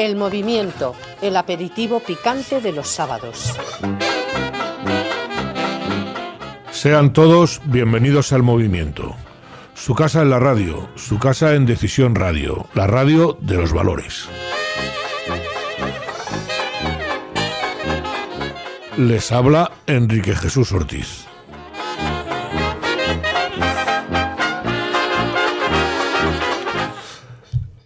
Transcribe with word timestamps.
El 0.00 0.16
movimiento, 0.16 0.94
el 1.20 1.36
aperitivo 1.36 2.00
picante 2.00 2.62
de 2.62 2.72
los 2.72 2.88
sábados. 2.88 3.54
Sean 6.70 7.12
todos 7.12 7.60
bienvenidos 7.66 8.32
al 8.32 8.42
movimiento. 8.42 9.14
Su 9.74 9.94
casa 9.94 10.22
en 10.22 10.30
la 10.30 10.38
radio, 10.38 10.88
su 10.96 11.18
casa 11.18 11.54
en 11.54 11.66
Decisión 11.66 12.14
Radio, 12.14 12.66
la 12.72 12.86
radio 12.86 13.36
de 13.42 13.58
los 13.58 13.74
valores. 13.74 14.26
Les 18.96 19.30
habla 19.32 19.70
Enrique 19.86 20.34
Jesús 20.34 20.72
Ortiz. 20.72 21.29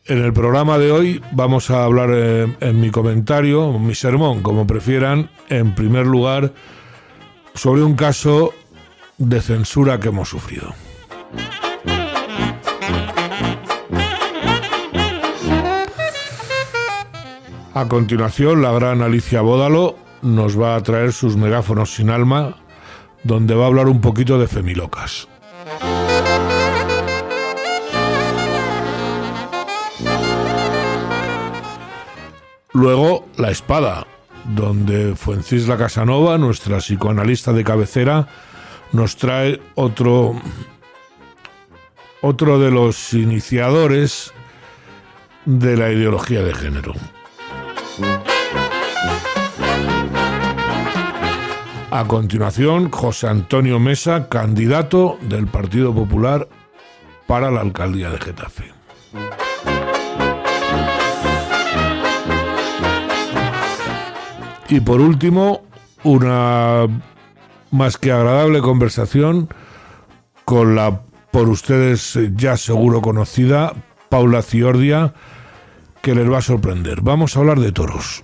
En 0.06 0.22
el 0.22 0.34
programa 0.34 0.76
de 0.76 0.92
hoy 0.92 1.22
vamos 1.32 1.70
a 1.70 1.82
hablar 1.82 2.10
eh, 2.12 2.54
en 2.60 2.78
mi 2.78 2.90
comentario, 2.90 3.78
mi 3.78 3.94
sermón, 3.94 4.42
como 4.42 4.66
prefieran, 4.66 5.30
en 5.48 5.74
primer 5.74 6.06
lugar, 6.06 6.52
sobre 7.54 7.82
un 7.82 7.96
caso 7.96 8.52
de 9.16 9.40
censura 9.40 9.98
que 10.00 10.08
hemos 10.08 10.28
sufrido. 10.28 10.74
A 17.72 17.88
continuación, 17.88 18.60
la 18.60 18.72
gran 18.72 19.00
Alicia 19.00 19.40
Bódalo 19.40 19.96
nos 20.20 20.60
va 20.60 20.76
a 20.76 20.82
traer 20.82 21.14
sus 21.14 21.38
megáfonos 21.38 21.94
sin 21.94 22.10
alma, 22.10 22.56
donde 23.22 23.54
va 23.54 23.64
a 23.64 23.68
hablar 23.68 23.88
un 23.88 24.02
poquito 24.02 24.38
de 24.38 24.48
femilocas. 24.48 25.28
Luego, 32.74 33.28
La 33.36 33.52
Espada, 33.52 34.04
donde 34.44 35.14
Fuencisla 35.14 35.76
Casanova, 35.76 36.38
nuestra 36.38 36.78
psicoanalista 36.78 37.52
de 37.52 37.62
cabecera, 37.62 38.26
nos 38.90 39.16
trae 39.16 39.60
otro, 39.76 40.34
otro 42.20 42.58
de 42.58 42.72
los 42.72 43.14
iniciadores 43.14 44.32
de 45.44 45.76
la 45.76 45.92
ideología 45.92 46.42
de 46.42 46.52
género. 46.52 46.94
A 51.92 52.04
continuación, 52.08 52.90
José 52.90 53.28
Antonio 53.28 53.78
Mesa, 53.78 54.28
candidato 54.28 55.16
del 55.22 55.46
Partido 55.46 55.94
Popular 55.94 56.48
para 57.28 57.52
la 57.52 57.60
alcaldía 57.60 58.10
de 58.10 58.18
Getafe. 58.18 58.72
Y 64.68 64.80
por 64.80 65.00
último, 65.00 65.62
una 66.02 66.86
más 67.70 67.98
que 67.98 68.12
agradable 68.12 68.60
conversación 68.60 69.48
con 70.44 70.74
la 70.74 71.02
por 71.30 71.48
ustedes 71.48 72.16
ya 72.36 72.56
seguro 72.56 73.02
conocida 73.02 73.74
Paula 74.08 74.42
Ciordia, 74.42 75.14
que 76.00 76.14
les 76.14 76.30
va 76.30 76.38
a 76.38 76.42
sorprender. 76.42 77.00
Vamos 77.00 77.36
a 77.36 77.40
hablar 77.40 77.58
de 77.58 77.72
toros. 77.72 78.23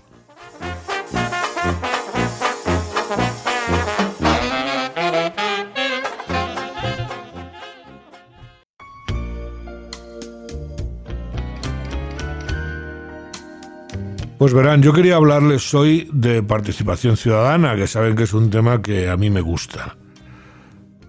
Pues 14.41 14.55
verán, 14.55 14.81
yo 14.81 14.95
quería 14.95 15.17
hablarles 15.17 15.75
hoy 15.75 16.09
de 16.15 16.43
participación 16.43 17.19
ciudadana, 17.19 17.77
que 17.77 17.87
saben 17.87 18.17
que 18.17 18.23
es 18.23 18.33
un 18.33 18.49
tema 18.49 18.81
que 18.81 19.11
a 19.11 19.19
mí 19.19 19.29
me 19.29 19.43
gusta. 19.43 19.99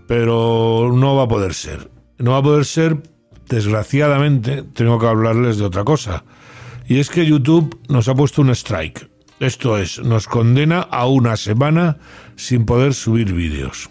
Pero 0.06 0.92
no 0.94 1.16
va 1.16 1.24
a 1.24 1.28
poder 1.30 1.54
ser. 1.54 1.90
No 2.18 2.32
va 2.32 2.40
a 2.40 2.44
poder 2.44 2.66
ser, 2.66 3.02
desgraciadamente, 3.48 4.64
tengo 4.74 5.00
que 5.00 5.08
hablarles 5.08 5.58
de 5.60 5.64
otra 5.64 5.86
cosa. 5.86 6.26
Y 6.86 7.00
es 7.00 7.10
que 7.10 7.26
YouTube 7.26 7.80
nos 7.88 8.10
ha 8.10 8.16
puesto 8.16 8.42
un 8.42 8.50
strike. 8.50 9.10
Esto 9.40 9.78
es, 9.78 10.00
nos 10.00 10.28
condena 10.28 10.82
a 10.82 11.08
una 11.08 11.38
semana 11.38 12.00
sin 12.36 12.66
poder 12.66 12.94
subir 12.94 13.32
vídeos. 13.32 13.90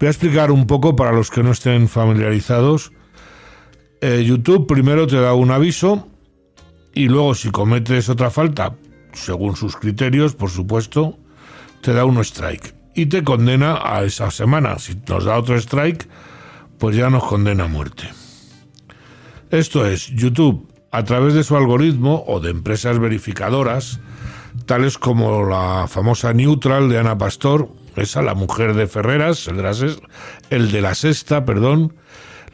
Voy 0.00 0.08
a 0.08 0.10
explicar 0.10 0.50
un 0.50 0.66
poco 0.66 0.96
para 0.96 1.12
los 1.12 1.30
que 1.30 1.44
no 1.44 1.52
estén 1.52 1.86
familiarizados. 1.86 2.90
Eh, 4.00 4.24
YouTube 4.26 4.66
primero 4.66 5.06
te 5.06 5.20
da 5.20 5.34
un 5.34 5.52
aviso 5.52 6.08
y 6.96 7.08
luego 7.08 7.34
si 7.34 7.50
cometes 7.50 8.08
otra 8.08 8.30
falta, 8.30 8.74
según 9.12 9.54
sus 9.54 9.76
criterios, 9.76 10.34
por 10.34 10.48
supuesto, 10.48 11.18
te 11.82 11.92
da 11.92 12.06
un 12.06 12.18
strike 12.24 12.74
y 12.94 13.04
te 13.04 13.22
condena 13.22 13.78
a 13.84 14.02
esa 14.02 14.30
semana. 14.30 14.78
Si 14.78 14.98
nos 15.06 15.26
da 15.26 15.36
otro 15.36 15.56
strike, 15.56 16.08
pues 16.78 16.96
ya 16.96 17.10
nos 17.10 17.24
condena 17.24 17.64
a 17.64 17.68
muerte. 17.68 18.08
Esto 19.50 19.84
es, 19.86 20.06
YouTube, 20.06 20.72
a 20.90 21.04
través 21.04 21.34
de 21.34 21.44
su 21.44 21.54
algoritmo 21.54 22.24
o 22.26 22.40
de 22.40 22.48
empresas 22.48 22.98
verificadoras, 22.98 24.00
tales 24.64 24.96
como 24.96 25.44
la 25.44 25.88
famosa 25.88 26.32
Neutral 26.32 26.88
de 26.88 26.98
Ana 26.98 27.18
Pastor, 27.18 27.68
esa, 27.96 28.22
la 28.22 28.34
mujer 28.34 28.72
de 28.72 28.86
Ferreras, 28.86 29.46
el 29.48 29.58
de 29.58 29.62
la, 29.62 29.76
el 30.48 30.72
de 30.72 30.80
la 30.80 30.94
Sexta, 30.94 31.44
perdón, 31.44 31.94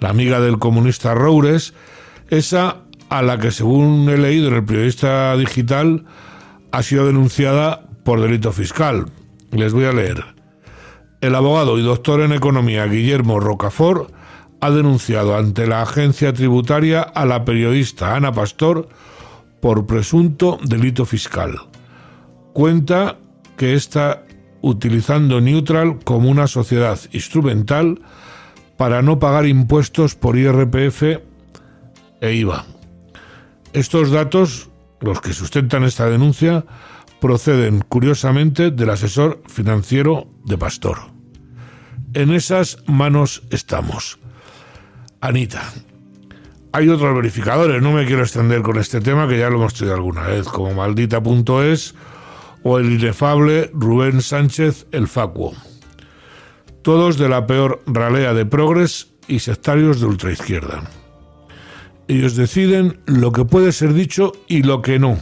la 0.00 0.08
amiga 0.08 0.40
del 0.40 0.58
comunista 0.58 1.14
Roures, 1.14 1.74
esa 2.28 2.82
a 3.12 3.20
la 3.20 3.38
que, 3.38 3.50
según 3.50 4.08
he 4.08 4.16
leído 4.16 4.48
en 4.48 4.54
el 4.54 4.64
periodista 4.64 5.36
digital, 5.36 6.06
ha 6.70 6.82
sido 6.82 7.06
denunciada 7.06 7.82
por 8.04 8.22
delito 8.22 8.52
fiscal. 8.52 9.04
Les 9.50 9.74
voy 9.74 9.84
a 9.84 9.92
leer. 9.92 10.24
El 11.20 11.34
abogado 11.34 11.78
y 11.78 11.82
doctor 11.82 12.22
en 12.22 12.32
economía 12.32 12.86
Guillermo 12.86 13.38
Rocafort 13.38 14.10
ha 14.62 14.70
denunciado 14.70 15.36
ante 15.36 15.66
la 15.66 15.82
agencia 15.82 16.32
tributaria 16.32 17.02
a 17.02 17.26
la 17.26 17.44
periodista 17.44 18.16
Ana 18.16 18.32
Pastor 18.32 18.88
por 19.60 19.86
presunto 19.86 20.58
delito 20.64 21.04
fiscal. 21.04 21.60
Cuenta 22.54 23.18
que 23.58 23.74
está 23.74 24.24
utilizando 24.62 25.42
Neutral 25.42 25.98
como 26.02 26.30
una 26.30 26.46
sociedad 26.46 26.98
instrumental 27.12 28.00
para 28.78 29.02
no 29.02 29.18
pagar 29.18 29.46
impuestos 29.46 30.14
por 30.14 30.38
IRPF 30.38 31.02
e 32.22 32.32
IVA. 32.32 32.71
Estos 33.72 34.10
datos, 34.10 34.68
los 35.00 35.20
que 35.22 35.32
sustentan 35.32 35.84
esta 35.84 36.08
denuncia, 36.08 36.64
proceden 37.22 37.80
curiosamente 37.80 38.70
del 38.70 38.90
asesor 38.90 39.42
financiero 39.46 40.28
de 40.44 40.58
Pastor. 40.58 40.98
En 42.12 42.32
esas 42.32 42.78
manos 42.86 43.44
estamos. 43.50 44.18
Anita. 45.22 45.62
Hay 46.72 46.88
otros 46.88 47.14
verificadores, 47.14 47.80
no 47.80 47.92
me 47.92 48.04
quiero 48.04 48.22
extender 48.22 48.60
con 48.60 48.78
este 48.78 49.00
tema 49.00 49.26
que 49.26 49.38
ya 49.38 49.48
lo 49.48 49.56
hemos 49.56 49.74
tenido 49.74 49.94
alguna 49.94 50.26
vez, 50.26 50.48
como 50.48 50.74
maldita.es 50.74 51.94
o 52.62 52.78
el 52.78 52.92
inefable 52.92 53.70
Rubén 53.72 54.20
Sánchez 54.20 54.86
el 54.92 55.08
Facuo. 55.08 55.54
Todos 56.82 57.16
de 57.16 57.28
la 57.28 57.46
peor 57.46 57.82
ralea 57.86 58.34
de 58.34 58.44
progres 58.44 59.14
y 59.28 59.38
sectarios 59.38 60.00
de 60.00 60.06
ultraizquierda. 60.06 60.82
Ellos 62.12 62.36
deciden 62.36 63.00
lo 63.06 63.32
que 63.32 63.46
puede 63.46 63.72
ser 63.72 63.94
dicho 63.94 64.32
y 64.46 64.64
lo 64.64 64.82
que 64.82 64.98
no. 64.98 65.18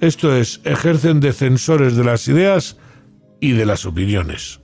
Esto 0.00 0.36
es, 0.36 0.60
ejercen 0.62 1.18
de 1.18 1.32
censores 1.32 1.96
de 1.96 2.04
las 2.04 2.28
ideas 2.28 2.76
y 3.40 3.52
de 3.52 3.66
las 3.66 3.86
opiniones. 3.86 4.60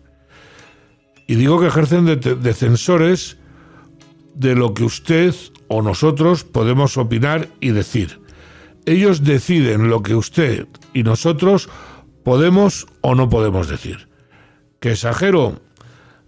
Y 1.27 1.35
digo 1.35 1.59
que 1.59 1.67
ejercen 1.67 2.05
de, 2.05 2.15
de 2.15 2.55
censores 2.55 3.39
de 4.37 4.55
lo 4.55 4.73
que 4.73 4.85
usted 4.85 5.35
o 5.67 5.83
nosotros 5.83 6.45
podemos 6.45 6.97
opinar 6.97 7.49
y 7.59 7.71
decir. 7.71 8.21
Ellos 8.87 9.25
deciden 9.25 9.91
lo 9.91 10.05
que 10.05 10.15
usted 10.15 10.69
y 10.95 11.03
nosotros 11.03 11.69
podemos 12.23 12.87
o 13.01 13.17
no 13.17 13.29
podemos 13.29 13.67
decir. 13.69 14.09
¿Que 14.79 14.93
exagero? 14.93 15.61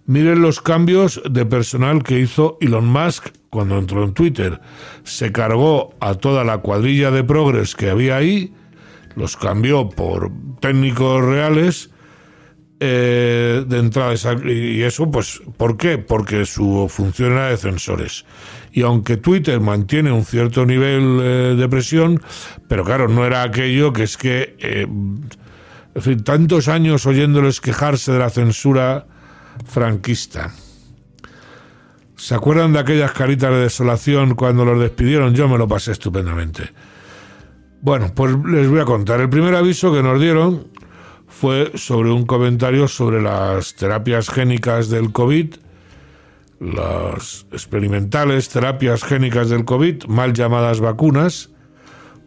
Miren 0.05 0.41
los 0.41 0.59
cambios 0.59 1.21
de 1.23 1.45
personal 1.45 2.03
que 2.03 2.19
hizo 2.19 2.57
Elon 2.59 2.85
Musk 2.85 3.29
cuando 3.51 3.77
entró 3.77 4.03
en 4.03 4.13
Twitter. 4.13 4.59
Se 5.03 5.31
cargó 5.31 5.93
a 5.99 6.15
toda 6.15 6.43
la 6.43 6.59
cuadrilla 6.59 7.11
de 7.11 7.23
progres 7.23 7.75
que 7.75 7.91
había 7.91 8.15
ahí, 8.15 8.53
los 9.15 9.37
cambió 9.37 9.89
por 9.89 10.31
técnicos 10.59 11.23
reales 11.23 11.91
eh, 12.79 13.63
de 13.67 13.77
entrada. 13.77 14.15
Y 14.45 14.81
eso, 14.81 15.11
pues, 15.11 15.41
¿por 15.57 15.77
qué? 15.77 15.99
Porque 15.99 16.45
su 16.45 16.87
función 16.89 17.33
era 17.33 17.49
de 17.49 17.57
censores. 17.57 18.25
Y 18.71 18.83
aunque 18.83 19.17
Twitter 19.17 19.59
mantiene 19.59 20.13
un 20.13 20.23
cierto 20.23 20.65
nivel 20.65 21.19
eh, 21.21 21.55
de 21.57 21.69
presión, 21.69 22.21
pero 22.69 22.85
claro, 22.85 23.09
no 23.09 23.25
era 23.25 23.43
aquello 23.43 23.91
que 23.91 24.03
es 24.03 24.15
que, 24.15 24.55
eh, 24.59 24.87
en 25.93 26.01
fin, 26.01 26.23
tantos 26.23 26.69
años 26.69 27.05
oyéndoles 27.05 27.59
quejarse 27.59 28.13
de 28.13 28.19
la 28.19 28.29
censura 28.29 29.07
franquista. 29.65 30.53
¿Se 32.21 32.35
acuerdan 32.35 32.71
de 32.71 32.77
aquellas 32.77 33.13
caritas 33.13 33.49
de 33.49 33.61
desolación 33.61 34.35
cuando 34.35 34.63
los 34.63 34.79
despidieron? 34.79 35.33
Yo 35.33 35.49
me 35.49 35.57
lo 35.57 35.67
pasé 35.67 35.91
estupendamente. 35.91 36.69
Bueno, 37.81 38.11
pues 38.13 38.35
les 38.45 38.69
voy 38.69 38.79
a 38.79 38.85
contar. 38.85 39.19
El 39.21 39.29
primer 39.29 39.55
aviso 39.55 39.91
que 39.91 40.03
nos 40.03 40.21
dieron 40.21 40.67
fue 41.27 41.71
sobre 41.73 42.11
un 42.11 42.27
comentario 42.27 42.87
sobre 42.87 43.23
las 43.23 43.73
terapias 43.73 44.29
génicas 44.29 44.89
del 44.89 45.11
COVID, 45.11 45.55
las 46.59 47.47
experimentales 47.51 48.49
terapias 48.49 49.03
génicas 49.03 49.49
del 49.49 49.65
COVID, 49.65 50.05
mal 50.05 50.33
llamadas 50.33 50.79
vacunas. 50.79 51.49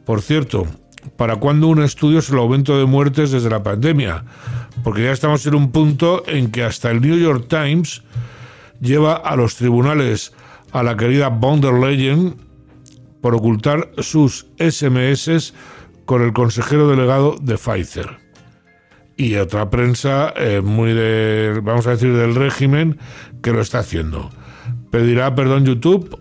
Por 0.05 0.23
cierto, 0.23 0.67
¿para 1.17 1.37
cuándo 1.37 1.69
un 1.69 1.81
estudio 1.81 2.21
sobre 2.21 2.41
el 2.41 2.43
aumento 2.43 2.77
de 2.77 2.87
muertes 2.87 3.31
desde 3.31 3.49
la 3.49 3.63
pandemia? 3.63 4.25
Porque 4.83 5.05
ya 5.05 5.13
estamos 5.13 5.47
en 5.47 5.55
un 5.55 5.71
punto 5.71 6.25
en 6.27 6.51
que 6.51 6.65
hasta 6.65 6.91
el 6.91 7.01
New 7.01 7.17
York 7.17 7.47
Times 7.49 8.03
lleva 8.81 9.15
a 9.15 9.37
los 9.37 9.57
tribunales 9.57 10.33
a 10.73 10.83
la 10.83 10.97
querida 10.97 11.29
von 11.29 11.61
der 11.61 11.75
por 13.21 13.35
ocultar 13.35 13.91
sus 13.99 14.47
SMS 14.59 15.55
con 16.05 16.23
el 16.23 16.33
consejero 16.33 16.89
delegado 16.89 17.37
de 17.41 17.57
Pfizer. 17.57 18.19
Y 19.17 19.37
otra 19.37 19.71
prensa 19.71 20.35
eh, 20.37 20.61
muy 20.61 20.93
de, 20.93 21.61
vamos 21.63 21.87
a 21.87 21.91
decir, 21.91 22.13
del 22.15 22.35
régimen 22.35 22.99
que 23.43 23.53
lo 23.53 23.61
está 23.61 23.79
haciendo. 23.79 24.31
Pedirá 24.91 25.35
perdón 25.35 25.65
YouTube 25.65 26.19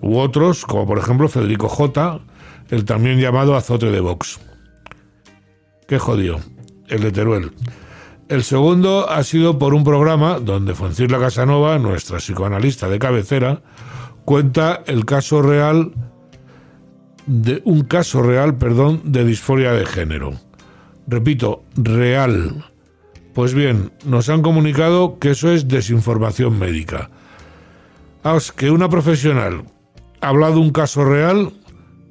u 0.00 0.18
otros, 0.18 0.66
como 0.66 0.86
por 0.86 0.98
ejemplo 0.98 1.28
Federico 1.28 1.68
J., 1.68 2.20
el 2.70 2.84
también 2.84 3.18
llamado 3.18 3.54
azote 3.54 3.90
de 3.90 4.00
Vox. 4.00 4.40
Qué 5.86 5.98
jodido, 5.98 6.40
el 6.88 7.02
de 7.02 7.12
Teruel. 7.12 7.52
El 8.32 8.44
segundo 8.44 9.10
ha 9.10 9.22
sido 9.24 9.58
por 9.58 9.74
un 9.74 9.84
programa 9.84 10.38
donde 10.40 10.74
Foncirla 10.74 11.18
Casanova, 11.18 11.78
nuestra 11.78 12.16
psicoanalista 12.16 12.88
de 12.88 12.98
cabecera, 12.98 13.60
cuenta 14.24 14.82
el 14.86 15.04
caso 15.04 15.42
real 15.42 15.92
de 17.26 17.60
un 17.66 17.82
caso 17.82 18.22
real, 18.22 18.56
perdón, 18.56 19.02
de 19.04 19.26
disforia 19.26 19.72
de 19.72 19.84
género. 19.84 20.32
Repito, 21.06 21.64
real. 21.76 22.64
Pues 23.34 23.52
bien, 23.52 23.92
nos 24.06 24.30
han 24.30 24.40
comunicado 24.40 25.18
que 25.18 25.32
eso 25.32 25.52
es 25.52 25.68
desinformación 25.68 26.58
médica. 26.58 27.10
que 28.56 28.70
una 28.70 28.88
profesional 28.88 29.64
ha 30.22 30.28
hablado 30.28 30.58
un 30.58 30.70
caso 30.70 31.04
real 31.04 31.52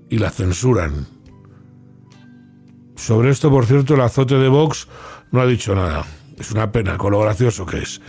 y 0.08 0.20
la 0.20 0.30
censuran. 0.30 1.08
Sobre 2.96 3.32
esto, 3.32 3.50
por 3.50 3.66
cierto, 3.66 3.96
el 3.96 4.02
azote 4.02 4.36
de 4.36 4.50
Vox 4.50 4.88
no 5.32 5.42
ha 5.42 5.46
dicho 5.46 5.74
nada. 5.76 6.06
Es 6.38 6.52
una 6.52 6.72
pena, 6.72 6.98
con 6.98 7.12
lo 7.12 7.20
gracioso 7.20 7.66
que 7.66 7.80
es. 7.80 8.02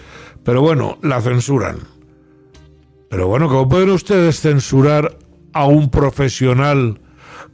Pero 0.44 0.60
bueno, 0.60 0.98
la 1.02 1.20
censuran. 1.20 1.78
Pero 3.08 3.28
bueno, 3.28 3.48
¿cómo 3.48 3.68
pueden 3.68 3.90
ustedes 3.90 4.40
censurar 4.40 5.16
a 5.52 5.66
un 5.66 5.90
profesional 5.90 7.00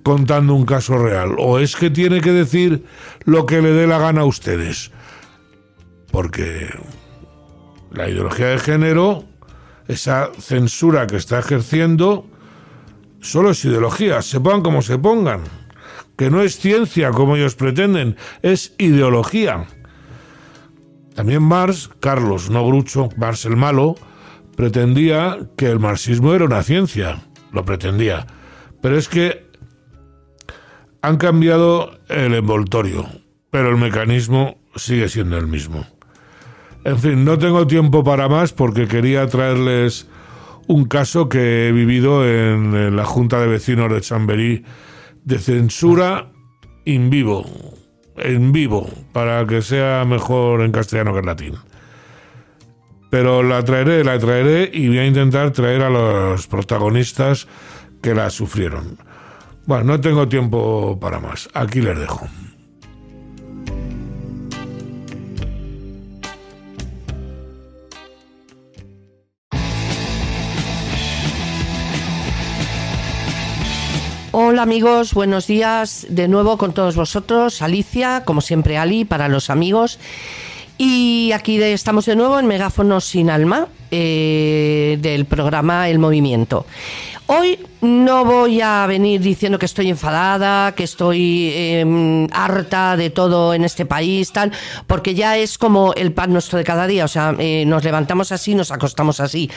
contando 0.02 0.54
un 0.54 0.64
caso 0.64 0.98
real? 0.98 1.34
¿O 1.38 1.58
es 1.58 1.76
que 1.76 1.90
tiene 1.90 2.20
que 2.20 2.32
decir 2.32 2.84
lo 3.24 3.44
que 3.44 3.60
le 3.60 3.72
dé 3.72 3.86
la 3.86 3.98
gana 3.98 4.22
a 4.22 4.24
ustedes? 4.24 4.92
Porque 6.10 6.70
la 7.90 8.08
ideología 8.08 8.46
de 8.46 8.58
género, 8.58 9.24
esa 9.88 10.30
censura 10.38 11.06
que 11.06 11.16
está 11.16 11.40
ejerciendo, 11.40 12.26
solo 13.20 13.50
es 13.50 13.64
ideología, 13.64 14.22
se 14.22 14.40
pongan 14.40 14.62
como 14.62 14.82
se 14.82 14.98
pongan, 14.98 15.42
que 16.18 16.30
no 16.30 16.42
es 16.42 16.58
ciencia 16.58 17.12
como 17.12 17.36
ellos 17.36 17.54
pretenden, 17.54 18.16
es 18.42 18.74
ideología. 18.76 19.66
También 21.14 21.42
Marx, 21.42 21.88
Carlos, 22.00 22.50
no 22.50 22.66
Grucho, 22.66 23.08
Marx 23.16 23.46
el 23.46 23.56
malo, 23.56 23.94
pretendía 24.56 25.38
que 25.56 25.66
el 25.66 25.78
marxismo 25.78 26.34
era 26.34 26.44
una 26.44 26.64
ciencia, 26.64 27.22
lo 27.52 27.64
pretendía. 27.64 28.26
Pero 28.82 28.98
es 28.98 29.08
que 29.08 29.46
han 31.00 31.16
cambiado 31.16 31.98
el 32.08 32.34
envoltorio, 32.34 33.06
pero 33.50 33.70
el 33.70 33.76
mecanismo 33.76 34.58
sigue 34.74 35.08
siendo 35.08 35.38
el 35.38 35.46
mismo. 35.46 35.86
En 36.84 36.98
fin, 36.98 37.24
no 37.24 37.38
tengo 37.38 37.66
tiempo 37.66 38.02
para 38.02 38.28
más 38.28 38.52
porque 38.52 38.88
quería 38.88 39.26
traerles 39.28 40.08
un 40.66 40.84
caso 40.86 41.28
que 41.28 41.68
he 41.68 41.72
vivido 41.72 42.28
en, 42.28 42.96
la 42.96 43.04
Junta 43.04 43.40
de 43.40 43.46
Vecinos 43.46 43.92
de 43.92 44.00
Chamberí 44.00 44.64
de 45.28 45.38
censura 45.38 46.32
en 46.86 47.10
vivo, 47.10 47.44
en 48.16 48.50
vivo, 48.50 48.88
para 49.12 49.46
que 49.46 49.60
sea 49.60 50.06
mejor 50.06 50.62
en 50.62 50.72
castellano 50.72 51.12
que 51.12 51.18
en 51.18 51.26
latín. 51.26 51.54
Pero 53.10 53.42
la 53.42 53.62
traeré, 53.62 54.04
la 54.04 54.18
traeré 54.18 54.70
y 54.72 54.88
voy 54.88 54.98
a 54.98 55.06
intentar 55.06 55.50
traer 55.50 55.82
a 55.82 55.90
los 55.90 56.46
protagonistas 56.46 57.46
que 58.02 58.14
la 58.14 58.30
sufrieron. 58.30 58.96
Bueno, 59.66 59.84
no 59.84 60.00
tengo 60.00 60.28
tiempo 60.28 60.98
para 60.98 61.20
más. 61.20 61.50
Aquí 61.52 61.82
les 61.82 61.98
dejo. 61.98 62.26
Hola 74.40 74.62
amigos, 74.62 75.14
buenos 75.14 75.48
días 75.48 76.06
de 76.10 76.28
nuevo 76.28 76.58
con 76.58 76.72
todos 76.72 76.94
vosotros. 76.94 77.60
Alicia, 77.60 78.22
como 78.24 78.40
siempre 78.40 78.78
Ali, 78.78 79.04
para 79.04 79.26
los 79.26 79.50
amigos. 79.50 79.98
Y 80.78 81.32
aquí 81.32 81.60
estamos 81.60 82.06
de 82.06 82.14
nuevo 82.14 82.38
en 82.38 82.46
Megáfono 82.46 83.00
sin 83.00 83.30
Alma 83.30 83.66
eh, 83.90 84.96
del 85.02 85.24
programa 85.24 85.88
El 85.88 85.98
Movimiento. 85.98 86.66
Hoy 87.30 87.58
no 87.82 88.24
voy 88.24 88.62
a 88.62 88.86
venir 88.86 89.20
diciendo 89.20 89.58
que 89.58 89.66
estoy 89.66 89.90
enfadada, 89.90 90.74
que 90.74 90.84
estoy 90.84 91.52
em, 91.54 92.26
harta 92.32 92.96
de 92.96 93.10
todo 93.10 93.52
en 93.52 93.64
este 93.64 93.84
país, 93.84 94.32
tal, 94.32 94.50
porque 94.86 95.14
ya 95.14 95.36
es 95.36 95.58
como 95.58 95.92
el 95.92 96.12
pan 96.12 96.32
nuestro 96.32 96.56
de 96.56 96.64
cada 96.64 96.86
día, 96.86 97.04
o 97.04 97.08
sea, 97.08 97.36
eh, 97.38 97.64
nos 97.66 97.84
levantamos 97.84 98.32
así, 98.32 98.54
nos 98.54 98.70
acostamos 98.70 99.20
así. 99.20 99.50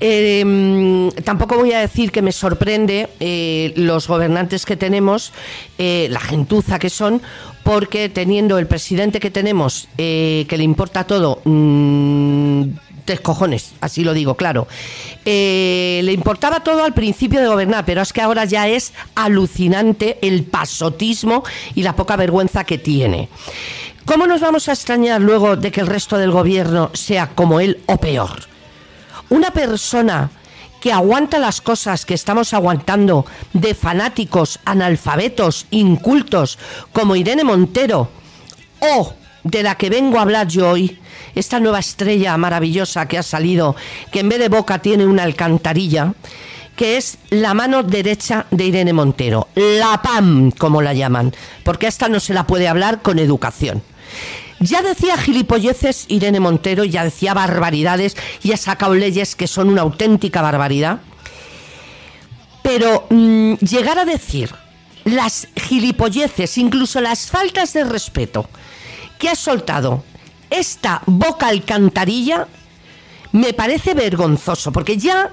Em, 0.00 1.12
tampoco 1.22 1.54
voy 1.54 1.72
a 1.72 1.78
decir 1.78 2.10
que 2.10 2.20
me 2.20 2.32
sorprende 2.32 3.08
eh, 3.20 3.72
los 3.76 4.08
gobernantes 4.08 4.66
que 4.66 4.76
tenemos, 4.76 5.32
eh, 5.78 6.08
la 6.10 6.18
gentuza 6.18 6.80
que 6.80 6.90
son, 6.90 7.22
porque 7.62 8.08
teniendo 8.08 8.58
el 8.58 8.66
presidente 8.66 9.20
que 9.20 9.30
tenemos, 9.30 9.86
que 9.96 10.46
le 10.50 10.64
importa 10.64 11.04
todo, 11.04 11.40
mmm, 11.44 12.64
tres 13.04 13.20
cojones, 13.20 13.74
así 13.80 14.04
lo 14.04 14.14
digo, 14.14 14.36
claro. 14.36 14.66
Eh, 15.24 16.00
le 16.04 16.12
importaba 16.12 16.60
todo 16.60 16.84
al 16.84 16.94
principio 16.94 17.40
de 17.40 17.48
gobernar, 17.48 17.84
pero 17.84 18.02
es 18.02 18.12
que 18.12 18.22
ahora 18.22 18.44
ya 18.44 18.68
es 18.68 18.92
alucinante 19.14 20.18
el 20.22 20.44
pasotismo 20.44 21.44
y 21.74 21.82
la 21.82 21.96
poca 21.96 22.16
vergüenza 22.16 22.64
que 22.64 22.78
tiene. 22.78 23.28
¿Cómo 24.04 24.26
nos 24.26 24.40
vamos 24.40 24.68
a 24.68 24.72
extrañar 24.72 25.20
luego 25.20 25.56
de 25.56 25.72
que 25.72 25.80
el 25.80 25.86
resto 25.86 26.18
del 26.18 26.30
gobierno 26.30 26.90
sea 26.92 27.28
como 27.28 27.60
él 27.60 27.80
o 27.86 27.96
peor? 27.98 28.46
Una 29.30 29.50
persona 29.50 30.30
que 30.80 30.92
aguanta 30.92 31.38
las 31.38 31.62
cosas 31.62 32.04
que 32.04 32.12
estamos 32.12 32.52
aguantando 32.52 33.24
de 33.54 33.74
fanáticos, 33.74 34.60
analfabetos, 34.66 35.66
incultos, 35.70 36.58
como 36.92 37.16
Irene 37.16 37.42
Montero, 37.42 38.10
o 38.80 39.14
de 39.42 39.62
la 39.62 39.76
que 39.76 39.88
vengo 39.88 40.18
a 40.18 40.22
hablar 40.22 40.48
yo 40.48 40.70
hoy, 40.72 40.98
esta 41.34 41.60
nueva 41.60 41.78
estrella 41.78 42.36
maravillosa 42.36 43.06
que 43.06 43.18
ha 43.18 43.22
salido, 43.22 43.76
que 44.10 44.20
en 44.20 44.28
vez 44.28 44.38
de 44.38 44.48
boca 44.48 44.80
tiene 44.80 45.06
una 45.06 45.22
alcantarilla, 45.22 46.14
que 46.76 46.96
es 46.96 47.18
la 47.30 47.54
mano 47.54 47.82
derecha 47.82 48.46
de 48.50 48.64
Irene 48.64 48.92
Montero, 48.92 49.48
la 49.54 50.02
PAM, 50.02 50.50
como 50.50 50.82
la 50.82 50.92
llaman, 50.92 51.34
porque 51.62 51.86
a 51.86 51.88
esta 51.88 52.08
no 52.08 52.20
se 52.20 52.34
la 52.34 52.46
puede 52.46 52.68
hablar 52.68 53.02
con 53.02 53.18
educación. 53.18 53.82
Ya 54.60 54.82
decía 54.82 55.16
gilipolleces 55.18 56.06
Irene 56.08 56.40
Montero, 56.40 56.84
ya 56.84 57.04
decía 57.04 57.34
barbaridades 57.34 58.16
y 58.42 58.52
ha 58.52 58.56
sacado 58.56 58.94
leyes 58.94 59.36
que 59.36 59.46
son 59.46 59.68
una 59.68 59.82
auténtica 59.82 60.42
barbaridad. 60.42 61.00
Pero 62.62 63.06
mm, 63.10 63.54
llegar 63.56 63.98
a 63.98 64.04
decir 64.04 64.54
las 65.04 65.48
gilipolleces, 65.54 66.56
incluso 66.56 67.00
las 67.00 67.30
faltas 67.30 67.74
de 67.74 67.84
respeto 67.84 68.48
que 69.18 69.28
ha 69.28 69.34
soltado 69.34 70.02
esta 70.58 71.02
boca 71.06 71.48
alcantarilla 71.48 72.46
me 73.32 73.52
parece 73.52 73.94
vergonzoso, 73.94 74.72
porque 74.72 74.96
ya 74.96 75.30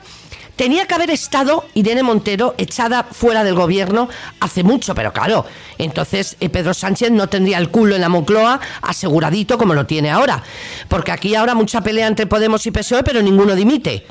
tenía 0.55 0.87
que 0.87 0.95
haber 0.95 1.11
estado 1.11 1.65
Irene 1.73 2.03
Montero 2.03 2.55
echada 2.57 3.03
fuera 3.03 3.43
del 3.43 3.55
gobierno 3.55 4.09
hace 4.39 4.63
mucho, 4.63 4.95
pero 4.95 5.13
claro, 5.13 5.45
entonces 5.77 6.35
eh, 6.39 6.49
Pedro 6.49 6.73
Sánchez 6.73 7.11
no 7.11 7.29
tendría 7.29 7.57
el 7.57 7.69
culo 7.69 7.95
en 7.95 8.01
la 8.01 8.09
Moncloa 8.09 8.59
aseguradito 8.81 9.57
como 9.57 9.73
lo 9.73 9.85
tiene 9.85 10.09
ahora, 10.09 10.43
porque 10.87 11.11
aquí 11.11 11.35
ahora 11.35 11.53
mucha 11.53 11.81
pelea 11.81 12.07
entre 12.07 12.25
Podemos 12.25 12.65
y 12.65 12.71
PSOE, 12.71 13.03
pero 13.03 13.21
ninguno 13.21 13.55
dimite 13.55 14.05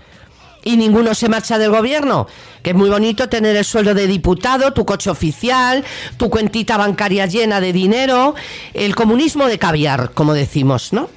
y 0.64 0.76
ninguno 0.76 1.14
se 1.14 1.28
marcha 1.28 1.58
del 1.58 1.70
gobierno. 1.70 2.26
Que 2.62 2.70
es 2.70 2.76
muy 2.76 2.90
bonito 2.90 3.28
tener 3.28 3.56
el 3.56 3.64
sueldo 3.64 3.94
de 3.94 4.06
diputado, 4.06 4.72
tu 4.72 4.84
coche 4.84 5.10
oficial, 5.10 5.84
tu 6.16 6.28
cuentita 6.28 6.76
bancaria 6.76 7.26
llena 7.26 7.60
de 7.60 7.72
dinero, 7.72 8.34
el 8.74 8.94
comunismo 8.94 9.46
de 9.46 9.58
caviar, 9.58 10.12
como 10.12 10.34
decimos, 10.34 10.92
¿no? 10.92 11.08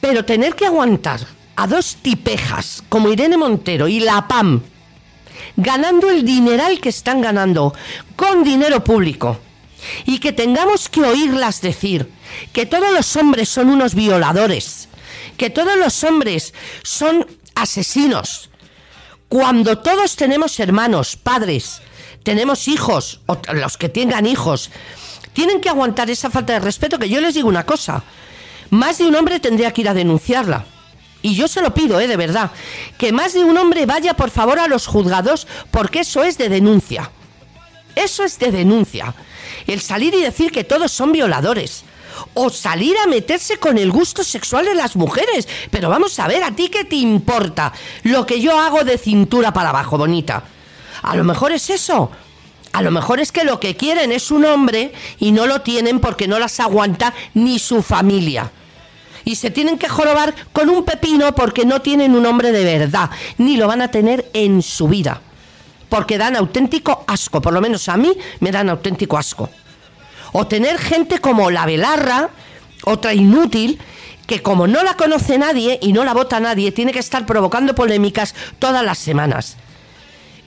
Pero 0.00 0.24
tener 0.24 0.54
que 0.54 0.66
aguantar 0.66 1.20
a 1.56 1.66
dos 1.66 1.96
tipejas 2.02 2.82
como 2.88 3.10
Irene 3.10 3.36
Montero 3.36 3.88
y 3.88 4.00
la 4.00 4.28
PAM, 4.28 4.62
ganando 5.56 6.10
el 6.10 6.24
dineral 6.24 6.80
que 6.80 6.88
están 6.88 7.20
ganando 7.20 7.74
con 8.16 8.44
dinero 8.44 8.82
público 8.84 9.38
y 10.04 10.18
que 10.18 10.32
tengamos 10.32 10.88
que 10.88 11.02
oírlas 11.02 11.60
decir 11.60 12.10
que 12.52 12.66
todos 12.66 12.92
los 12.92 13.16
hombres 13.16 13.48
son 13.48 13.68
unos 13.68 13.94
violadores, 13.94 14.88
que 15.36 15.50
todos 15.50 15.76
los 15.76 16.02
hombres 16.04 16.54
son 16.82 17.26
asesinos, 17.54 18.50
cuando 19.28 19.78
todos 19.78 20.16
tenemos 20.16 20.58
hermanos, 20.60 21.16
padres, 21.16 21.80
tenemos 22.22 22.68
hijos, 22.68 23.20
o 23.26 23.38
los 23.52 23.76
que 23.76 23.88
tengan 23.88 24.26
hijos, 24.26 24.70
tienen 25.32 25.60
que 25.60 25.68
aguantar 25.68 26.10
esa 26.10 26.30
falta 26.30 26.54
de 26.54 26.60
respeto 26.60 26.98
que 26.98 27.08
yo 27.08 27.20
les 27.20 27.34
digo 27.34 27.48
una 27.48 27.66
cosa, 27.66 28.02
más 28.70 28.98
de 28.98 29.06
un 29.06 29.14
hombre 29.14 29.40
tendría 29.40 29.72
que 29.72 29.82
ir 29.82 29.88
a 29.88 29.94
denunciarla. 29.94 30.64
Y 31.22 31.34
yo 31.34 31.48
se 31.48 31.62
lo 31.62 31.72
pido, 31.72 32.00
¿eh? 32.00 32.06
de 32.06 32.16
verdad, 32.16 32.50
que 32.98 33.10
más 33.10 33.32
de 33.32 33.44
un 33.44 33.56
hombre 33.56 33.86
vaya 33.86 34.14
por 34.14 34.30
favor 34.30 34.58
a 34.58 34.68
los 34.68 34.86
juzgados 34.86 35.46
porque 35.70 36.00
eso 36.00 36.22
es 36.22 36.36
de 36.36 36.48
denuncia. 36.48 37.10
Eso 37.96 38.24
es 38.24 38.38
de 38.38 38.52
denuncia. 38.52 39.14
El 39.66 39.80
salir 39.80 40.14
y 40.14 40.20
decir 40.20 40.52
que 40.52 40.64
todos 40.64 40.92
son 40.92 41.12
violadores. 41.12 41.84
O 42.34 42.50
salir 42.50 42.96
a 42.98 43.06
meterse 43.06 43.58
con 43.58 43.78
el 43.78 43.90
gusto 43.90 44.24
sexual 44.24 44.64
de 44.66 44.74
las 44.74 44.96
mujeres. 44.96 45.48
Pero 45.70 45.88
vamos 45.88 46.18
a 46.18 46.28
ver, 46.28 46.42
¿a 46.42 46.50
ti 46.50 46.68
qué 46.68 46.84
te 46.84 46.96
importa 46.96 47.72
lo 48.04 48.26
que 48.26 48.40
yo 48.40 48.58
hago 48.58 48.84
de 48.84 48.98
cintura 48.98 49.52
para 49.52 49.70
abajo, 49.70 49.98
bonita? 49.98 50.44
A 51.02 51.16
lo 51.16 51.24
mejor 51.24 51.52
es 51.52 51.70
eso. 51.70 52.10
A 52.72 52.82
lo 52.82 52.90
mejor 52.90 53.20
es 53.20 53.30
que 53.30 53.44
lo 53.44 53.60
que 53.60 53.76
quieren 53.76 54.10
es 54.10 54.32
un 54.32 54.44
hombre 54.44 54.92
y 55.20 55.30
no 55.30 55.46
lo 55.46 55.60
tienen 55.60 56.00
porque 56.00 56.26
no 56.26 56.40
las 56.40 56.58
aguanta 56.58 57.14
ni 57.34 57.60
su 57.60 57.82
familia. 57.82 58.50
Y 59.24 59.36
se 59.36 59.50
tienen 59.50 59.78
que 59.78 59.88
jorobar 59.88 60.34
con 60.52 60.68
un 60.68 60.84
pepino 60.84 61.34
porque 61.34 61.64
no 61.64 61.82
tienen 61.82 62.16
un 62.16 62.26
hombre 62.26 62.50
de 62.50 62.64
verdad, 62.64 63.10
ni 63.38 63.56
lo 63.56 63.68
van 63.68 63.80
a 63.80 63.92
tener 63.92 64.28
en 64.32 64.60
su 64.60 64.88
vida. 64.88 65.20
Porque 65.88 66.18
dan 66.18 66.34
auténtico 66.34 67.04
asco, 67.06 67.40
por 67.40 67.52
lo 67.52 67.60
menos 67.60 67.88
a 67.88 67.96
mí 67.96 68.12
me 68.40 68.50
dan 68.50 68.68
auténtico 68.68 69.16
asco. 69.16 69.48
O 70.36 70.46
tener 70.46 70.78
gente 70.78 71.20
como 71.20 71.50
la 71.50 71.64
Belarra, 71.64 72.30
otra 72.84 73.14
inútil, 73.14 73.80
que 74.26 74.42
como 74.42 74.66
no 74.66 74.82
la 74.82 74.94
conoce 74.94 75.38
nadie 75.38 75.78
y 75.80 75.92
no 75.92 76.04
la 76.04 76.12
vota 76.12 76.40
nadie, 76.40 76.72
tiene 76.72 76.92
que 76.92 76.98
estar 76.98 77.24
provocando 77.24 77.74
polémicas 77.74 78.34
todas 78.58 78.84
las 78.84 78.98
semanas 78.98 79.56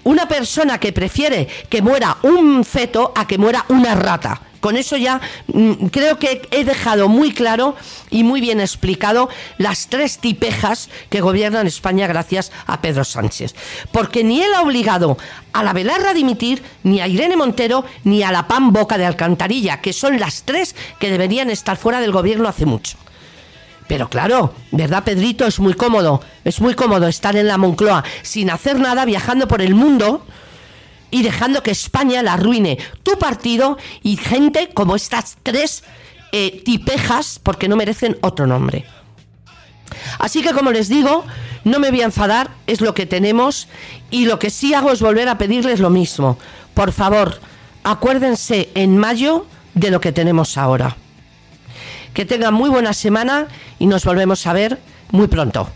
una 0.08 0.26
persona 0.26 0.80
que 0.80 0.94
prefiere 0.94 1.50
que 1.70 1.82
muera 1.82 2.18
un 2.24 2.64
feto 2.64 3.12
a 3.14 3.28
que 3.28 3.38
muera 3.38 3.66
una 3.68 3.94
rata. 3.94 4.42
Con 4.60 4.78
eso 4.78 4.98
ya 4.98 5.22
mm, 5.48 5.88
creo 5.88 6.18
que 6.20 6.42
he 6.52 6.64
dejado 6.64 7.08
muy 7.10 7.32
claro 7.32 7.76
y 8.10 8.24
muy 8.24 8.42
bien 8.42 8.60
explicado 8.60 9.30
las 9.58 9.88
tres 9.88 10.18
tipejas 10.20 10.90
que 11.10 11.22
gobiernan 11.22 11.68
España 11.68 12.08
gracias 12.08 12.52
a 12.66 12.82
Pedro 12.82 13.04
Sánchez. 13.04 13.56
Porque 13.92 14.24
ni 14.24 14.42
él 14.42 14.54
ha 14.56 14.62
obligado 14.62 15.18
a 15.54 15.64
la 15.64 15.74
Belarra 15.74 16.12
a 16.12 16.14
dimitir, 16.14 16.64
ni 16.84 17.02
a 17.02 17.08
Irene 17.08 17.36
Montero, 17.36 17.86
ni 18.04 18.24
a 18.24 18.32
la 18.32 18.48
Pan 18.48 18.72
Boca 18.72 18.98
de 18.98 19.06
Alcantarilla, 19.06 19.82
que 19.82 19.94
son 19.94 20.20
las 20.20 20.44
tres 20.44 20.76
que 21.00 21.12
deberían 21.12 21.50
estar 21.50 21.78
fuera 21.78 22.00
del 22.00 22.12
gobierno 22.12 22.48
hace 22.48 22.66
mucho. 22.66 22.98
Pero 23.88 24.10
claro, 24.10 24.54
¿verdad, 24.72 25.04
Pedrito? 25.04 25.46
Es 25.46 25.60
muy 25.60 25.74
cómodo. 25.74 26.22
Es 26.44 26.60
muy 26.60 26.74
cómodo 26.74 27.08
estar 27.08 27.36
en 27.38 27.48
la 27.48 27.58
Moncloa 27.58 28.04
sin 28.22 28.50
hacer 28.50 28.80
nada, 28.80 29.06
viajando 29.06 29.48
por 29.48 29.62
el 29.62 29.76
mundo 29.76 30.26
y 31.12 31.24
dejando 31.24 31.64
que 31.64 31.72
España 31.72 32.24
la 32.24 32.34
arruine. 32.34 32.78
Tu 33.04 33.18
partido 33.18 33.78
y 34.04 34.18
gente 34.18 34.70
como 34.74 34.96
estas 34.96 35.38
tres 35.44 35.84
eh, 36.32 36.62
tipejas, 36.66 37.40
porque 37.42 37.68
no 37.68 37.76
merecen 37.76 38.18
otro 38.22 38.48
nombre. 38.48 38.86
Así 40.20 40.42
que, 40.42 40.54
como 40.54 40.72
les 40.72 40.90
digo, 40.90 41.24
no 41.64 41.80
me 41.80 41.92
voy 41.92 42.02
a 42.02 42.06
enfadar, 42.06 42.50
es 42.68 42.82
lo 42.82 42.94
que 42.94 43.06
tenemos. 43.06 43.68
Y 44.10 44.26
lo 44.26 44.40
que 44.40 44.50
sí 44.50 44.74
hago 44.74 44.92
es 44.92 45.02
volver 45.02 45.30
a 45.30 45.38
pedirles 45.38 45.80
lo 45.80 45.90
mismo. 45.90 46.38
Por 46.74 46.92
favor, 46.92 47.40
acuérdense 47.84 48.70
en 48.76 48.98
mayo 48.98 49.46
de 49.74 49.92
lo 49.92 50.02
que 50.02 50.12
tenemos 50.12 50.58
ahora. 50.58 50.98
Que 52.14 52.26
tengan 52.26 52.54
muy 52.54 52.70
buena 52.70 52.94
semana 52.94 53.48
y 53.80 53.86
nos 53.86 54.04
volvemos 54.06 54.46
a 54.48 54.54
ver 54.54 54.80
muy 55.12 55.28
pronto. 55.28 55.70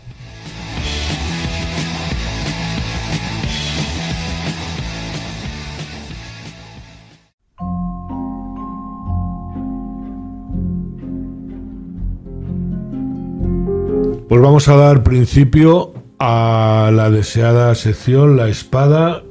Pues 14.28 14.40
vamos 14.40 14.68
a 14.68 14.76
dar 14.76 15.02
principio 15.02 15.94
a 16.18 16.90
la 16.92 17.10
deseada 17.10 17.74
sección 17.74 18.36
La 18.36 18.48
Espada, 18.48 19.22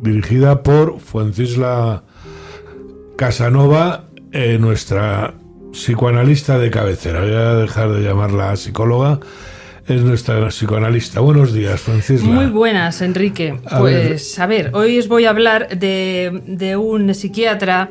dirigida 0.00 0.62
por 0.62 1.00
Fuencisla 1.00 2.04
Casanova, 3.16 4.08
eh, 4.32 4.58
nuestra 4.58 5.34
psicoanalista 5.72 6.58
de 6.58 6.70
cabecera. 6.70 7.20
Voy 7.20 7.32
a 7.32 7.54
dejar 7.54 7.92
de 7.92 8.02
llamarla 8.02 8.54
psicóloga. 8.56 9.20
Es 9.86 10.02
nuestra 10.02 10.48
psicoanalista. 10.48 11.20
Buenos 11.20 11.54
días, 11.54 11.80
Francisca. 11.80 12.26
Muy 12.26 12.46
buenas, 12.46 13.00
Enrique. 13.00 13.58
pues, 13.78 14.38
a 14.38 14.46
ver, 14.46 14.70
hoy 14.74 14.98
os 14.98 15.08
voy 15.08 15.24
a 15.24 15.30
hablar 15.30 15.78
de, 15.78 16.42
de 16.46 16.76
un 16.76 17.14
psiquiatra 17.14 17.88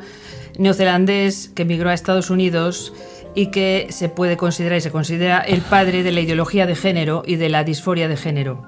neozelandés 0.58 1.50
que 1.54 1.62
emigró 1.62 1.90
a 1.90 1.94
Estados 1.94 2.30
Unidos 2.30 2.92
y 3.34 3.50
que 3.50 3.86
se 3.90 4.08
puede 4.08 4.36
considerar 4.36 4.78
y 4.78 4.80
se 4.80 4.90
considera 4.90 5.38
el 5.40 5.60
padre 5.60 6.02
de 6.02 6.12
la 6.12 6.20
ideología 6.20 6.66
de 6.66 6.74
género 6.74 7.22
y 7.26 7.36
de 7.36 7.48
la 7.48 7.64
disforia 7.64 8.08
de 8.08 8.16
género. 8.16 8.62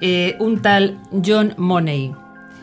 Eh, 0.00 0.36
un 0.40 0.60
tal 0.62 0.98
John 1.24 1.54
Money. 1.56 2.12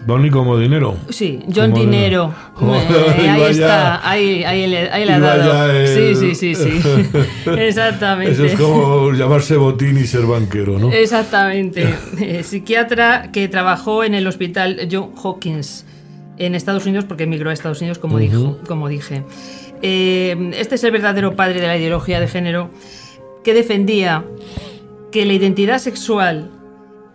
Donny 0.06 0.30
como 0.30 0.58
dinero. 0.58 0.96
Sí, 1.10 1.40
John 1.54 1.74
Dinero. 1.74 2.34
Eh, 2.62 3.30
ahí 3.30 3.52
está, 3.52 4.10
ahí, 4.10 4.44
ahí, 4.44 4.68
le, 4.68 4.90
ahí 4.90 5.06
le 5.06 5.14
ha 5.14 5.20
dado. 5.20 5.88
Sí, 5.88 6.16
sí, 6.16 6.36
sí, 6.36 6.56
sí. 6.56 6.82
Exactamente. 7.58 8.32
Eso 8.32 8.46
es 8.46 8.56
como 8.56 9.12
llamarse 9.12 9.58
botín 9.58 9.98
y 9.98 10.08
ser 10.08 10.26
banquero, 10.26 10.80
¿no? 10.80 10.92
Exactamente. 10.92 11.88
Eh, 12.20 12.44
psiquiatra 12.44 13.30
que 13.32 13.48
trabajó 13.48 14.04
en 14.04 14.14
el 14.14 14.28
hospital 14.28 14.88
John 14.92 15.12
Hopkins 15.22 15.86
en 16.38 16.56
Estados 16.56 16.86
Unidos 16.86 17.06
porque 17.06 17.24
emigró 17.24 17.50
a 17.50 17.54
Estados 17.54 17.80
Unidos, 17.80 17.98
como, 18.00 18.18
dijo, 18.18 18.58
como 18.68 18.88
dije. 18.90 19.24
Eh, 19.82 20.52
este 20.56 20.76
es 20.76 20.84
el 20.84 20.92
verdadero 20.92 21.36
padre 21.36 21.62
de 21.62 21.68
la 21.68 21.78
ideología 21.78 22.20
de 22.20 22.28
género 22.28 22.70
que 23.44 23.54
defendía 23.54 24.26
que 25.12 25.26
la 25.26 25.34
identidad 25.34 25.80
sexual 25.80 26.52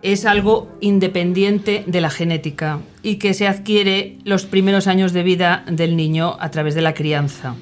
es 0.02 0.26
algo 0.26 0.68
independiente 0.80 1.84
de 1.86 2.00
la 2.00 2.10
genética 2.10 2.80
y 3.02 3.16
que 3.16 3.34
se 3.34 3.46
adquiere 3.46 4.18
los 4.24 4.46
primeros 4.46 4.86
años 4.86 5.12
de 5.12 5.22
vida 5.22 5.64
del 5.66 5.96
niño 5.96 6.36
a 6.40 6.50
través 6.50 6.74
de 6.74 6.82
la 6.82 6.94
crianza. 6.94 7.54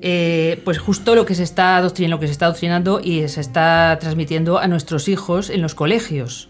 Eh, 0.00 0.60
pues 0.64 0.78
justo 0.78 1.14
lo 1.14 1.26
que 1.26 1.34
se 1.34 1.42
está 1.42 1.80
lo 1.80 2.20
que 2.20 2.26
se 2.26 2.32
está 2.32 2.46
adoctrinando 2.46 3.00
y 3.02 3.26
se 3.28 3.40
está 3.40 3.98
transmitiendo 4.00 4.58
a 4.58 4.68
nuestros 4.68 5.08
hijos 5.08 5.50
en 5.50 5.60
los 5.60 5.74
colegios 5.74 6.48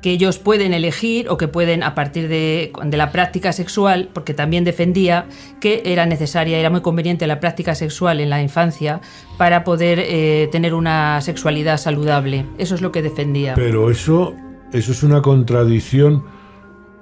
que 0.00 0.10
ellos 0.10 0.38
pueden 0.38 0.72
elegir 0.72 1.28
o 1.28 1.36
que 1.36 1.48
pueden 1.48 1.82
a 1.82 1.94
partir 1.94 2.28
de, 2.28 2.72
la 2.90 3.10
práctica 3.10 3.52
sexual, 3.52 4.10
porque 4.12 4.34
también 4.34 4.64
defendía 4.64 5.26
que 5.60 5.82
era 5.84 6.06
necesaria, 6.06 6.58
era 6.58 6.70
muy 6.70 6.82
conveniente 6.82 7.26
la 7.26 7.40
práctica 7.40 7.74
sexual 7.74 8.20
en 8.20 8.30
la 8.30 8.40
infancia 8.40 9.00
para 9.36 9.64
poder 9.64 9.98
eh, 10.00 10.48
tener 10.52 10.74
una 10.74 11.20
sexualidad 11.20 11.78
saludable. 11.78 12.46
Eso 12.58 12.74
es 12.74 12.80
lo 12.80 12.92
que 12.92 13.02
defendía. 13.02 13.54
Pero 13.54 13.90
eso, 13.90 14.34
eso 14.72 14.92
es 14.92 15.02
una 15.02 15.22
contradicción. 15.22 16.24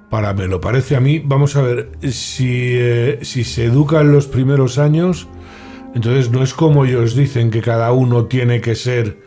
Para 0.08 0.32
me 0.32 0.46
lo 0.46 0.60
parece 0.60 0.94
a 0.96 1.00
mí, 1.00 1.18
vamos 1.18 1.56
a 1.56 1.62
ver, 1.62 1.90
si, 2.10 2.76
eh, 2.76 3.18
si 3.22 3.42
se 3.42 3.64
educa 3.64 4.00
en 4.00 4.12
los 4.12 4.28
primeros 4.28 4.78
años, 4.78 5.28
entonces 5.94 6.30
no 6.30 6.44
es 6.44 6.54
como 6.54 6.84
ellos 6.84 7.16
dicen 7.16 7.50
que 7.50 7.60
cada 7.60 7.90
uno 7.92 8.26
tiene 8.26 8.60
que 8.60 8.76
ser 8.76 9.25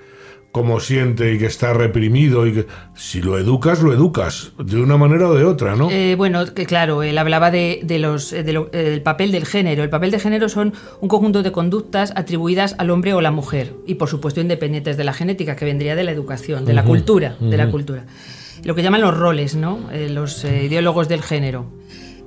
como 0.51 0.79
siente 0.79 1.33
y 1.33 1.37
que 1.37 1.45
está 1.45 1.73
reprimido 1.73 2.47
y 2.47 2.53
que 2.53 2.67
si 2.95 3.21
lo 3.21 3.37
educas 3.37 3.81
lo 3.81 3.93
educas 3.93 4.51
de 4.57 4.81
una 4.81 4.97
manera 4.97 5.27
o 5.27 5.35
de 5.35 5.43
otra 5.43 5.75
no 5.75 5.91
eh, 5.91 6.15
bueno 6.15 6.53
que 6.53 6.65
claro 6.65 7.03
él 7.03 7.17
hablaba 7.19 7.51
de, 7.51 7.85
los 7.99 8.33
eh, 8.33 8.39
eh, 8.39 8.43
del 8.43 9.01
papel 9.01 9.31
del 9.31 9.45
género. 9.45 9.83
El 9.83 9.89
papel 9.89 10.11
de 10.11 10.19
género 10.19 10.49
son 10.49 10.73
un 11.01 11.07
conjunto 11.07 11.43
de 11.43 11.51
conductas 11.51 12.13
atribuidas 12.15 12.75
al 12.79 12.89
hombre 12.89 13.13
o 13.13 13.21
la 13.21 13.31
mujer 13.31 13.73
y 13.85 13.95
por 13.95 14.09
supuesto 14.09 14.41
independientes 14.41 14.97
de 14.97 15.03
la 15.03 15.13
genética 15.13 15.55
que 15.55 15.65
vendría 15.65 15.95
de 15.95 16.03
la 16.03 16.11
educación 16.11 16.65
de 16.65 16.73
la 16.73 16.83
cultura 16.83 17.35
de 17.39 17.57
la 17.57 17.69
cultura. 17.69 18.05
Lo 18.63 18.75
que 18.75 18.83
llaman 18.83 19.01
los 19.01 19.15
roles 19.15 19.55
no 19.55 19.79
los 20.09 20.43
ideólogos 20.43 21.07
del 21.07 21.21
género. 21.21 21.71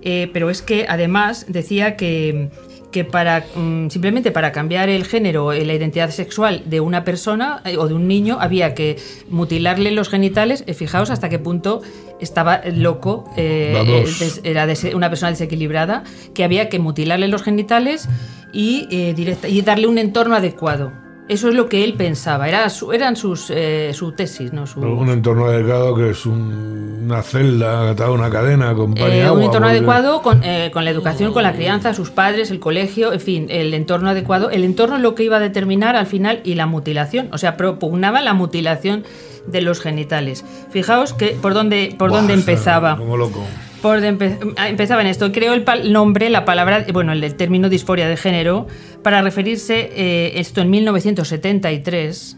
Pero 0.03 0.51
es 0.51 0.63
que 0.63 0.87
además 0.89 1.47
decía 1.49 1.97
que 1.97 2.51
que 2.93 3.05
para 3.05 3.45
mm, 3.55 3.89
simplemente 3.91 4.31
para 4.31 4.53
cambiar 4.53 4.89
el 4.89 5.05
género, 5.05 5.53
la 5.53 5.75
identidad 5.75 6.11
sexual 6.11 6.63
de 6.67 6.81
una 6.81 7.03
persona 7.03 7.61
eh, 7.65 7.77
o 7.77 7.89
de 7.89 7.95
un 7.95 8.07
niño 8.07 8.39
había 8.41 8.75
que 8.75 8.99
mutilarle 9.29 9.91
los 9.91 10.09
genitales. 10.09 10.63
Eh, 10.67 10.75
fijaos 10.75 11.11
hasta 11.11 11.29
qué 11.29 11.39
punto 11.39 11.83
estaba 12.21 12.61
loco, 12.67 13.25
eh, 13.37 14.05
era 14.45 14.69
una 14.95 15.09
persona 15.09 15.31
desequilibrada, 15.31 16.05
que 16.35 16.45
había 16.45 16.69
que 16.69 16.79
mutilarle 16.79 17.27
los 17.27 17.43
genitales 17.43 18.09
y, 18.53 18.87
y 18.93 19.63
darle 19.63 19.89
un 19.89 19.99
entorno 19.99 20.37
adecuado. 20.37 21.02
Eso 21.33 21.49
es 21.49 21.55
lo 21.55 21.67
que 21.69 21.83
él 21.83 21.95
pensaba, 21.95 22.47
era 22.49 22.69
su, 22.69 22.93
eran 22.93 23.17
sus 23.17 23.51
eh, 23.51 23.93
su 23.95 24.13
tesis, 24.13 24.53
¿no? 24.53 24.65
Un 24.77 25.09
entorno 25.09 25.47
adecuado 25.47 25.95
que 25.97 26.11
es 26.11 26.27
un- 26.27 27.01
una 27.05 27.23
celda 27.23 27.91
atada 27.91 28.11
a 28.11 28.13
una 28.13 28.31
cadena 28.31 28.75
con 28.75 28.95
pan 28.95 29.09
y 29.11 29.17
Eh, 29.17 29.23
agua, 29.25 29.39
un 29.39 29.43
entorno 29.45 29.67
porque- 29.67 29.77
adecuado 29.79 30.23
con, 30.23 30.45
eh, 30.45 30.71
con 30.73 30.85
la 30.85 30.91
educación, 30.91 31.33
con 31.33 31.43
la 31.43 31.53
crianza, 31.55 31.95
sus 31.95 32.11
padres, 32.11 32.51
el 32.51 32.61
colegio, 32.61 33.13
en 33.13 33.21
fin, 33.21 33.47
el 33.51 33.73
entorno 33.75 34.11
adecuado. 34.11 34.51
El 34.51 34.63
entorno 34.65 34.97
es 34.97 35.03
lo 35.03 35.15
que 35.15 35.25
iba 35.25 35.39
a 35.39 35.41
determinar 35.41 35.97
al 35.97 36.07
final 36.07 36.41
y 36.45 36.55
la 36.55 36.67
mutilación, 36.67 37.29
o 37.33 37.39
sea, 37.39 37.57
propugnaba 37.57 38.21
la 38.21 38.35
mutilación 38.35 39.05
de 39.47 39.63
los 39.63 39.81
genitales. 39.81 40.45
Fijaos 40.71 41.15
que 41.15 41.29
por 41.41 41.55
dónde 41.55 41.95
por 41.99 42.11
Buah, 42.11 42.19
dónde 42.21 42.35
empezaba. 42.35 42.97
Como 42.97 43.17
loco. 43.17 43.43
Por 43.83 43.99
empe- 44.01 44.55
ah, 44.57 44.69
empezaba 44.69 45.01
en 45.01 45.09
esto. 45.09 45.33
Creó 45.33 45.53
el 45.55 45.93
nombre, 45.93 46.31
la 46.31 46.45
palabra, 46.45 46.87
bueno, 46.93 47.13
el 47.13 47.35
término 47.35 47.69
disforia 47.69 48.09
de 48.09 48.17
género, 48.17 48.69
para 49.03 49.21
referirse, 49.23 49.91
eh, 49.95 50.33
esto 50.37 50.61
en 50.61 50.71
1973, 50.71 52.37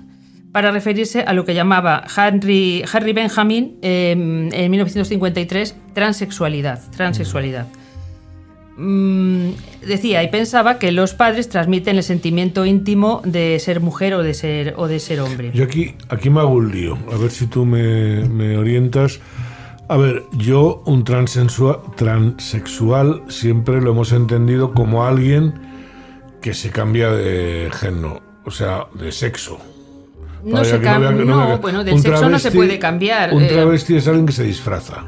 para 0.53 0.71
referirse 0.71 1.21
a 1.23 1.33
lo 1.35 1.45
que 1.45 1.53
llamaba 1.55 2.05
Henry, 2.17 2.83
Harry 2.93 3.13
Benjamin 3.13 3.77
eh, 3.83 4.13
en 4.13 4.71
1953 4.71 5.77
transexualidad. 5.93 6.81
transexualidad. 6.97 7.67
Mm, 8.77 9.51
decía 9.87 10.23
y 10.25 10.29
pensaba 10.29 10.79
que 10.81 10.91
los 10.91 11.15
padres 11.15 11.49
transmiten 11.49 11.97
el 11.97 12.03
sentimiento 12.03 12.65
íntimo 12.67 13.21
de 13.25 13.59
ser 13.61 13.81
mujer 13.81 14.15
o 14.15 14.23
de 14.25 14.35
ser, 14.35 14.75
o 14.77 14.89
de 14.89 14.99
ser 14.99 15.21
hombre. 15.21 15.51
Yo 15.55 15.65
aquí, 15.65 15.95
aquí 16.09 16.29
me 16.31 16.41
hago 16.41 16.55
un 16.55 16.73
lío, 16.73 16.99
a 17.13 17.17
ver 17.17 17.31
si 17.31 17.47
tú 17.47 17.65
me 17.67 18.57
orientas. 18.57 19.21
A 19.88 19.97
ver, 19.99 20.25
yo 20.33 20.83
un 20.87 21.05
transexual 21.05 23.23
siempre 23.29 23.81
lo 23.83 23.91
hemos 23.91 24.12
entendido 24.12 24.73
como 24.73 25.05
alguien 25.05 25.55
que 26.41 26.55
se 26.55 26.71
cambia 26.71 27.11
de 27.11 27.71
género, 27.73 28.23
o 28.45 28.50
sea, 28.50 28.87
de 28.95 29.12
sexo. 29.12 29.59
No 30.43 30.53
Vaya, 30.59 30.64
se 30.64 30.81
cambia, 30.81 31.11
no, 31.12 31.47
vea 31.47 31.57
que- 31.57 31.62
bueno, 31.62 31.85
del 31.85 31.95
un 31.95 32.03
sexo 32.03 32.29
no 32.29 32.38
se 32.38 32.50
travesti- 32.50 32.55
puede 32.55 32.79
cambiar. 32.79 33.33
Un 33.35 33.43
eh, 33.43 33.49
travesti 33.49 33.97
es 33.97 34.07
alguien 34.09 34.26
que 34.26 34.33
se 34.33 34.45
disfraza. 34.45 35.05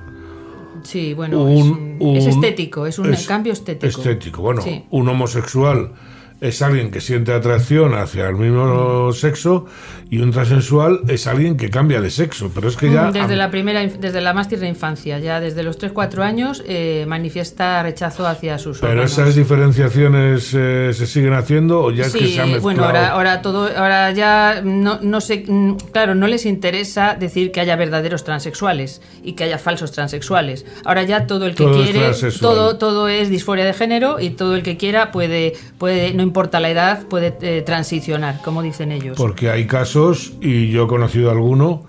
Sí, 0.83 1.15
bueno, 1.15 1.43
Un- 1.43 1.99
es, 2.01 2.27
es 2.27 2.35
un- 2.35 2.45
estético, 2.45 2.87
es 2.87 2.99
un 2.99 3.13
es 3.13 3.27
cambio 3.27 3.53
estético. 3.53 3.87
Estético. 3.87 4.43
Bueno, 4.43 4.63
Sí. 4.63 4.85
un 4.91 5.09
homosexual 5.09 5.93
es 6.41 6.61
alguien 6.63 6.91
que 6.91 7.01
siente 7.01 7.33
atracción 7.33 7.95
hacia 7.95 8.29
el 8.29 8.37
mismo 8.37 9.13
sexo 9.13 9.67
y 10.11 10.19
un 10.19 10.31
transexual 10.31 11.01
es 11.09 11.27
alguien 11.27 11.57
que 11.57 11.69
cambia 11.71 12.01
de 12.01 12.11
sexo. 12.11 12.51
Pero 12.55 12.69
es 12.69 12.77
que 12.77 12.93
ya. 12.93 13.05
Mm, 13.09 13.13
Desde 13.13 13.37
la 13.37 13.51
primera, 13.51 13.85
desde 13.87 14.21
la 14.21 14.33
más 14.35 14.49
tierna 14.49 14.69
infancia, 14.69 15.19
ya 15.19 15.41
desde 15.41 15.63
los 15.63 15.79
3-4 15.79 16.23
años, 16.23 16.63
eh, 16.67 17.05
manifiesta 17.09 17.83
rechazo 17.83 18.27
hacia 18.27 18.59
sus 18.59 18.79
Pero 18.79 18.93
órganos. 18.93 19.13
esas 19.13 19.35
diferenciaciones 19.35 20.53
eh, 20.55 20.91
se 20.95 21.07
siguen 21.07 21.33
haciendo 21.33 21.81
o 21.83 21.91
ya 21.91 22.05
es 22.07 22.13
que 22.13 22.19
Sí, 22.21 22.35
se 22.35 22.41
ha 22.41 22.45
mezclado. 22.45 22.63
bueno, 22.63 22.85
ahora, 22.85 23.09
ahora 23.09 23.43
todo, 23.43 23.69
ahora 23.77 24.11
ya 24.13 24.61
no, 24.63 25.01
no 25.03 25.21
sé, 25.21 25.45
mm, 25.47 25.77
claro, 25.93 26.15
no 26.15 26.27
les 26.29 26.47
interesa 26.47 27.17
decir 27.19 27.51
que 27.51 27.61
haya 27.61 27.77
verdaderos 27.77 28.25
transexuales 28.25 29.01
y 29.25 29.33
que 29.33 29.45
haya 29.45 29.59
falsos 29.59 29.93
transexuales. 29.93 30.65
Ahora 30.85 31.03
ya 31.03 31.27
todo 31.27 31.47
el 31.47 31.55
que 31.55 31.65
Todo 31.65 31.83
quiere, 31.83 32.11
todo, 32.41 32.77
todo 32.79 33.09
es 33.09 33.29
disforia 33.31 33.65
de 33.65 33.73
género 33.73 34.21
y 34.21 34.31
todo 34.31 34.55
el 34.55 34.63
que 34.63 34.77
quiera 34.77 35.11
puede, 35.11 35.55
puede, 35.79 36.15
no 36.15 36.23
importa 36.27 36.61
la 36.61 36.71
edad, 36.71 37.07
puede 37.09 37.37
eh, 37.41 37.63
transicionar, 37.63 38.41
como 38.43 38.63
dicen 38.63 38.93
ellos. 38.93 39.17
Porque 39.17 39.51
hay 39.51 39.67
casos, 39.67 40.35
y 40.41 40.71
yo 40.71 40.85
he 40.85 40.89
conocido 40.89 41.31
alguno, 41.31 41.85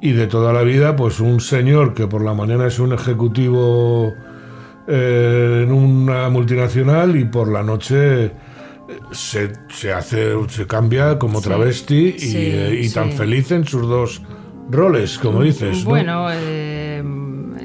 y 0.00 0.12
de 0.12 0.26
toda 0.28 0.52
la 0.52 0.62
vida, 0.62 0.94
pues 0.94 1.18
un 1.20 1.40
señor 1.40 1.94
que 1.94 2.06
por 2.06 2.22
la 2.22 2.32
mañana 2.34 2.66
es 2.66 2.78
un 2.78 2.92
ejecutivo 2.92 4.12
eh, 4.86 5.64
en 5.64 5.72
una 5.72 6.28
multinacional 6.28 7.16
y 7.16 7.24
por 7.24 7.50
la 7.50 7.62
noche 7.62 8.26
eh, 8.26 8.32
se, 9.10 9.52
se 9.70 9.92
hace, 9.92 10.32
se 10.48 10.66
cambia 10.66 11.18
como 11.18 11.40
Sí, 11.40 11.48
travesti 11.48 12.14
y, 12.16 12.18
sí, 12.18 12.36
eh, 12.36 12.80
y 12.84 12.90
tan 12.90 13.10
sí. 13.10 13.18
feliz 13.18 13.50
en 13.50 13.66
sus 13.66 13.82
dos 13.88 14.22
roles, 14.70 15.18
como 15.18 15.42
dices. 15.42 15.84
¿no? 15.84 15.90
Bueno, 15.90 16.28
eh, 16.32 17.02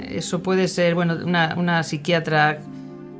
eso 0.09 0.41
puede 0.41 0.67
ser, 0.67 0.95
bueno, 0.95 1.17
una, 1.23 1.55
una 1.57 1.83
psiquiatra 1.83 2.59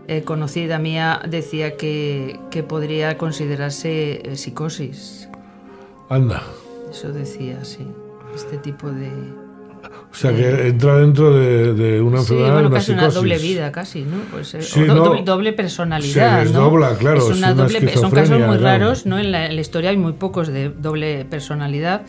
eh, 0.08 0.24
conocida 0.24 0.80
mía 0.80 1.22
decía 1.28 1.78
que, 1.78 2.40
que 2.52 2.64
podría 2.64 3.18
considerarse 3.18 4.22
eh, 4.24 4.36
psicosis. 4.36 5.30
Anda. 6.10 6.44
Eso 6.92 7.12
decía, 7.12 7.64
sí. 7.64 7.88
Este 8.36 8.58
tipo 8.58 8.90
de... 8.92 9.10
O 10.12 10.16
sea 10.16 10.32
que 10.36 10.68
entra 10.68 10.98
dentro 11.00 11.34
de, 11.36 11.74
de 11.74 12.00
una 12.02 12.18
Sí, 12.20 12.34
enfermedad, 12.34 12.54
bueno, 12.54 12.68
una 12.68 12.78
casi 12.78 12.92
una 12.92 13.02
psicosis. 13.02 13.16
doble 13.22 13.38
vida, 13.40 13.72
casi, 13.72 14.02
¿no? 14.04 14.18
Pues, 14.32 14.54
eh, 14.54 14.62
Sí, 14.62 14.84
o 14.84 14.86
do- 14.86 14.94
no, 14.96 15.04
doble, 15.06 15.22
doble 15.24 15.54
personalidad, 15.54 16.38
se 16.40 16.44
¿no? 16.46 16.50
desdobla, 16.52 16.96
claro, 16.98 17.18
Es 17.18 17.24
es 17.32 17.38
una 17.38 17.52
una 17.54 17.64
doble, 17.64 17.94
son 17.96 18.12
casos 18.12 18.40
muy 18.40 18.58
claro. 18.58 18.62
raros, 18.86 19.06
¿no? 19.08 19.18
En 19.18 19.32
la, 19.32 19.48
en 19.48 19.56
la 19.56 19.62
historia 19.62 19.90
hay 19.90 19.98
muy 19.98 20.14
pocos 20.14 20.50
de 20.50 20.70
doble 20.70 21.26
personalidad. 21.26 22.04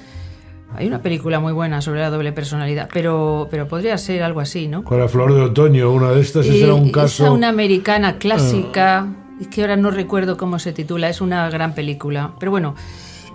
Hay 0.77 0.87
una 0.87 1.01
película 1.03 1.41
muy 1.41 1.53
buena 1.53 1.81
sobre 1.81 2.01
la 2.01 2.11
doble 2.11 2.33
personalidad, 2.33 2.89
pero, 2.93 3.49
pero 3.51 3.69
podría 3.69 3.97
ser 3.99 4.23
algo 4.23 4.41
así, 4.41 4.67
¿no? 4.69 4.83
Con 4.85 4.99
la 4.99 5.09
flor 5.09 5.35
de 5.35 5.41
otoño, 5.43 5.91
una 5.93 6.11
de 6.11 6.21
estas, 6.21 6.47
ese 6.47 6.59
Eh, 6.59 6.65
era 6.65 6.75
un 6.75 6.85
esa 6.85 6.93
caso. 6.93 7.33
una 7.33 7.49
americana 7.49 8.17
clásica, 8.19 9.07
es 9.41 9.49
que 9.49 9.61
ahora 9.63 9.77
no 9.77 9.91
recuerdo 9.91 10.37
cómo 10.37 10.59
se 10.59 10.73
titula, 10.73 11.09
es 11.09 11.21
una 11.21 11.49
gran 11.51 11.75
película. 11.75 12.33
Pero 12.41 12.51
bueno, 12.51 12.75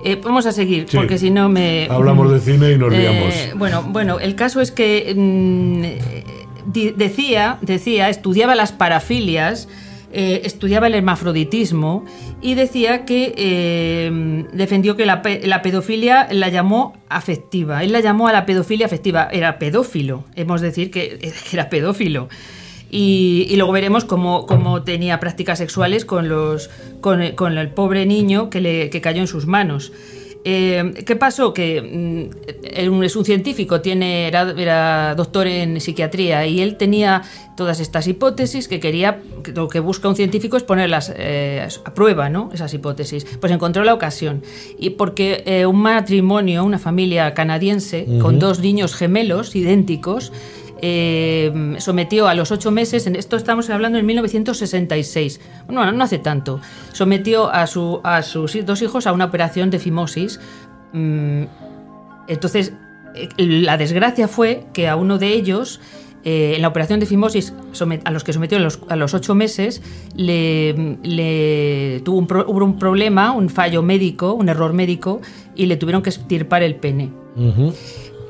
eh, 0.03 0.19
vamos 0.23 0.45
a 0.45 0.51
seguir, 0.51 0.85
Sí. 0.89 0.97
porque 0.97 1.17
si 1.17 1.29
no 1.29 1.49
me... 1.49 1.87
Hablamos 1.89 2.31
de 2.31 2.39
cine 2.39 2.71
y 2.73 2.77
nos 2.77 2.93
Eh, 2.93 2.97
liamos. 2.99 3.33
bueno, 3.59 3.83
bueno, 3.87 4.19
el 4.19 4.35
caso 4.35 4.59
es 4.61 4.71
que 4.71 5.13
mm, 5.15 5.83
eh, 5.83 6.93
decía, 6.95 7.57
decía, 7.61 8.09
estudiaba 8.09 8.55
las 8.55 8.71
parafilias, 8.71 9.67
eh, 10.11 10.41
estudiaba 10.43 10.87
el 10.87 10.95
hermafroditismo 10.95 12.03
y 12.41 12.55
decía 12.55 13.05
que 13.05 13.33
eh, 13.37 14.45
defendió 14.53 14.95
que 14.95 15.05
la, 15.05 15.21
pe- 15.21 15.41
la 15.45 15.61
pedofilia 15.61 16.27
la 16.31 16.49
llamó 16.49 16.97
afectiva. 17.09 17.83
Él 17.83 17.91
la 17.91 17.99
llamó 17.99 18.27
a 18.27 18.31
la 18.33 18.45
pedofilia 18.45 18.85
afectiva. 18.85 19.27
Era 19.31 19.59
pedófilo, 19.59 20.23
hemos 20.35 20.61
de 20.61 20.67
decir 20.67 20.91
que 20.91 21.31
era 21.53 21.69
pedófilo. 21.69 22.29
Y, 22.91 23.53
luego 23.55 23.71
veremos 23.71 24.03
cómo, 24.03 24.47
cómo 24.47 24.81
tenía 24.81 25.19
prácticas 25.19 25.59
sexuales 25.59 26.05
con, 26.05 26.27
los, 26.27 26.71
con, 27.01 27.21
con 27.35 27.55
el 27.59 27.69
pobre 27.69 28.07
niño 28.07 28.49
que, 28.49 28.61
le, 28.61 28.89
que 28.89 28.99
cayó 28.99 29.21
en 29.21 29.27
sus 29.27 29.45
manos. 29.45 29.91
Eh, 30.45 31.03
¿Qué 31.05 31.15
pasó? 31.15 31.53
Que 31.53 31.81
mm, 31.81 33.03
es 33.03 33.15
un 33.15 33.25
científico, 33.25 33.81
tiene, 33.81 34.27
era, 34.27 34.53
era 34.57 35.15
doctor 35.15 35.47
en 35.47 35.81
psiquiatría 35.81 36.45
y 36.47 36.61
él 36.61 36.77
tenía 36.77 37.23
todas 37.57 37.81
estas 37.81 38.07
hipótesis 38.07 38.69
que 38.69 38.79
quería, 38.79 39.21
que 39.43 39.51
lo 39.51 39.67
que 39.67 39.81
busca 39.81 40.07
un 40.07 40.15
científico 40.15 40.55
es 40.55 40.63
ponerlas 40.63 41.11
eh, 41.13 41.67
a 41.83 41.93
prueba, 41.93 42.29
¿no? 42.29 42.49
Esas 42.53 42.73
hipótesis. 42.73 43.25
Pues 43.41 43.51
encontró 43.51 43.83
la 43.83 43.93
ocasión. 43.93 44.43
Y 44.77 44.91
porque 44.91 45.43
eh, 45.45 45.65
un 45.65 45.81
matrimonio, 45.81 46.63
una 46.63 46.79
familia 46.79 47.33
canadiense, 47.33 48.07
con 48.21 48.39
dos 48.39 48.61
niños 48.61 48.95
gemelos 48.95 49.55
idénticos, 49.57 50.31
eh, 50.81 51.75
sometió 51.79 52.27
a 52.27 52.33
los 52.33 52.51
ocho 52.51 52.71
meses, 52.71 53.07
esto 53.07 53.35
estamos 53.35 53.69
hablando 53.69 53.97
en 53.97 54.05
1966, 54.05 55.39
bueno, 55.67 55.91
no 55.91 56.03
hace 56.03 56.19
tanto, 56.19 56.59
sometió 56.93 57.49
a, 57.49 57.67
su, 57.67 58.01
a 58.03 58.21
sus 58.21 58.65
dos 58.65 58.81
hijos 58.81 59.07
a 59.07 59.13
una 59.13 59.25
operación 59.25 59.69
de 59.69 59.79
fimosis. 59.79 60.39
Mm, 60.93 61.43
entonces, 62.27 62.73
eh, 63.15 63.29
la 63.37 63.77
desgracia 63.77 64.27
fue 64.27 64.65
que 64.73 64.87
a 64.87 64.95
uno 64.95 65.17
de 65.17 65.33
ellos, 65.33 65.79
eh, 66.23 66.53
en 66.55 66.61
la 66.61 66.67
operación 66.67 66.99
de 66.99 67.05
fimosis, 67.05 67.53
a 68.03 68.11
los 68.11 68.23
que 68.23 68.33
sometió 68.33 68.57
a 68.57 68.95
los, 68.95 69.13
ocho 69.13 69.35
meses, 69.35 69.81
tuvo 70.15 72.17
un, 72.17 72.27
hubo 72.47 72.65
un 72.65 72.77
problema, 72.77 73.31
un 73.31 73.49
fallo 73.49 73.81
médico, 73.81 74.33
un 74.33 74.49
error 74.49 74.73
médico, 74.73 75.21
y 75.55 75.65
le 75.65 75.77
tuvieron 75.77 76.01
que 76.01 76.09
extirpar 76.09 76.63
el 76.63 76.75
pene. 76.75 77.11
Ujú. 77.35 77.73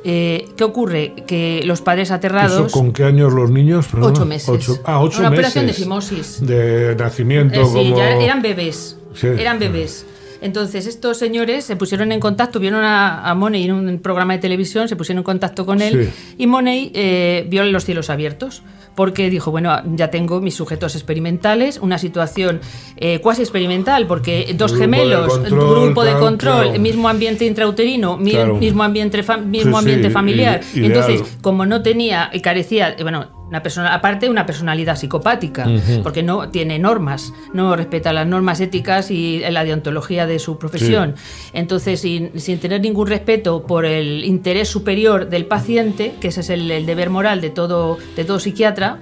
Eh, 0.03 0.47
¿Qué 0.55 0.63
ocurre? 0.63 1.13
Que 1.27 1.61
los 1.65 1.81
padres 1.81 2.11
aterrados... 2.11 2.67
¿Eso 2.67 2.71
con 2.79 2.93
qué 2.93 3.03
años 3.03 3.33
los 3.33 3.49
niños? 3.51 3.87
Perdona? 3.87 4.11
Ocho 4.13 4.25
meses. 4.25 4.49
Ocho- 4.49 4.79
ah, 4.85 5.01
ocho 5.01 5.19
Una 5.19 5.29
meses. 5.29 5.39
operación 5.45 5.67
de 5.67 5.73
fimosis. 5.73 6.37
De 6.45 6.95
nacimiento, 6.95 7.61
Eh, 7.61 7.65
sí, 7.65 7.71
como... 7.73 7.97
ya 7.97 8.11
eran 8.11 8.41
bebés. 8.41 8.97
Sí. 9.13 9.27
Eran 9.27 9.59
bebés. 9.59 10.05
Entonces, 10.41 10.87
estos 10.87 11.17
señores 11.17 11.65
se 11.65 11.75
pusieron 11.75 12.11
en 12.11 12.19
contacto, 12.19 12.59
vieron 12.59 12.83
a, 12.83 13.29
a 13.29 13.35
Money 13.35 13.65
en 13.65 13.71
un 13.73 13.99
programa 13.99 14.33
de 14.33 14.39
televisión, 14.39 14.87
se 14.87 14.95
pusieron 14.95 15.19
en 15.19 15.23
contacto 15.25 15.65
con 15.65 15.81
él 15.81 16.09
Sí. 16.13 16.35
y 16.39 16.47
Money 16.47 16.91
eh, 16.93 17.45
vio 17.49 17.63
los 17.65 17.83
cielos 17.85 18.09
abiertos. 18.09 18.61
Porque 18.95 19.29
dijo, 19.29 19.49
bueno, 19.51 19.79
ya 19.95 20.09
tengo 20.11 20.41
mis 20.41 20.55
sujetos 20.55 20.93
experimentales, 20.95 21.77
una 21.81 21.97
situación 21.97 22.59
eh, 22.97 23.19
cuasi 23.21 23.43
experimental, 23.43 24.07
porque 24.07 24.53
dos 24.57 24.71
Grupo 24.73 24.83
gemelos, 24.83 25.37
control, 25.37 25.85
grupo 25.85 26.03
de 26.03 26.13
control, 26.17 26.63
claro. 26.63 26.79
mismo 26.81 27.07
ambiente 27.07 27.45
intrauterino, 27.45 28.17
Claro. 28.21 28.55
mismo 28.57 28.83
ambiente, 28.83 29.23
mismo 29.45 29.71
Sí, 29.77 29.79
ambiente 29.79 30.07
sí, 30.09 30.13
familiar. 30.13 30.61
ideal. 30.73 30.91
Entonces, 30.91 31.37
como 31.41 31.65
no 31.65 31.81
tenía 31.81 32.29
y 32.33 32.41
carecía, 32.41 32.89
eh, 32.97 33.03
bueno, 33.03 33.38
una 33.49 33.61
persona, 33.63 33.93
aparte 33.93 34.29
una 34.29 34.45
personalidad 34.45 34.95
psicopática, 34.95 35.65
porque 36.03 36.23
no 36.23 36.49
tiene 36.49 36.79
normas, 36.79 37.33
no 37.53 37.75
respeta 37.75 38.13
las 38.13 38.25
normas 38.27 38.61
éticas 38.61 39.11
y 39.11 39.39
la 39.49 39.63
deontología 39.63 40.25
de 40.27 40.39
su 40.39 40.57
profesión. 40.57 41.15
Entonces, 41.51 41.99
sin, 42.01 42.39
sin 42.39 42.59
tener 42.59 42.79
ningún 42.81 43.07
respeto 43.07 43.63
por 43.63 43.85
el 43.85 44.23
interés 44.23 44.67
superior 44.69 45.29
del 45.29 45.45
paciente, 45.47 46.13
que 46.21 46.27
ese 46.29 46.41
es 46.41 46.49
el, 46.51 46.69
el 46.71 46.85
deber 46.85 47.09
moral 47.09 47.41
de 47.41 47.49
todo, 47.49 47.97
de 48.15 48.23
todo 48.23 48.39
psiquiatra, 48.39 48.99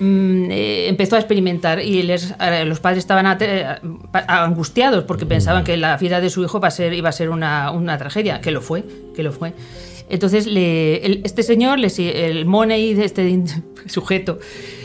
mm, 0.00 0.50
eh, 0.50 0.88
empezó 0.88 1.16
a 1.16 1.18
experimentar 1.18 1.80
y 1.80 2.02
les- 2.02 2.34
eh, 2.40 2.64
los 2.66 2.80
padres 2.80 2.98
estaban 2.98 3.38
eh, 3.40 3.66
angustiados 4.28 5.04
porque 5.04 5.26
pensaban 5.26 5.64
que 5.64 5.76
la 5.76 5.96
vida 5.96 6.20
de 6.20 6.30
su 6.30 6.42
hijo 6.44 6.60
va 6.60 6.68
a 6.68 6.70
ser, 6.70 6.92
iba 6.92 7.08
a 7.08 7.12
ser 7.12 7.30
una, 7.30 7.70
una 7.70 7.96
tragedia, 7.98 8.40
que 8.40 8.50
lo 8.50 8.60
fue, 8.60 8.84
que 9.16 9.22
lo 9.22 9.32
fue. 9.32 9.52
Entonces 10.10 10.46
le- 10.46 11.04
el- 11.04 11.20
este 11.24 11.42
señor, 11.42 11.78
le 11.78 11.90
si- 11.90 12.08
el 12.08 12.44
Money 12.46 12.94
de 12.94 13.04
este 13.04 13.42
sujeto, 13.86 14.38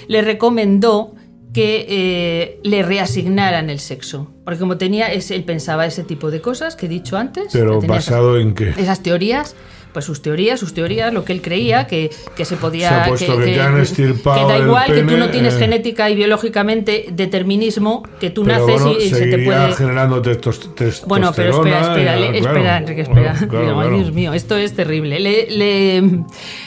le 0.07 0.21
recomendó 0.21 1.15
que 1.53 1.85
eh, 1.87 2.59
le 2.63 2.81
reasignaran 2.83 3.69
el 3.69 3.79
sexo. 3.79 4.31
Porque 4.43 4.59
como 4.59 4.77
tenía, 4.77 5.13
ese- 5.13 5.35
él 5.35 5.43
pensaba 5.43 5.85
ese 5.85 6.03
tipo 6.03 6.31
de 6.31 6.41
cosas 6.41 6.75
que 6.75 6.87
he 6.87 6.89
dicho 6.89 7.15
antes. 7.15 7.49
Pero 7.53 7.77
esas- 7.77 7.87
basado 7.87 8.39
en 8.39 8.53
qué? 8.55 8.69
esas 8.69 9.03
teorías, 9.03 9.55
pues 9.93 10.05
sus 10.05 10.21
teorías, 10.21 10.59
sus 10.59 10.73
teorías, 10.73 11.13
lo 11.13 11.23
que 11.23 11.31
él 11.33 11.41
creía 11.41 11.85
que, 11.87 12.09
que 12.35 12.45
se 12.45 12.57
podía. 12.57 13.03
Se 13.03 13.09
puesto 13.09 13.37
que 13.37 13.45
te 13.45 13.61
han 13.61 13.79
estirpado 13.79 14.47
que 14.47 14.53
da 14.53 14.59
igual 14.59 14.85
que 14.93 15.03
tú 15.03 15.17
no 15.17 15.29
tienes 15.29 15.53
eh. 15.55 15.59
genética 15.59 16.09
y 16.09 16.15
biológicamente 16.15 17.05
determinismo, 17.11 18.03
que 18.19 18.29
tú 18.31 18.43
naces 18.43 18.63
bueno, 18.81 18.93
y, 18.99 19.03
y 19.03 19.09
se 19.09 19.27
te 19.27 19.37
puede. 19.39 19.73
generando 19.73 20.21
testosterona. 20.21 20.97
Bueno, 21.05 21.31
pero 21.35 21.51
espera, 21.57 21.81
espera, 21.81 22.15
claro. 22.17 22.33
espera, 22.33 22.77
Enrique, 22.77 23.01
espera. 23.01 23.33
Claro, 23.49 23.79
Ay. 23.81 23.89
Dios 23.99 24.11
mío, 24.11 24.33
esto 24.33 24.57
es 24.57 24.73
terrible. 24.73 25.19
Le, 25.19 25.47
le- 25.51 25.97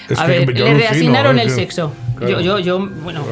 Es 0.08 0.18
a 0.18 0.26
que 0.26 0.44
ver, 0.44 0.58
le 0.58 0.74
reasignaron 0.74 1.38
¿eh? 1.38 1.42
el 1.42 1.48
Que- 1.48 1.54
sexo. 1.54 1.92
Yo, 2.20 2.40
yo, 2.40 2.58
yo, 2.60 2.78
bueno. 3.02 3.24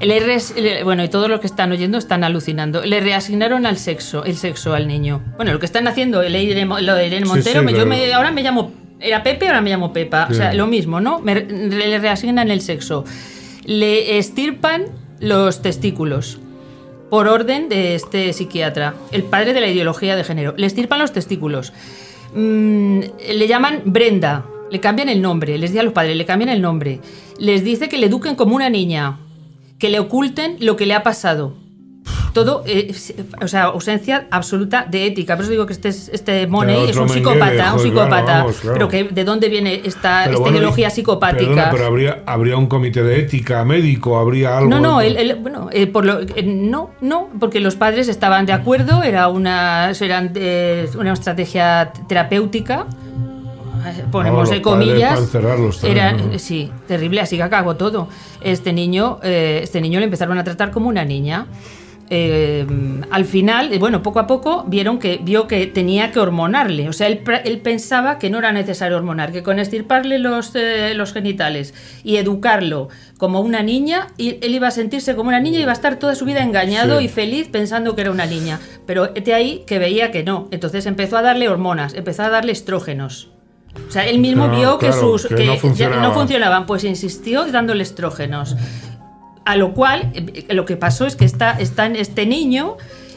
Le 0.00 0.18
res- 0.18 0.54
le- 0.56 0.82
bueno, 0.82 1.04
y 1.04 1.08
todos 1.08 1.28
los 1.28 1.40
que 1.40 1.46
están 1.46 1.70
oyendo 1.72 1.98
están 1.98 2.24
alucinando. 2.24 2.82
Le 2.84 3.00
reasignaron 3.00 3.66
al 3.66 3.76
sexo, 3.76 4.24
el 4.24 4.34
sexo 4.36 4.72
al 4.74 4.88
niño. 4.88 5.22
Bueno, 5.36 5.52
lo 5.52 5.58
que 5.58 5.66
están 5.66 5.86
haciendo, 5.88 6.22
lo 6.22 6.28
de 6.30 6.42
Irene 6.42 6.64
Montero, 7.26 7.60
sí, 7.68 7.74
yo 7.76 7.86
me- 7.86 8.12
ahora 8.14 8.30
me 8.30 8.42
llamo, 8.42 8.72
era 9.00 9.22
Pepe, 9.22 9.46
ahora 9.46 9.60
me 9.60 9.70
llamo 9.70 9.92
Pepa. 9.92 10.28
O 10.30 10.34
sea, 10.34 10.54
lo 10.54 10.66
mismo, 10.66 11.00
¿no? 11.00 11.20
Me, 11.20 11.34
le 11.34 11.98
reasignan 11.98 12.50
el 12.50 12.60
sexo. 12.60 13.04
Le 13.64 14.18
estirpan 14.18 14.86
los 15.20 15.62
testículos 15.62 16.38
por 17.10 17.26
orden 17.26 17.68
de 17.68 17.94
este 17.94 18.32
psiquiatra, 18.32 18.94
el 19.10 19.24
padre 19.24 19.52
de 19.52 19.60
la 19.60 19.68
ideología 19.68 20.16
de 20.16 20.24
género. 20.24 20.54
Le 20.56 20.66
estirpan 20.66 20.98
los 20.98 21.12
testículos. 21.12 21.72
Mm, 22.34 23.00
le 23.32 23.48
llaman 23.48 23.82
Brenda, 23.84 24.46
le 24.70 24.80
cambian 24.80 25.08
el 25.08 25.20
nombre, 25.20 25.58
les 25.58 25.70
dice 25.70 25.80
a 25.80 25.82
los 25.82 25.92
padres, 25.92 26.16
le 26.16 26.24
cambian 26.24 26.50
el 26.50 26.62
nombre. 26.62 27.00
Les 27.38 27.64
dice 27.64 27.88
que 27.88 27.98
le 27.98 28.06
eduquen 28.06 28.36
como 28.36 28.54
una 28.54 28.70
niña, 28.70 29.18
que 29.78 29.90
le 29.90 29.98
oculten 29.98 30.56
lo 30.60 30.76
que 30.76 30.86
le 30.86 30.94
ha 30.94 31.02
pasado. 31.02 31.54
Todo, 32.32 32.62
eh, 32.64 32.94
o 33.42 33.48
sea, 33.48 33.64
ausencia 33.64 34.28
absoluta 34.30 34.86
de 34.88 35.06
ética. 35.06 35.34
Por 35.34 35.42
eso 35.44 35.50
digo 35.50 35.66
que 35.66 35.72
este, 35.72 35.88
es- 35.88 36.08
este 36.12 36.46
Money 36.46 36.90
es 36.90 36.96
un 36.96 37.02
Mengele, 37.06 37.18
psicópata, 37.20 37.74
un 37.74 37.80
psicópata. 37.80 38.22
claro, 38.24 38.38
vamos, 38.44 38.56
claro. 38.60 38.74
Pero 38.74 38.88
que 38.88 39.04
de 39.04 39.24
dónde 39.24 39.48
viene 39.48 39.80
esta, 39.84 40.26
esta 40.26 40.38
bueno, 40.38 40.56
ideología 40.58 40.90
psicopática. 40.90 41.40
Perdona, 41.46 41.70
pero 41.72 41.86
habría, 41.86 42.22
habría 42.26 42.56
un 42.56 42.66
comité 42.68 43.02
de 43.02 43.18
ética 43.18 43.64
médico, 43.64 44.16
habría 44.18 44.58
algo. 44.58 44.70
No, 44.70 44.78
no, 44.80 45.00
él, 45.00 45.16
él- 45.16 45.38
bueno, 45.40 45.68
eh, 45.72 45.88
por 45.88 46.04
lo, 46.04 46.20
eh, 46.20 46.42
no, 46.44 46.90
no, 47.00 47.28
porque 47.40 47.58
los 47.58 47.74
padres 47.74 48.06
estaban 48.08 48.46
de 48.46 48.52
acuerdo, 48.52 49.02
era 49.02 49.26
una, 49.28 49.90
eran, 49.90 50.30
eh, 50.36 50.88
una 50.96 51.12
estrategia 51.14 51.92
terapéutica. 52.08 52.86
Ponemos 54.12 54.40
los 54.40 54.50
de 54.50 54.62
comillas. 54.62 55.30
también, 55.32 55.62
Era, 55.84 56.12
¿no? 56.12 56.38
sí, 56.38 56.70
terrible, 56.86 57.22
así 57.22 57.36
que 57.36 57.42
acabó 57.42 57.76
todo. 57.76 58.08
Este 58.42 58.72
niño, 58.72 59.18
eh, 59.22 59.60
este 59.62 59.80
niño 59.80 59.98
le 60.00 60.04
empezaron 60.04 60.36
a 60.38 60.44
tratar 60.44 60.70
como 60.70 60.88
una 60.88 61.04
niña. 61.04 61.46
Eh, 62.12 62.66
al 63.12 63.24
final, 63.24 63.72
eh, 63.72 63.78
bueno, 63.78 64.02
poco 64.02 64.18
a 64.18 64.26
poco 64.26 64.64
vieron 64.66 64.98
que 64.98 65.20
vio 65.22 65.46
que 65.46 65.68
tenía 65.68 66.10
que 66.10 66.18
hormonarle. 66.18 66.88
O 66.88 66.92
sea, 66.92 67.06
él, 67.06 67.22
él 67.44 67.58
pensaba 67.60 68.18
que 68.18 68.30
no 68.30 68.38
era 68.38 68.50
necesario 68.50 68.96
hormonar, 68.96 69.30
que 69.30 69.44
con 69.44 69.60
estirparle 69.60 70.18
los, 70.18 70.52
eh, 70.56 70.92
los 70.96 71.12
genitales 71.12 71.72
y 72.02 72.16
educarlo 72.16 72.88
como 73.16 73.40
una 73.40 73.62
niña, 73.62 74.08
y 74.16 74.38
él 74.44 74.54
iba 74.54 74.66
a 74.68 74.70
sentirse 74.72 75.14
como 75.14 75.28
una 75.28 75.38
niña 75.40 75.60
y 75.60 75.62
iba 75.62 75.70
a 75.70 75.74
estar 75.74 76.00
toda 76.00 76.16
su 76.16 76.24
vida 76.24 76.42
engañado 76.42 76.98
Sí. 76.98 77.04
y 77.04 77.08
feliz 77.08 77.48
pensando 77.48 77.94
que 77.94 78.00
era 78.00 78.10
una 78.10 78.26
niña. 78.26 78.58
Pero 78.86 79.06
de 79.08 79.32
ahí 79.34 79.62
que 79.66 79.78
veía 79.78 80.10
que 80.10 80.24
no. 80.24 80.48
Entonces 80.50 80.86
empezó 80.86 81.16
a 81.16 81.22
darle 81.22 81.48
hormonas, 81.48 81.94
empezó 81.94 82.24
a 82.24 82.28
darle 82.30 82.50
estrógenos. 82.50 83.28
O 83.88 83.92
sea, 83.92 84.04
él 84.04 84.18
mismo 84.18 84.48
vio 84.48 84.78
que 84.78 84.92
sus 84.92 85.26
que 85.28 85.36
que 85.36 85.44
no 85.46 85.54
ya 85.54 85.60
funcionaba. 85.60 86.02
no 86.02 86.12
funcionaban, 86.12 86.66
pues 86.66 86.82
insistió 86.82 87.44
dándole 87.52 87.84
estrógenos. 87.84 88.56
A 89.44 89.56
lo 89.56 89.72
cual, 89.74 90.10
eh, 90.14 90.46
lo 90.54 90.64
que 90.64 90.76
pasó 90.76 91.06
es 91.06 91.16
que 91.16 91.24
esta, 91.24 91.52
esta- 91.58 91.86
este 91.86 92.26
niño 92.26 92.76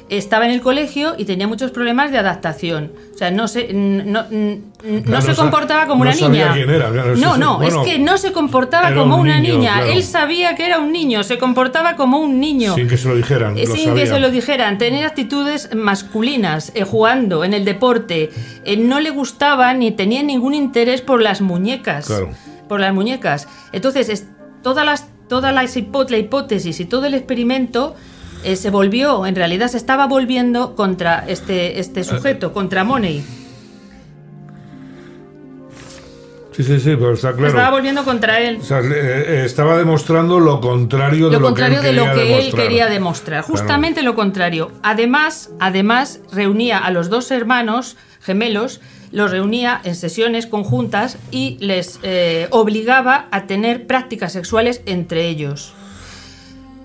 estaba 0.10 0.46
en 0.46 0.52
el 0.52 0.62
colegio 0.62 1.16
y 1.18 1.26
tenía 1.26 1.48
muchos 1.48 1.72
problemas 1.72 2.12
de 2.12 2.18
adaptación. 2.20 2.92
O 3.14 3.18
sea, 3.18 3.32
no 3.32 3.48
se, 3.48 3.74
no, 3.74 4.26
no 4.30 4.58
Claro, 5.06 5.22
se 5.22 5.34
comportaba 5.34 5.88
como 5.88 6.04
no 6.04 6.12
una 6.12 6.20
sabía 6.20 6.46
niña. 6.50 6.54
quién 6.54 6.70
era, 6.70 6.90
claro, 6.92 7.16
no, 7.16 7.34
sí. 7.34 7.40
no, 7.40 7.58
Bueno, 7.58 7.82
es 7.84 7.88
que 7.92 8.00
no 8.00 8.18
se 8.18 8.32
comportaba 8.32 8.94
como 8.94 9.16
un 9.16 9.22
una 9.22 9.40
niño, 9.40 9.58
niña. 9.60 9.74
claro. 9.78 9.92
Él 9.92 10.04
sabía 10.04 10.56
que 10.56 10.66
era 10.66 10.80
un 10.80 10.92
niño, 10.92 11.24
se 11.24 11.38
comportaba 11.38 11.96
como 11.96 12.20
un 12.20 12.40
niño. 12.40 12.76
Sin 12.76 12.88
que 12.88 12.98
se 12.98 13.08
lo 13.08 13.16
dijeran. 13.16 13.58
Eh, 13.58 13.66
lo 13.66 13.76
Sin 13.76 13.94
que 13.96 14.02
sabía. 14.02 14.06
se 14.08 14.20
lo 14.20 14.30
dijeran, 14.30 14.78
tener 14.78 15.06
actitudes 15.06 15.70
masculinas, 15.74 16.72
eh, 16.76 16.84
jugando 16.84 17.44
en 17.44 17.54
el 17.54 17.64
deporte, 17.66 18.30
eh, 18.66 18.78
no 18.78 19.00
le 19.00 19.10
gustaba 19.10 19.74
ni 19.74 19.92
tenía 19.92 20.22
ningún 20.22 20.54
interés 20.54 21.02
por 21.02 21.22
las 21.22 21.42
muñecas. 21.42 22.08
Claro. 22.08 22.30
Por 22.68 22.80
las 22.82 22.94
muñecas. 22.94 23.48
Entonces, 23.72 24.10
es, 24.10 24.26
todas 24.62 24.86
las, 24.86 25.08
toda 25.34 25.52
la, 25.52 25.64
hipó- 25.64 26.08
la 26.12 26.18
hipótesis 26.20 26.80
y 26.80 26.86
todo 26.86 27.08
el 27.08 27.16
experimento 27.16 27.96
eh, 28.44 28.56
se 28.56 28.70
volvió, 28.70 29.26
en 29.26 29.34
realidad 29.36 29.68
se 29.68 29.78
estaba 29.78 30.06
volviendo 30.06 30.76
contra 30.76 31.26
este, 31.28 31.80
este 31.80 32.04
sujeto, 32.04 32.54
contra 32.54 32.84
Money. 32.84 33.24
Sí, 36.52 36.64
sí, 36.64 36.80
sí, 36.80 36.92
pero 36.96 37.14
está 37.14 37.30
Se 37.30 37.38
estaba 37.38 37.52
claro. 37.52 37.72
volviendo 37.72 38.04
contra 38.04 38.40
él. 38.42 38.58
O 38.62 38.64
sea, 38.64 38.82
eh, 38.82 39.42
estaba 39.44 39.76
demostrando 39.76 40.40
lo 40.40 40.62
contrario 40.62 41.26
de 41.30 41.34
lo 41.34 41.40
lo, 41.40 41.46
contrario 41.48 41.82
que 41.82 41.90
él 41.90 41.96
de 41.96 42.02
lo 42.06 42.14
quería 42.14 42.38
que 42.38 42.46
él 42.48 42.54
quería 42.54 42.86
demostrar. 42.90 43.44
Justamente 43.44 44.04
lo 44.04 44.14
contrario. 44.14 44.70
Además, 44.84 45.50
además 45.60 46.20
reunía 46.32 46.78
a 46.78 46.92
los 46.92 47.10
dos 47.10 47.32
hermanos 47.32 47.98
gemelos, 48.22 48.82
los 49.14 49.32
reunía 49.32 49.80
en 49.84 49.96
sesiones 49.96 50.48
conjuntas 50.48 51.18
y 51.32 51.58
les 51.60 52.00
eh, 52.04 52.48
obligaba 52.50 53.28
a 53.32 53.46
tener 53.46 53.86
prácticas 53.88 54.34
sexuales 54.34 54.82
entre 54.88 55.30
ellos. 55.30 55.74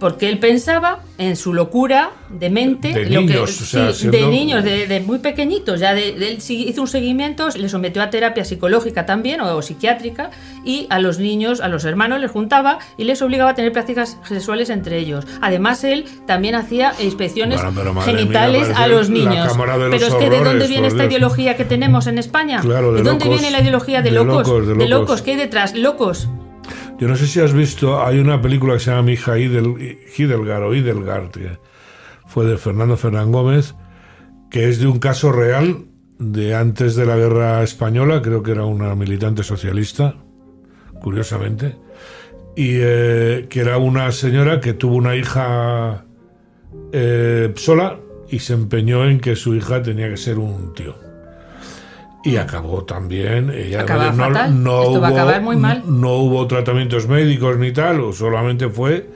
Porque 0.01 0.29
él 0.29 0.39
pensaba 0.39 1.01
en 1.19 1.35
su 1.35 1.53
locura 1.53 2.11
de 2.29 2.51
mente, 2.51 2.93
De 2.93 3.05
lo 3.07 3.21
que- 3.21 3.27
niños, 3.27 3.61
o 3.61 3.65
sea, 3.65 3.93
sí, 3.93 4.09
de 4.09 4.27
niños, 4.29 4.63
de, 4.63 4.87
de 4.87 5.01
muy 5.01 5.19
pequeñitos, 5.19 5.81
ya 5.81 5.93
de, 5.95 6.11
él 6.11 6.39
hizo 6.49 6.81
un 6.83 6.87
seguimiento, 6.89 7.49
le 7.57 7.69
sometió 7.69 8.01
a 8.03 8.11
terapia 8.11 8.45
psicológica 8.45 9.07
también 9.07 9.41
o, 9.41 9.61
psiquiátrica 9.61 10.31
y 10.65 10.87
a 10.91 11.01
los 11.01 11.19
niños, 11.19 11.61
a 11.61 11.67
los 11.69 11.85
hermanos 11.85 12.21
les 12.21 12.31
juntaba 12.31 12.79
y 12.97 13.05
les 13.05 13.21
obligaba 13.23 13.51
a 13.51 13.55
tener 13.55 13.73
prácticas 13.73 14.19
sexuales 14.29 14.71
entre 14.71 14.99
ellos. 14.99 15.27
Además 15.41 15.83
él 15.83 16.05
también 16.27 16.55
hacía 16.55 16.93
inspecciones 17.03 17.61
Bueno, 17.75 17.95
mía, 17.95 18.03
genitales 18.05 18.63
parece 18.69 18.83
a 18.83 18.87
los 18.87 19.11
niños. 19.11 19.57
de 19.57 19.65
pero 19.67 19.91
los 19.91 20.03
es 20.03 20.15
que 20.15 20.31
de 20.31 20.41
dónde 20.45 20.67
viene 20.69 20.87
esta 20.87 21.03
Dios. 21.03 21.13
ideología 21.13 21.57
que 21.57 21.65
tenemos 21.65 22.07
en 22.07 22.19
España? 22.19 22.61
Claro, 22.61 22.93
de 22.93 23.03
dónde 23.03 23.25
locos. 23.25 23.41
viene 23.41 23.51
la 23.51 23.61
ideología 23.63 24.03
de, 24.03 24.11
locos? 24.13 24.47
locos, 24.47 24.79
de 24.79 24.89
locos, 24.89 25.23
¿qué 25.23 25.33
hay 25.33 25.37
detrás? 25.39 25.75
Locos. 25.75 26.29
Yo 26.99 27.07
no 27.07 27.15
sé 27.15 27.29
si 27.29 27.39
has 27.39 27.53
visto, 27.53 28.05
hay 28.05 28.19
una 28.19 28.43
película 28.43 28.75
que 28.75 28.81
se 28.81 28.91
llama 28.91 29.03
Mi 29.03 29.13
hija 29.13 29.33
o 29.33 29.37
Hidelgard, 30.75 31.31
fue 32.27 32.45
de 32.45 32.59
Fernando 32.59 32.97
Fernán 32.97 33.31
Gómez, 33.31 33.77
que 34.51 34.69
es 34.69 34.81
de 34.81 34.89
un 34.89 34.99
caso 34.99 35.31
real 35.31 35.85
de 36.19 36.57
antes 36.57 36.97
de 36.97 37.07
la 37.07 37.17
guerra 37.17 37.63
española, 37.63 38.21
creo 38.21 38.43
que 38.43 38.51
era 38.51 38.65
una 38.65 38.97
militante 38.97 39.45
socialista, 39.45 40.17
curiosamente, 41.01 41.77
y 42.57 42.79
eh, 42.81 43.47
que 43.49 43.61
era 43.61 43.79
una 43.79 44.11
señora 44.11 44.61
que 44.61 44.73
tuvo 44.73 44.97
una 44.97 45.15
hija 45.15 46.05
eh, 46.93 47.53
sola 47.55 48.01
y 48.29 48.41
se 48.41 48.55
empeñó 48.55 49.07
en 49.07 49.21
que 49.21 49.37
su 49.37 49.55
hija 49.55 49.83
tenía 49.83 50.11
que 50.11 50.17
ser 50.17 50.39
un 50.41 50.75
tío. 50.75 51.08
Y 52.24 52.37
acabó 52.37 52.85
también. 52.85 53.50
Ella 53.50 53.83
no, 53.83 54.12
fatal. 54.12 54.62
no 54.62 54.83
Esto 54.83 54.92
hubo, 54.92 55.00
va 55.00 55.09
a 55.09 55.11
acabar 55.11 55.42
muy 55.42 55.57
mal. 55.57 55.83
No 55.87 56.14
hubo 56.16 56.46
tratamientos 56.46 57.07
médicos 57.09 57.59
ni 57.59 57.72
tal, 57.72 58.00
o 58.00 58.12
solamente 58.12 58.68
fue 58.68 59.09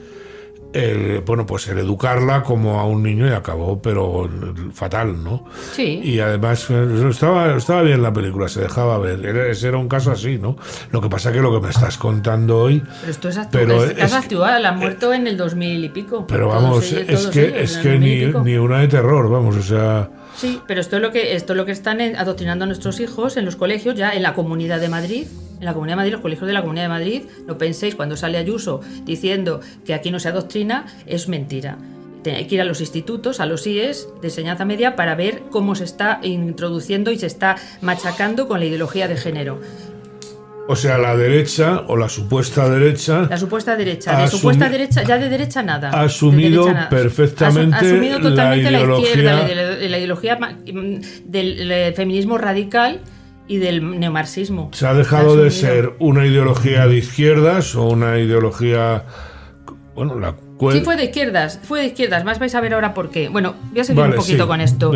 el, 0.73 1.21
bueno, 1.21 1.45
pues 1.45 1.67
el 1.67 1.77
educarla 1.79 2.43
como 2.43 2.79
a 2.79 2.85
un 2.85 3.03
niño 3.03 3.27
y 3.27 3.31
acabó, 3.31 3.81
pero 3.81 4.29
fatal, 4.73 5.23
¿no? 5.23 5.45
Sí. 5.73 6.01
Y 6.03 6.19
además 6.19 6.65
eh, 6.69 7.07
estaba, 7.09 7.55
estaba 7.55 7.81
bien 7.83 8.01
la 8.01 8.11
película, 8.11 8.47
se 8.47 8.61
dejaba 8.61 8.97
ver. 8.97 9.25
Era, 9.25 9.47
ese 9.47 9.67
era 9.69 9.77
un 9.77 9.87
caso 9.87 10.11
así, 10.11 10.37
¿no? 10.37 10.57
Lo 10.91 10.99
que 11.01 11.09
pasa 11.09 11.31
que 11.31 11.39
lo 11.39 11.53
que 11.53 11.65
me 11.65 11.69
estás 11.71 11.97
contando 11.97 12.59
hoy. 12.59 12.81
Pero 13.01 13.11
esto 13.11 13.29
es, 13.29 13.37
actu- 13.37 13.47
Pero 13.51 13.83
es 13.83 13.91
es 13.91 14.11
que- 14.11 14.17
actual, 14.17 14.65
ha 14.65 14.71
muerto 14.71 15.13
en 15.13 15.27
el 15.27 15.37
2000 15.37 15.83
y 15.85 15.89
pico. 15.89 16.25
Pero 16.27 16.47
vamos, 16.49 16.91
ellos- 16.91 17.07
es 17.07 17.27
que, 17.27 17.45
ellos 17.47 17.57
es 17.71 17.77
que 17.77 17.89
2000 17.91 18.23
y 18.23 18.33
ni, 18.33 18.39
ni 18.51 18.57
una 18.57 18.79
de 18.79 18.87
terror, 18.87 19.29
vamos, 19.29 19.55
o 19.57 19.61
sea. 19.63 20.09
Sí, 20.35 20.59
pero 20.67 20.81
esto 20.81 20.95
es 20.95 21.01
lo 21.03 21.11
que 21.11 21.35
esto 21.35 21.53
es 21.53 21.57
lo 21.57 21.65
que 21.65 21.71
están 21.71 22.01
adoctrinando 22.01 22.63
a 22.63 22.67
nuestros 22.67 22.99
hijos 22.99 23.37
en 23.37 23.45
los 23.45 23.55
colegios, 23.55 23.93
ya 23.95 24.11
en 24.13 24.23
la 24.23 24.33
Comunidad 24.33 24.79
de 24.81 24.89
Madrid. 24.89 25.27
En 25.63 25.67
la 25.67 25.73
Comunidad 25.73 25.93
de 25.93 25.97
Madrid, 25.97 26.11
los 26.11 26.21
colegios 26.21 26.45
de 26.45 26.51
la 26.51 26.59
Comunidad 26.59 26.83
de 26.83 26.89
Madrid, 26.89 27.21
no 27.47 27.57
penséis 27.57 27.95
cuando 27.95 28.17
sale 28.17 28.37
Ayuso 28.37 28.81
diciendo 29.05 29.61
que 29.85 29.93
aquí 29.93 30.11
no 30.11 30.19
se 30.19 30.27
adoctrina, 30.27 30.87
es 31.05 31.29
mentira. 31.29 31.77
Hay 32.25 32.47
que 32.47 32.55
ir 32.55 32.61
a 32.61 32.65
los 32.65 32.81
institutos, 32.81 33.39
a 33.39 33.45
los 33.45 33.65
IES 33.65 34.09
de 34.21 34.27
enseñanza 34.27 34.65
media 34.65 34.97
para 34.97 35.15
ver 35.15 35.43
cómo 35.51 35.75
se 35.75 35.85
está 35.85 36.19
introduciendo 36.21 37.11
y 37.11 37.17
se 37.17 37.27
está 37.27 37.55
machacando 37.79 38.49
con 38.49 38.59
la 38.59 38.65
ideología 38.65 39.07
de 39.07 39.15
género. 39.15 39.61
O 40.67 40.75
sea, 40.75 40.97
la 40.97 41.15
derecha 41.15 41.85
o 41.87 41.95
la 41.95 42.09
supuesta 42.09 42.69
derecha. 42.69 43.27
La 43.29 43.37
supuesta 43.37 43.77
derecha. 43.77 44.19
De 44.19 44.27
supuesta 44.27 44.67
derecha, 44.67 45.03
ya 45.03 45.17
de 45.17 45.29
derecha 45.29 45.63
nada. 45.63 45.91
Ha 45.91 46.01
asumido 46.01 46.67
perfectamente. 46.89 47.73
Ha 47.73 47.79
asumido 47.79 48.19
totalmente 48.19 48.69
la, 48.69 48.97
izquierda, 48.99 49.47
la, 49.47 49.97
ideología 49.97 50.37
del 51.25 51.93
feminismo 51.95 52.37
radical 52.37 52.99
y 53.47 53.57
del 53.57 53.99
neomarxismo. 53.99 54.69
Se 54.73 54.87
ha 54.87 54.93
dejado 54.93 55.35
de 55.35 55.51
ser 55.51 55.93
una 55.99 56.25
ideología 56.25 56.87
de 56.87 56.97
izquierdas 56.97 57.75
o 57.75 57.85
una 57.85 58.19
ideología. 58.19 59.05
Bueno, 59.95 60.19
la 60.19 60.35
Sí, 60.71 60.81
fue 60.81 60.95
de 60.95 61.05
izquierdas, 61.05 61.59
fue 61.63 61.81
de 61.81 61.87
izquierdas. 61.87 62.23
Más 62.23 62.39
vais 62.39 62.53
a 62.55 62.61
ver 62.61 62.73
ahora 62.73 62.93
por 62.93 63.09
qué. 63.09 63.29
Bueno, 63.29 63.55
voy 63.71 63.79
a 63.79 63.83
seguir 63.83 64.03
un 64.03 64.13
poquito 64.13 64.47
con 64.47 64.61
esto. 64.61 64.91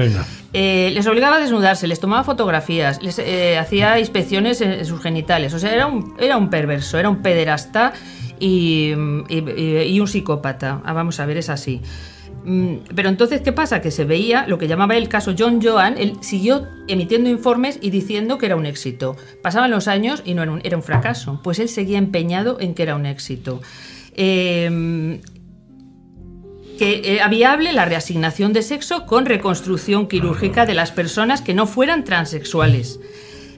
Eh, 0.53 0.91
les 0.93 1.05
obligaba 1.07 1.37
a 1.37 1.39
desnudarse, 1.39 1.87
les 1.87 1.99
tomaba 1.99 2.23
fotografías, 2.23 3.01
les 3.01 3.19
eh, 3.19 3.57
hacía 3.57 3.99
inspecciones 3.99 4.61
en, 4.61 4.85
sus 4.85 5.01
genitales. 5.01 5.53
O 5.53 5.59
sea, 5.59 5.73
era 5.73 5.87
un, 5.87 6.15
era 6.19 6.37
un 6.37 6.49
perverso, 6.49 6.97
era 6.97 7.09
un 7.09 7.21
pederasta 7.21 7.93
y, 8.39 8.93
un 8.93 10.07
psicópata. 10.07 10.81
Ah, 10.85 10.93
vamos 10.93 11.19
a 11.19 11.25
ver, 11.25 11.37
es 11.37 11.49
así. 11.49 11.81
Mm, 12.47 12.77
pero 12.95 13.09
entonces, 13.09 13.41
¿qué 13.41 13.51
pasa? 13.51 13.81
Que 13.81 13.91
se 13.91 14.05
veía 14.05 14.47
lo 14.47 14.57
que 14.57 14.69
llamaba 14.69 14.95
el 14.95 15.09
caso 15.09 15.35
John 15.37 15.61
Joan, 15.61 15.97
él 15.97 16.13
siguió 16.21 16.65
emitiendo 16.87 17.29
informes 17.29 17.77
y 17.81 17.89
diciendo 17.89 18.37
que 18.37 18.45
era 18.45 18.55
un 18.55 18.65
éxito. 18.65 19.17
Pasaban 19.43 19.69
los 19.69 19.89
años 19.89 20.21
y 20.23 20.33
no 20.33 20.43
era 20.63 20.77
un, 20.77 20.83
fracaso. 20.83 21.41
Pues 21.43 21.59
él 21.59 21.67
seguía 21.67 21.97
empeñado 21.97 22.57
en 22.61 22.73
que 22.73 22.83
era 22.83 22.95
un 22.95 23.05
éxito. 23.05 23.61
Eh, 24.15 25.19
que 26.79 27.15
era 27.15 27.27
viable 27.27 27.73
la 27.73 27.83
reasignación 27.83 28.53
de 28.53 28.61
sexo 28.61 29.05
con 29.05 29.25
reconstrucción 29.25 30.07
quirúrgica 30.07 30.65
de 30.65 30.73
las 30.73 30.91
personas 30.91 31.41
que 31.41 31.53
no 31.53 31.67
fueran 31.67 32.05
transexuales. 32.05 33.01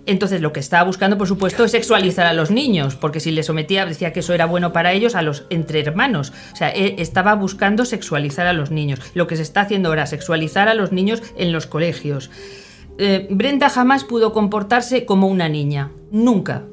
Entonces 0.09 0.41
lo 0.41 0.51
que 0.51 0.59
estaba 0.59 0.83
buscando, 0.83 1.19
por 1.19 1.27
supuesto, 1.27 1.63
es 1.63 1.71
sexualizar 1.71 2.25
a 2.25 2.33
los 2.33 2.49
niños, 2.49 2.95
porque 2.95 3.19
si 3.19 3.29
le 3.29 3.43
sometía, 3.43 3.85
decía 3.85 4.11
que 4.11 4.21
eso 4.21 4.33
era 4.33 4.47
bueno 4.47 4.73
para 4.73 4.91
ellos, 4.91 5.13
a 5.13 5.21
los 5.21 5.45
entre 5.51 5.81
hermanos. 5.81 6.33
O 6.51 6.55
sea, 6.55 6.71
e, 6.71 6.95
estaba 6.99 7.35
buscando 7.35 7.85
sexualizar 7.85 8.47
a 8.47 8.53
los 8.53 8.71
niños. 8.71 8.99
Lo 9.13 9.27
que 9.27 9.35
se 9.35 9.43
está 9.43 9.61
haciendo 9.61 9.89
ahora, 9.89 10.07
sexualizar 10.07 10.67
a 10.67 10.73
los 10.73 10.91
niños 10.91 11.21
en 11.37 11.51
los 11.51 11.67
colegios. 11.67 12.31
Eh, 12.97 13.27
Brenda 13.29 13.69
jamás 13.69 14.03
pudo 14.03 14.33
comportarse 14.33 15.05
como 15.05 15.27
una 15.27 15.47
niña, 15.47 15.91
nunca 16.11 16.63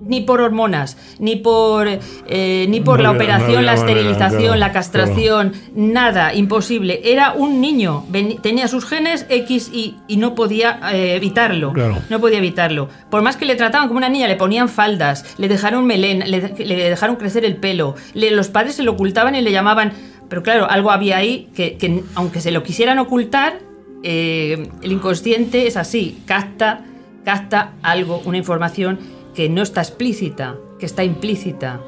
ni 0.00 0.22
por 0.22 0.40
hormonas, 0.40 0.96
ni 1.18 1.36
por, 1.36 1.88
eh, 1.88 2.66
ni 2.68 2.80
por 2.80 3.00
la 3.00 3.10
operación, 3.10 3.66
la 3.66 3.74
esterilización, 3.74 4.58
la 4.58 4.72
castración, 4.72 5.52
nada, 5.74 6.34
imposible. 6.34 7.00
Era 7.04 7.32
un 7.32 7.60
niño, 7.60 8.04
tenía 8.42 8.68
sus 8.68 8.84
genes 8.84 9.26
X 9.28 9.70
y, 9.72 9.96
y 10.08 10.16
no 10.16 10.34
podía 10.34 10.80
eh, 10.92 11.16
evitarlo. 11.16 11.72
No 12.08 12.20
podía 12.20 12.38
evitarlo. 12.38 12.88
Por 13.10 13.22
más 13.22 13.36
que 13.36 13.44
le 13.44 13.56
trataban 13.56 13.88
como 13.88 13.98
una 13.98 14.08
niña, 14.08 14.26
le 14.26 14.36
ponían 14.36 14.68
faldas, 14.68 15.24
le 15.38 15.48
dejaron 15.48 15.86
melena, 15.86 16.26
le, 16.26 16.40
dejaron 16.40 17.16
crecer 17.16 17.44
el 17.44 17.56
pelo, 17.56 17.94
los 18.14 18.48
padres 18.48 18.76
se 18.76 18.82
lo 18.82 18.92
ocultaban 18.92 19.34
y 19.34 19.40
le 19.40 19.52
llamaban... 19.52 19.92
Pero 20.28 20.44
claro, 20.44 20.70
algo 20.70 20.92
había 20.92 21.16
ahí 21.16 21.48
que, 21.56 22.04
aunque 22.14 22.40
se 22.40 22.52
lo 22.52 22.62
quisieran 22.62 23.00
ocultar, 23.00 23.58
eh, 24.04 24.68
el 24.80 24.92
inconsciente 24.92 25.66
es 25.66 25.76
así, 25.76 26.22
capta, 26.24 26.84
capta 27.24 27.72
algo, 27.82 28.22
una 28.24 28.38
información 28.38 29.00
que 29.34 29.48
no 29.48 29.62
está 29.62 29.80
explícita, 29.80 30.56
que 30.78 30.86
está 30.86 31.04
implícita. 31.04 31.80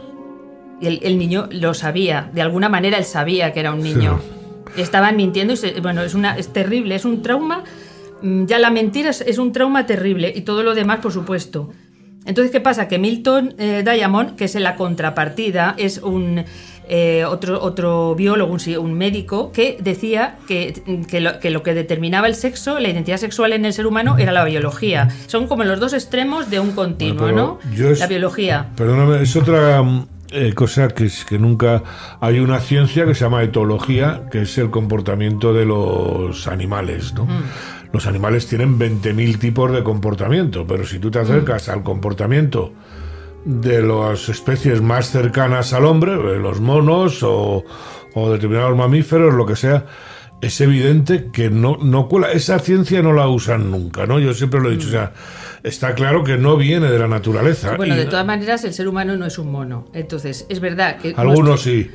Y 0.81 1.05
el, 1.07 1.18
niño 1.18 1.48
lo 1.50 1.74
sabía, 1.74 2.31
de 2.33 2.42
alguna 2.42 2.68
manera 2.68 2.98
él 2.98 3.05
sabía 3.05 3.52
que 3.52 3.61
era 3.61 3.72
un 3.72 3.83
niño. 3.83 4.20
Estaban 4.76 5.16
mintiendo 5.16 5.55
y 5.55 5.81
bueno, 5.81 6.02
es, 6.02 6.14
una, 6.14 6.37
es 6.37 6.52
terrible, 6.52 6.94
es 6.94 7.05
un 7.05 7.22
trauma. 7.22 7.62
Mm, 8.22 8.46
ya 8.46 8.59
la 8.59 8.70
mentira 8.70 9.11
es, 9.11 9.38
un 9.38 9.52
trauma 9.52 9.87
terrible 9.87 10.33
y 10.35 10.42
todo 10.42 10.62
lo 10.62 10.74
demás, 10.74 10.98
por 11.00 11.12
supuesto. 11.12 11.70
Entonces, 12.24 12.50
¿qué 12.50 12.61
pasa? 12.61 12.88
Que 12.88 12.98
Milton 12.98 13.55
eh, 13.59 13.85
Diamond, 13.85 14.37
que 14.37 14.44
es 14.44 14.55
la 14.57 14.76
contrapartida, 14.76 15.74
es 15.76 15.98
un 15.98 16.44
eh, 16.88 17.25
otro, 17.25 17.62
otro 17.62 18.14
biólogo, 18.14 18.57
un, 18.81 18.95
médico, 18.95 19.53
que 19.53 19.79
decía 19.81 20.37
que, 20.49 20.83
lo, 21.21 21.62
que, 21.62 21.75
determinaba 21.75 22.27
el 22.27 22.35
sexo, 22.35 22.79
la 22.81 22.88
identidad 22.88 23.18
sexual 23.18 23.53
en 23.53 23.64
el 23.64 23.73
ser 23.73 23.87
humano, 23.87 24.18
era 24.18 24.33
la 24.33 24.45
biología. 24.45 25.09
Son 25.27 25.47
como 25.47 25.64
los 25.64 25.79
dos 25.81 25.92
extremos 25.92 26.51
de 26.51 26.61
un 26.61 26.73
continuo, 26.73 27.33
¿no? 27.33 27.59
la 27.77 28.07
biología. 28.07 28.68
Perdóname, 28.77 29.23
es 29.23 29.37
otra 29.37 29.83
mm, 29.83 30.07
eh, 30.33 30.53
cosa 30.55 30.88
que, 30.88 31.07
es, 31.07 31.25
que 31.25 31.38
nunca 31.38 31.83
hay 32.21 32.40
una 32.40 32.59
ciencia 32.59 33.07
que 33.07 33.14
se 33.14 33.25
llama 33.25 33.42
etología, 33.42 34.23
que 34.31 34.42
es 34.42 34.59
el 34.59 34.71
comportamiento 34.71 35.53
de 35.53 35.64
los 35.64 36.49
animales, 36.49 37.14
¿no? 37.14 37.27
Mm. 37.27 37.42
Los 37.92 38.07
animales 38.07 38.47
tienen 38.47 38.79
20.000 38.79 39.38
tipos 39.38 39.71
de 39.71 39.83
comportamiento, 39.83 40.66
pero 40.66 40.87
si 40.87 40.99
tú 40.99 41.11
te 41.11 41.18
acercas 41.18 41.68
al 41.68 41.83
comportamiento 41.83 42.73
de 43.44 43.83
las 43.83 44.28
especies 44.28 44.81
más 44.81 45.11
cercanas 45.11 45.72
al 45.72 45.85
hombre, 45.85 46.16
los 46.38 46.61
monos 46.61 47.22
o, 47.22 47.64
o 48.14 48.31
determinados 48.31 48.76
mamíferos, 48.76 49.35
lo 49.35 49.46
que 49.46 49.57
sea, 49.57 49.87
es 50.40 50.61
evidente 50.61 51.28
que 51.33 51.50
no, 51.50 51.76
no 51.81 52.09
cuela. 52.09 52.33
Esa 52.33 52.59
ciencia 52.59 53.00
no 53.00 53.12
la 53.12 53.28
usan 53.28 53.70
nunca, 53.70 54.07
¿no? 54.07 54.18
Yo 54.18 54.35
siempre 54.35 54.61
lo 54.61 54.68
he 54.68 54.72
dicho. 54.72 54.88
O 54.88 54.90
sea, 54.90 55.12
está 55.62 55.94
claro 55.94 56.25
que 56.25 56.37
no 56.37 56.57
viene 56.57 56.90
de 56.90 56.98
la 56.98 57.09
naturaleza. 57.09 57.77
Bueno, 57.77 57.94
de 57.94 58.07
todas 58.07 58.27
maneras, 58.27 58.64
el 58.64 58.75
ser 58.75 58.88
humano 58.88 59.16
no 59.16 59.27
es 59.27 59.38
un 59.38 59.51
mono. 59.51 59.87
Entonces, 59.92 60.46
es 60.48 60.61
verdad 60.61 60.98
que. 60.98 61.14
Algunos 61.16 61.62
sí. 61.62 61.90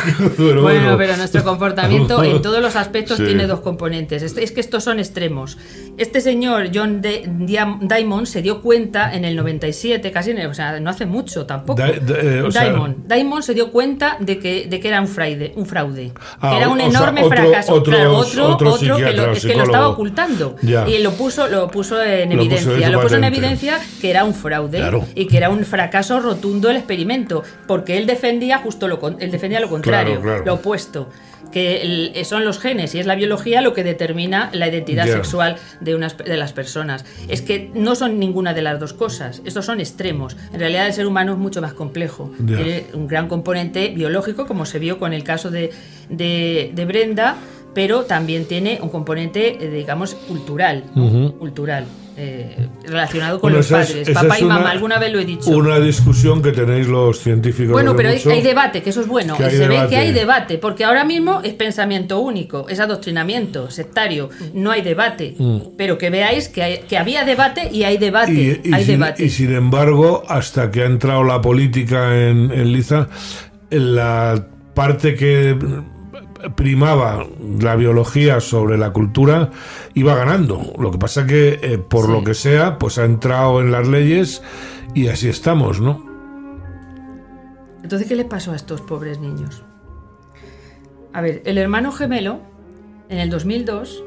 bueno, 0.38 0.96
pero 0.98 1.16
nuestro 1.16 1.44
comportamiento 1.44 2.22
en 2.22 2.42
todos 2.42 2.60
los 2.60 2.76
aspectos 2.76 3.18
tiene 3.18 3.46
dos 3.46 3.60
componentes. 3.60 4.22
Es, 4.22 4.52
que 4.52 4.60
estos 4.60 4.84
son 4.84 4.98
extremos. 4.98 5.58
Este 5.96 6.20
señor, 6.20 6.70
John 6.74 7.00
Diamond, 7.02 8.26
se 8.26 8.42
dio 8.42 8.60
cuenta 8.60 9.14
en 9.14 9.24
el 9.24 9.36
97, 9.36 10.10
casi, 10.10 10.32
o 10.32 10.54
sea, 10.54 10.80
no 10.80 10.90
hace 10.90 11.06
mucho 11.06 11.46
tampoco. 11.46 11.82
Eh, 11.82 12.48
Diamond. 12.50 13.06
Diamond 13.06 13.42
se 13.42 13.54
dio 13.54 13.70
cuenta 13.70 14.16
de 14.20 14.38
que, 14.38 14.66
de 14.68 14.80
que 14.80 14.88
era 14.88 15.00
un 15.00 15.08
fraude. 15.08 15.52
Un 15.56 15.66
fraude 15.66 16.12
que 16.12 16.46
ah, 16.46 16.56
era 16.56 16.68
un 16.68 16.80
enorme 16.80 17.24
fracaso. 17.24 17.74
Otro, 17.74 18.16
otro, 18.16 18.96
que, 18.96 19.12
lo, 19.12 19.32
es 19.32 19.44
que 19.44 19.54
lo 19.54 19.64
estaba 19.64 19.88
ocultando. 19.88 20.56
Y 20.62 20.98
lo 20.98 21.12
puso, 21.12 21.48
lo 21.48 21.68
puso 21.70 22.02
en 22.02 22.32
evidencia. 22.32 22.90
Lo 22.90 23.00
puso 23.16 23.26
en 23.26 23.32
evidencia 23.32 23.80
que 24.00 24.10
era 24.10 24.24
un 24.24 24.34
fraude 24.34 24.82
y 25.14 25.26
que 25.26 25.36
era 25.36 25.50
un 25.50 25.64
fracaso 25.64 26.20
rotundo 26.20 26.70
el 26.70 26.76
experimento, 26.76 27.42
porque 27.66 27.98
él 27.98 28.06
defendía 28.06 28.58
justo 28.58 28.88
lo, 28.88 29.00
él 29.18 29.30
defendía 29.30 29.60
lo 29.60 29.68
contrario, 29.68 30.20
lo 30.44 30.54
opuesto 30.54 31.08
que 31.52 32.22
son 32.24 32.44
los 32.44 32.58
genes 32.58 32.94
y 32.94 32.98
es 32.98 33.06
la 33.06 33.14
biología 33.14 33.60
lo 33.60 33.74
que 33.74 33.84
determina 33.84 34.50
la 34.52 34.68
identidad 34.68 35.06
sexual 35.06 35.56
de, 35.80 35.94
unas, 35.94 36.16
de 36.16 36.36
las 36.36 36.52
personas. 36.52 37.04
Es 37.28 37.42
que 37.42 37.70
no 37.74 37.94
son 37.94 38.18
ninguna 38.18 38.54
de 38.54 38.62
las 38.62 38.80
dos 38.80 38.92
cosas, 38.94 39.42
estos 39.44 39.66
son 39.66 39.78
extremos. 39.78 40.36
En 40.52 40.60
realidad 40.60 40.86
el 40.86 40.92
ser 40.92 41.06
humano 41.06 41.32
es 41.32 41.38
mucho 41.38 41.60
más 41.60 41.74
complejo. 41.74 42.32
Tiene 42.44 42.86
un 42.94 43.06
gran 43.06 43.28
componente 43.28 43.88
biológico, 43.90 44.46
como 44.46 44.66
se 44.66 44.78
vio 44.78 44.98
con 44.98 45.12
el 45.12 45.22
caso 45.22 45.50
de, 45.50 45.70
de, 46.08 46.84
Brenda, 46.86 47.36
pero 47.74 48.02
también 48.04 48.46
tiene 48.46 48.78
un 48.82 48.88
componente, 48.88 49.64
eh, 49.64 49.70
digamos, 49.70 50.14
cultural. 50.14 50.84
Cultural. 51.38 51.86
Eh, 52.14 52.68
relacionado 52.84 53.40
con 53.40 53.54
los 53.54 53.68
padres, 53.68 54.10
papá 54.10 54.38
y 54.38 54.44
mamá, 54.44 54.70
alguna 54.70 54.98
vez 54.98 55.10
lo 55.10 55.18
he 55.18 55.24
dicho. 55.24 55.48
Una 55.50 55.80
discusión 55.80 56.42
que 56.42 56.52
tenéis 56.52 56.86
los 56.86 57.18
científicos. 57.18 57.72
Bueno, 57.72 57.96
pero 57.96 58.10
hay, 58.10 58.42
debate, 58.42 58.82
que 58.82 58.90
eso 58.90 59.00
es 59.00 59.06
bueno. 59.06 59.34
Se 59.38 59.66
ve 59.66 59.86
que 59.88 59.96
hay 59.96 60.12
debate, 60.12 60.58
porque 60.58 60.84
ahora 60.84 61.04
mismo 61.04 61.40
es 61.42 61.54
pensamiento 61.54 62.20
único, 62.20 62.68
es 62.68 62.80
adoctrinamiento 62.80 63.70
sectario, 63.70 64.28
no 64.52 64.70
hay 64.70 64.82
debate. 64.82 65.34
Mm. 65.38 65.58
Pero 65.78 65.96
que 65.96 66.10
veáis 66.10 66.50
que, 66.50 66.84
que, 66.86 66.98
había 66.98 67.24
debate 67.24 67.70
y 67.72 67.84
hay 67.84 67.96
debate. 67.96 68.60
Y, 68.62 68.74
hay 68.74 68.84
sin, 68.84 69.00
debate. 69.00 69.24
y 69.24 69.30
sin 69.30 69.54
embargo, 69.54 70.22
hasta 70.28 70.70
que 70.70 70.82
ha 70.82 70.86
entrado 70.86 71.24
la 71.24 71.40
política 71.40 72.14
en, 72.28 72.52
en 72.52 72.72
Liza, 72.74 73.08
la 73.70 74.48
parte 74.74 75.14
que 75.14 75.56
primaba 76.56 77.26
la 77.60 77.76
biología 77.76 78.40
sobre 78.40 78.78
la 78.78 78.92
cultura, 78.92 79.50
iba 79.94 80.14
ganando. 80.14 80.72
Lo 80.78 80.90
que 80.90 80.98
pasa 80.98 81.26
que, 81.26 81.58
eh, 81.62 81.78
por 81.78 82.08
lo 82.08 82.22
que 82.24 82.34
sea, 82.34 82.78
pues 82.78 82.98
ha 82.98 83.04
entrado 83.04 83.60
en 83.60 83.72
las 83.72 83.88
leyes 83.88 84.42
y 84.94 85.08
así 85.08 85.28
estamos, 85.28 85.80
¿no? 85.80 86.06
Entonces, 87.82 88.08
¿qué 88.08 88.14
le 88.14 88.24
pasó 88.24 88.52
a 88.52 88.56
estos 88.56 88.80
pobres 88.80 89.18
niños? 89.18 89.64
A 91.12 91.20
ver, 91.20 91.42
el 91.44 91.58
hermano 91.58 91.92
gemelo, 91.92 92.40
en 93.08 93.18
el 93.18 93.28
2002, 93.28 94.04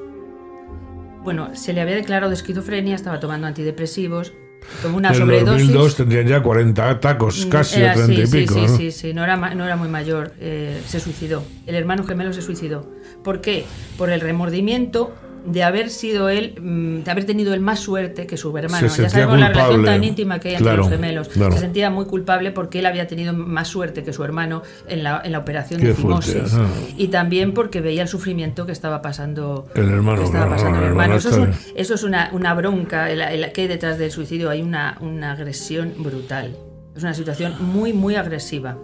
bueno, 1.24 1.56
se 1.56 1.74
le 1.74 1.82
había 1.82 1.96
declarado 1.96 2.30
de 2.30 2.36
esquizofrenia, 2.36 2.96
estaba 2.96 3.20
tomando 3.20 3.48
antidepresivos, 3.48 4.34
como 4.82 4.98
una 4.98 5.14
en 5.14 5.30
el 5.30 5.46
2002 5.46 5.96
tendrían 5.96 6.28
ya 6.28 6.44
40 6.44 7.00
tacos, 7.00 7.46
mm, 7.46 7.50
casi, 7.50 7.82
o 7.82 7.94
30 7.94 8.14
y 8.14 8.28
pico. 8.28 8.54
Sí, 8.54 8.62
¿no? 8.62 8.78
sí, 8.78 8.92
sí, 8.92 9.14
no 9.14 9.24
era, 9.24 9.36
no 9.38 9.66
era 9.66 9.76
muy 9.76 9.88
mayor. 9.88 10.34
Eh, 10.40 10.82
se 10.86 11.00
suicidó. 11.00 11.44
El 11.66 11.76
hermano 11.76 12.04
gemelo 12.04 12.34
se 12.34 12.42
suicidó. 12.42 12.90
¿Por 13.24 13.42
qué? 13.42 13.66
Por 13.98 14.10
el 14.10 14.22
remordimiento 14.22 15.14
de 15.46 15.64
haber 15.64 15.90
sido 15.90 16.30
él, 16.30 16.56
mm, 16.60 17.04
de 17.04 17.12
haber 17.12 17.26
tenido 17.26 17.54
él 17.54 17.60
más 17.60 17.80
suerte 17.80 18.26
que 18.26 18.36
su 18.38 18.56
hermano. 18.58 18.90
Se 18.90 19.04
ya 19.04 19.10
sabemos 19.10 19.40
la 19.40 19.50
relación 19.50 19.86
tan 19.86 20.04
íntima 20.04 20.40
que 20.40 20.50
hay 20.50 20.56
Claro, 20.56 20.84
entre 20.84 20.90
los 20.90 20.90
gemelos. 21.02 21.28
claro. 21.30 21.52
Se 21.54 21.60
sentía 21.60 21.90
muy 21.90 22.06
culpable 22.06 22.52
porque 22.52 22.80
él 22.80 22.86
había 22.86 23.08
tenido 23.08 23.34
más 23.34 23.68
suerte 23.68 24.04
que 24.04 24.12
su 24.14 24.24
hermano 24.24 24.64
en 24.88 25.04
la, 25.04 25.22
en 25.24 25.32
la 25.32 25.40
operación 25.40 25.80
Qué 25.82 25.88
de 25.88 25.94
fimosis. 25.94 26.54
ah. 26.54 26.68
Y 26.98 27.10
también 27.10 27.54
porque 27.54 27.82
veía 27.82 28.02
el 28.02 28.08
sufrimiento 28.08 28.66
que 28.66 28.72
estaba 28.72 29.02
pasando 29.02 29.68
El 29.76 29.90
hermano, 29.90 30.20
que 30.22 30.26
estaba 30.26 30.46
claro, 30.46 30.56
pasando 30.56 30.78
el 30.78 30.84
el 30.84 30.90
hermano. 30.90 31.14
hermano 31.16 31.20
Eso 31.20 31.30
es, 31.30 31.38
un- 31.70 31.72
eso 31.76 31.94
es 31.96 32.04
una, 32.04 32.30
una 32.34 32.54
bronca 32.54 33.12
el- 33.12 33.22
el- 33.22 33.52
que 33.52 33.62
hay 33.62 33.68
detrás 33.68 33.98
del 33.98 34.12
suicidio. 34.12 34.50
Hay 34.50 34.62
una, 34.62 34.98
una 35.02 35.32
agresión 35.34 35.94
brutal. 36.00 36.56
Es 36.96 37.04
una 37.04 37.14
situación 37.14 37.54
muy, 37.60 37.94
muy 37.94 38.16
agresiva 38.16 38.78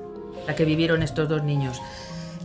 la 0.48 0.56
que 0.56 0.66
vivieron 0.66 1.02
estos 1.02 1.30
dos 1.30 1.44
niños. 1.44 1.80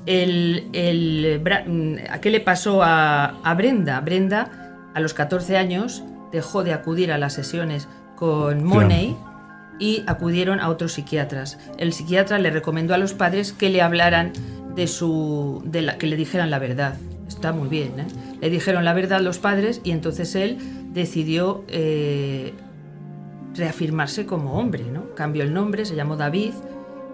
El, 0.07 1.40
mm, 1.66 2.11
¿a 2.11 2.21
¿Qué 2.21 2.31
le 2.31 2.40
pasó 2.40 2.83
a, 2.83 3.40
a 3.42 3.55
Brenda? 3.55 4.01
Brenda, 4.01 4.90
a 4.95 5.01
los 5.01 5.14
14 5.14 5.57
años, 5.57 6.05
dejó 6.33 6.62
de 6.64 6.73
acudir 6.73 7.12
a 7.12 7.19
las 7.19 7.35
sesiones 7.35 7.88
con 8.14 8.64
Money 8.64 9.16
y 9.79 10.05
acudieron 10.07 10.61
a 10.61 10.69
otros 10.69 10.92
psiquiatras. 10.92 11.59
El 11.79 11.92
psiquiatra 11.92 12.38
le 12.38 12.51
recomendó 12.51 12.95
a 12.95 12.99
los 12.99 13.14
padres 13.14 13.53
que 13.53 13.69
le 13.69 13.83
hablaran 13.83 14.33
de 14.75 14.87
su. 14.87 15.62
De 15.64 15.83
la, 15.83 15.99
que 15.99 16.07
le 16.07 16.16
dijeran 16.16 16.51
la 16.51 16.59
verdad. 16.59 16.95
Está 17.29 17.53
muy 17.53 17.69
bien, 17.69 17.99
¿eh? 17.99 18.07
Le 18.40 18.51
dijeron 18.51 18.85
la 18.85 18.95
verdad 18.95 19.21
los 19.21 19.38
padres 19.38 19.81
y 19.83 19.90
entonces 19.90 20.35
él 20.35 20.59
decidió 20.92 21.64
eh, 21.69 22.55
reafirmarse 23.55 24.27
como 24.27 24.59
hombre, 24.59 24.85
¿no? 24.85 25.14
Cambió 25.14 25.42
el 25.42 25.53
nombre, 25.53 25.85
se 25.85 25.97
llamó 25.97 26.16
David 26.16 26.53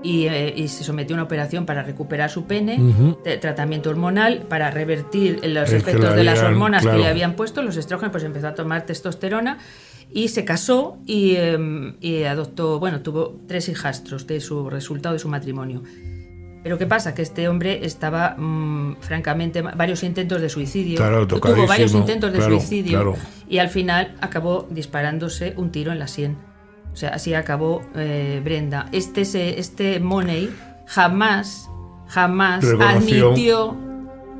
y, 0.03 0.27
eh, 0.27 0.53
y 0.57 0.69
se 0.69 0.85
sometió 0.85 1.15
a 1.15 1.19
una 1.19 1.25
operación 1.25 1.67
para 1.67 1.83
recuperar 1.83 2.31
su 2.31 2.45
pene, 2.47 2.81
Ujú. 2.81 3.19
de 3.25 3.37
tratamiento 3.39 3.91
hormonal 3.91 4.43
para 4.49 4.71
revertir 4.71 5.41
los 5.47 5.71
que 5.71 5.77
efectos 5.77 6.11
le 6.11 6.17
de 6.17 6.25
las 6.25 6.39
habían- 6.39 6.53
hormonas 6.55 6.83
claro. 6.83 6.99
que 6.99 7.05
le 7.05 7.09
habían 7.11 7.35
puesto, 7.35 7.63
los 7.63 7.77
estrógenos, 7.77 8.13
pues 8.13 8.25
empezó 8.25 8.49
a 8.49 8.55
tomar 8.55 8.85
testosterona 8.87 9.59
y 10.13 10.29
se 10.29 10.45
casó 10.45 10.99
y, 11.07 11.35
eh, 11.37 11.95
y 12.01 12.25
adoptó, 12.25 12.79
bueno, 12.79 13.01
tuvo 13.01 13.41
tres 13.47 13.69
hijastros 13.69 14.27
de 14.27 14.41
su 14.41 14.69
resultado 14.69 15.15
de 15.15 15.19
su 15.19 15.29
matrimonio. 15.29 15.83
Pero 16.63 16.79
¿qué 16.79 16.87
pasa? 16.87 17.13
Que 17.13 17.23
este 17.23 17.49
hombre 17.49 17.85
estaba, 17.85 18.37
mm, 18.39 18.97
francamente, 19.01 19.63
varios 19.63 20.05
intentos 20.05 20.41
de 20.41 20.49
suicidio. 20.49 20.97
Claro, 20.97 21.27
tuvo 21.27 21.67
varios 21.67 21.93
intentos 21.93 22.31
de 22.33 22.39
Claro, 22.39 22.55
suicidio 22.61 22.93
claro. 22.93 23.17
y 23.49 23.59
al 23.59 23.69
final 23.69 24.15
acabó 24.21 24.69
disparándose 24.71 25.55
un 25.57 25.73
tiro 25.73 25.91
en 25.91 25.99
la 25.99 26.07
sien. 26.07 26.37
O 26.93 26.97
sea, 26.97 27.11
así 27.11 27.35
acabó 27.35 27.83
eh, 27.97 28.41
Brenda. 28.45 28.87
Este, 28.93 29.25
este 29.59 29.99
Money 30.01 30.51
jamás, 30.87 31.71
jamás 32.09 32.63
Reconoció. 32.65 33.29
admitió 33.29 33.77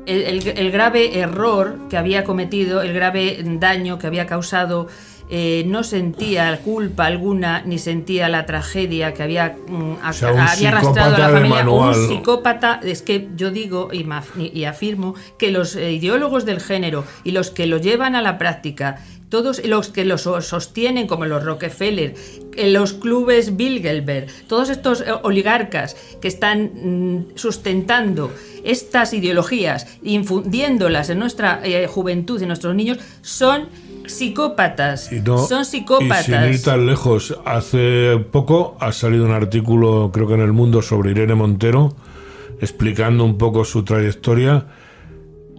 el, 0.05 0.21
el- 0.23 0.47
el 0.57 0.71
grave 0.71 1.19
error 1.19 1.79
que 1.89 1.97
había 1.97 2.23
cometido, 2.23 2.81
el 2.81 2.93
grave 2.93 3.39
daño 3.43 3.97
que 3.97 4.07
había 4.07 4.25
causado. 4.27 4.87
eh, 5.29 5.63
no 5.67 5.83
sentía 5.83 6.59
culpa 6.59 7.05
alguna, 7.05 7.63
ni 7.65 7.79
sentía 7.79 8.27
la 8.27 8.45
tragedia 8.45 9.13
que 9.13 9.23
había, 9.23 9.55
mm, 9.67 9.93
sea, 10.13 10.29
había 10.51 10.69
arrastrado 10.69 11.15
a 11.15 11.17
la 11.17 11.29
familia. 11.29 11.67
Un 11.69 12.07
psicópata, 12.09 12.81
es 12.83 13.01
que 13.01 13.29
yo 13.35 13.49
digo 13.49 13.87
y, 13.91 14.05
y 14.53 14.65
afirmo 14.65 15.15
que 15.39 15.49
los 15.49 15.75
eh, 15.77 15.93
ideólogos 15.93 16.45
del 16.45 16.59
género 16.59 17.05
y 17.23 17.31
los 17.31 17.49
que 17.51 17.65
lo 17.67 17.77
llevan 17.77 18.15
a 18.15 18.21
la 18.21 18.37
práctica, 18.37 18.97
todos 19.33 19.65
los 19.65 19.89
que 19.89 20.05
lo 20.05 20.19
so- 20.19 20.41
sostienen, 20.43 21.07
como 21.07 21.25
los 21.25 21.43
Rockefeller, 21.43 22.13
eh, 22.55 22.69
los 22.69 22.93
clubes 22.93 23.57
Bilderberg, 23.57 24.27
todos 24.47 24.69
estos 24.69 25.01
eh, 25.01 25.05
oligarcas 25.23 25.95
que 26.21 26.27
están 26.27 26.57
mm, 26.75 27.25
sustentando 27.33 28.31
estas 28.63 29.11
ideologías, 29.11 29.87
infundiéndolas 30.03 31.09
en 31.09 31.17
nuestra 31.17 31.61
eh, 31.63 31.87
juventud 31.87 32.39
y 32.39 32.43
en 32.43 32.49
nuestros 32.49 32.75
niños, 32.75 32.99
son 33.23 33.69
psicópatas. 34.05 35.11
Y 35.11 35.19
no- 35.21 35.39
son 35.47 35.61
Y 35.61 35.65
sin 35.65 35.79
psicópatas. 35.79 36.49
ir 36.55 36.61
tan 36.61 36.85
lejos, 36.85 37.35
hace 37.43 38.23
poco 38.31 38.77
ha 38.79 38.91
salido 38.91 39.25
un 39.25 39.31
artículo, 39.31 40.11
creo 40.13 40.27
que 40.27 40.35
en 40.35 40.41
El 40.41 40.53
Mundo, 40.53 40.83
sobre 40.83 41.09
Irene 41.09 41.33
Montero, 41.33 41.95
explicando 42.61 43.25
un 43.25 43.39
poco 43.39 43.65
su 43.65 43.83
trayectoria. 43.83 44.67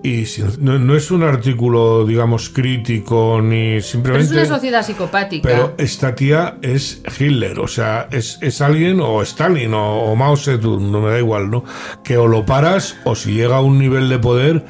Y 0.04 0.26
no, 0.60 0.78
no 0.78 0.94
es 0.94 1.10
un 1.10 1.22
artículo, 1.22 2.04
digamos, 2.04 2.50
crítico 2.50 3.40
ni 3.42 3.48
Pero 3.48 3.78
es 3.78 3.86
simplemente. 3.86 4.34
una 4.34 4.44
sociedad 4.44 4.84
psicopática. 4.84 5.48
Pero 5.48 5.74
esta 5.78 6.14
tía 6.14 6.58
es 6.60 7.00
Hitler, 7.18 7.58
o 7.58 7.66
sea, 7.66 8.08
es, 8.12 8.36
es 8.42 8.60
alguien 8.60 9.00
o 9.00 9.22
Stalin 9.22 9.72
o, 9.72 10.02
o 10.02 10.14
Mao 10.14 10.36
Zedong, 10.36 10.92
no 10.92 11.00
me 11.00 11.10
da 11.10 11.18
igual, 11.18 11.50
¿no? 11.50 11.64
Que 12.04 12.18
o 12.18 12.26
lo 12.26 12.44
paras 12.44 12.96
o 13.04 13.14
si 13.14 13.32
llega 13.32 13.56
a 13.56 13.60
un 13.62 13.78
nivel 13.78 14.10
de 14.10 14.18
poder, 14.18 14.66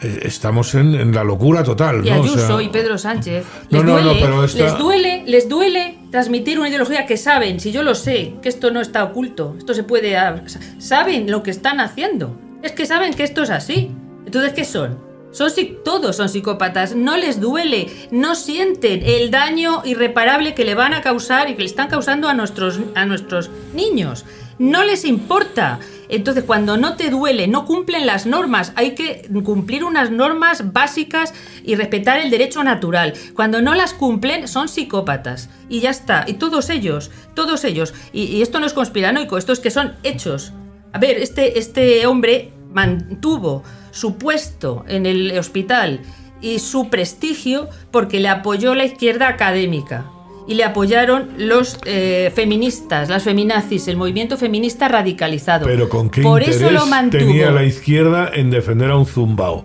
eh, 0.00 0.22
estamos 0.24 0.74
en, 0.74 0.96
en 0.96 1.14
la 1.14 1.22
locura 1.22 1.62
total, 1.62 2.04
Y 2.04 2.10
Ayuso 2.10 2.44
sea, 2.58 2.60
y 2.60 2.68
Pedro 2.68 2.98
Sánchez 2.98 3.44
No, 3.70 3.78
les, 3.78 3.84
no, 3.86 3.92
no, 4.00 4.02
duele, 4.02 4.20
pero 4.20 4.44
esta- 4.44 4.64
les 4.64 4.78
duele, 4.78 5.22
les 5.28 5.48
duele 5.48 5.98
transmitir 6.10 6.58
una 6.58 6.68
ideología 6.68 7.06
que 7.06 7.16
saben, 7.16 7.60
si 7.60 7.70
yo 7.70 7.84
lo 7.84 7.94
sé, 7.94 8.34
que 8.42 8.48
esto 8.48 8.72
no 8.72 8.80
está 8.80 9.04
oculto, 9.04 9.54
esto 9.56 9.74
se 9.74 9.84
puede, 9.84 10.16
ah, 10.16 10.42
saben 10.80 11.30
lo 11.30 11.44
que 11.44 11.52
están 11.52 11.78
haciendo, 11.78 12.36
es 12.64 12.72
que 12.72 12.84
saben 12.84 13.14
que 13.14 13.22
esto 13.22 13.44
es 13.44 13.50
así. 13.50 13.92
Entonces, 14.32 14.54
¿qué 14.54 14.64
son? 14.64 14.98
Son 15.30 15.52
todos 15.84 16.16
son 16.16 16.30
psicópatas, 16.30 16.94
no 16.94 17.18
les 17.18 17.38
duele, 17.38 17.88
no 18.10 18.34
sienten 18.34 19.02
el 19.04 19.30
daño 19.30 19.82
irreparable 19.84 20.54
que 20.54 20.64
le 20.64 20.74
van 20.74 20.94
a 20.94 21.02
causar 21.02 21.50
y 21.50 21.54
que 21.54 21.58
le 21.58 21.66
están 21.66 21.88
causando 21.88 22.28
a 22.28 22.32
nuestros, 22.32 22.80
a 22.94 23.04
nuestros 23.04 23.50
niños. 23.74 24.24
No 24.58 24.84
les 24.84 25.04
importa. 25.04 25.80
Entonces, 26.08 26.44
cuando 26.44 26.78
no 26.78 26.96
te 26.96 27.10
duele, 27.10 27.46
no 27.46 27.66
cumplen 27.66 28.06
las 28.06 28.24
normas, 28.24 28.72
hay 28.74 28.94
que 28.94 29.28
cumplir 29.44 29.84
unas 29.84 30.10
normas 30.10 30.72
básicas 30.72 31.34
y 31.62 31.74
respetar 31.74 32.18
el 32.18 32.30
derecho 32.30 32.64
natural. 32.64 33.12
Cuando 33.34 33.60
no 33.60 33.74
las 33.74 33.92
cumplen, 33.92 34.48
son 34.48 34.66
psicópatas. 34.66 35.50
Y 35.68 35.80
ya 35.80 35.90
está. 35.90 36.24
Y 36.26 36.34
todos 36.34 36.70
ellos, 36.70 37.10
todos 37.34 37.64
ellos. 37.64 37.92
Y, 38.14 38.22
y 38.22 38.40
esto 38.40 38.60
no 38.60 38.66
es 38.66 38.72
conspiranoico, 38.72 39.36
esto 39.36 39.52
es 39.52 39.60
que 39.60 39.70
son 39.70 39.92
hechos. 40.04 40.54
A 40.94 40.98
ver, 40.98 41.18
este, 41.18 41.58
este 41.58 42.06
hombre 42.06 42.54
mantuvo 42.72 43.62
su 43.92 44.16
puesto 44.18 44.84
en 44.88 45.06
el 45.06 45.38
hospital 45.38 46.00
y 46.40 46.58
su 46.58 46.90
prestigio 46.90 47.68
porque 47.92 48.18
le 48.18 48.28
apoyó 48.28 48.74
la 48.74 48.84
izquierda 48.84 49.28
académica 49.28 50.06
y 50.48 50.54
le 50.54 50.64
apoyaron 50.64 51.30
los 51.38 51.78
eh, 51.84 52.32
feministas, 52.34 53.08
las 53.08 53.22
feminazis, 53.22 53.86
el 53.86 53.96
movimiento 53.96 54.36
feminista 54.36 54.88
radicalizado. 54.88 55.66
Pero 55.66 55.88
con 55.88 56.10
qué 56.10 56.22
Por 56.22 56.42
interés 56.42 56.60
eso 56.60 56.70
lo 56.72 56.86
mantuvo. 56.86 57.20
tenía 57.20 57.52
la 57.52 57.62
izquierda 57.64 58.28
en 58.34 58.50
defender 58.50 58.90
a 58.90 58.96
un 58.96 59.06
zumbao. 59.06 59.64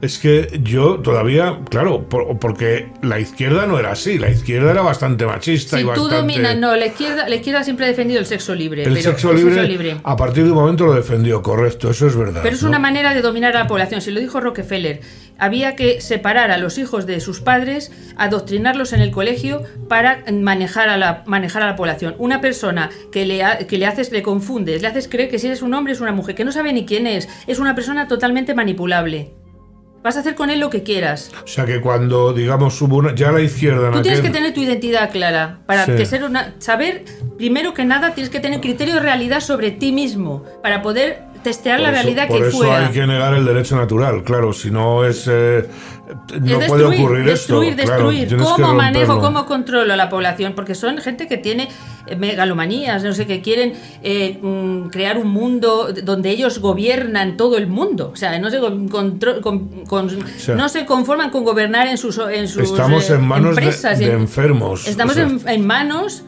Es 0.00 0.18
que 0.18 0.60
yo 0.62 1.00
todavía, 1.00 1.58
claro, 1.70 2.08
por- 2.08 2.38
porque 2.38 2.86
la 3.02 3.18
izquierda 3.18 3.66
no 3.66 3.80
era 3.80 3.90
así, 3.90 4.16
la 4.16 4.30
izquierda 4.30 4.70
era 4.70 4.80
bastante 4.82 5.26
machista 5.26 5.76
Si 5.76 5.82
y 5.82 5.84
tú 5.86 5.88
bastante... 5.90 6.16
dominas, 6.16 6.56
no, 6.56 6.76
la 6.76 6.86
izquierda, 6.86 7.28
la 7.28 7.34
izquierda 7.34 7.64
siempre 7.64 7.84
ha 7.86 7.88
defendido 7.88 8.20
el 8.20 8.26
sexo 8.26 8.54
libre. 8.54 8.84
el, 8.84 8.90
pero- 8.90 9.02
sexo 9.02 9.32
el 9.32 9.68
libre, 9.68 9.96
a 10.04 10.16
partir 10.16 10.44
de 10.44 10.50
un 10.52 10.56
momento 10.56 10.86
lo 10.86 10.94
defendió, 10.94 11.42
correcto, 11.42 11.90
eso 11.90 12.06
es 12.06 12.14
verdad. 12.14 12.42
Pero 12.44 12.54
es 12.54 12.62
¿no? 12.62 12.68
una 12.68 12.78
manera 12.78 13.12
de 13.12 13.22
dominar 13.22 13.56
a 13.56 13.60
la 13.60 13.66
población. 13.66 14.00
Si 14.00 14.12
lo 14.12 14.20
dijo 14.20 14.40
Rockefeller, 14.40 15.00
había 15.36 15.74
que 15.74 16.00
separar 16.00 16.52
a 16.52 16.58
los 16.58 16.78
hijos 16.78 17.04
de 17.04 17.18
sus 17.20 17.40
padres, 17.40 17.90
adoctrinarlos 18.16 18.92
en 18.92 19.00
el 19.00 19.10
colegio 19.10 19.62
para 19.88 20.22
manejar 20.32 20.88
a 20.90 20.96
la, 20.96 21.24
manejar 21.26 21.62
a 21.62 21.66
la 21.66 21.74
población. 21.76 22.14
Una 22.18 22.40
persona 22.40 22.90
que 23.10 23.26
le, 23.26 23.42
ha- 23.42 23.58
que 23.66 23.78
le 23.78 23.86
haces, 23.86 24.12
le 24.12 24.22
confundes, 24.22 24.80
le 24.80 24.86
haces 24.86 25.08
creer 25.08 25.28
que 25.28 25.40
si 25.40 25.48
eres 25.48 25.62
un 25.62 25.74
hombre 25.74 25.92
es 25.92 26.00
una 26.00 26.12
mujer, 26.12 26.36
que 26.36 26.44
no 26.44 26.52
sabe 26.52 26.72
ni 26.72 26.86
quién 26.86 27.08
es, 27.08 27.28
es 27.48 27.58
una 27.58 27.74
persona 27.74 28.06
totalmente 28.06 28.54
manipulable. 28.54 29.32
Vas 30.02 30.16
a 30.16 30.20
hacer 30.20 30.34
con 30.36 30.48
él 30.50 30.60
lo 30.60 30.70
que 30.70 30.82
quieras. 30.84 31.30
O 31.42 31.46
sea 31.46 31.66
que 31.66 31.80
cuando, 31.80 32.32
digamos, 32.32 32.80
hubo 32.82 32.96
una, 32.96 33.14
ya 33.14 33.32
la 33.32 33.40
izquierda... 33.40 33.90
Tú 33.90 34.00
tienes 34.02 34.20
aquel- 34.20 34.30
que 34.32 34.36
tener 34.38 34.54
tu 34.54 34.60
identidad 34.60 35.10
clara. 35.10 35.58
Para 35.66 35.84
Sí. 35.86 35.92
que 35.96 36.06
ser 36.06 36.22
una. 36.24 36.54
Saber, 36.58 37.04
primero 37.36 37.74
que 37.74 37.84
nada, 37.84 38.14
tienes 38.14 38.30
que 38.30 38.40
tener 38.40 38.60
criterio 38.60 38.94
de 38.94 39.00
realidad 39.00 39.40
sobre 39.40 39.70
ti 39.72 39.90
mismo. 39.92 40.44
Para 40.62 40.82
poder 40.82 41.22
testear 41.42 41.80
la 41.80 41.88
Por 41.88 41.94
eso- 41.94 42.02
realidad 42.02 42.28
por 42.28 42.40
que 42.40 42.48
eso 42.48 42.56
fuera. 42.58 42.86
hay 42.86 42.92
que 42.92 43.06
negar 43.06 43.34
el 43.34 43.44
derecho 43.44 43.76
natural, 43.76 44.22
claro, 44.24 44.52
si 44.52 44.70
no 44.70 45.04
es... 45.04 45.26
eh, 45.30 45.68
no 46.40 46.58
es 46.60 46.66
puede 46.68 46.84
destruir, 46.84 47.00
ocurrir 47.00 47.24
destruir, 47.26 47.70
esto. 47.72 47.82
claro, 47.84 48.10
destruir. 48.10 48.28
que 48.28 48.36
¿Cómo 48.62 48.74
manejo, 48.74 49.20
cómo 49.20 49.44
controlo 49.44 49.92
a 49.92 49.96
la 49.96 50.08
población? 50.08 50.54
Porque 50.54 50.74
son 50.74 50.96
gente 50.98 51.26
que 51.28 51.36
tiene 51.36 51.68
eh, 52.06 52.16
megalomanías, 52.16 53.04
no 53.04 53.12
sé, 53.12 53.26
que 53.26 53.42
quieren 53.42 53.74
eh, 54.02 54.38
mm, 54.40 54.88
crear 54.88 55.18
un 55.18 55.28
mundo 55.28 55.92
donde 56.04 56.30
ellos 56.30 56.60
gobiernan 56.60 57.36
todo 57.36 57.58
el 57.58 57.66
mundo. 57.66 58.10
O 58.12 58.16
sea, 58.16 58.38
no 58.38 58.50
se, 58.50 58.58
con- 58.58 58.88
contro- 58.88 59.40
con- 59.42 59.84
con- 59.84 60.08
sea, 60.38 60.54
no 60.54 60.68
se 60.70 60.86
conforman 60.86 61.28
con 61.30 61.44
gobernar 61.44 61.86
en 61.88 61.98
sus, 61.98 62.18
en 62.18 62.48
sus 62.48 62.62
Estamos 62.62 63.10
eh, 63.10 63.14
en 63.14 63.26
manos 63.26 63.54
de, 63.56 63.62
empresas 63.62 63.98
de 63.98 64.06
en- 64.06 64.12
enfermos. 64.12 64.88
Estamos 64.88 65.12
o 65.12 65.14
sea, 65.16 65.24
en, 65.26 65.46
en 65.46 65.66
manos 65.66 66.24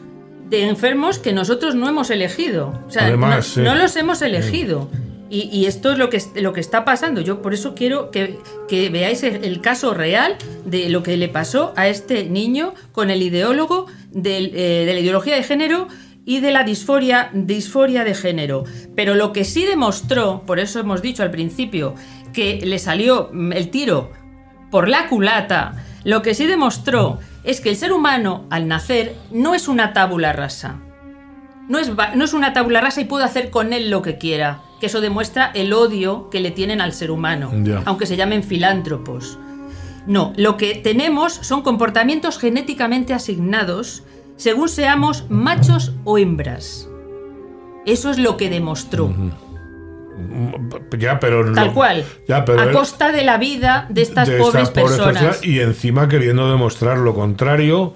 de 0.51 0.67
enfermos 0.67 1.17
que 1.17 1.31
nosotros 1.31 1.75
no 1.75 1.87
hemos 1.87 2.09
elegido. 2.09 2.77
O 2.85 2.91
sea, 2.91 3.05
Además, 3.05 3.55
no, 3.55 3.63
no 3.63 3.75
los 3.75 3.95
hemos 3.95 4.21
elegido. 4.21 4.89
Y, 5.29 5.43
y 5.43 5.65
esto 5.65 5.93
es 5.93 5.97
lo 5.97 6.09
que, 6.09 6.21
lo 6.35 6.51
que 6.51 6.59
está 6.59 6.83
pasando. 6.83 7.21
Yo 7.21 7.41
por 7.41 7.53
eso 7.53 7.73
quiero 7.73 8.11
que, 8.11 8.37
que 8.67 8.89
veáis 8.89 9.23
el, 9.23 9.45
el 9.45 9.61
caso 9.61 9.93
real 9.93 10.35
de 10.65 10.89
lo 10.89 11.03
que 11.03 11.15
le 11.15 11.29
pasó 11.29 11.71
a 11.77 11.87
este 11.87 12.25
niño 12.25 12.73
con 12.91 13.09
el 13.09 13.21
ideólogo 13.21 13.85
del, 14.11 14.51
eh, 14.53 14.83
de 14.85 14.93
la 14.93 14.99
ideología 14.99 15.35
de 15.35 15.43
género 15.43 15.87
y 16.25 16.41
de 16.41 16.51
la 16.51 16.65
disforia, 16.65 17.29
disforia 17.33 18.03
de 18.03 18.13
género. 18.13 18.65
Pero 18.93 19.15
lo 19.15 19.31
que 19.31 19.45
sí 19.45 19.65
demostró, 19.65 20.43
por 20.45 20.59
eso 20.59 20.81
hemos 20.81 21.01
dicho 21.01 21.23
al 21.23 21.31
principio, 21.31 21.95
que 22.33 22.59
le 22.65 22.77
salió 22.77 23.29
mm, 23.31 23.53
el 23.53 23.69
tiro 23.69 24.11
por 24.69 24.89
la 24.89 25.07
culata, 25.07 25.81
lo 26.03 26.21
que 26.21 26.33
sí 26.33 26.45
demostró 26.45 27.19
es 27.43 27.61
que 27.61 27.69
el 27.69 27.75
ser 27.75 27.91
humano, 27.91 28.45
al 28.49 28.67
nacer, 28.67 29.15
no 29.31 29.55
es 29.55 29.67
una 29.67 29.93
tabula 29.93 30.33
rasa. 30.33 30.79
No 31.67 31.79
es, 31.79 31.91
no 32.15 32.25
es 32.25 32.33
una 32.33 32.53
tabula 32.53 32.81
rasa 32.81 33.01
y 33.01 33.05
puede 33.05 33.25
hacer 33.25 33.49
con 33.49 33.73
él 33.73 33.89
lo 33.89 34.01
que 34.01 34.17
quiera. 34.17 34.61
Que 34.79 34.87
eso 34.87 35.01
demuestra 35.01 35.51
el 35.53 35.73
odio 35.73 36.29
que 36.29 36.39
le 36.39 36.51
tienen 36.51 36.81
al 36.81 36.93
ser 36.93 37.11
humano, 37.11 37.51
aunque 37.85 38.05
se 38.05 38.17
llamen 38.17 38.43
filántropos. 38.43 39.37
No, 40.07 40.33
lo 40.35 40.57
que 40.57 40.75
tenemos 40.75 41.33
son 41.33 41.61
comportamientos 41.61 42.39
genéticamente 42.39 43.13
asignados 43.13 44.03
según 44.35 44.69
seamos 44.69 45.25
machos 45.29 45.93
o 46.03 46.17
hembras. 46.17 46.89
Eso 47.85 48.09
es 48.09 48.17
lo 48.17 48.37
que 48.37 48.49
demostró. 48.49 49.13
Ya, 50.97 51.19
pero 51.19 51.51
Tal 51.53 51.67
lo- 51.67 51.73
cual. 51.73 52.03
Ya, 52.27 52.43
pero 52.45 52.61
a 52.61 52.63
él- 52.65 52.71
costa 52.71 53.11
de 53.11 53.23
la 53.23 53.37
vida 53.37 53.85
de 53.89 54.01
estas 54.01 54.27
de 54.27 54.37
pobres 54.37 54.63
estas 54.69 54.83
pobres 54.83 54.99
personas. 54.99 55.43
y 55.45 55.59
encima 55.59 56.07
queriendo 56.07 56.49
demostrar 56.49 56.97
lo 56.97 57.13
contrario 57.13 57.95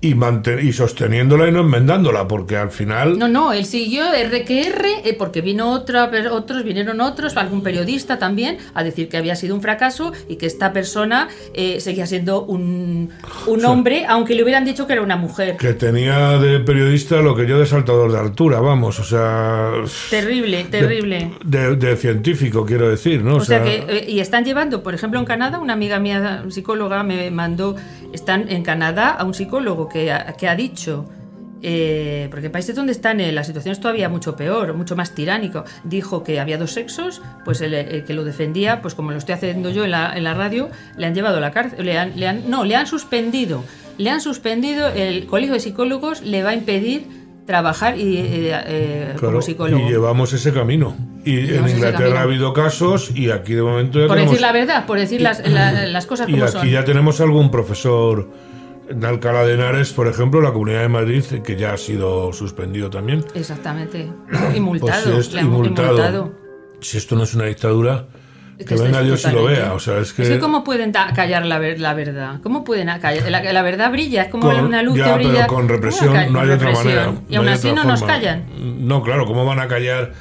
y, 0.00 0.14
y 0.62 0.72
sosteniéndola 0.72 1.48
y 1.48 1.52
no 1.52 1.60
enmendándola, 1.60 2.26
porque 2.26 2.56
al 2.56 2.70
final 2.70 3.18
No, 3.18 3.28
no, 3.28 3.52
él 3.52 3.64
siguió 3.66 4.12
R 4.12 4.44
que 4.44 4.66
R, 4.68 4.88
eh, 5.04 5.14
porque 5.18 5.40
vino 5.40 5.70
otra, 5.72 6.10
otros, 6.32 6.64
vinieron 6.64 7.00
otros, 7.00 7.36
algún 7.36 7.62
periodista 7.62 8.18
también, 8.18 8.58
a 8.74 8.82
decir 8.82 9.08
que 9.08 9.16
había 9.16 9.36
sido 9.36 9.54
un 9.54 9.62
fracaso 9.62 10.12
y 10.28 10.36
que 10.36 10.46
esta 10.46 10.72
persona 10.72 11.28
eh, 11.54 11.80
seguía 11.80 12.06
siendo 12.06 12.42
un, 12.44 13.10
un 13.46 13.64
hombre, 13.64 14.06
aunque 14.08 14.34
le 14.34 14.42
hubieran 14.42 14.64
dicho 14.64 14.86
que 14.86 14.94
era 14.94 15.02
una 15.02 15.16
mujer. 15.16 15.56
que 15.56 15.74
tenía 15.74 16.38
de 16.38 16.60
periodista 16.60 17.16
lo 17.16 17.34
que 17.36 17.46
yo 17.46 17.58
de 17.58 17.66
saltador 17.66 18.10
de 18.12 18.18
altura, 18.18 18.60
vamos, 18.60 18.98
o 19.00 19.04
sea, 19.04 19.70
Terrible, 20.08 20.64
terrible. 20.64 21.32
de, 21.44 21.76
de 21.76 21.96
científico 21.96 22.64
quiero 22.64 22.88
decir, 22.88 23.22
¿no? 23.22 23.36
O 23.36 23.44
sea 23.44 23.62
que, 23.62 23.84
eh, 23.88 24.04
y 24.08 24.20
están 24.20 24.44
llevando, 24.44 24.82
por 24.82 24.94
ejemplo, 24.94 25.18
en 25.20 25.26
Canadá, 25.26 25.58
una 25.58 25.74
amiga 25.74 25.98
mía 25.98 26.44
psicóloga 26.48 27.02
me 27.02 27.30
mandó, 27.30 27.76
están 28.12 28.48
en 28.50 28.62
Canadá 28.62 29.10
a 29.10 29.24
un 29.24 29.34
psicólogo 29.34 29.88
que 29.88 30.12
ha, 30.12 30.32
que 30.34 30.48
ha 30.48 30.54
dicho, 30.56 31.06
eh, 31.62 32.28
porque 32.30 32.46
en 32.46 32.52
países 32.52 32.74
donde 32.74 32.92
están 32.92 33.20
eh, 33.20 33.32
la 33.32 33.44
situación 33.44 33.72
es 33.72 33.80
todavía 33.80 34.08
mucho 34.08 34.34
peor, 34.34 34.72
mucho 34.74 34.96
más 34.96 35.14
tiránico, 35.14 35.64
dijo 35.84 36.24
que 36.24 36.40
había 36.40 36.56
dos 36.56 36.72
sexos, 36.72 37.20
pues 37.44 37.60
el, 37.60 38.04
que 38.04 38.14
lo 38.14 38.24
defendía, 38.24 38.80
pues 38.80 38.94
como 38.94 39.10
lo 39.12 39.18
estoy 39.18 39.34
haciendo 39.34 39.70
yo 39.70 39.84
en 39.84 39.90
la, 39.90 40.16
en 40.16 40.24
la 40.24 40.32
radio, 40.34 40.70
le 40.96 41.06
han 41.06 41.14
llevado 41.14 41.36
a 41.36 41.40
la 41.40 41.50
cárcel, 41.50 41.84
le 41.84 41.98
han, 41.98 42.18
le 42.18 42.26
han- 42.28 42.48
no, 42.48 42.64
le 42.64 42.76
han 42.76 42.86
suspendido, 42.86 43.62
le 43.98 44.08
han 44.08 44.22
suspendido, 44.22 44.88
el 44.88 45.26
colegio 45.26 45.52
de 45.54 45.60
psicólogos 45.60 46.22
le 46.22 46.42
va 46.42 46.50
a 46.50 46.54
impedir 46.54 47.19
trabajar 47.46 47.98
y, 47.98 48.16
eh, 48.18 48.52
eh, 48.66 49.04
Claro, 49.16 49.32
como 49.34 49.42
psicólogo. 49.42 49.86
y 49.86 49.90
llevamos 49.90 50.32
ese 50.32 50.52
camino. 50.52 50.96
Y 51.24 51.38
en 51.40 51.46
Llevamos 51.46 51.70
Inglaterra 51.72 52.20
ha 52.20 52.22
habido 52.22 52.52
casos 52.52 53.10
y 53.14 53.30
aquí 53.30 53.54
de 53.54 53.62
momento 53.62 53.98
ya 54.00 54.06
Por 54.06 54.16
tenemos... 54.16 54.32
decir 54.32 54.40
la 54.46 54.52
verdad, 54.52 54.86
por 54.86 54.98
decir 54.98 55.20
las, 55.20 55.46
la- 55.48 55.86
las 55.86 56.06
cosas 56.06 56.28
Y 56.28 56.32
como 56.32 56.44
aquí 56.44 56.52
son. 56.52 56.68
ya 56.68 56.84
tenemos 56.84 57.20
algún 57.20 57.50
profesor 57.50 58.30
en 58.88 59.04
Alcalá 59.04 59.44
de 59.44 59.54
Henares, 59.54 59.92
por 59.92 60.06
ejemplo, 60.08 60.40
la 60.40 60.52
Comunidad 60.52 60.80
de 60.82 60.88
Madrid, 60.88 61.22
que 61.44 61.56
ya 61.56 61.74
ha 61.74 61.76
sido 61.76 62.32
suspendido 62.32 62.90
también. 62.90 63.24
Exactamente. 63.34 64.00
Y 64.00 64.36
Pues 64.36 64.60
multado. 64.60 65.22
si 65.22 65.34
y 65.34 65.38
han- 65.38 65.46
y 65.46 65.48
multado. 65.48 65.88
multado. 65.88 66.32
Si 66.80 66.96
esto 66.98 67.14
no 67.16 67.24
es 67.24 67.34
una 67.34 67.44
dictadura, 67.44 68.06
Es 68.60 68.66
que 68.66 68.74
venga 68.76 69.00
es 69.00 69.06
Dios 69.06 69.24
y 69.24 69.32
lo 69.32 69.44
vea. 69.44 69.72
O 69.72 69.78
sea, 69.80 69.98
es 69.98 70.12
que... 70.12 70.38
¿cómo 70.38 70.62
pueden 70.64 70.92
callar 70.92 71.44
la, 71.46 71.58
ver- 71.58 71.80
la 71.80 71.94
verdad? 71.94 72.40
¿Cómo 72.42 72.62
pueden 72.62 72.88
callar? 73.00 73.30
La, 73.30 73.52
la 73.52 73.62
verdad 73.62 73.90
brilla, 73.90 74.22
es 74.22 74.28
como 74.28 74.50
Con- 74.50 74.64
una 74.64 74.82
luz 74.82 74.98
ya, 74.98 75.04
que 75.06 75.12
brilla. 75.14 75.32
pero 75.32 75.46
con 75.46 75.56
¿Cómo 75.62 75.68
represión 75.68 76.32
no 76.32 76.40
hay 76.40 76.50
otra 76.50 76.70
manera. 76.72 77.12
Y 77.28 77.36
aún 77.36 77.48
hay 77.48 77.54
así 77.54 77.72
no 77.72 77.84
nos 77.84 78.02
callan. 78.02 78.44
No, 78.86 79.02
claro, 79.02 79.24
¿cómo 79.26 79.44
van 79.44 79.58
a 79.60 79.66
callar 79.68 80.12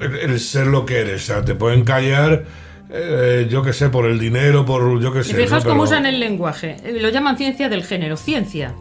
el, 0.00 0.14
el 0.16 0.40
ser 0.40 0.66
lo 0.66 0.84
que 0.86 1.00
eres? 1.00 1.22
O 1.22 1.26
sea, 1.34 1.44
te 1.44 1.54
pueden 1.54 1.84
callar, 1.84 2.44
eh, 2.90 3.46
yo 3.50 3.62
qué 3.62 3.72
sé, 3.72 3.88
por 3.88 4.06
el 4.06 4.18
dinero, 4.18 4.64
por 4.66 5.00
yo 5.00 5.12
qué 5.12 5.20
Y 5.20 5.24
sé. 5.24 5.34
fijaos 5.34 5.64
¿no? 5.64 5.70
cómo 5.70 5.82
Pero- 5.84 5.92
usan 5.94 6.06
el 6.06 6.20
lenguaje. 6.20 6.76
Eh, 6.84 6.98
Lo 7.00 7.08
llaman 7.08 7.36
ciencia 7.38 7.68
del 7.68 7.82
género, 7.84 8.16
ciencia. 8.16 8.74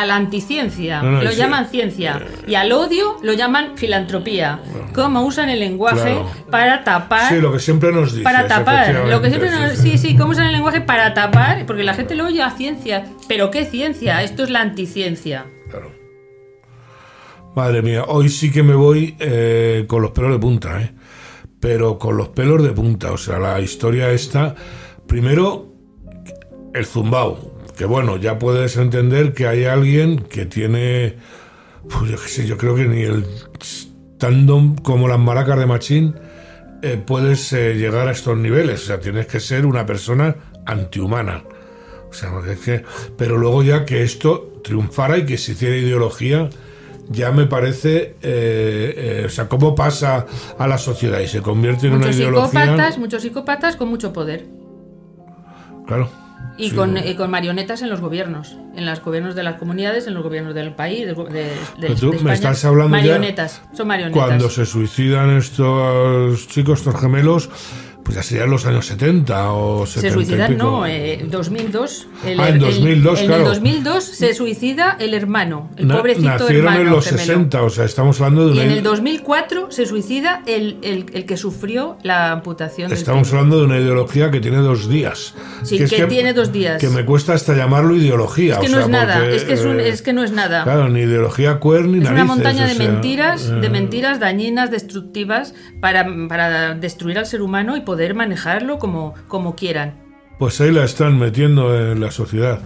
A 0.00 0.06
la 0.06 0.14
anticiencia 0.14 1.02
No, 1.02 1.10
no, 1.10 1.22
lo 1.24 1.30
sí. 1.32 1.36
llaman 1.36 1.66
ciencia. 1.68 2.22
Y 2.46 2.54
al 2.54 2.70
odio 2.70 3.16
lo 3.22 3.32
llaman 3.32 3.72
filantropía. 3.76 4.60
¿Cómo 4.94 5.22
usan 5.24 5.48
el 5.48 5.58
lenguaje 5.58 6.02
Claro. 6.12 6.30
para 6.50 6.84
tapar 6.84 7.28
Sí, 7.34 7.40
lo 7.40 7.52
que 7.52 7.58
siempre 7.58 7.90
nos 7.90 8.10
dices. 8.12 8.22
para 8.22 8.46
tapar. 8.46 8.94
Lo 9.08 9.20
que 9.20 9.26
efectivamente, 9.26 9.48
siempre 9.76 9.90
nos- 9.92 10.00
sí, 10.00 10.08
sí, 10.10 10.16
cómo 10.16 10.30
usan 10.32 10.46
el 10.46 10.52
lenguaje 10.52 10.80
para 10.82 11.14
tapar, 11.14 11.66
porque 11.66 11.82
la 11.82 11.94
gente 11.94 12.14
lo 12.14 12.26
oye 12.26 12.42
a 12.42 12.50
ciencia. 12.52 13.06
Pero 13.26 13.50
¿qué 13.50 13.64
ciencia? 13.64 14.22
Esto 14.22 14.44
es 14.44 14.50
la 14.50 14.60
anticiencia. 14.60 15.46
Claro. 15.68 15.90
Madre 17.56 17.82
mía, 17.82 18.04
hoy 18.06 18.28
sí 18.28 18.52
que 18.52 18.62
me 18.62 18.74
voy 18.76 19.16
eh, 19.18 19.84
con 19.88 20.00
los 20.02 20.12
pelos 20.12 20.30
de 20.30 20.38
punta, 20.38 20.80
¿eh? 20.80 20.92
Pero 21.58 21.98
con 21.98 22.16
los 22.16 22.28
pelos 22.28 22.62
de 22.62 22.70
punta. 22.70 23.10
O 23.10 23.16
sea, 23.18 23.38
la 23.40 23.60
historia 23.60 24.10
esta. 24.10 24.54
Primero, 25.08 25.72
el 26.72 26.86
zumbao. 26.86 27.57
Que 27.78 27.84
bueno, 27.84 28.16
ya 28.16 28.40
puedes 28.40 28.76
entender 28.76 29.32
que 29.32 29.46
hay 29.46 29.64
alguien 29.64 30.18
que 30.18 30.46
tiene. 30.46 31.14
Pues 31.88 32.10
yo 32.10 32.20
qué 32.20 32.28
sé, 32.28 32.44
yo 32.44 32.58
creo 32.58 32.74
que 32.74 32.86
ni 32.86 33.02
el 33.02 33.24
tandem 34.18 34.74
como 34.74 35.06
las 35.06 35.20
maracas 35.20 35.60
de 35.60 35.66
Machín 35.66 36.16
eh, 36.82 37.00
puedes 37.06 37.52
eh, 37.52 37.74
llegar 37.74 38.08
a 38.08 38.10
estos 38.10 38.36
niveles. 38.36 38.82
O 38.82 38.86
sea, 38.86 38.98
tienes 38.98 39.28
que 39.28 39.38
ser 39.38 39.64
una 39.64 39.86
persona 39.86 40.34
antihumana. 40.66 41.44
O 42.10 42.12
sea, 42.12 42.32
es 42.50 42.58
que, 42.58 42.82
pero 43.16 43.38
luego 43.38 43.62
ya 43.62 43.84
que 43.84 44.02
esto 44.02 44.60
triunfara 44.64 45.16
y 45.16 45.24
que 45.24 45.38
se 45.38 45.52
hiciera 45.52 45.76
ideología, 45.76 46.50
ya 47.08 47.30
me 47.30 47.46
parece, 47.46 48.16
eh, 48.22 48.94
eh, 49.22 49.22
o 49.26 49.28
sea, 49.28 49.48
cómo 49.48 49.76
pasa 49.76 50.26
a 50.58 50.66
la 50.66 50.78
sociedad 50.78 51.20
y 51.20 51.28
se 51.28 51.42
convierte 51.42 51.86
en 51.86 51.92
Muchos 51.94 52.08
una 52.08 52.16
ideología. 52.16 52.60
psicópatas, 52.60 52.98
muchos 52.98 53.22
psicópatas 53.22 53.76
con 53.76 53.88
mucho 53.88 54.12
poder. 54.12 54.46
Claro. 55.86 56.27
Y 56.58 56.70
Sí, 56.70 56.76
con, 56.76 56.96
y 56.98 57.14
con 57.14 57.30
marionetas 57.30 57.82
en 57.82 57.88
los 57.88 58.00
gobiernos, 58.00 58.56
en 58.74 58.84
los 58.84 59.00
gobiernos 59.00 59.36
de 59.36 59.44
las 59.44 59.54
comunidades, 59.58 60.08
en 60.08 60.14
los 60.14 60.24
gobiernos 60.24 60.54
del 60.54 60.72
país, 60.74 61.06
de, 61.06 61.14
de- 61.14 61.24
de- 61.44 61.56
Pero 61.80 61.94
de 61.94 62.00
tú 62.00 62.08
me 62.10 62.16
España. 62.16 62.34
estás 62.34 62.64
hablando 62.64 62.96
ya 62.96 63.02
marionetas, 63.02 63.62
son 63.72 63.86
marionetas. 63.86 64.24
Cuando 64.26 64.50
se 64.50 64.66
suicidan 64.66 65.36
estos 65.36 66.48
chicos, 66.48 66.80
estos 66.80 67.00
gemelos, 67.00 67.48
pues 68.08 68.16
ya 68.16 68.22
serían 68.22 68.48
los 68.48 68.64
años 68.64 68.86
70 68.86 69.52
o 69.52 69.84
70 69.84 70.00
se 70.00 70.08
y 70.08 70.10
suicidan, 70.10 70.56
no, 70.56 70.86
eh, 70.86 71.26
2002. 71.28 72.06
El, 72.24 72.40
Ah, 72.40 72.48
en 72.48 72.54
el- 72.54 72.60
2002, 72.62 73.20
en 73.20 73.26
claro. 73.26 73.42
el 73.42 73.48
2002 73.50 74.02
se 74.02 74.32
suicida 74.32 74.96
el 74.98 75.12
hermano, 75.12 75.68
el 75.76 75.88
Na- 75.88 75.98
pobrecito 75.98 76.26
Nacieron 76.26 76.56
hermano 76.56 76.80
en 76.80 76.90
los 76.90 77.04
gemelo. 77.04 77.22
60, 77.26 77.62
o 77.62 77.68
sea, 77.68 77.84
estamos 77.84 78.18
hablando 78.22 78.48
de 78.48 78.54
Y 78.54 78.58
una... 78.60 78.62
en 78.64 78.70
el 78.78 78.82
2004 78.82 79.70
se 79.70 79.84
suicida 79.84 80.42
el, 80.46 80.78
el- 80.80 81.04
el 81.12 81.26
que 81.26 81.36
sufrió 81.36 81.98
la 82.02 82.32
amputación 82.32 82.88
del 82.88 82.96
Estamos 82.96 83.28
pene. 83.28 83.40
hablando 83.40 83.58
de 83.58 83.64
una 83.66 83.78
ideología 83.78 84.30
que 84.30 84.40
tiene 84.40 84.56
dos 84.56 84.88
días. 84.88 85.34
Sí, 85.64 85.76
es 85.76 85.90
que 85.92 86.06
tiene 86.06 86.32
dos 86.32 86.50
días. 86.50 86.80
Que 86.80 86.88
me 86.88 87.04
cuesta 87.04 87.34
hasta 87.34 87.54
llamarlo 87.54 87.94
ideología. 87.94 88.54
Es 88.54 88.60
que 88.60 88.66
o 88.68 88.70
no 88.70 88.76
sea, 88.76 88.84
es 88.84 88.88
nada, 88.88 89.18
porque, 89.18 89.36
es 89.36 89.44
que, 89.44 89.52
es, 89.52 89.64
un- 89.66 89.80
eh, 89.80 89.88
es 89.90 90.00
que 90.00 90.14
no 90.14 90.24
es 90.24 90.32
nada. 90.32 90.64
Claro, 90.64 90.88
ni 90.88 91.00
ideología 91.00 91.60
queer 91.60 91.84
ni 91.84 91.98
Es 91.98 92.04
una 92.08 92.10
narices, 92.12 92.26
montaña 92.26 92.64
o 92.64 92.68
de 92.68 92.74
sea, 92.74 92.88
mentiras, 92.90 93.48
de 93.60 93.66
eh, 93.66 93.70
mentiras 93.70 94.18
dañinas, 94.18 94.70
destructivas, 94.70 95.52
para, 95.82 96.06
para 96.26 96.74
destruir 96.74 97.18
al 97.18 97.26
ser 97.26 97.42
humano 97.42 97.76
y 97.76 97.82
poder 97.82 97.97
manejarlo 98.14 98.78
como, 98.78 99.14
como 99.28 99.54
quieran. 99.56 99.94
Pues 100.38 100.60
ahí 100.60 100.70
la 100.72 100.84
están 100.84 101.18
metiendo 101.18 101.76
en 101.76 102.00
la 102.00 102.10
sociedad. 102.10 102.60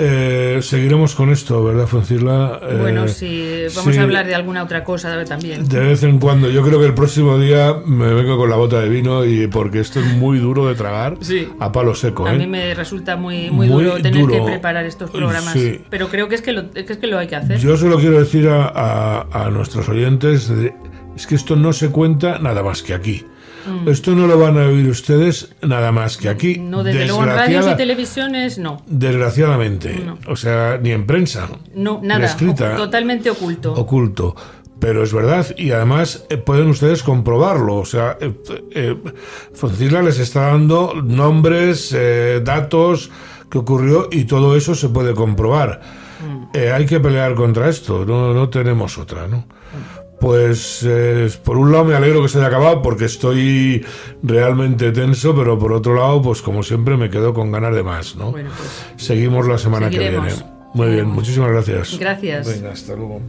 Eh, 0.00 0.60
seguiremos 0.62 1.16
con 1.16 1.30
esto, 1.30 1.64
¿verdad, 1.64 1.88
Foncirla? 1.88 2.60
Eh, 2.62 2.76
bueno, 2.80 3.08
si 3.08 3.64
vamos 3.74 3.92
sí, 3.94 3.98
a 3.98 4.04
hablar 4.04 4.26
de 4.28 4.34
alguna 4.36 4.62
otra 4.62 4.84
cosa 4.84 5.24
también. 5.24 5.68
De 5.68 5.80
vez 5.80 6.04
en 6.04 6.20
cuando, 6.20 6.48
yo 6.50 6.62
creo 6.62 6.78
que 6.78 6.86
el 6.86 6.94
próximo 6.94 7.36
día 7.36 7.74
me 7.84 8.14
vengo 8.14 8.36
con 8.38 8.48
la 8.48 8.54
bota 8.54 8.78
de 8.80 8.88
vino 8.88 9.24
y 9.24 9.48
porque 9.48 9.80
esto 9.80 9.98
es 9.98 10.06
muy 10.16 10.38
duro 10.38 10.68
de 10.68 10.76
tragar 10.76 11.16
Sí. 11.20 11.48
a 11.58 11.72
palo 11.72 11.96
seco. 11.96 12.26
A 12.28 12.34
¿eh? 12.34 12.38
mí 12.38 12.46
me 12.46 12.74
resulta 12.74 13.16
muy, 13.16 13.50
muy, 13.50 13.66
Muy 13.66 13.82
duro 13.82 14.00
tener 14.00 14.24
que 14.28 14.40
preparar 14.40 14.86
estos 14.86 15.10
programas. 15.10 15.52
Sí. 15.52 15.80
Pero 15.90 16.06
creo 16.08 16.28
que 16.28 16.36
es 16.36 16.42
que 16.42 16.52
lo, 16.52 16.70
que 16.70 16.80
es 16.88 16.96
que 16.96 17.06
lo 17.08 17.18
hay 17.18 17.26
que 17.26 17.34
hacer. 17.34 17.58
Yo 17.58 17.76
solo 17.76 17.98
quiero 17.98 18.20
decir 18.20 18.48
a, 18.48 18.66
a- 18.68 19.46
a 19.46 19.50
nuestros 19.50 19.88
oyentes, 19.88 20.48
de- 20.48 20.74
es 21.16 21.26
que 21.26 21.34
esto 21.34 21.56
no 21.56 21.72
se 21.72 21.88
cuenta 21.90 22.38
nada 22.38 22.62
más 22.62 22.84
que 22.84 22.94
aquí. 22.94 23.24
Esto 23.86 24.14
no 24.14 24.26
lo 24.26 24.38
van 24.38 24.58
a 24.58 24.66
oír 24.66 24.88
ustedes 24.88 25.54
nada 25.62 25.92
más 25.92 26.16
que 26.16 26.28
aquí. 26.28 26.58
Mm. 26.58 26.70
no, 26.70 26.84
desde 26.84 27.06
luego 27.06 27.22
en 27.22 27.28
radios 27.28 27.66
y 27.66 27.76
televisiones, 27.76 28.58
no. 28.58 28.82
Desgraciadamente. 28.86 30.04
O 30.26 30.36
sea, 30.36 30.78
ni 30.82 30.92
en 30.92 31.06
prensa. 31.06 31.48
No, 31.74 32.00
nada. 32.02 32.26
escrita, 32.26 32.76
totalmente 32.76 33.30
oculto. 33.30 33.72
oculto. 33.72 34.34
Pero 34.80 35.02
es 35.02 35.12
verdad, 35.12 35.44
y 35.56 35.72
además 35.72 36.24
eh, 36.30 36.36
pueden 36.36 36.68
ustedes 36.68 37.02
comprobarlo. 37.02 37.76
O 37.76 37.84
sea, 37.84 38.16
eh, 38.20 38.32
eh, 38.72 38.96
Foncila 39.52 40.02
les 40.02 40.20
está 40.20 40.52
dando 40.52 40.94
nombres, 41.02 41.92
eh, 41.96 42.40
datos, 42.44 43.10
qué 43.50 43.58
ocurrió, 43.58 44.08
y 44.12 44.24
todo 44.24 44.56
eso 44.56 44.76
se 44.76 44.88
puede 44.88 45.14
comprobar. 45.14 45.80
Eh, 46.52 46.72
hay 46.72 46.86
que 46.86 46.98
pelear 46.98 47.34
contra 47.34 47.68
esto, 47.68 48.04
no, 48.04 48.32
no 48.32 48.48
tenemos 48.48 48.98
otra, 48.98 49.28
¿no? 49.28 49.44
Pues 50.20 50.84
eh, 50.84 51.30
por 51.44 51.56
un 51.56 51.70
lado 51.70 51.84
me 51.84 51.94
alegro 51.94 52.22
que 52.22 52.28
se 52.28 52.38
haya 52.38 52.48
acabado 52.48 52.82
porque 52.82 53.04
estoy 53.04 53.84
realmente 54.22 54.90
tenso, 54.90 55.34
pero 55.36 55.58
por 55.58 55.72
otro 55.72 55.94
lado, 55.94 56.20
pues 56.22 56.42
como 56.42 56.62
siempre 56.62 56.96
me 56.96 57.08
quedo 57.08 57.32
con 57.32 57.52
ganas 57.52 57.74
de 57.74 57.82
más, 57.84 58.16
¿no? 58.16 58.32
Bueno, 58.32 58.50
pues 58.56 58.86
Seguimos 58.96 59.46
la 59.46 59.58
semana 59.58 59.90
que 59.90 59.98
viene. 59.98 60.18
Muy 60.74 60.88
bien, 60.88 61.06
muchísimas 61.06 61.50
gracias. 61.50 61.98
Gracias. 61.98 62.46
Venga, 62.46 62.72
hasta 62.72 62.94
luego. 62.94 63.20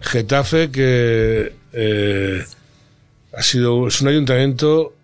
Getafe 0.00 0.70
que 0.70 1.52
eh, 1.72 2.44
ha 3.32 3.42
sido, 3.42 3.88
es 3.88 4.00
un 4.00 4.08
ayuntamiento 4.08 4.94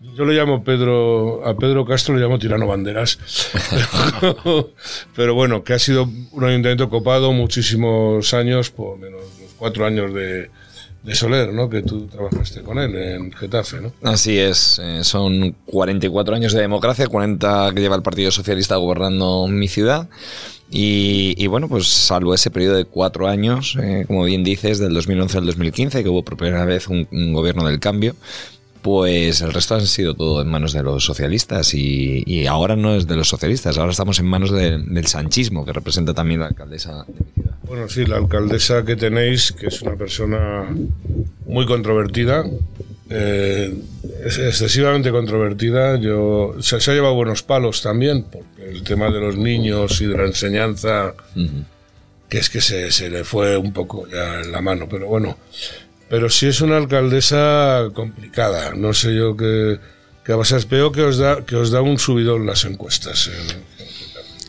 yo 0.00 0.24
le 0.24 0.34
llamo 0.34 0.62
Pedro, 0.62 1.44
a 1.44 1.56
Pedro 1.56 1.84
Castro 1.84 2.14
le 2.14 2.22
llamo 2.22 2.38
Tirano 2.38 2.66
Banderas. 2.66 3.18
Pero, 4.20 4.72
pero, 5.16 5.34
bueno, 5.34 5.64
que 5.64 5.74
ha 5.74 5.78
sido 5.78 6.08
un 6.30 6.44
ayuntamiento 6.44 6.88
copado 6.88 7.32
muchísimos 7.32 8.32
años, 8.32 8.70
por 8.70 8.96
menos 8.98 9.22
los 9.40 9.52
cuatro 9.56 9.86
años 9.86 10.14
de, 10.14 10.50
de 11.02 11.14
Soler, 11.14 11.52
¿no? 11.52 11.70
Que 11.70 11.82
tú 11.82 12.06
trabajaste 12.06 12.62
con 12.62 12.78
él 12.78 12.94
en 12.96 13.32
Getafe, 13.32 13.80
¿no? 13.80 13.92
Así 14.02 14.38
es, 14.38 14.80
eh, 14.82 15.04
son 15.04 15.54
44 15.66 16.34
años 16.34 16.52
de 16.52 16.60
democracia, 16.60 17.06
40 17.06 17.72
que 17.74 17.80
lleva 17.80 17.96
el 17.96 18.02
Partido 18.02 18.30
Socialista 18.30 18.76
gobernando 18.76 19.46
mi 19.48 19.68
ciudad. 19.68 20.08
Y, 20.70 21.46
bueno, 21.46 21.66
pues 21.66 21.86
salvo 21.86 22.34
ese 22.34 22.50
periodo 22.50 22.76
de 22.76 22.84
cuatro 22.84 23.26
años, 23.26 23.74
eh, 23.80 24.04
como 24.06 24.24
bien 24.24 24.44
dices, 24.44 24.78
del 24.78 24.92
2011 24.92 25.38
al 25.38 25.46
2015, 25.46 26.02
que 26.02 26.08
hubo 26.10 26.22
por 26.22 26.36
primera 26.36 26.66
vez 26.66 26.88
un 26.88 27.32
gobierno 27.32 27.66
del 27.66 27.80
cambio, 27.80 28.14
pues 28.82 29.40
el 29.40 29.52
resto 29.52 29.74
han 29.74 29.86
sido 29.86 30.14
todo 30.14 30.42
en 30.42 30.48
manos 30.48 30.72
de 30.72 30.82
los 30.82 31.04
socialistas 31.04 31.74
y, 31.74 32.22
y, 32.26 32.46
ahora 32.46 32.76
no 32.76 32.94
es 32.94 33.06
de 33.06 33.16
los 33.16 33.28
socialistas, 33.28 33.78
ahora 33.78 33.92
estamos 33.92 34.18
en 34.20 34.26
manos 34.26 34.50
de, 34.50 34.78
del 34.78 35.06
sanchismo 35.06 35.64
que 35.64 35.72
representa 35.72 36.14
también 36.14 36.40
la 36.40 36.46
alcaldesa 36.46 37.04
de 37.04 37.12
mi 37.12 37.32
ciudad. 37.34 37.56
Bueno, 37.64 37.88
sí, 37.88 38.06
la 38.06 38.16
alcaldesa 38.16 38.84
que 38.84 38.96
tenéis, 38.96 39.52
que 39.52 39.66
es 39.66 39.82
una 39.82 39.96
persona 39.96 40.66
muy 41.46 41.66
controvertida, 41.66 42.44
eh, 43.10 43.74
es 44.24 44.38
excesivamente 44.38 45.10
controvertida, 45.10 45.98
yo, 45.98 46.54
se, 46.60 46.80
se, 46.80 46.90
ha 46.90 46.94
llevado 46.94 47.14
buenos 47.14 47.42
palos 47.42 47.82
también, 47.82 48.24
porque 48.24 48.70
el 48.70 48.82
tema 48.82 49.10
de 49.10 49.20
los 49.20 49.36
niños 49.36 50.00
y 50.00 50.06
de 50.06 50.16
la 50.16 50.24
enseñanza, 50.24 51.14
uh 51.34 51.38
-huh. 51.38 51.64
que 52.28 52.38
es 52.38 52.50
que 52.50 52.60
se, 52.60 52.90
se 52.90 53.08
le 53.10 53.24
fue 53.24 53.56
un 53.56 53.72
poco 53.72 54.06
ya 54.08 54.40
en 54.40 54.52
la 54.52 54.60
mano, 54.60 54.86
pero 54.90 55.06
bueno, 55.08 55.38
pero 56.08 56.30
sí 56.30 56.46
es 56.46 56.60
una 56.60 56.76
alcaldesa 56.76 57.88
complicada. 57.94 58.74
No 58.74 58.92
sé 58.94 59.14
yo 59.14 59.36
qué, 59.36 59.78
qué 60.24 60.32
va 60.34 60.42
a 60.42 60.44
ser. 60.44 60.66
Veo 60.66 60.92
que 60.92 61.02
os 61.02 61.18
da, 61.18 61.44
que 61.44 61.56
os 61.56 61.70
da 61.70 61.80
un 61.80 61.98
subidón 61.98 62.46
las 62.46 62.64
encuestas. 62.64 63.28
En, 63.28 63.78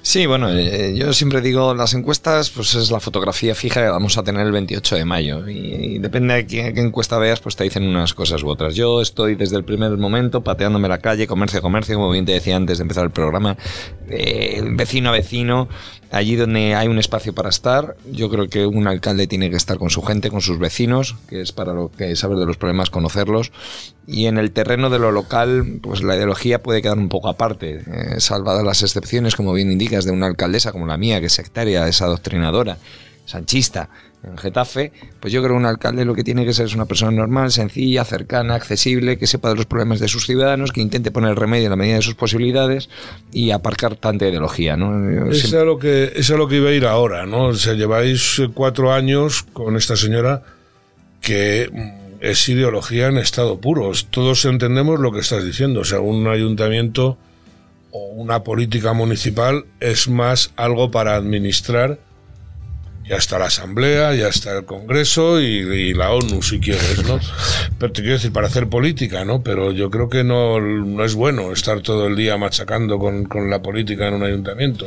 Sí, 0.02 0.26
bueno, 0.26 0.50
eh, 0.50 0.96
yo 0.96 1.14
siempre 1.14 1.40
digo, 1.40 1.76
las 1.76 1.94
encuestas, 1.94 2.50
pues 2.50 2.74
es 2.74 2.90
la 2.90 3.00
fotografía 3.00 3.54
fija 3.54 3.82
que 3.84 3.90
vamos 3.90 4.18
a 4.18 4.24
tener 4.24 4.46
el 4.46 4.52
28 4.52 4.96
de 4.96 5.06
mayo. 5.06 5.48
Y, 5.48 6.00
depende 6.00 6.34
de 6.34 6.48
qué, 6.48 6.74
qué, 6.74 6.82
encuesta 6.82 7.20
veas, 7.20 7.42
pues 7.42 7.56
te 7.56 7.66
dicen 7.66 7.84
unas 7.84 8.14
cosas 8.14 8.42
u 8.42 8.50
otras. 8.50 8.76
Yo 8.76 9.02
estoy 9.02 9.36
desde 9.36 9.58
el 9.58 9.66
primer 9.66 9.96
momento 9.98 10.42
pateándome 10.42 10.88
la 10.88 10.98
calle, 11.00 11.28
comercio 11.28 11.60
a 11.60 11.62
comercio, 11.62 11.96
como 11.96 12.10
bien 12.10 12.26
te 12.26 12.32
decía 12.32 12.56
antes 12.56 12.78
de 12.78 12.84
empezar 12.84 13.04
el 13.04 13.12
programa, 13.12 13.58
eh, 14.10 14.64
vecino 14.72 15.10
a 15.10 15.12
vecino, 15.12 15.68
allí 16.12 16.36
donde 16.36 16.76
hay 16.76 16.88
un 16.88 17.00
espacio 17.00 17.34
para 17.34 17.50
estar. 17.50 17.96
Yo 18.12 18.30
creo 18.30 18.50
que 18.50 18.66
un 18.66 18.88
alcalde 18.88 19.28
tiene 19.28 19.50
que 19.50 19.56
estar 19.56 19.78
con 19.78 19.90
su 19.90 20.02
gente, 20.02 20.30
con 20.30 20.42
sus 20.42 20.60
vecinos, 20.60 21.16
que 21.28 21.42
es 21.42 21.52
para 21.52 21.74
lo 21.74 21.92
que 21.92 22.16
saber 22.16 22.38
de 22.38 22.46
los 22.46 22.58
problemas, 22.58 22.90
conocerlos. 22.90 23.52
Y 24.08 24.26
en 24.26 24.38
el 24.38 24.52
terreno 24.52 24.90
de 24.90 25.00
lo 25.00 25.12
local, 25.12 25.80
pues 25.82 26.02
la 26.02 26.16
ideología 26.16 26.64
puede 26.64 26.82
quedar 26.82 26.98
un 26.98 27.10
poco 27.10 27.30
aparte, 27.30 27.84
eh, 27.86 28.20
salvadas 28.20 28.64
las 28.64 28.82
excepciones, 28.82 29.36
como 29.36 29.54
bien 29.54 29.72
indicas, 29.72 30.06
de 30.06 30.12
una 30.12 30.26
alcaldesa 30.26 30.72
como 30.72 30.88
la 30.88 30.98
mía, 30.98 31.20
que 31.20 31.28
es 31.28 31.34
sectaria, 31.34 31.88
es 31.88 32.02
adoctrinadora, 32.02 32.78
sanchista, 33.26 33.90
en 34.24 34.38
Getafe, 34.38 34.92
pues 35.20 35.32
yo 35.32 35.42
creo 35.42 35.54
que 35.54 35.60
un 35.60 35.66
alcalde 35.66 36.04
lo 36.04 36.14
que 36.14 36.24
tiene 36.24 36.46
que 36.46 36.54
ser 36.54 36.66
es 36.66 36.76
una 36.76 36.86
persona 36.86 37.12
normal, 37.12 37.52
sencilla, 37.52 38.04
cercana, 38.04 38.56
accesible, 38.56 39.18
que 39.18 39.28
sepa 39.28 39.50
de 39.50 39.56
los 39.56 39.66
problemas 39.66 40.00
de 40.00 40.08
sus 40.08 40.26
ciudadanos, 40.26 40.72
que 40.72 40.82
intente 40.82 41.12
poner 41.12 41.38
remedio 41.38 41.66
en 41.66 41.70
la 41.72 41.76
medida 41.78 41.96
de 41.96 42.02
sus 42.02 42.16
posibilidades 42.16 42.90
y 43.32 43.52
aparcar 43.52 43.96
tanta 43.96 44.28
ideología, 44.28 44.76
¿no? 44.76 45.30
Es 45.30 45.52
lo 45.54 45.80
que 45.80 46.12
es 46.16 46.30
a 46.32 46.36
lo 46.36 46.48
que 46.48 46.58
iba 46.58 46.70
a 46.70 46.74
ir 46.74 46.86
ahora, 46.86 47.26
¿no? 47.26 47.46
O 47.46 47.54
sea, 47.54 47.74
lleváis 47.74 48.42
cuatro 48.54 48.92
años 48.92 49.44
con 49.54 49.78
esta 49.78 49.96
señora 49.96 50.44
que 51.22 51.70
es 52.20 52.50
ideología 52.50 53.08
en 53.08 53.18
estado 53.18 53.60
puro. 53.60 53.92
Todos 54.10 54.44
entendemos 54.46 55.00
lo 55.00 55.12
que 55.12 55.20
estás 55.20 55.46
diciendo. 55.46 55.82
O 55.82 55.86
sea, 55.86 56.02
un 56.02 56.28
ayuntamiento 56.28 57.18
o 57.92 58.10
una 58.10 58.44
política 58.44 58.94
municipal 58.94 59.66
es 59.80 60.10
más 60.10 60.52
algo 60.58 60.92
para 60.92 61.16
administrar 61.16 62.00
ya 63.10 63.16
está 63.16 63.40
la 63.40 63.46
Asamblea, 63.46 64.14
ya 64.14 64.28
está 64.28 64.56
el 64.56 64.66
Congreso 64.66 65.42
y, 65.42 65.96
la 65.96 66.12
ONU, 66.12 66.44
si 66.44 66.60
quieres, 66.60 67.04
¿no? 67.08 67.20
Pero 67.80 67.92
te 67.92 68.02
quiero 68.02 68.18
decir, 68.18 68.32
para 68.32 68.46
hacer 68.46 68.70
política, 68.70 69.26
¿no? 69.26 69.42
Pero 69.42 69.72
yo 69.72 69.90
creo 69.90 70.10
que 70.10 70.24
no, 70.24 70.60
no 70.60 71.04
es 71.04 71.16
bueno 71.16 71.52
estar 71.52 71.82
todo 71.82 72.06
el 72.06 72.16
día 72.16 72.38
machacando 72.38 73.00
con, 73.00 73.26
con 73.26 73.50
la 73.50 73.64
política 73.64 74.08
en 74.08 74.14
un 74.14 74.24
ayuntamiento. 74.24 74.86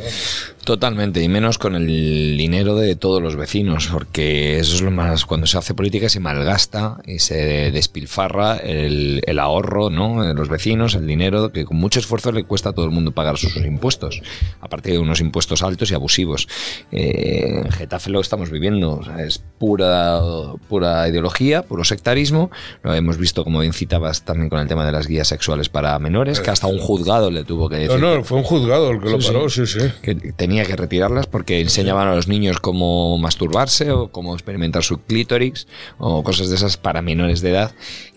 Totalmente, 0.62 1.20
y 1.20 1.28
menos 1.28 1.58
con 1.58 1.74
el 1.74 1.86
dinero 1.88 2.76
de 2.76 2.94
todos 2.94 3.20
los 3.20 3.34
vecinos, 3.34 3.88
porque 3.92 4.60
eso 4.60 4.76
es 4.76 4.82
lo 4.82 4.92
más, 4.92 5.26
cuando 5.26 5.48
se 5.48 5.58
hace 5.58 5.74
política 5.74 6.08
se 6.08 6.20
malgasta 6.20 6.98
y 7.04 7.18
se 7.18 7.72
despilfarra 7.72 8.58
el, 8.58 9.20
el 9.26 9.38
ahorro, 9.40 9.90
¿no? 9.90 10.22
De 10.22 10.34
los 10.34 10.48
vecinos, 10.48 10.94
el 10.94 11.08
dinero 11.08 11.50
que 11.50 11.64
con 11.64 11.76
mucho 11.76 11.98
esfuerzo 11.98 12.30
le 12.30 12.44
cuesta 12.44 12.68
a 12.68 12.72
todo 12.72 12.84
el 12.84 12.92
mundo 12.92 13.10
pagar 13.10 13.36
sus 13.36 13.56
impuestos, 13.56 14.22
aparte 14.60 14.92
de 14.92 15.00
unos 15.00 15.20
impuestos 15.20 15.64
altos 15.64 15.90
y 15.90 15.94
abusivos. 15.94 16.46
Eh, 16.92 17.64
Getafe 17.70 18.11
lo 18.12 18.20
estamos 18.20 18.50
viviendo. 18.50 18.92
O 18.92 19.04
sea, 19.04 19.24
es 19.24 19.42
pura, 19.58 20.20
pura 20.68 21.08
ideología, 21.08 21.62
puro 21.62 21.84
sectarismo. 21.84 22.50
Lo 22.82 22.94
hemos 22.94 23.18
visto, 23.18 23.44
como 23.44 23.60
bien 23.60 23.72
citabas, 23.72 24.24
también 24.24 24.48
con 24.48 24.60
el 24.60 24.68
tema 24.68 24.86
de 24.86 24.92
las 24.92 25.06
guías 25.06 25.28
sexuales 25.28 25.68
para 25.68 25.98
menores, 25.98 26.40
que 26.40 26.50
hasta 26.50 26.66
un 26.66 26.78
juzgado 26.78 27.30
le 27.30 27.44
tuvo 27.44 27.68
que 27.68 27.76
decir. 27.76 27.98
No, 27.98 28.16
no, 28.16 28.24
fue 28.24 28.38
un 28.38 28.44
juzgado 28.44 28.90
el 28.90 29.00
que 29.00 29.08
sí, 29.08 29.12
lo 29.12 29.18
paró, 29.18 29.48
sí, 29.48 29.66
sí. 29.66 29.80
Que 30.02 30.14
tenía 30.14 30.64
que 30.64 30.76
retirarlas 30.76 31.26
porque 31.26 31.60
enseñaban 31.60 32.08
a 32.08 32.14
los 32.14 32.28
niños 32.28 32.60
cómo 32.60 33.18
masturbarse 33.18 33.90
o 33.90 34.08
cómo 34.12 34.34
experimentar 34.34 34.82
su 34.82 34.98
clítoris 34.98 35.66
o 35.98 36.22
cosas 36.22 36.48
de 36.50 36.56
esas 36.56 36.76
para 36.76 37.02
menores 37.02 37.40
de 37.40 37.50
edad. 37.50 37.72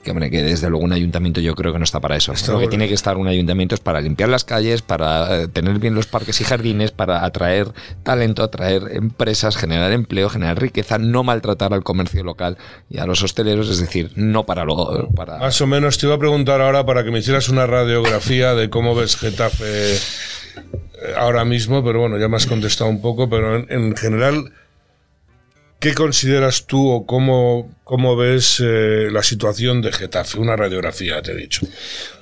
Que, 0.05 0.11
hombre, 0.11 0.29
que 0.29 0.43
desde 0.43 0.69
luego 0.69 0.85
un 0.85 0.93
ayuntamiento 0.93 1.41
yo 1.41 1.55
creo 1.55 1.73
que 1.73 1.79
no 1.79 1.83
está 1.83 1.99
para 1.99 2.15
eso. 2.15 2.31
Está 2.31 2.51
Lo 2.51 2.59
que 2.59 2.67
tiene 2.67 2.87
que 2.87 2.93
estar 2.93 3.17
un 3.17 3.27
ayuntamiento 3.27 3.73
es 3.73 3.81
para 3.81 4.01
limpiar 4.01 4.29
las 4.29 4.43
calles, 4.43 4.83
para 4.83 5.41
eh, 5.41 5.47
tener 5.47 5.79
bien 5.79 5.95
los 5.95 6.05
parques 6.05 6.39
y 6.41 6.43
jardines, 6.43 6.91
para 6.91 7.25
atraer 7.25 7.73
talento, 8.03 8.43
atraer 8.43 8.83
empresas, 8.91 9.57
generar 9.57 9.91
empleo, 9.91 10.29
generar 10.29 10.61
riqueza, 10.61 10.99
no 10.99 11.23
maltratar 11.23 11.73
al 11.73 11.83
comercio 11.83 12.23
local 12.23 12.59
y 12.87 12.99
a 12.99 13.07
los 13.07 13.23
hosteleros, 13.23 13.67
es 13.67 13.79
decir, 13.79 14.11
no 14.15 14.45
para 14.45 14.63
luego. 14.63 15.09
Para... 15.15 15.39
Más 15.39 15.59
o 15.59 15.65
menos 15.65 15.97
te 15.97 16.05
iba 16.05 16.13
a 16.13 16.19
preguntar 16.19 16.61
ahora 16.61 16.85
para 16.85 17.03
que 17.03 17.09
me 17.09 17.17
hicieras 17.17 17.49
una 17.49 17.65
radiografía 17.65 18.53
de 18.53 18.69
cómo 18.69 18.93
ves 18.93 19.17
Getafe 19.17 19.97
ahora 21.17 21.45
mismo, 21.45 21.83
pero 21.83 22.01
bueno, 22.01 22.19
ya 22.19 22.27
me 22.27 22.35
has 22.35 22.45
contestado 22.45 22.91
un 22.91 23.01
poco, 23.01 23.27
pero 23.27 23.55
en, 23.57 23.65
en 23.69 23.95
general, 23.95 24.53
¿qué 25.79 25.95
consideras 25.95 26.67
tú 26.67 26.91
o 26.91 27.07
cómo, 27.07 27.75
cómo 27.85 28.17
ves 28.17 28.59
eh, 28.61 29.07
la 29.11 29.23
situación 29.23 29.81
de 29.81 29.93
Getafe? 29.93 30.37
Una 30.39 30.57
radiografía, 30.57 31.21
te 31.21 31.31
he 31.31 31.35
dicho. 31.35 31.65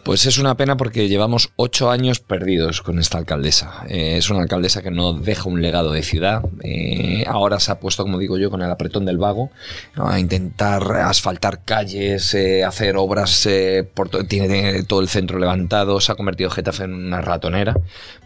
Pues 0.03 0.25
es 0.25 0.37
una 0.37 0.57
pena 0.57 0.75
porque 0.75 1.07
llevamos 1.07 1.51
ocho 1.55 1.89
años 1.89 2.19
perdidos 2.19 2.81
con 2.81 2.99
esta 2.99 3.17
alcaldesa. 3.17 3.85
Eh, 3.87 4.17
es 4.17 4.29
una 4.29 4.41
alcaldesa 4.41 4.81
que 4.81 4.91
no 4.91 5.13
deja 5.13 5.47
un 5.47 5.61
legado 5.61 5.93
de 5.93 6.03
ciudad. 6.03 6.43
Eh, 6.61 7.23
ahora 7.25 7.61
se 7.61 7.71
ha 7.71 7.79
puesto, 7.79 8.03
como 8.03 8.19
digo 8.19 8.37
yo, 8.37 8.49
con 8.51 8.61
el 8.61 8.69
apretón 8.69 9.05
del 9.05 9.17
vago 9.17 9.49
a 9.95 10.19
intentar 10.19 10.83
asfaltar 10.91 11.63
calles, 11.63 12.35
hacer 12.67 12.97
obras, 12.97 13.47
por 13.93 14.09
to- 14.09 14.25
tiene 14.25 14.83
todo 14.83 14.99
el 14.99 15.07
centro 15.07 15.39
levantado, 15.39 16.01
se 16.01 16.11
ha 16.11 16.15
convertido 16.15 16.49
Getafe 16.49 16.83
en 16.83 16.93
una 16.93 17.21
ratonera 17.21 17.73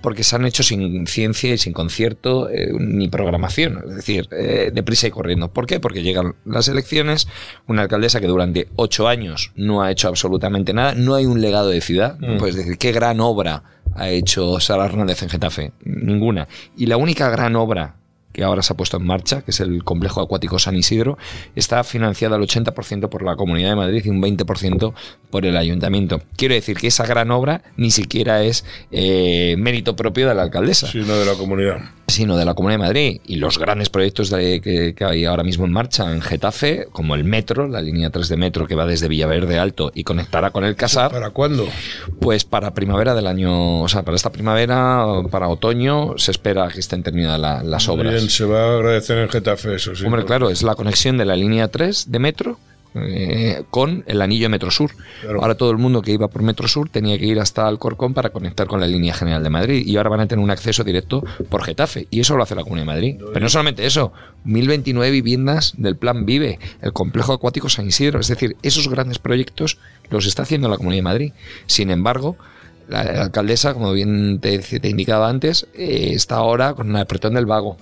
porque 0.02 0.24
se 0.24 0.36
han 0.36 0.46
hecho 0.46 0.64
sin 0.64 1.06
ciencia 1.06 1.54
y 1.54 1.58
sin 1.60 1.74
concierto 1.74 2.50
ni 2.80 3.08
programación. 3.08 3.84
Es 3.88 3.96
decir, 3.98 4.28
deprisa 4.30 5.06
y 5.08 5.12
corriendo. 5.12 5.54
¿Por 5.54 5.68
qué? 5.68 5.80
Porque 5.80 6.02
llegan 6.02 6.34
las 6.44 6.68
elecciones, 6.70 7.27
una 7.68 7.84
alcaldesa 7.84 8.20
que 8.20 8.28
durante 8.28 8.68
ocho 8.76 9.08
años 9.08 9.52
no 9.56 9.82
ha 9.82 9.92
hecho 9.92 10.08
absolutamente 10.08 10.74
nada, 10.74 10.94
no 10.96 11.16
hay 11.16 11.26
un 11.26 11.42
legado 11.42 11.70
de 11.70 11.82
ciudad. 11.82 12.18
Mm. 12.20 12.38
Pues 12.38 12.56
decir, 12.56 12.78
¿qué 12.78 12.92
gran 12.92 13.20
obra 13.20 13.64
ha 13.96 14.10
hecho 14.10 14.60
Sara 14.60 14.86
Hernández 14.86 15.24
en 15.24 15.30
Getafe? 15.30 15.72
Ninguna. 15.84 16.48
Y 16.76 16.86
la 16.86 16.98
única 16.98 17.30
gran 17.30 17.56
obra 17.56 17.96
que 18.38 18.44
ahora 18.44 18.62
se 18.62 18.72
ha 18.72 18.78
puesto 18.78 18.98
en 18.98 19.04
marcha, 19.04 19.42
que 19.42 19.50
es 19.50 19.60
el 19.62 19.84
complejo 19.84 20.22
acuático 20.22 20.60
San 20.60 20.76
Isidro, 20.76 21.18
está 21.56 21.84
financiada 21.84 22.36
al 22.36 22.44
80% 22.44 23.10
por 23.10 23.24
la 23.24 23.36
Comunidad 23.36 23.70
de 23.70 23.76
Madrid 23.76 24.04
y 24.06 24.10
un 24.10 24.22
20% 24.22 24.94
por 25.32 25.46
el 25.48 25.58
ayuntamiento. 25.58 26.22
Quiero 26.36 26.54
decir 26.54 26.78
que 26.78 26.86
esa 26.86 27.08
gran 27.08 27.32
obra 27.32 27.64
ni 27.78 27.90
siquiera 27.90 28.44
es 28.44 28.64
eh, 28.92 29.56
mérito 29.58 29.96
propio 29.96 30.28
de 30.28 30.36
la 30.36 30.44
alcaldesa 30.44 30.86
Sí, 30.86 31.00
no 31.00 31.16
de 31.16 31.26
la 31.26 31.34
comunidad. 31.34 31.80
Sino 32.08 32.38
de 32.38 32.46
la 32.46 32.54
Comunidad 32.54 32.80
de 32.80 32.86
Madrid. 32.86 33.22
Y 33.26 33.36
los 33.36 33.58
grandes 33.60 33.90
proyectos 33.90 34.30
de- 34.30 34.62
que, 34.62 34.96
que 34.96 35.04
hay 35.04 35.26
ahora 35.26 35.44
mismo 35.44 35.66
en 35.66 35.72
marcha 35.74 36.12
en 36.12 36.22
Getafe, 36.22 36.88
como 36.92 37.16
el 37.16 37.24
metro, 37.26 37.68
la 37.68 37.82
línea 37.82 38.10
3 38.10 38.30
de 38.30 38.38
metro 38.38 38.66
que 38.66 38.76
va 38.76 38.86
desde 38.86 39.08
Villaverde 39.10 39.60
Alto 39.60 39.92
y 39.94 40.04
conectará 40.04 40.52
con 40.52 40.64
el 40.64 40.76
Casar, 40.76 41.12
¿Para 41.12 41.32
cuándo? 41.32 41.68
pues 42.22 42.46
para 42.46 42.74
primavera 42.74 43.14
del 43.14 43.28
año, 43.28 43.82
o 43.82 43.88
sea, 43.90 44.04
para 44.04 44.16
esta 44.16 44.32
primavera, 44.32 45.06
para 45.30 45.50
otoño, 45.50 46.18
se 46.18 46.32
espera 46.32 46.70
que 46.70 46.80
estén 46.80 47.04
terminadas 47.04 47.40
la- 47.40 47.64
las 47.64 47.90
obras. 47.90 48.14
Bien, 48.14 48.30
se 48.30 48.46
va 48.46 48.60
a 48.64 48.76
agradecer 48.78 49.18
en 49.18 49.30
Getafe 49.30 49.76
eso, 49.76 49.96
sí. 49.96 50.06
Hombre, 50.06 50.24
claro, 50.26 50.50
es 50.50 50.64
la 50.64 50.76
conexión 50.76 51.18
de 51.18 51.26
la 51.26 51.36
línea 51.36 51.68
3 51.68 52.10
de 52.12 52.20
metro 52.20 52.58
eh, 52.96 53.64
con 53.70 54.04
el 54.08 54.22
anillo 54.22 54.46
de 54.46 54.50
Metro 54.50 54.72
Sur. 54.72 54.92
Claro. 55.22 55.42
Ahora 55.42 55.56
todo 55.56 55.72
el 55.72 55.78
mundo 55.78 56.02
que 56.02 56.12
iba 56.12 56.28
por 56.28 56.42
Metro 56.42 56.68
Sur 56.68 56.90
tenía 56.90 57.18
que 57.18 57.26
ir 57.26 57.40
hasta 57.40 57.68
Alcorcón 57.68 58.14
para 58.14 58.30
conectar 58.30 58.68
con 58.68 58.80
la 58.80 58.88
línea 58.88 59.14
general 59.14 59.44
de 59.44 59.50
Madrid 59.50 59.86
y 59.86 59.98
ahora 59.98 60.10
van 60.10 60.22
a 60.22 60.28
tener 60.28 60.44
un 60.44 60.52
acceso 60.52 60.84
directo 60.84 61.24
por 61.50 61.64
Getafe 61.64 62.08
y 62.10 62.20
eso 62.20 62.36
lo 62.36 62.44
hace 62.44 62.56
la 62.56 62.64
Comunidad 62.64 62.86
de 62.86 62.94
Madrid. 62.94 63.16
Pero 63.34 63.44
no 63.44 63.50
solamente 63.50 63.86
eso, 63.86 64.14
1029 64.46 65.12
viviendas 65.12 65.74
del 65.78 65.96
Plan 65.96 66.26
Vive, 66.26 66.60
el 66.82 66.94
complejo 66.94 67.34
acuático 67.34 67.70
San 67.70 67.88
Isidro, 67.88 68.20
es 68.20 68.28
decir, 68.28 68.56
esos 68.62 68.88
grandes 68.88 69.20
proyectos 69.20 69.78
los 70.10 70.26
está 70.26 70.44
haciendo 70.44 70.70
la 70.70 70.78
Comunidad 70.78 71.00
de 71.00 71.04
Madrid. 71.04 71.34
Sin 71.66 71.92
embargo, 71.92 72.38
la, 72.88 73.04
la 73.04 73.24
alcaldesa, 73.24 73.74
como 73.74 73.94
bien 73.94 74.40
te, 74.40 74.60
te 74.60 74.90
indicaba 74.90 75.30
antes, 75.30 75.68
eh, 75.74 76.12
está 76.14 76.36
ahora 76.36 76.74
con 76.74 76.90
el 76.90 76.96
apretón 76.96 77.34
del 77.34 77.46
vago 77.46 77.78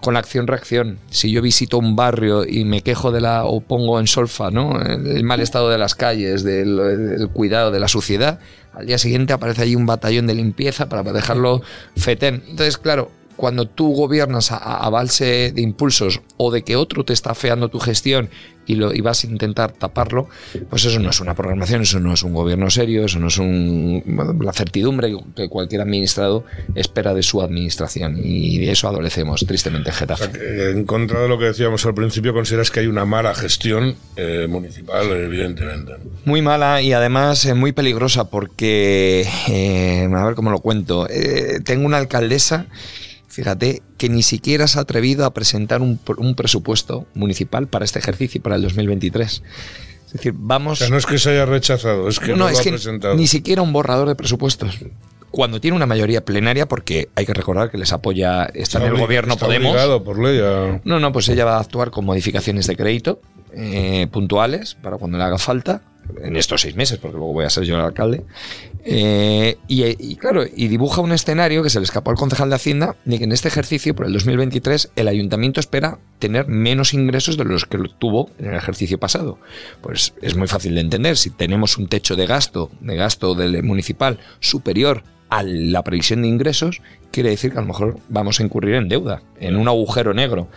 con 0.00 0.16
acción-reacción. 0.16 0.98
Si 1.10 1.30
yo 1.30 1.40
visito 1.40 1.78
un 1.78 1.96
barrio 1.96 2.44
y 2.46 2.64
me 2.64 2.82
quejo 2.82 3.10
de 3.10 3.20
la 3.20 3.44
o 3.44 3.60
pongo 3.60 3.98
en 4.00 4.06
solfa, 4.06 4.50
¿no? 4.50 4.80
El, 4.80 5.24
mal 5.24 5.40
estado 5.40 5.70
de 5.70 5.78
las 5.78 5.94
calles, 5.94 6.44
del, 6.44 6.76
del 6.76 7.28
cuidado 7.30 7.70
de 7.70 7.80
la 7.80 7.88
suciedad, 7.88 8.38
al 8.74 8.86
día 8.86 8.98
siguiente 8.98 9.32
aparece 9.32 9.62
allí 9.62 9.76
un 9.76 9.86
batallón 9.86 10.26
de 10.26 10.34
limpieza 10.34 10.88
para 10.88 11.02
dejarlo 11.02 11.62
fetén. 11.96 12.42
Entonces, 12.48 12.76
claro, 12.76 13.10
cuando 13.36 13.66
tú 13.66 13.92
gobiernas 13.94 14.52
a, 14.52 14.56
a 14.58 14.90
de 15.52 15.52
impulsos 15.60 16.20
o 16.36 16.50
de 16.50 16.62
que 16.62 16.76
otro 16.76 17.04
te 17.04 17.12
está 17.12 17.30
afeando 17.32 17.68
tu 17.68 17.78
gestión 17.78 18.30
y, 18.66 18.76
lo, 18.76 18.94
y 18.94 19.00
vas 19.00 19.24
a 19.24 19.26
intentar 19.26 19.72
taparlo, 19.72 20.28
pues 20.70 20.84
eso 20.84 20.98
no 20.98 21.10
es 21.10 21.20
una 21.20 21.34
programación, 21.34 21.82
eso 21.82 22.00
no 22.00 22.14
es 22.14 22.22
un 22.22 22.32
gobierno 22.32 22.70
serio, 22.70 23.04
eso 23.04 23.18
no 23.18 23.28
es 23.28 23.38
un, 23.38 24.02
la 24.40 24.52
certidumbre 24.52 25.14
que 25.36 25.48
cualquier 25.48 25.82
administrado 25.82 26.44
espera 26.74 27.14
de 27.14 27.22
su 27.22 27.42
administración. 27.42 28.18
Y 28.22 28.58
de 28.58 28.72
eso 28.72 28.88
adolecemos 28.88 29.44
tristemente 29.46 29.90
O 29.90 29.92
Getafe. 29.92 30.32
sea, 30.32 30.70
en 30.70 30.84
contra 30.84 31.20
de 31.20 31.28
lo 31.28 31.38
que 31.38 31.46
decíamos 31.46 31.84
al 31.86 31.94
principio, 31.94 32.32
consideras 32.32 32.70
que 32.70 32.80
hay 32.80 32.86
una 32.86 33.04
mala 33.04 33.34
gestión 33.34 33.96
eh, 34.16 34.46
municipal, 34.48 35.10
evidentemente. 35.12 35.92
Muy 36.24 36.40
mala 36.40 36.80
y 36.80 36.92
además 36.92 37.44
eh, 37.44 37.54
muy 37.54 37.72
peligrosa 37.72 38.30
porque, 38.30 39.28
eh, 39.48 40.08
a 40.10 40.24
ver 40.24 40.34
cómo 40.34 40.50
lo 40.50 40.60
cuento, 40.60 41.06
tengo 41.64 41.86
una 41.86 41.98
alcaldesa, 41.98 42.66
fíjate, 43.34 43.82
que 43.98 44.08
ni 44.08 44.22
siquiera 44.22 44.66
se 44.68 44.78
ha 44.78 44.82
atrevido 44.82 45.24
a 45.26 45.34
presentar 45.34 45.82
un, 45.82 45.98
un 46.18 46.34
presupuesto 46.34 47.06
municipal 47.14 47.66
para 47.66 47.84
este 47.84 47.98
ejercicio, 47.98 48.40
para 48.42 48.56
el 48.56 48.62
2023. 48.62 49.42
Es 50.06 50.12
decir, 50.12 50.32
O 50.32 50.36
vamos... 50.38 50.78
sea, 50.78 50.88
no 50.88 50.96
es 50.96 51.06
que 51.06 51.18
se 51.18 51.30
haya 51.30 51.44
rechazado, 51.46 52.08
es 52.08 52.20
que 52.20 52.28
no, 52.32 52.36
no, 52.36 52.44
lo 52.44 52.50
es 52.50 52.60
ha 52.60 52.62
que 52.62 52.70
presentado. 52.70 53.14
ni 53.16 53.26
siquiera 53.26 53.62
un 53.62 53.72
borrador 53.72 54.08
de 54.08 54.14
presupuestos. 54.14 54.78
Cuando 55.30 55.60
tiene 55.60 55.76
una 55.76 55.86
mayoría 55.86 56.24
plenaria, 56.24 56.66
porque 56.66 57.08
hay 57.16 57.26
que 57.26 57.34
recordar 57.34 57.68
que 57.70 57.76
les 57.78 57.92
apoya, 57.92 58.44
está 58.54 58.78
en 58.78 58.84
el 58.94 58.96
gobierno 59.00 59.34
está 59.34 59.46
Podemos. 59.46 59.70
obligado 59.72 60.04
por 60.04 60.22
ley 60.22 60.38
a- 60.40 60.80
No, 60.84 61.00
no, 61.00 61.10
pues 61.12 61.28
ella 61.28 61.44
va 61.44 61.56
a 61.56 61.60
actuar 61.60 61.90
con 61.90 62.04
modificaciones 62.04 62.68
de 62.68 62.76
crédito 62.76 63.20
eh, 63.52 64.06
puntuales 64.12 64.76
para 64.76 64.96
cuando 64.96 65.18
le 65.18 65.24
haga 65.24 65.38
falta, 65.38 65.82
en 66.22 66.36
estos 66.36 66.60
seis 66.60 66.76
meses, 66.76 66.98
porque 66.98 67.16
luego 67.16 67.32
voy 67.32 67.44
a 67.46 67.50
ser 67.50 67.64
yo 67.64 67.74
el 67.74 67.80
alcalde. 67.80 68.24
Eh, 68.86 69.56
y, 69.66 70.16
claro, 70.16 70.44
y 70.44 70.68
dibuja 70.68 71.00
un 71.00 71.12
escenario 71.12 71.62
que 71.62 71.70
se 71.70 71.80
le 71.80 71.84
escapó 71.84 72.10
al 72.10 72.16
concejal 72.16 72.50
de 72.50 72.56
Hacienda 72.56 72.96
de 73.04 73.18
que 73.18 73.24
en 73.24 73.32
este 73.32 73.48
ejercicio, 73.48 73.94
por 73.94 74.06
el 74.06 74.12
2023, 74.12 74.90
el 74.96 75.08
ayuntamiento 75.08 75.58
espera 75.58 75.98
tener 76.18 76.48
menos 76.48 76.92
ingresos 76.92 77.36
de 77.36 77.44
los 77.44 77.64
que 77.64 77.78
tuvo 77.98 78.30
en 78.38 78.46
el 78.46 78.54
ejercicio 78.54 78.98
pasado. 78.98 79.38
Pues 79.80 80.14
es 80.20 80.36
muy 80.36 80.48
fácil 80.48 80.74
de 80.74 80.82
entender. 80.82 81.16
Si 81.16 81.30
tenemos 81.30 81.78
un 81.78 81.88
techo 81.88 82.14
de 82.14 82.26
gasto, 82.26 82.70
de 82.80 82.96
gasto 82.96 83.34
del 83.34 83.62
municipal 83.62 84.18
superior 84.40 85.02
a 85.30 85.42
la 85.42 85.82
previsión 85.82 86.22
de 86.22 86.28
ingresos, 86.28 86.82
quiere 87.10 87.30
decir 87.30 87.52
que 87.52 87.58
a 87.58 87.62
lo 87.62 87.68
mejor 87.68 87.98
vamos 88.08 88.38
a 88.38 88.42
incurrir 88.42 88.74
en 88.74 88.88
deuda, 88.88 89.22
en 89.40 89.56
un 89.56 89.66
agujero 89.66 90.12
negro. 90.12 90.48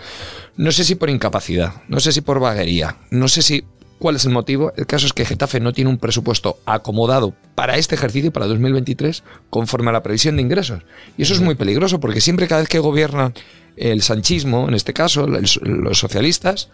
No 0.58 0.72
sé 0.72 0.84
si 0.84 0.96
por 0.96 1.10
incapacidad, 1.10 1.82
no 1.88 2.00
sé 2.00 2.12
si 2.12 2.22
por 2.22 2.40
vaguería, 2.40 2.98
no 3.10 3.28
sé 3.28 3.42
si 3.42 3.64
cuál 4.00 4.16
es 4.16 4.26
el 4.26 4.32
motivo. 4.32 4.74
El 4.76 4.86
caso 4.86 5.06
es 5.06 5.14
que 5.14 5.26
Getafe 5.26 5.60
no 5.60 5.74
tiene 5.74 5.90
un 5.90 5.98
presupuesto 5.98 6.60
acomodado 6.66 7.34
para 7.56 7.78
este 7.78 7.96
ejercicio, 7.96 8.32
para 8.32 8.48
2023, 8.48 9.24
conforme 9.50 9.90
a 9.90 9.94
la 9.94 10.04
previsión 10.04 10.36
de 10.36 10.42
ingresos. 10.42 10.84
Y 11.18 11.24
eso 11.24 11.34
es 11.34 11.42
muy 11.42 11.56
peligroso 11.56 12.00
porque 12.00 12.22
siempre 12.22 12.48
cada 12.48 12.62
vez 12.62 12.70
que 12.70 12.80
gobierna 12.80 13.34
el 13.76 14.02
sanchismo, 14.02 14.68
en 14.68 14.74
este 14.74 14.94
caso, 14.94 15.28
los 15.28 16.00
socialistas, 16.00 16.70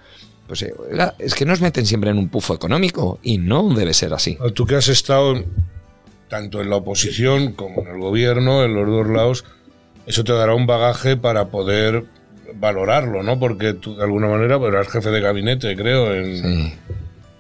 pues 0.47 0.61
eh, 0.63 0.74
oiga, 0.91 1.15
es 1.19 1.36
que 1.36 1.45
nos 1.45 1.61
meten 1.61 1.86
siempre 1.86 2.09
en 2.09 2.17
un 2.17 2.30
pufo 2.30 2.53
económico 2.53 3.19
y 3.24 3.38
no 3.38 3.74
debe 3.74 3.93
ser 3.93 4.13
así. 4.13 4.38
Tú 4.53 4.65
que 4.65 4.76
has 4.76 4.88
estado 4.88 5.43
tanto 6.30 6.61
en 6.61 6.69
la 6.69 6.78
oposición 6.78 7.53
como 7.53 7.82
en 7.82 7.88
el 7.89 7.99
gobierno, 7.99 8.63
en 8.63 8.74
los 8.74 8.88
dos 8.88 9.07
lados, 9.07 9.45
eso 10.05 10.24
te 10.24 10.34
dará 10.34 10.55
un 10.55 10.65
bagaje 10.65 11.15
para 11.15 11.49
poder 11.49 12.05
valorarlo, 12.55 13.24
¿no? 13.24 13.39
Porque 13.39 13.74
tú 13.74 13.95
de 13.95 14.03
alguna 14.03 14.28
manera 14.28 14.59
pues, 14.59 14.74
eras 14.74 14.88
jefe 14.88 15.09
de 15.11 15.21
gabinete, 15.21 15.76
creo, 15.76 16.13
en, 16.13 16.36
Sí. 16.36 16.74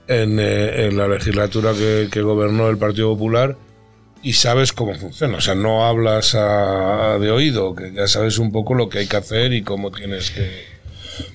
En, 0.07 0.39
eh, 0.39 0.87
en 0.87 0.97
la 0.97 1.07
legislatura 1.07 1.73
que, 1.73 2.21
gobernó 2.21 2.69
el 2.69 2.77
Partido 2.77 3.09
Popular 3.09 3.55
y 4.21 4.33
sabes 4.33 4.73
cómo 4.73 4.95
funciona. 4.95 5.37
O 5.37 5.41
sea, 5.41 5.55
no 5.55 5.85
hablas 5.85 6.35
a- 6.35 7.17
de 7.19 7.31
oído, 7.31 7.75
que 7.75 7.91
ya 7.93 8.07
sabes 8.07 8.37
un 8.37 8.51
poco 8.51 8.73
lo 8.73 8.89
que 8.89 8.99
hay 8.99 9.07
que 9.07 9.17
hacer 9.17 9.53
y 9.53 9.61
cómo 9.63 9.91
tienes 9.91 10.31
que... 10.31 10.72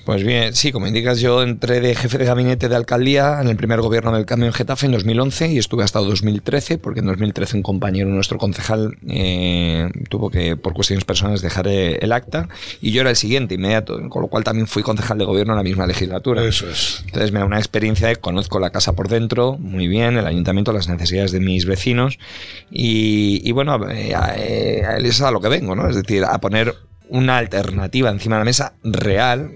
Pues 0.05 0.23
bien, 0.23 0.55
sí, 0.55 0.71
como 0.71 0.87
indicas, 0.87 1.19
yo 1.19 1.43
entré 1.43 1.79
de 1.81 1.95
jefe 1.95 2.17
de 2.17 2.25
gabinete 2.25 2.69
de 2.69 2.75
alcaldía 2.75 3.39
en 3.41 3.47
el 3.47 3.55
primer 3.55 3.81
gobierno 3.81 4.11
del 4.11 4.25
cambio 4.25 4.47
en 4.47 4.53
Getafe 4.53 4.87
en 4.87 4.91
2011 4.93 5.53
y 5.53 5.57
estuve 5.57 5.83
hasta 5.83 5.99
2013, 5.99 6.77
porque 6.77 7.01
en 7.01 7.07
2013 7.07 7.57
un 7.57 7.63
compañero 7.63 8.09
nuestro 8.09 8.37
concejal 8.37 8.97
eh, 9.07 9.89
tuvo 10.09 10.29
que, 10.29 10.55
por 10.55 10.73
cuestiones 10.73 11.05
personales, 11.05 11.41
dejar 11.41 11.67
el 11.67 12.11
acta 12.11 12.49
y 12.81 12.91
yo 12.91 13.01
era 13.01 13.09
el 13.09 13.15
siguiente 13.15 13.55
inmediato, 13.55 13.99
con 14.09 14.21
lo 14.21 14.27
cual 14.27 14.43
también 14.43 14.67
fui 14.67 14.83
concejal 14.83 15.17
de 15.17 15.25
gobierno 15.25 15.53
en 15.53 15.57
la 15.57 15.63
misma 15.63 15.85
legislatura. 15.85 16.43
Eso 16.43 16.69
es. 16.69 17.03
Entonces 17.05 17.31
me 17.31 17.39
da 17.39 17.45
una 17.45 17.59
experiencia 17.59 18.07
de 18.07 18.15
conozco 18.15 18.59
la 18.59 18.71
casa 18.71 18.93
por 18.93 19.07
dentro 19.07 19.57
muy 19.59 19.87
bien, 19.87 20.17
el 20.17 20.25
ayuntamiento, 20.25 20.73
las 20.73 20.89
necesidades 20.89 21.31
de 21.31 21.39
mis 21.39 21.65
vecinos 21.65 22.19
y, 22.71 23.41
y 23.47 23.51
bueno, 23.51 23.89
eh, 23.89 24.13
eh, 24.37 24.83
es 25.03 25.21
a 25.21 25.31
lo 25.31 25.41
que 25.41 25.49
vengo, 25.49 25.75
¿no? 25.75 25.87
Es 25.87 25.95
decir, 25.95 26.23
a 26.23 26.39
poner 26.39 26.75
una 27.09 27.37
alternativa 27.37 28.09
encima 28.09 28.35
de 28.35 28.41
la 28.41 28.45
mesa 28.45 28.73
real 28.83 29.51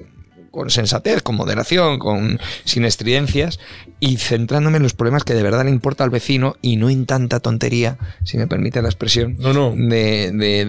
con 0.54 0.70
sensatez, 0.70 1.24
con 1.24 1.36
moderación, 1.36 1.98
con 1.98 2.40
sin 2.64 2.86
estridencias 2.86 3.60
y 4.00 4.18
centrándome 4.18 4.78
en 4.78 4.84
los 4.84 4.94
problemas 4.94 5.24
que 5.24 5.34
de 5.34 5.42
verdad 5.42 5.66
le 5.66 5.72
importa 5.72 6.04
al 6.04 6.12
vecino 6.12 6.58
y 6.62 6.76
no 6.76 6.92
en 6.92 7.08
tanta 7.08 7.40
tontería, 7.40 7.98
si 8.24 8.38
me 8.38 8.46
permite 8.46 8.80
la 8.84 8.88
expresión, 8.88 9.36
No, 9.40 9.52
no. 9.52 9.74
De, 9.76 10.32
de, 10.32 10.66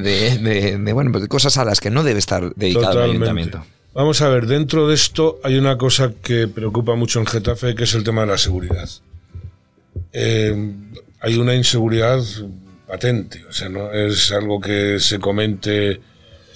de, 0.79 0.93
bueno, 0.95 1.13
pues 1.13 1.21
de 1.23 1.29
cosas 1.29 1.59
a 1.59 1.67
las 1.67 1.81
que 1.81 1.91
no 1.91 2.03
debe 2.03 2.19
estar 2.19 2.55
dedicado 2.55 2.87
el 2.87 2.93
Totalmente. 2.93 3.25
ayuntamiento. 3.27 3.65
Vamos 3.93 4.23
a 4.23 4.29
ver, 4.31 4.47
dentro 4.47 4.89
de 4.89 4.95
esto 4.95 5.39
hay 5.45 5.59
una 5.59 5.77
cosa 5.77 6.13
que 6.23 6.49
preocupa 6.49 6.95
mucho 6.95 7.21
en 7.21 7.27
Getafe, 7.27 7.75
que 7.75 7.85
es 7.85 7.95
el 7.95 8.05
tema 8.05 8.23
de 8.23 8.29
la 8.29 8.39
seguridad. 8.39 8.89
Eh, 10.13 10.73
hay 11.21 11.37
una 11.37 11.55
inseguridad 11.55 12.21
patente. 12.89 13.45
O 13.49 13.53
sea, 13.53 13.69
no 13.69 13.93
es 13.93 14.33
algo 14.33 14.61
que 14.61 14.99
se 14.99 15.19
comente 15.19 16.01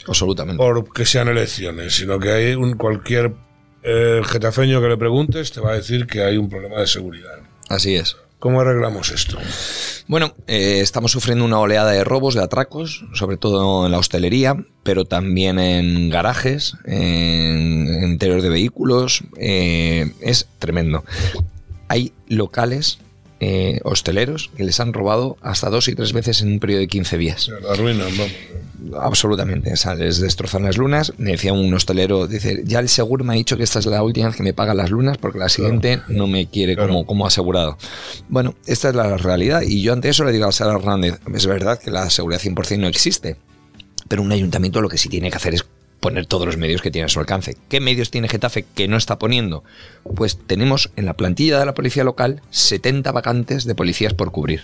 Absolutamente. 0.09 0.59
porque 0.59 1.05
sean 1.05 1.29
elecciones, 1.29 1.95
sino 1.95 2.19
que 2.19 2.31
hay 2.31 2.55
un 2.55 2.77
cualquier 2.77 3.35
eh, 3.83 4.23
getafeño 4.25 4.81
que 4.81 4.89
le 4.89 4.97
preguntes 4.97 5.53
te 5.53 5.61
va 5.61 5.73
a 5.73 5.75
decir 5.75 6.07
que 6.07 6.23
hay 6.23 6.37
un 6.37 6.49
problema 6.49 6.81
de 6.81 6.87
seguridad. 6.87 7.39
Así 7.69 7.95
es. 7.95 8.17
¿Cómo 8.39 8.61
arreglamos 8.61 9.11
esto? 9.11 9.37
Bueno, 10.07 10.33
eh, 10.47 10.79
estamos 10.81 11.11
sufriendo 11.11 11.45
una 11.45 11.59
oleada 11.59 11.91
de 11.91 12.05
robos, 12.05 12.35
de 12.35 12.43
atracos, 12.43 13.05
sobre 13.13 13.37
todo 13.37 13.85
en 13.85 13.91
la 13.93 13.99
hostelería, 13.99 14.57
pero 14.85 15.05
también 15.05 15.59
en 15.59 16.09
garajes, 16.09 16.75
en, 16.85 17.89
en 17.89 18.13
interior 18.13 18.41
de 18.41 18.49
vehículos. 18.49 19.25
eh, 19.39 20.13
es 20.21 20.49
tremendo. 20.61 21.05
Hay 21.89 22.13
locales 22.29 23.01
eh, 23.41 23.81
hosteleros 23.85 24.51
que 24.57 24.65
les 24.65 24.81
han 24.81 24.93
robado 24.93 25.37
hasta 25.43 25.71
dos 25.71 25.89
y 25.89 25.95
tres 25.95 26.13
veces 26.13 26.43
en 26.43 26.53
un 26.53 26.61
periodo 26.61 26.81
de 26.81 26.89
15 26.89 27.19
días. 27.19 27.43
Se 27.45 27.53
lo 27.61 27.71
arruinan, 27.71 28.09
vamos. 28.17 28.33
Absolutamente, 29.01 29.73
o 29.73 29.77
sea, 29.77 29.95
les 29.95 30.21
destrozan 30.21 30.63
las 30.63 30.77
lunas. 30.77 31.13
Me 31.19 31.33
decía 31.33 31.53
un 31.53 31.73
hostelero, 31.75 32.27
dice, 32.29 32.63
ya 32.65 32.79
el 32.79 32.89
seguro 32.89 33.25
me 33.25 33.35
ha 33.35 33.37
dicho 33.37 33.57
que 33.57 33.65
esta 33.65 33.81
es 33.81 33.87
la 33.87 34.03
última 34.03 34.29
vez 34.29 34.37
que 34.37 34.43
me 34.45 34.55
paga 34.55 34.73
las 34.75 34.91
lunas 34.91 35.19
porque 35.19 35.39
la 35.39 35.49
siguiente 35.49 36.01
no 36.09 36.27
me 36.27 36.47
quiere 36.47 36.75
Claro. 36.75 36.89
como, 36.93 37.07
como 37.07 37.27
asegurado. 37.27 37.77
Bueno, 38.29 38.55
esta 38.67 38.91
es 38.91 38.95
la 38.95 39.17
realidad 39.17 39.63
y 39.63 39.83
yo 39.83 39.93
ante 39.93 40.09
eso 40.09 40.25
le 40.25 40.33
digo 40.33 40.47
a 40.47 40.53
Sara 40.53 40.75
Hernández, 40.75 41.19
es 41.35 41.47
verdad 41.47 41.79
que 41.81 41.91
la 41.91 42.09
seguridad 42.11 42.41
100% 42.41 42.79
no 42.79 42.87
existe, 42.89 43.37
pero 44.07 44.23
un 44.23 44.31
ayuntamiento 44.33 44.81
lo 44.81 44.89
que 44.89 44.99
sí 44.99 45.09
tiene 45.09 45.31
que 45.31 45.37
hacer 45.37 45.55
es 45.55 45.65
poner 46.01 46.27
todos 46.27 46.47
los 46.47 46.57
medios 46.57 46.81
que 46.83 46.91
tiene 46.91 47.07
a 47.07 47.09
su 47.09 47.21
alcance. 47.21 47.57
¿Qué 47.69 47.81
medios 47.81 48.11
tiene 48.11 48.29
Getafe 48.29 48.65
que 48.75 48.89
no 48.89 48.97
está 48.97 49.19
poniendo? 49.19 49.65
Pues 50.17 50.39
tenemos 50.47 50.91
en 50.97 51.07
la 51.07 51.15
plantilla 51.15 51.59
de 51.59 51.67
la 51.67 51.75
policía 51.75 52.05
local 52.05 52.41
70 52.51 53.11
vacantes 53.13 53.65
de 53.65 53.75
policías 53.75 54.15
por 54.15 54.31
cubrir. 54.31 54.63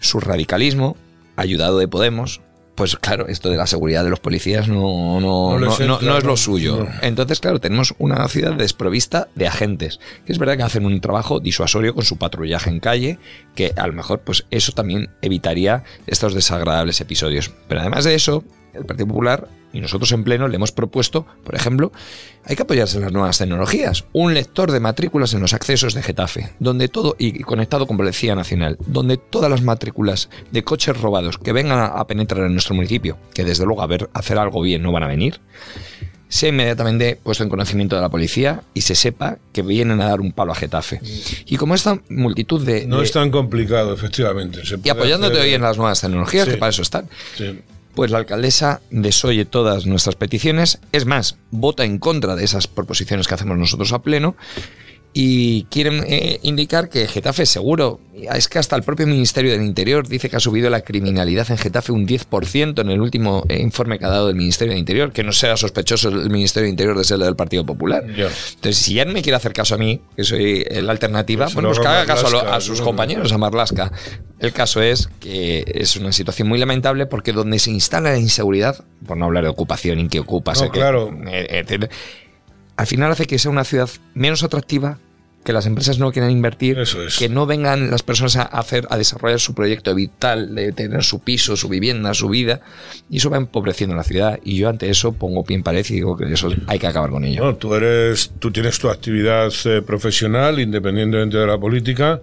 Su 0.00 0.20
radicalismo, 0.20 0.96
ayudado 1.36 1.78
de 1.78 1.88
Podemos, 1.88 2.40
pues 2.74 2.94
claro, 2.96 3.26
esto 3.28 3.48
de 3.48 3.56
la 3.56 3.66
seguridad 3.66 4.04
de 4.04 4.10
los 4.10 4.20
policías 4.20 4.68
no, 4.68 5.18
no, 5.18 5.58
No 5.58 5.58
no- 5.58 5.66
no- 5.66 5.94
entra, 5.94 5.98
no 6.10 6.18
es 6.18 6.24
lo 6.24 6.36
suyo. 6.36 6.86
Entonces, 7.00 7.40
claro, 7.40 7.58
tenemos 7.58 7.94
una 7.98 8.28
ciudad 8.28 8.52
desprovista 8.52 9.28
de 9.34 9.46
agentes, 9.46 9.98
que 10.26 10.32
es 10.32 10.38
verdad 10.38 10.58
que 10.58 10.62
hacen 10.62 10.84
un 10.84 11.00
trabajo 11.00 11.40
disuasorio 11.40 11.94
con 11.94 12.04
su 12.04 12.18
patrullaje 12.18 12.68
en 12.68 12.80
calle, 12.80 13.18
que 13.54 13.72
a 13.76 13.86
lo 13.86 13.94
mejor 13.94 14.20
pues 14.20 14.44
eso 14.50 14.72
también 14.72 15.08
evitaría 15.22 15.84
estos 16.06 16.34
desagradables 16.34 17.00
episodios. 17.00 17.50
Pero 17.66 17.80
además 17.80 18.04
de 18.04 18.14
eso, 18.14 18.44
el 18.76 18.84
Partido 18.84 19.06
Popular 19.08 19.48
y 19.72 19.80
nosotros 19.80 20.10
en 20.12 20.24
pleno 20.24 20.48
le 20.48 20.56
hemos 20.56 20.72
propuesto, 20.72 21.26
por 21.44 21.54
ejemplo, 21.54 21.92
hay 22.44 22.56
que 22.56 22.62
apoyarse 22.62 22.96
en 22.96 23.02
las 23.02 23.12
nuevas 23.12 23.36
tecnologías. 23.38 24.04
Un 24.12 24.32
lector 24.34 24.70
de 24.72 24.80
matrículas 24.80 25.34
en 25.34 25.40
los 25.40 25.52
accesos 25.52 25.92
de 25.94 26.02
Getafe, 26.02 26.50
donde 26.60 26.88
todo, 26.88 27.14
y 27.18 27.40
conectado 27.40 27.86
con 27.86 27.96
Policía 27.96 28.34
Nacional, 28.34 28.78
donde 28.86 29.16
todas 29.16 29.50
las 29.50 29.62
matrículas 29.62 30.30
de 30.50 30.62
coches 30.64 30.98
robados 31.00 31.38
que 31.38 31.52
vengan 31.52 31.90
a, 31.94 32.06
penetrar 32.06 32.46
en 32.46 32.52
nuestro 32.52 32.74
municipio, 32.74 33.18
que 33.34 33.44
desde 33.44 33.66
luego 33.66 33.82
a 33.82 33.86
ver 33.86 34.08
hacer 34.14 34.38
algo 34.38 34.60
bien 34.62 34.82
no 34.82 34.92
van 34.92 35.02
a 35.02 35.08
venir, 35.08 35.40
sea 36.28 36.48
inmediatamente 36.48 37.18
puesto 37.22 37.44
en 37.44 37.50
conocimiento 37.50 37.94
de 37.96 38.02
la 38.02 38.08
policía 38.08 38.62
y 38.74 38.80
se 38.80 38.94
sepa 38.96 39.38
que 39.52 39.62
vienen 39.62 40.00
a 40.00 40.06
dar 40.06 40.20
un 40.20 40.32
palo 40.32 40.52
a 40.52 40.54
Getafe. 40.56 41.00
Y 41.46 41.56
como 41.56 41.74
esta 41.74 42.00
multitud 42.08 42.64
de... 42.64 42.84
No 42.86 42.98
de- 42.98 43.04
es 43.04 43.12
tan 43.12 43.30
complicado, 43.30 43.92
efectivamente. 43.94 44.64
Se 44.66 44.76
y 44.82 44.88
apoyándote 44.88 45.34
hacer- 45.34 45.46
hoy 45.46 45.54
en 45.54 45.62
las 45.62 45.76
nuevas 45.76 46.00
tecnologías, 46.00 46.46
Sí. 46.46 46.52
que 46.52 46.56
para 46.56 46.70
eso 46.70 46.82
están, 46.82 47.08
Sí. 47.36 47.60
Pues 47.96 48.10
la 48.10 48.18
alcaldesa 48.18 48.82
desoye 48.90 49.46
todas 49.46 49.86
nuestras 49.86 50.14
peticiones, 50.16 50.80
es 50.92 51.06
más, 51.06 51.38
vota 51.50 51.84
en 51.84 51.98
contra 51.98 52.36
de 52.36 52.44
esas 52.44 52.68
proposiciones 52.68 53.26
que 53.26 53.34
hacemos 53.34 53.56
nosotros 53.56 53.92
a 53.92 54.02
pleno 54.02 54.36
y 55.18 55.62
quieren 55.70 56.04
eh, 56.06 56.40
indicar 56.42 56.90
que 56.90 57.08
Getafe 57.08 57.44
es 57.44 57.48
seguro. 57.48 58.00
Es 58.34 58.48
que 58.48 58.58
hasta 58.58 58.76
el 58.76 58.82
propio 58.82 59.06
Ministerio 59.06 59.50
del 59.52 59.62
Interior 59.62 60.06
dice 60.06 60.28
que 60.28 60.36
ha 60.36 60.40
subido 60.40 60.68
la 60.68 60.82
criminalidad 60.82 61.50
en 61.50 61.56
Getafe 61.56 61.90
un 61.92 62.06
10% 62.06 62.78
en 62.82 62.90
el 62.90 63.00
último 63.00 63.42
eh, 63.48 63.58
informe 63.62 63.98
que 63.98 64.04
ha 64.04 64.10
dado 64.10 64.28
el 64.28 64.36
Ministerio 64.36 64.72
del 64.72 64.78
Interior, 64.80 65.12
que 65.12 65.22
no 65.24 65.32
sea 65.32 65.56
sospechoso 65.56 66.10
el 66.10 66.28
Ministerio 66.28 66.64
del 66.66 66.72
Interior 66.72 66.98
de 66.98 67.04
ser 67.04 67.14
el 67.14 67.22
del 67.22 67.34
Partido 67.36 67.64
Popular. 67.64 68.04
Entonces, 68.06 68.76
si 68.76 68.92
ya 68.92 69.06
no 69.06 69.14
me 69.14 69.22
quiere 69.22 69.36
hacer 69.36 69.54
caso 69.54 69.74
a 69.74 69.78
mí, 69.78 70.02
que 70.16 70.22
soy 70.24 70.64
la 70.70 70.92
alternativa, 70.92 71.46
Pues 71.46 71.54
bueno, 71.54 71.68
pues 71.70 71.80
que 71.80 71.86
haga 71.88 72.04
caso 72.04 72.26
a, 72.26 72.30
lo- 72.30 72.36
Marlaska, 72.36 72.56
a 72.56 72.60
sus 72.60 72.80
compañeros, 72.82 73.32
a 73.32 73.38
Marlasca. 73.38 73.92
El 74.38 74.52
caso 74.52 74.82
es 74.82 75.08
que 75.18 75.64
es 75.66 75.96
una 75.96 76.12
situación 76.12 76.46
muy 76.46 76.58
lamentable 76.58 77.06
porque 77.06 77.32
donde 77.32 77.58
se 77.58 77.70
instala 77.70 78.10
la 78.10 78.18
inseguridad, 78.18 78.84
por 79.06 79.16
no 79.16 79.24
hablar 79.24 79.44
de 79.44 79.48
ocupación, 79.50 79.98
en 79.98 80.10
que 80.10 80.20
ocupas, 80.20 80.60
No, 80.60 80.70
que- 80.70 80.78
eh, 81.26 81.46
etcétera, 81.60 81.88
al 82.76 82.86
final 82.86 83.10
hace 83.12 83.24
que 83.26 83.38
sea 83.38 83.50
una 83.50 83.64
ciudad 83.64 83.88
menos 84.12 84.42
atractiva, 84.42 84.98
que 85.46 85.52
las 85.52 85.64
empresas 85.64 86.00
no 86.00 86.10
quieran 86.10 86.32
invertir, 86.32 86.76
Eso 86.80 87.00
es. 87.04 87.16
que 87.16 87.28
no 87.28 87.46
vengan 87.46 87.88
las 87.92 88.02
personas 88.02 88.34
a 88.34 88.42
hacer, 88.42 88.84
a 88.90 88.98
desarrollar 88.98 89.38
su 89.38 89.54
proyecto 89.54 89.94
vital, 89.94 90.56
de 90.56 90.72
tener 90.72 91.04
su 91.04 91.20
piso, 91.20 91.56
su 91.56 91.68
vivienda, 91.68 92.12
su 92.14 92.28
vida, 92.28 92.62
y 93.08 93.18
eso 93.18 93.30
va 93.30 93.36
empobreciendo 93.36 93.94
la 93.94 94.02
ciudad. 94.02 94.40
Y 94.44 94.56
yo 94.56 94.68
ante 94.68 94.90
eso 94.90 95.12
pongo 95.12 95.44
pie 95.44 95.56
en 95.56 95.62
pared 95.62 95.86
y 95.88 95.94
digo 95.94 96.16
que 96.16 96.30
eso 96.32 96.52
hay 96.66 96.80
que 96.80 96.88
acabar 96.88 97.10
con 97.10 97.24
ello. 97.24 97.44
No, 97.44 97.54
tú 97.54 97.74
eres, 97.74 98.32
tú 98.40 98.50
tienes 98.50 98.80
tu 98.80 98.90
actividad 98.90 99.52
eh, 99.66 99.82
profesional 99.82 100.58
independientemente 100.58 101.36
de 101.36 101.46
la 101.46 101.58
política, 101.58 102.20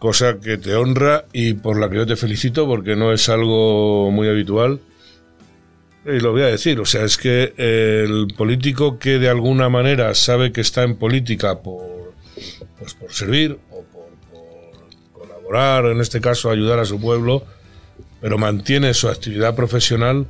cosa 0.00 0.40
que 0.40 0.58
te 0.58 0.74
honra 0.74 1.26
y 1.32 1.54
por 1.54 1.78
la 1.78 1.88
que 1.88 1.96
yo 1.96 2.06
te 2.06 2.16
felicito 2.16 2.66
porque 2.66 2.96
no 2.96 3.12
es 3.12 3.28
algo 3.28 4.10
muy 4.10 4.28
habitual. 4.28 4.80
Y 6.04 6.18
lo 6.18 6.32
voy 6.32 6.42
a 6.42 6.46
decir, 6.46 6.80
o 6.80 6.86
sea, 6.86 7.04
es 7.04 7.16
que 7.16 7.52
el 7.56 8.34
político 8.36 8.98
que 8.98 9.20
de 9.20 9.28
alguna 9.28 9.68
manera 9.68 10.12
sabe 10.16 10.50
que 10.50 10.60
está 10.60 10.82
en 10.82 10.96
política 10.96 11.60
por, 11.60 12.07
pues 12.78 12.94
por 12.94 13.12
servir 13.12 13.58
o 13.70 13.82
por, 13.84 14.08
por 14.32 15.20
colaborar, 15.26 15.86
en 15.86 16.00
este 16.00 16.20
caso 16.20 16.50
ayudar 16.50 16.78
a 16.78 16.84
su 16.84 17.00
pueblo, 17.00 17.44
pero 18.20 18.38
mantiene 18.38 18.94
su 18.94 19.08
actividad 19.08 19.54
profesional, 19.54 20.26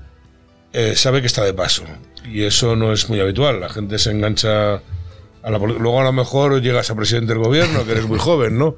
eh, 0.73 0.95
sabe 0.97 1.21
que 1.21 1.27
está 1.27 1.45
de 1.45 1.55
paso. 1.55 1.85
Y 2.25 2.43
eso 2.43 2.77
no 2.77 2.93
es 2.93 3.09
muy 3.09 3.21
habitual. 3.21 3.61
La 3.61 3.69
gente 3.71 3.99
se 3.99 4.11
engancha 4.11 4.75
a 4.75 5.51
la 5.51 5.59
política. 5.59 5.83
Luego 5.83 6.01
a 6.01 6.05
lo 6.05 6.13
mejor 6.13 6.61
llegas 6.61 6.91
a 6.91 6.95
presidente 6.95 7.33
del 7.33 7.43
gobierno, 7.43 7.85
que 7.87 7.93
eres 7.93 8.07
muy 8.07 8.19
joven, 8.19 8.59
¿no? 8.59 8.77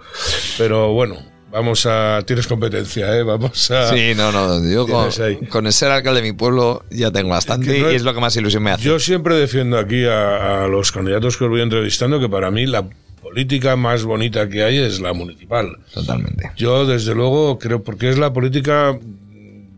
Pero 0.56 0.92
bueno, 0.92 1.16
vamos 1.50 1.84
a... 1.86 2.22
Tienes 2.24 2.46
competencia, 2.46 3.16
¿eh? 3.16 3.24
Vamos 3.24 3.68
a... 3.72 3.88
Sí, 3.92 4.12
no, 4.14 4.30
no, 4.30 4.62
yo 4.70 4.86
con, 4.86 5.08
con 5.48 5.72
ser 5.72 5.90
alcalde 5.90 6.20
de 6.22 6.30
mi 6.30 6.36
pueblo 6.36 6.84
ya 6.90 7.10
tengo 7.10 7.30
bastante 7.30 7.66
Es 7.70 7.74
que 7.74 7.80
no 7.82 7.86
y 7.90 7.94
es- 7.94 7.96
es 7.96 8.02
lo 8.04 8.14
que 8.14 8.20
más 8.20 8.36
ilusión 8.36 8.62
me 8.62 8.70
hace. 8.70 8.84
Yo 8.84 9.00
siempre 9.00 9.34
defiendo 9.34 9.76
aquí 9.78 10.04
a, 10.04 10.62
a 10.64 10.68
los 10.68 10.92
candidatos 10.92 11.36
que 11.36 11.44
os 11.44 11.50
voy 11.50 11.62
entrevistando 11.62 12.20
que 12.20 12.28
para 12.28 12.52
mí 12.52 12.66
la 12.66 12.88
política 13.30 13.76
más 13.76 14.02
bonita 14.02 14.48
que 14.48 14.64
hay 14.64 14.78
es 14.78 15.00
la 15.00 15.12
municipal. 15.12 15.78
Totalmente. 15.94 16.50
Yo, 16.56 16.84
desde 16.84 17.14
luego, 17.14 17.58
creo, 17.60 17.82
porque 17.82 18.10
es 18.10 18.18
la 18.18 18.32
política 18.32 18.98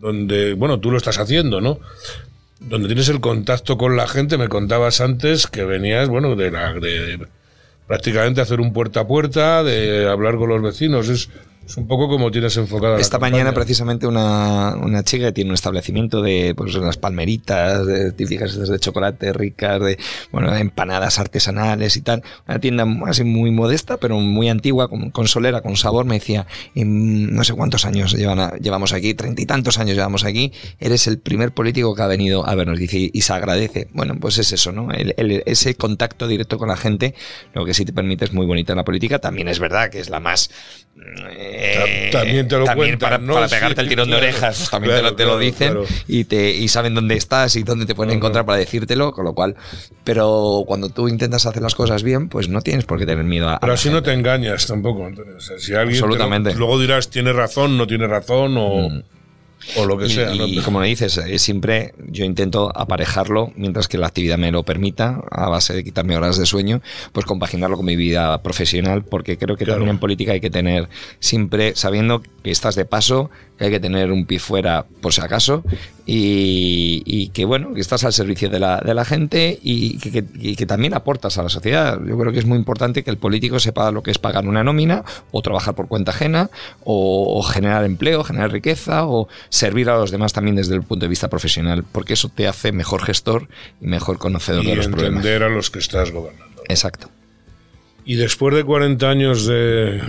donde, 0.01 0.55
bueno, 0.55 0.81
tú 0.81 0.91
lo 0.91 0.97
estás 0.97 1.19
haciendo, 1.19 1.61
¿no? 1.61 1.79
Donde 2.61 2.89
tienes 2.89 3.11
el 3.11 3.21
contacto 3.21 3.77
con 3.77 3.95
la 3.95 4.09
gente, 4.09 4.39
me 4.39 4.49
contabas 4.49 5.03
antes 5.03 5.47
que 5.47 5.65
venías, 5.65 6.09
bueno, 6.09 6.35
de, 6.35 6.51
la, 6.51 6.73
de 6.73 7.27
prácticamente 7.87 8.41
hacer 8.41 8.61
un 8.61 8.73
puerta 8.73 9.01
a 9.01 9.07
puerta, 9.07 9.63
de 9.63 10.09
hablar 10.09 10.37
con 10.37 10.49
los 10.49 10.63
vecinos, 10.63 11.11
es, 11.11 11.29
es 11.73 11.77
un 11.79 11.87
poco 11.89 12.07
como 12.09 12.31
tienes 12.31 12.55
enfocada 12.59 12.99
Esta 13.01 13.19
mañana 13.19 13.53
precisamente 13.55 14.07
una, 14.07 14.77
una 14.77 15.03
chica 15.03 15.27
que 15.27 15.33
tiene 15.33 15.51
un 15.51 15.55
establecimiento 15.55 16.21
de 16.21 16.55
pues, 16.55 16.75
las 16.75 16.99
palmeritas, 16.99 17.87
de, 17.87 18.13
típicas 18.13 18.57
de 18.69 18.79
chocolate 18.79 19.33
ricas, 19.33 19.81
de 19.81 19.99
bueno, 20.31 20.55
empanadas 20.55 21.19
artesanales 21.19 21.97
y 21.97 22.03
tal. 22.03 22.23
Una 22.47 22.59
tienda 22.59 22.87
así 23.07 23.25
muy 23.25 23.51
modesta, 23.51 23.97
pero 23.97 24.19
muy 24.21 24.51
antigua, 24.51 24.89
con, 24.89 25.11
con 25.11 25.27
solera, 25.29 25.63
con 25.63 25.77
sabor. 25.77 26.05
Me 26.05 26.15
decía, 26.19 26.47
"En 26.75 27.33
no 27.35 27.43
sé 27.43 27.55
cuántos 27.55 27.87
años 27.87 28.13
llevan 28.13 28.39
a- 28.41 28.57
llevamos 28.59 28.93
aquí, 28.93 29.15
treinta 29.15 29.41
y 29.41 29.47
tantos 29.47 29.79
años 29.79 29.97
llevamos 29.97 30.25
aquí. 30.25 30.53
Eres 30.79 31.07
el 31.07 31.19
primer 31.21 31.53
político 31.53 31.95
que 31.95 32.03
ha 32.03 32.07
venido 32.07 32.47
a 32.47 32.55
vernos, 32.55 32.79
dice, 32.79 33.11
y 33.13 33.21
se 33.23 33.33
agradece. 33.33 33.89
Bueno, 33.93 34.15
pues 34.21 34.37
es 34.39 34.53
eso, 34.53 34.73
¿no? 34.73 34.91
El- 34.93 35.15
el- 35.17 35.43
ese 35.47 35.75
contacto 35.75 36.29
directo 36.29 36.59
con 36.59 36.69
la 36.69 36.77
gente, 36.77 37.15
lo 37.55 37.65
que 37.65 37.73
sí 37.73 37.87
te 37.87 37.93
permite 37.95 38.27
es 38.27 38.33
muy 38.35 38.45
bonita 38.45 38.73
en 38.75 38.77
la 38.77 38.85
política. 38.85 39.19
También 39.21 39.49
es 39.49 39.59
verdad 39.59 39.89
que 39.91 40.01
es 40.01 40.11
la 40.11 40.21
más... 40.21 40.51
eh, 41.39 41.62
Ta- 42.11 42.19
también 42.19 42.49
te 42.49 42.59
lo 42.59 42.65
también 42.65 42.89
cuentan, 42.91 43.11
para, 43.11 43.19
¿no? 43.19 43.35
para 43.35 43.49
Sí, 43.49 43.55
pegarte 43.55 43.81
el 43.81 43.89
tirón 43.89 44.07
claro. 44.09 44.21
de 44.23 44.29
orejas, 44.29 44.71
también 44.71 44.93
Claro, 44.95 45.07
te, 45.17 45.25
lo, 45.25 45.39
te 45.39 45.47
lo 45.47 45.59
claro, 45.59 45.83
dicen 45.87 46.03
y 46.09 46.25
te 46.25 46.51
y 46.51 46.69
saben 46.69 46.95
dónde 46.95 47.15
estás 47.17 47.57
y 47.57 47.63
dónde 47.63 47.87
te 47.87 47.95
pueden 47.95 48.15
encontrar 48.15 48.45
para 48.47 48.59
decírtelo, 48.59 49.13
con 49.13 49.25
lo 49.25 49.35
cual, 49.35 49.57
pero 50.05 50.65
cuando 50.67 50.89
tú 50.89 51.09
intentas 51.09 51.47
hacer 51.47 51.63
las 51.63 51.75
cosas 51.75 52.03
bien, 52.03 52.29
pues 52.29 52.49
no 52.49 52.61
tienes 52.63 52.85
por 52.85 52.99
qué 52.99 53.07
tener 53.07 53.25
miedo 53.25 53.49
a... 53.49 53.55
a 53.55 53.61
Pero 53.61 53.73
la 53.73 53.75
así 53.75 53.91
no 53.91 54.03
te 54.03 54.13
engañas 54.13 54.67
tampoco, 54.67 55.05
Antonio. 55.07 55.37
O 55.37 55.41
sea, 55.41 55.59
si 55.59 55.75
alguien 55.75 56.01
lo- 56.01 56.07
Absolutamente. 56.07 56.55
luego 56.55 56.81
dirás 56.81 57.09
tiene 57.11 57.33
razón, 57.33 57.77
no 57.79 57.87
tiene 57.87 58.07
razón 58.07 58.57
o, 58.59 58.89
Mm. 58.91 59.03
O 59.77 59.87
lo 59.87 59.97
que 59.99 60.07
Y, 60.07 60.11
sea. 60.11 60.35
¿no? 60.35 60.47
y 60.47 60.59
como 60.61 60.81
me 60.81 60.87
dices, 60.87 61.17
eh, 61.19 61.39
siempre 61.39 61.95
yo 62.09 62.25
intento 62.25 62.71
aparejarlo 62.75 63.53
mientras 63.57 63.89
que 63.89 63.99
la 63.99 64.07
actividad 64.09 64.39
me 64.39 64.51
lo 64.53 64.63
permita, 64.65 65.21
a 65.31 65.49
base 65.49 65.75
de 65.75 65.85
quitarme 65.85 66.17
horas 66.17 66.37
de 66.39 66.47
sueño, 66.47 66.83
pues 67.13 67.27
compaginarlo 67.27 67.77
con 67.77 67.87
mi 67.87 67.97
vida 67.97 68.43
profesional, 68.43 69.05
porque 69.05 69.39
creo 69.39 69.57
que 69.57 69.65
Claro. 69.65 69.79
también 69.81 69.97
en 69.97 70.01
política 70.01 70.33
hay 70.33 70.41
que 70.41 70.51
tener 70.51 70.89
siempre, 71.21 71.75
sabiendo 71.77 72.23
que 72.43 72.51
estás 72.51 72.75
de 72.75 72.85
paso, 72.85 73.31
que 73.59 73.67
hay 73.67 73.71
que 73.71 73.81
tener 73.81 74.11
un 74.13 74.27
pie 74.27 74.39
fuera 74.39 74.85
por 75.01 75.13
si 75.13 75.21
acaso, 75.21 75.63
y, 76.05 77.29
que 77.29 77.45
bueno, 77.45 77.75
que 77.75 77.81
estás 77.81 78.05
al 78.05 78.13
servicio 78.13 78.51
de 78.51 78.59
la, 78.59 78.79
de 78.79 78.95
la 78.95 79.05
gente 79.05 79.59
y 79.63 79.99
que, 79.99 80.67
también 80.67 80.95
aportas 80.95 81.39
a 81.39 81.43
la 81.43 81.49
sociedad. 81.49 81.99
Yo 82.05 82.19
creo 82.19 82.33
que 82.33 82.39
es 82.39 82.47
muy 82.47 82.59
importante 82.59 83.03
que 83.03 83.11
el 83.11 83.19
político 83.19 83.61
sepa 83.61 83.91
lo 83.91 84.03
que 84.03 84.11
es 84.11 84.19
pagar 84.19 84.47
una 84.47 84.65
nómina 84.65 85.05
o 85.31 85.43
trabajar 85.43 85.75
por 85.75 85.89
cuenta 85.89 86.13
ajena 86.13 86.51
o, 86.85 87.43
generar 87.43 87.85
empleo, 87.85 88.25
generar 88.25 88.53
riqueza 88.53 89.07
o 89.07 89.29
servir 89.49 89.91
a 89.91 89.97
los 89.97 90.11
demás 90.11 90.33
también 90.33 90.57
desde 90.57 90.75
el 90.75 90.83
punto 90.83 91.05
de 91.05 91.09
vista 91.09 91.29
profesional, 91.29 91.85
porque 91.91 92.15
eso 92.15 92.29
te 92.29 92.49
hace 92.49 92.73
mejor 92.73 93.03
gestor 93.03 93.49
y 93.81 93.87
mejor 93.87 94.19
conocedor 94.19 94.65
de 94.65 94.77
los 94.77 94.87
problemas. 94.87 95.25
entender 95.25 95.43
a 95.43 95.49
los 95.49 95.71
que 95.71 95.79
estás 95.79 96.11
gobernando. 96.11 96.63
Exacto. 96.69 97.09
Y 98.05 98.17
después 98.17 98.55
de 98.55 98.65
40 98.65 99.09
años 99.09 99.47
de, 99.47 100.03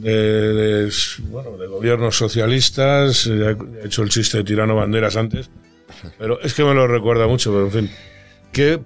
de, 0.00 0.90
bueno, 1.28 1.56
de 1.58 1.66
gobiernos 1.66 2.16
socialistas, 2.16 3.26
he 3.26 3.56
hecho 3.84 4.02
el 4.02 4.08
chiste 4.08 4.38
de 4.38 4.44
tirano 4.44 4.74
banderas 4.74 5.16
antes, 5.16 5.50
pero 6.18 6.40
es 6.40 6.54
que 6.54 6.64
me 6.64 6.74
lo 6.74 6.86
recuerda 6.86 7.26
mucho, 7.26 7.52
pero 7.52 7.66
en 7.66 7.72
fin, 7.72 7.90
¿qué 8.52 8.80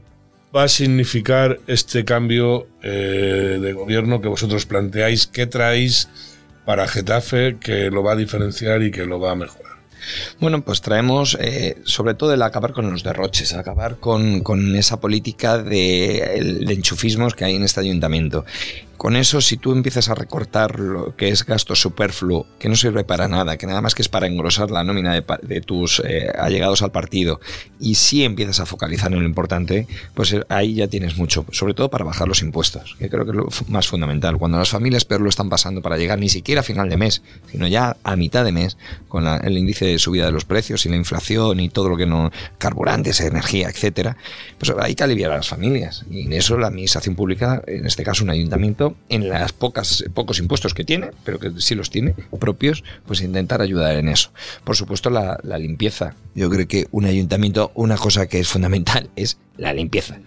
va 0.55 0.65
a 0.65 0.69
significar 0.69 1.61
este 1.67 2.05
cambio 2.05 2.67
eh, 2.83 3.59
de 3.61 3.73
gobierno 3.73 4.21
que 4.21 4.29
vosotros 4.29 4.67
planteáis? 4.67 5.27
¿Qué 5.27 5.47
traéis 5.47 6.09
para 6.65 6.89
Getafe 6.89 7.59
que 7.61 7.91
lo 7.91 8.03
va 8.03 8.13
a 8.13 8.17
diferenciar 8.17 8.83
y 8.83 8.91
que 8.91 9.07
lo 9.07 9.21
va 9.21 9.33
a 9.33 9.37
mejorar? 9.37 9.77
Bueno, 10.41 10.63
pues 10.63 10.81
traemos 10.83 11.37
eh, 11.41 11.79
sobre 11.85 12.15
todo 12.15 12.33
el 12.33 12.43
acabar 12.43 12.73
con 12.73 12.91
los 12.91 13.03
derroches, 13.03 13.55
acabar 13.55 13.97
con, 13.97 14.77
esa 14.77 15.01
política 15.01 15.59
de, 15.59 16.63
de, 16.65 16.75
enchufismos 16.75 17.35
que 17.35 17.45
hay 17.45 17.57
en 17.57 17.65
este 17.65 17.81
ayuntamiento. 17.81 18.45
Con 19.07 19.15
eso, 19.15 19.41
si 19.41 19.57
tú 19.57 19.71
empiezas 19.71 20.09
a 20.09 20.17
recortar 20.17 20.81
lo 20.81 21.15
que 21.15 21.29
es 21.29 21.47
gasto 21.47 21.77
superfluo, 21.77 22.45
que 22.59 22.69
no 22.69 22.75
sirve 22.75 23.05
para 23.05 23.29
nada, 23.29 23.57
que 23.57 23.65
nada 23.69 23.81
más 23.81 23.95
que 23.95 24.03
es 24.03 24.09
para 24.09 24.27
engrosar 24.27 24.73
la 24.73 24.83
nómina 24.83 25.15
de, 25.15 25.61
tus 25.61 26.03
eh, 26.05 26.27
allegados 26.37 26.83
al 26.83 26.91
partido, 26.91 27.39
y 27.79 27.95
si 27.95 28.25
empiezas 28.25 28.59
a 28.59 28.67
focalizar 28.67 29.13
en 29.13 29.21
lo 29.21 29.25
importante, 29.25 29.87
pues 30.15 30.33
eh, 30.33 30.43
ahí 30.49 30.75
ya 30.75 30.89
tienes 30.89 31.17
mucho, 31.17 31.47
sobre 31.53 31.73
todo 31.73 31.89
para 31.89 32.05
bajar 32.05 32.27
los 32.27 32.43
impuestos, 32.43 32.97
que 32.99 33.09
creo 33.09 33.25
que 33.25 33.31
es 33.31 33.37
lo 33.37 33.49
más 33.69 33.87
fundamental. 33.87 34.39
Cuando 34.39 34.59
las 34.59 34.71
familias 34.71 35.05
peor 35.05 35.21
lo 35.21 35.29
están 35.29 35.51
pasando 35.51 35.83
para 35.83 35.99
llegar 35.99 36.19
ni 36.19 36.29
siquiera 36.29 36.63
a 36.63 36.65
final 36.65 36.89
de 36.89 36.97
mes, 36.97 37.23
sino 37.49 37.69
ya 37.69 37.97
a 38.03 38.17
mitad 38.17 38.45
de 38.45 38.51
mes, 38.51 38.77
con 39.07 39.25
el 39.25 39.57
índice 39.57 39.85
de 39.85 40.01
subida 40.01 40.27
de 40.27 40.33
los 40.33 40.45
precios 40.45 40.85
y 40.85 40.89
la 40.89 40.97
inflación 40.97 41.61
y 41.61 41.69
todo 41.69 41.89
lo 41.91 41.97
que 41.97 42.07
no, 42.07 42.33
carburantes, 42.59 43.21
energía, 43.21 43.69
etcétera, 43.69 44.17
pues 44.59 44.73
hay 44.81 44.97
que 44.97 45.05
aliviar 45.05 45.31
a 45.31 45.37
las 45.37 45.49
familias. 45.49 46.05
Y 46.11 46.23
en 46.23 46.33
eso 46.33 46.59
la 46.59 46.67
administración 46.67 47.15
pública, 47.15 47.63
en 47.69 47.87
este 47.87 48.03
caso 48.03 48.25
un 48.25 48.31
ayuntamiento, 48.31 48.96
en 49.09 49.29
las 49.29 49.53
pocas 49.53 50.05
pocos 50.15 50.39
impuestos 50.39 50.75
que 50.75 50.85
tiene, 50.85 51.11
pero 51.25 51.39
que 51.39 51.53
sí 51.59 51.75
los 51.75 51.91
tiene 51.91 52.15
propios, 52.39 52.85
pues 53.07 53.21
intentar 53.21 53.61
ayudar 53.61 53.97
en 53.97 54.09
eso. 54.09 54.31
Por 54.65 54.77
supuesto, 54.77 55.11
la, 55.11 55.39
limpieza. 55.59 56.15
Yo 56.35 56.51
creo 56.51 56.69
que 56.69 56.87
un 56.91 57.07
ayuntamiento, 57.07 57.73
una 57.75 57.97
cosa 57.97 58.27
que 58.27 58.39
es 58.39 58.49
fundamental 58.49 59.11
es 59.17 59.39
la 59.57 59.73
limpieza. 59.73 60.19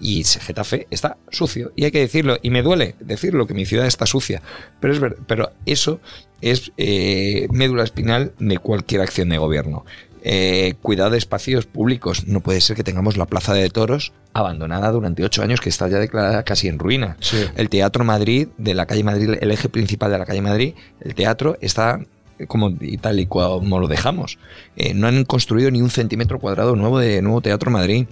Y 0.00 0.24
Getafe 0.24 0.86
está 0.90 1.16
sucio, 1.30 1.72
y 1.76 1.84
hay 1.84 1.90
que 1.90 2.00
decirlo, 2.00 2.38
y 2.42 2.50
me 2.50 2.62
duele 2.62 2.94
decirlo, 3.00 3.46
que 3.46 3.54
mi 3.54 3.66
ciudad 3.66 3.86
está 3.86 4.06
sucia, 4.06 4.42
pero, 4.80 4.94
es 4.94 5.14
pero 5.26 5.52
eso 5.66 6.00
es 6.40 6.72
eh, 6.76 7.48
médula 7.50 7.82
espinal 7.82 8.32
de 8.38 8.58
cualquier 8.58 9.00
acción 9.00 9.28
de 9.28 9.38
gobierno. 9.38 9.84
Eh, 10.22 10.74
cuidado 10.82 11.10
de 11.10 11.18
espacios 11.18 11.66
públicos. 11.66 12.26
No 12.26 12.40
puede 12.40 12.60
ser 12.60 12.76
que 12.76 12.84
tengamos 12.84 13.16
la 13.16 13.26
Plaza 13.26 13.54
de 13.54 13.68
Toros 13.70 14.12
abandonada 14.32 14.90
durante 14.90 15.24
ocho 15.24 15.42
años, 15.42 15.60
que 15.60 15.68
está 15.68 15.88
ya 15.88 15.98
declarada 15.98 16.42
casi 16.44 16.68
en 16.68 16.78
ruina. 16.78 17.16
El 17.56 17.68
Teatro 17.68 18.04
Madrid, 18.04 18.48
de 18.56 18.74
la 18.74 18.86
calle 18.86 19.04
Madrid, 19.04 19.30
el 19.40 19.50
eje 19.50 19.68
principal 19.68 20.10
de 20.10 20.18
la 20.18 20.26
calle 20.26 20.42
Madrid, 20.42 20.74
el 21.00 21.14
teatro 21.14 21.56
está 21.60 22.00
como 22.46 22.72
y 22.80 22.98
tal 22.98 23.18
y 23.18 23.26
como 23.26 23.80
lo 23.80 23.88
dejamos. 23.88 24.38
Eh, 24.76 24.94
no 24.94 25.08
han 25.08 25.24
construido 25.24 25.70
ni 25.70 25.82
un 25.82 25.90
centímetro 25.90 26.38
cuadrado 26.38 26.76
nuevo 26.76 26.98
de 26.98 27.20
nuevo 27.22 27.40
Teatro 27.40 27.70
Madrid. 27.70 28.06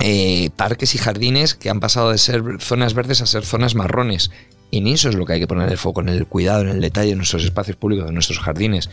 Eh, 0.00 0.50
parques 0.56 0.96
y 0.96 0.98
jardines 0.98 1.54
que 1.54 1.70
han 1.70 1.78
pasado 1.78 2.10
de 2.10 2.18
ser 2.18 2.42
zonas 2.58 2.94
verdes 2.94 3.20
a 3.20 3.26
ser 3.26 3.44
zonas 3.44 3.76
marrones. 3.76 4.32
En 4.72 4.86
eso 4.86 5.10
es 5.10 5.14
lo 5.14 5.26
que 5.26 5.34
hay 5.34 5.40
que 5.40 5.46
poner 5.46 5.70
el 5.70 5.76
foco, 5.76 6.00
en 6.00 6.08
el 6.08 6.26
cuidado, 6.26 6.62
en 6.62 6.68
el 6.70 6.80
detalle 6.80 7.10
de 7.10 7.16
nuestros 7.16 7.44
espacios 7.44 7.76
públicos, 7.76 8.06
de 8.06 8.12
nuestros 8.12 8.38
jardines. 8.38 8.88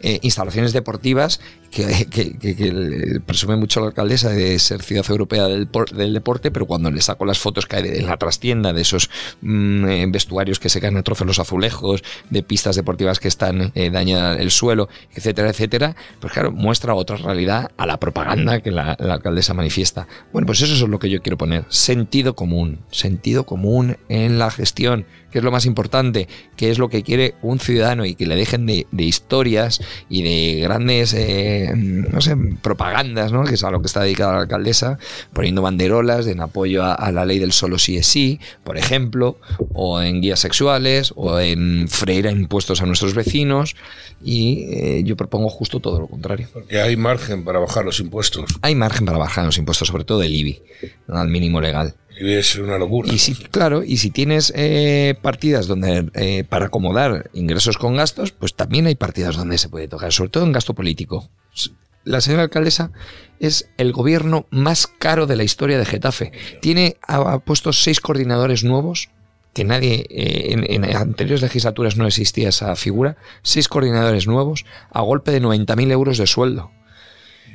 Eh, 0.00 0.20
instalaciones 0.22 0.72
deportivas 0.72 1.40
que, 1.72 3.20
presume 3.26 3.56
mucho 3.56 3.80
la 3.80 3.88
alcaldesa 3.88 4.28
de 4.30 4.56
ser 4.60 4.82
ciudad 4.82 5.04
europea 5.10 5.48
del, 5.48 6.14
deporte, 6.14 6.52
pero 6.52 6.66
cuando 6.66 6.88
le 6.88 7.00
saco 7.00 7.24
las 7.24 7.40
fotos 7.40 7.66
que 7.66 7.76
hay 7.76 7.82
en 7.84 8.06
la 8.06 8.16
trastienda 8.16 8.72
de 8.72 8.82
esos 8.82 9.10
mm, 9.40 9.88
eh, 9.88 10.06
vestuarios 10.08 10.60
que 10.60 10.68
se 10.68 10.80
caen 10.80 10.96
a 10.98 11.02
trozos 11.02 11.26
los 11.26 11.40
azulejos, 11.40 12.04
de 12.30 12.42
pistas 12.44 12.76
deportivas 12.76 13.18
que 13.18 13.26
están 13.26 13.72
eh, 13.74 13.90
dañadas 13.90 14.38
el 14.38 14.52
suelo, 14.52 14.88
etcétera, 15.16 15.50
etcétera, 15.50 15.96
pues 16.20 16.32
claro, 16.32 16.52
muestra 16.52 16.94
otra 16.94 17.16
realidad 17.16 17.72
a 17.76 17.86
la 17.86 17.98
propaganda 17.98 18.60
que 18.60 18.70
la 18.70 18.92
alcaldesa 18.92 19.52
manifiesta. 19.52 20.06
Bueno, 20.32 20.46
pues 20.46 20.60
eso 20.60 20.74
es 20.74 20.88
lo 20.88 21.00
que 21.00 21.10
yo 21.10 21.22
quiero 21.22 21.38
poner, 21.38 21.64
sentido 21.70 22.36
común, 22.36 22.78
sentido 22.92 23.44
común 23.46 23.96
en 24.08 24.38
la 24.38 24.52
gestión 24.52 25.06
que 25.34 25.38
es 25.38 25.44
lo 25.44 25.50
más 25.50 25.66
importante, 25.66 26.28
que 26.56 26.70
es 26.70 26.78
lo 26.78 26.88
que 26.88 27.02
quiere 27.02 27.34
un 27.42 27.58
ciudadano 27.58 28.04
y 28.04 28.14
que 28.14 28.24
le 28.24 28.36
dejen 28.36 28.66
de, 28.66 28.86
historias 28.96 29.80
y 30.08 30.22
de 30.22 30.60
grandes, 30.60 31.12
eh, 31.12 31.72
no 31.74 32.20
sé, 32.20 32.36
propagandas, 32.62 33.32
¿no? 33.32 33.42
que 33.42 33.54
es 33.54 33.64
a 33.64 33.72
lo 33.72 33.80
que 33.80 33.88
está 33.88 34.02
dedicada 34.04 34.34
la 34.34 34.40
alcaldesa, 34.42 34.96
poniendo 35.32 35.60
banderolas 35.60 36.28
en 36.28 36.38
apoyo 36.40 36.84
a, 36.84 37.10
la 37.10 37.24
ley 37.24 37.40
del 37.40 37.50
solo 37.50 37.80
sí 37.80 37.96
es 37.96 38.06
sí, 38.06 38.38
por 38.62 38.78
ejemplo, 38.78 39.36
o 39.72 40.00
en 40.00 40.20
guías 40.20 40.38
sexuales, 40.38 41.12
o 41.16 41.40
en 41.40 41.88
freír 41.88 42.26
impuestos 42.26 42.80
a 42.80 42.86
nuestros 42.86 43.14
vecinos, 43.14 43.74
y 44.22 44.68
eh, 44.70 45.02
yo 45.04 45.16
propongo 45.16 45.48
justo 45.48 45.80
todo 45.80 45.98
lo 45.98 46.06
contrario. 46.06 46.46
Porque 46.52 46.80
hay 46.80 46.96
margen 46.96 47.42
para 47.42 47.58
bajar 47.58 47.84
los 47.84 47.98
impuestos. 47.98 48.44
Hay 48.62 48.76
margen 48.76 49.04
para 49.04 49.18
bajar 49.18 49.46
los 49.46 49.58
impuestos, 49.58 49.88
sobre 49.88 50.04
todo 50.04 50.22
el 50.22 50.32
IBI, 50.32 50.62
al 51.08 51.26
mínimo 51.26 51.60
legal. 51.60 51.96
Y 52.18 52.32
es 52.32 52.56
una 52.56 52.78
locura. 52.78 53.12
Y 53.12 53.18
si, 53.18 53.34
claro, 53.34 53.82
y 53.82 53.96
si 53.96 54.10
tienes 54.10 54.52
eh, 54.56 55.16
partidas 55.20 55.66
donde 55.66 56.10
eh, 56.14 56.44
para 56.48 56.66
acomodar 56.66 57.30
ingresos 57.32 57.76
con 57.76 57.96
gastos, 57.96 58.32
pues 58.32 58.54
también 58.54 58.86
hay 58.86 58.94
partidas 58.94 59.36
donde 59.36 59.58
se 59.58 59.68
puede 59.68 59.88
tocar, 59.88 60.12
sobre 60.12 60.30
todo 60.30 60.44
en 60.44 60.52
gasto 60.52 60.74
político. 60.74 61.28
La 62.04 62.20
señora 62.20 62.42
alcaldesa 62.42 62.92
es 63.40 63.70
el 63.78 63.92
gobierno 63.92 64.46
más 64.50 64.86
caro 64.86 65.26
de 65.26 65.36
la 65.36 65.42
historia 65.42 65.78
de 65.78 65.86
Getafe. 65.86 66.32
Tiene 66.60 66.98
ha, 67.06 67.38
puesto 67.38 67.72
seis 67.72 68.00
coordinadores 68.00 68.62
nuevos 68.62 69.08
que 69.54 69.64
nadie 69.64 70.06
eh, 70.10 70.52
en, 70.52 70.84
en, 70.84 70.96
anteriores 70.96 71.40
legislaturas 71.42 71.96
no 71.96 72.06
existía 72.06 72.48
esa 72.48 72.76
figura, 72.76 73.16
seis 73.42 73.68
coordinadores 73.68 74.26
nuevos 74.26 74.66
a 74.90 75.00
golpe 75.00 75.30
de 75.30 75.40
90.000 75.40 75.92
euros 75.92 76.18
de 76.18 76.26
sueldo. 76.26 76.70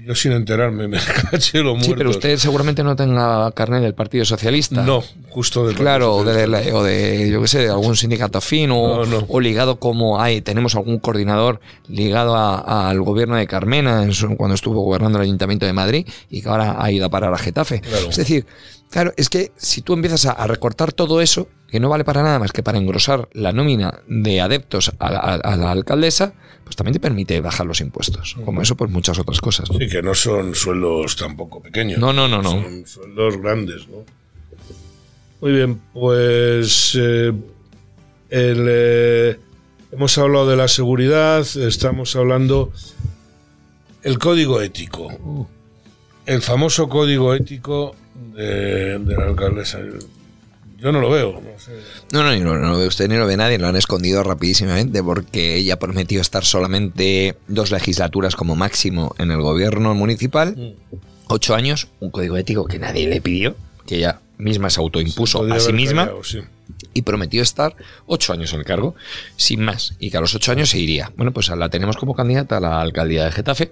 Yo 0.05 0.15
sin 0.15 0.31
enterarme, 0.31 0.87
me 0.87 0.97
caché 1.31 1.59
lo 1.59 1.71
muertos. 1.71 1.87
Sí, 1.87 1.93
pero 1.97 2.09
usted 2.09 2.37
seguramente 2.37 2.83
no 2.83 2.95
tenga 2.95 3.51
carnet 3.51 3.81
del 3.81 3.93
Partido 3.93 4.25
Socialista. 4.25 4.81
No, 4.81 5.03
justo 5.29 5.67
del 5.67 5.75
Claro, 5.75 6.15
o 6.15 6.23
de, 6.23 6.73
o 6.73 6.83
de, 6.83 7.29
yo 7.31 7.41
qué 7.41 7.47
sé, 7.47 7.59
de 7.59 7.69
algún 7.69 7.95
sindicato 7.95 8.37
afín 8.37 8.71
o, 8.71 9.03
o, 9.27 9.39
ligado 9.39 9.79
como 9.79 10.21
hay, 10.21 10.41
tenemos 10.41 10.75
algún 10.75 10.99
coordinador 10.99 11.59
ligado 11.87 12.35
al 12.35 13.01
gobierno 13.01 13.35
de 13.35 13.47
Carmena 13.47 14.07
cuando 14.37 14.55
estuvo 14.55 14.81
gobernando 14.81 15.17
el 15.17 15.23
Ayuntamiento 15.23 15.65
de 15.65 15.73
Madrid 15.73 16.07
y 16.29 16.41
que 16.41 16.49
ahora 16.49 16.75
ha 16.79 16.91
ido 16.91 17.05
a 17.05 17.09
parar 17.09 17.33
a 17.33 17.37
Getafe. 17.37 17.81
Es 18.09 18.17
decir, 18.17 18.45
claro, 18.89 19.13
es 19.17 19.29
que 19.29 19.51
si 19.57 19.81
tú 19.81 19.93
empiezas 19.93 20.25
a, 20.25 20.47
recortar 20.47 20.93
todo 20.93 21.21
eso, 21.21 21.47
que 21.67 21.79
no 21.79 21.89
vale 21.89 22.03
para 22.03 22.23
nada 22.23 22.39
más 22.39 22.51
que 22.51 22.63
para 22.63 22.77
engrosar 22.77 23.29
la 23.33 23.51
nómina 23.51 24.01
de 24.07 24.41
adeptos 24.41 24.91
a 24.99 25.55
la 25.55 25.71
alcaldesa, 25.71 26.33
pues 26.69 26.75
también 26.75 26.93
te 26.93 26.99
permite 26.99 27.41
bajar 27.41 27.65
los 27.65 27.81
impuestos. 27.81 28.35
Como 28.45 28.61
eso, 28.61 28.75
pues 28.75 28.91
muchas 28.91 29.17
otras 29.17 29.41
cosas. 29.41 29.67
Sí, 29.75 29.87
que 29.89 30.03
no 30.03 30.13
son 30.13 30.53
sueldos 30.53 31.15
tampoco 31.15 31.61
pequeños. 31.63 31.97
No, 31.97 32.13
no, 32.13 32.27
no, 32.27 32.43
no. 32.43 32.51
Son 32.51 32.85
sueldos 32.85 33.37
grandes, 33.37 33.87
¿no? 33.87 34.05
Muy 35.41 35.51
bien, 35.53 35.81
pues 35.93 36.95
eh, 36.99 37.33
eh, 38.29 39.39
hemos 39.91 40.17
hablado 40.19 40.47
de 40.47 40.57
la 40.57 40.67
seguridad, 40.67 41.39
estamos 41.39 42.15
hablando 42.15 42.71
el 44.03 44.19
código 44.19 44.61
ético, 44.61 45.07
uh. 45.07 45.47
el 46.27 46.43
famoso 46.43 46.87
código 46.87 47.33
ético 47.33 47.95
de, 48.33 48.99
de 48.99 49.17
la 49.17 49.25
alcaldesa. 49.25 49.79
Yo 50.79 50.91
no 50.93 51.01
lo 51.01 51.09
veo. 51.09 51.41
No, 52.11 52.23
no, 52.23 52.35
no, 52.35 52.57
no, 52.57 52.71
lo 52.71 52.77
ve 52.77 52.87
usted 52.87 53.09
ni 53.09 53.17
lo 53.17 53.27
ve 53.27 53.35
nadie. 53.35 53.57
Lo 53.57 53.67
han 53.67 53.75
escondido 53.75 54.23
rapidísimamente 54.23 55.03
porque 55.03 55.55
ella 55.55 55.77
prometió 55.77 56.21
estar 56.21 56.45
solamente 56.45 57.35
dos 57.47 57.71
legislaturas 57.71 58.35
como 58.35 58.55
máximo 58.55 59.13
en 59.17 59.31
el 59.31 59.41
gobierno 59.41 59.93
municipal. 59.93 60.55
Mm. 60.55 60.95
Ocho 61.27 61.53
años, 61.53 61.89
un 61.99 62.11
código 62.11 62.37
ético 62.37 62.65
que 62.65 62.79
nadie 62.79 63.07
le 63.07 63.21
pidió, 63.21 63.55
que 63.85 63.97
ella 63.97 64.21
misma 64.37 64.69
se 64.69 64.79
autoimpuso 64.79 65.43
a 65.51 65.59
sí 65.59 65.73
misma. 65.73 66.11
Y 66.93 67.01
prometió 67.01 67.41
estar 67.41 67.75
ocho 68.05 68.31
años 68.31 68.53
en 68.53 68.59
el 68.59 68.65
cargo, 68.65 68.95
sin 69.35 69.61
más, 69.61 69.95
y 69.99 70.11
que 70.11 70.17
a 70.17 70.21
los 70.21 70.33
ocho 70.33 70.51
años 70.51 70.69
se 70.69 70.79
iría. 70.79 71.11
Bueno, 71.17 71.33
pues 71.33 71.49
la 71.49 71.69
tenemos 71.69 71.97
como 71.97 72.15
candidata 72.15 72.57
a 72.57 72.59
la 72.59 72.81
alcaldía 72.81 73.25
de 73.25 73.31
Getafe 73.31 73.71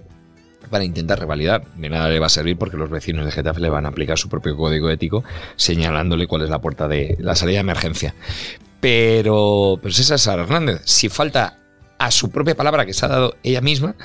para 0.68 0.84
intentar 0.84 1.18
revalidar. 1.18 1.64
De 1.76 1.88
nada 1.88 2.08
le 2.08 2.18
va 2.18 2.26
a 2.26 2.30
servir 2.30 2.56
porque 2.56 2.76
los 2.76 2.90
vecinos 2.90 3.24
de 3.24 3.32
Getafe 3.32 3.60
le 3.60 3.70
van 3.70 3.86
a 3.86 3.88
aplicar 3.88 4.18
su 4.18 4.28
propio 4.28 4.56
código 4.56 4.90
ético 4.90 5.24
señalándole 5.56 6.26
cuál 6.26 6.42
es 6.42 6.50
la 6.50 6.60
puerta 6.60 6.88
de 6.88 7.16
la 7.20 7.34
salida 7.34 7.56
de 7.56 7.60
emergencia. 7.60 8.14
Pero, 8.80 9.80
esa 9.84 10.14
es 10.14 10.22
Sara 10.22 10.42
Hernández. 10.42 10.82
Si 10.84 11.08
falta 11.08 11.58
a 11.98 12.10
su 12.10 12.30
propia 12.30 12.54
palabra 12.54 12.86
que 12.86 12.92
se 12.92 13.04
ha 13.04 13.08
dado 13.08 13.36
ella 13.42 13.60
misma, 13.60 13.96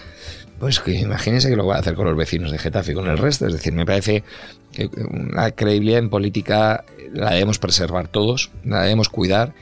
pues 0.60 0.80
que 0.80 0.94
imagínense 0.94 1.50
que 1.50 1.56
lo 1.56 1.66
va 1.66 1.76
a 1.76 1.80
hacer 1.80 1.94
con 1.94 2.06
los 2.06 2.18
vecinos 2.18 2.52
de 2.52 2.58
Getafe 2.58 2.94
y 2.94 2.96
con 2.96 3.08
el 3.08 3.18
resto. 3.18 3.46
Es 3.46 3.54
decir, 3.54 3.74
me 3.74 3.86
parece 3.86 4.24
que 4.72 4.90
una 5.10 5.52
credibilidad 5.52 6.00
en 6.00 6.10
política 6.10 6.86
la 7.14 7.32
debemos 7.32 7.60
preservar 7.60 8.08
todos, 8.08 8.50
la 8.64 8.82
debemos 8.82 9.10
cuidar. 9.10 9.54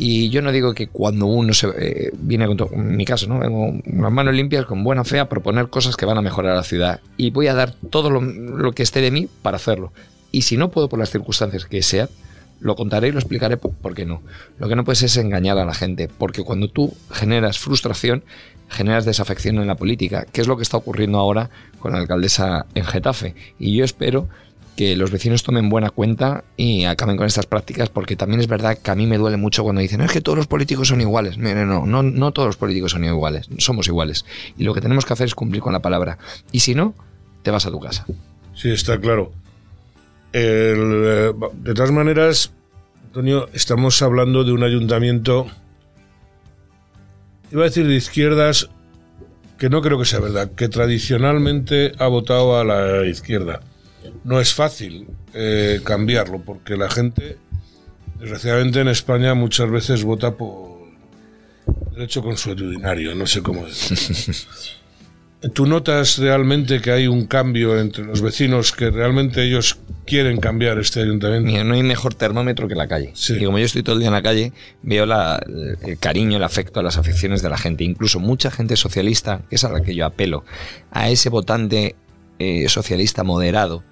Y 0.00 0.30
yo 0.30 0.42
no 0.42 0.52
digo 0.52 0.74
que 0.74 0.86
cuando 0.86 1.26
uno 1.26 1.52
se 1.52 1.68
eh, 1.76 2.10
viene 2.14 2.46
con 2.46 2.96
mi 2.96 3.04
caso, 3.04 3.26
¿no? 3.26 3.40
Vengo 3.40 3.74
las 3.84 4.12
manos 4.12 4.32
limpias, 4.32 4.64
con 4.64 4.84
buena 4.84 5.02
fe, 5.02 5.18
a 5.18 5.28
proponer 5.28 5.68
cosas 5.68 5.96
que 5.96 6.06
van 6.06 6.16
a 6.16 6.22
mejorar 6.22 6.54
la 6.54 6.62
ciudad. 6.62 7.00
Y 7.16 7.30
voy 7.30 7.48
a 7.48 7.54
dar 7.54 7.74
todo 7.90 8.08
lo, 8.08 8.20
lo 8.20 8.72
que 8.72 8.84
esté 8.84 9.00
de 9.00 9.10
mí 9.10 9.28
para 9.42 9.56
hacerlo. 9.56 9.92
Y 10.30 10.42
si 10.42 10.56
no 10.56 10.70
puedo 10.70 10.88
por 10.88 11.00
las 11.00 11.10
circunstancias 11.10 11.64
que 11.64 11.82
sean, 11.82 12.08
lo 12.60 12.76
contaré 12.76 13.08
y 13.08 13.12
lo 13.12 13.18
explicaré 13.18 13.56
por 13.56 13.94
qué 13.94 14.04
no. 14.04 14.22
Lo 14.58 14.68
que 14.68 14.76
no 14.76 14.84
puedes 14.84 15.02
es 15.02 15.16
engañar 15.16 15.58
a 15.58 15.64
la 15.64 15.74
gente, 15.74 16.08
porque 16.08 16.44
cuando 16.44 16.68
tú 16.68 16.94
generas 17.10 17.58
frustración, 17.58 18.22
generas 18.68 19.04
desafección 19.04 19.58
en 19.58 19.66
la 19.66 19.76
política, 19.76 20.26
que 20.30 20.40
es 20.40 20.46
lo 20.46 20.56
que 20.56 20.62
está 20.62 20.76
ocurriendo 20.76 21.18
ahora 21.18 21.50
con 21.78 21.92
la 21.92 21.98
alcaldesa 21.98 22.66
en 22.74 22.84
Getafe. 22.84 23.34
Y 23.58 23.76
yo 23.76 23.84
espero 23.84 24.28
que 24.78 24.94
los 24.94 25.10
vecinos 25.10 25.42
tomen 25.42 25.70
buena 25.70 25.90
cuenta 25.90 26.44
y 26.56 26.84
acaben 26.84 27.16
con 27.16 27.26
estas 27.26 27.46
prácticas, 27.46 27.88
porque 27.88 28.14
también 28.14 28.38
es 28.38 28.46
verdad 28.46 28.78
que 28.78 28.88
a 28.92 28.94
mí 28.94 29.08
me 29.08 29.18
duele 29.18 29.36
mucho 29.36 29.64
cuando 29.64 29.80
dicen, 29.80 30.02
es 30.02 30.12
que 30.12 30.20
todos 30.20 30.38
los 30.38 30.46
políticos 30.46 30.86
son 30.86 31.00
iguales. 31.00 31.36
no, 31.36 31.84
no, 31.84 32.02
no 32.04 32.32
todos 32.32 32.46
los 32.46 32.56
políticos 32.56 32.92
son 32.92 33.04
iguales, 33.04 33.48
somos 33.58 33.88
iguales. 33.88 34.24
Y 34.56 34.62
lo 34.62 34.74
que 34.74 34.80
tenemos 34.80 35.04
que 35.04 35.14
hacer 35.14 35.26
es 35.26 35.34
cumplir 35.34 35.62
con 35.62 35.72
la 35.72 35.82
palabra. 35.82 36.18
Y 36.52 36.60
si 36.60 36.76
no, 36.76 36.94
te 37.42 37.50
vas 37.50 37.66
a 37.66 37.72
tu 37.72 37.80
casa. 37.80 38.06
Sí, 38.54 38.70
está 38.70 39.00
claro. 39.00 39.32
Eh, 40.32 41.32
de 41.54 41.74
todas 41.74 41.90
maneras, 41.90 42.52
Antonio, 43.06 43.48
estamos 43.54 44.00
hablando 44.00 44.44
de 44.44 44.52
un 44.52 44.62
ayuntamiento, 44.62 45.48
iba 47.50 47.62
a 47.62 47.64
decir 47.64 47.84
de 47.84 47.96
izquierdas, 47.96 48.70
que 49.58 49.70
no 49.70 49.82
creo 49.82 49.98
que 49.98 50.04
sea 50.04 50.20
verdad, 50.20 50.52
que 50.52 50.68
tradicionalmente 50.68 51.94
ha 51.98 52.06
votado 52.06 52.60
a 52.60 52.64
la 52.64 53.04
izquierda. 53.06 53.62
No 54.24 54.40
es 54.40 54.54
fácil 54.54 55.08
eh, 55.34 55.80
cambiarlo, 55.84 56.42
porque 56.44 56.76
la 56.76 56.90
gente, 56.90 57.38
desgraciadamente 58.18 58.80
en 58.80 58.88
España, 58.88 59.34
muchas 59.34 59.70
veces 59.70 60.04
vota 60.04 60.36
por 60.36 60.78
derecho 61.92 62.22
consuetudinario, 62.22 63.14
no 63.14 63.26
sé 63.26 63.42
cómo 63.42 63.66
decirlo. 63.66 64.24
¿Tú 65.54 65.66
notas 65.66 66.18
realmente 66.18 66.80
que 66.80 66.90
hay 66.90 67.06
un 67.06 67.26
cambio 67.26 67.78
entre 67.78 68.04
los 68.04 68.22
vecinos, 68.22 68.72
que 68.72 68.90
realmente 68.90 69.44
ellos 69.44 69.78
quieren 70.04 70.38
cambiar 70.38 70.80
este 70.80 71.00
ayuntamiento? 71.00 71.64
no 71.64 71.74
hay 71.74 71.82
mejor 71.84 72.14
termómetro 72.14 72.66
que 72.66 72.74
la 72.74 72.88
calle. 72.88 73.12
Y 73.28 73.44
como 73.44 73.60
yo 73.60 73.64
estoy 73.64 73.84
todo 73.84 73.94
el 73.94 74.00
día 74.00 74.08
en 74.08 74.14
la 74.14 74.22
calle, 74.22 74.52
veo 74.82 75.04
el 75.04 75.98
cariño, 76.00 76.38
el 76.38 76.42
afecto, 76.42 76.82
las 76.82 76.98
afecciones 76.98 77.40
de 77.40 77.50
la 77.50 77.56
gente. 77.56 77.84
Incluso 77.84 78.18
mucha 78.18 78.50
gente 78.50 78.74
socialista, 78.74 79.42
que 79.48 79.54
es 79.54 79.62
a 79.62 79.70
la 79.70 79.80
que 79.80 79.94
yo 79.94 80.06
apelo, 80.06 80.44
a 80.90 81.08
ese 81.08 81.28
votante 81.28 81.94
eh, 82.38 82.68
socialista 82.68 83.24
moderado, 83.24 83.84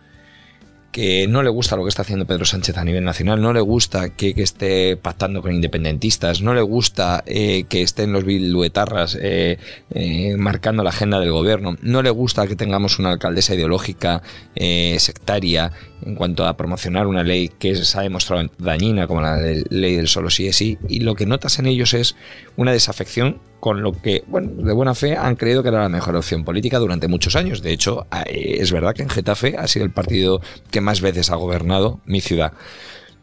que 0.96 1.28
no 1.28 1.42
le 1.42 1.50
gusta 1.50 1.76
lo 1.76 1.82
que 1.82 1.90
está 1.90 2.00
haciendo 2.00 2.26
Pedro 2.26 2.46
Sánchez 2.46 2.78
a 2.78 2.82
nivel 2.82 3.04
nacional, 3.04 3.42
no 3.42 3.52
le 3.52 3.60
gusta 3.60 4.16
que, 4.16 4.32
esté 4.34 4.96
pactando 4.96 5.42
con 5.42 5.52
independentistas, 5.52 6.40
no 6.40 6.54
le 6.54 6.62
gusta 6.62 7.22
eh, 7.26 7.64
que 7.68 7.82
estén 7.82 8.14
los 8.14 8.24
bilduetarras 8.24 9.18
eh, 9.20 9.58
eh, 9.90 10.36
marcando 10.38 10.82
la 10.82 10.88
agenda 10.88 11.20
del 11.20 11.32
gobierno, 11.32 11.76
no 11.82 12.00
le 12.00 12.08
gusta 12.08 12.46
que 12.46 12.56
tengamos 12.56 12.98
una 12.98 13.10
alcaldesa 13.10 13.54
ideológica 13.54 14.22
sectaria 14.54 15.70
en 16.02 16.14
cuanto 16.14 16.46
a 16.46 16.56
promocionar 16.56 17.06
una 17.06 17.22
ley 17.22 17.50
que 17.58 17.76
se 17.76 17.98
ha 17.98 18.00
demostrado 18.00 18.48
dañina 18.56 19.06
como 19.06 19.20
la 19.20 19.36
ley 19.36 19.96
del 19.96 20.08
solo 20.08 20.30
sí 20.30 20.48
es 20.48 20.56
sí, 20.56 20.78
y 20.88 21.00
lo 21.00 21.14
que 21.14 21.26
notas 21.26 21.58
en 21.58 21.66
ellos 21.66 21.92
es 21.92 22.16
una 22.56 22.72
desafección 22.72 23.42
con 23.60 23.82
lo 23.82 23.92
que, 23.92 24.24
bueno, 24.26 24.62
de 24.62 24.72
buena 24.72 24.94
fe 24.94 25.16
han 25.16 25.36
creído 25.36 25.62
que 25.62 25.70
era 25.70 25.82
la 25.82 25.88
mejor 25.88 26.16
opción 26.16 26.44
política 26.44 26.78
durante 26.78 27.08
muchos 27.08 27.36
años. 27.36 27.62
De 27.62 27.72
hecho, 27.72 28.06
eh, 28.26 28.58
es 28.60 28.72
verdad 28.72 28.94
que 28.94 29.02
en 29.02 29.08
Getafe 29.08 29.56
ha 29.56 29.66
sido 29.66 29.84
el 29.84 29.92
partido 29.92 30.40
que 30.70 30.80
más 30.80 31.00
veces 31.00 31.30
ha 31.30 31.36
gobernado 31.36 32.00
mi 32.04 32.20
ciudad. 32.20 32.52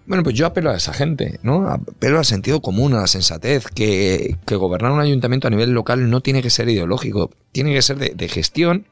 Bueno, 0.06 0.24
pues 0.24 0.36
yo 0.36 0.46
apelo 0.46 0.70
a 0.70 0.76
esa 0.76 0.94
gente, 0.94 1.40
¿no? 1.44 1.70
Apelo 1.70 2.18
al 2.18 2.26
sentido 2.26 2.62
común, 2.62 2.94
a 2.94 3.02
la 3.02 3.08
sensatez, 3.08 3.68
que, 3.68 4.38
gobernar 4.48 4.92
un 4.92 5.00
ayuntamiento 5.00 5.48
a 5.48 5.52
nivel 5.52 5.72
local 5.72 6.10
no 6.10 6.20
tiene 6.20 6.42
que 6.42 6.50
ser 6.50 6.68
ideológico, 6.68 7.32
tiene 7.54 7.74
que 7.74 7.82
ser 7.82 7.98
de, 7.98 8.28
gestión 8.28 8.86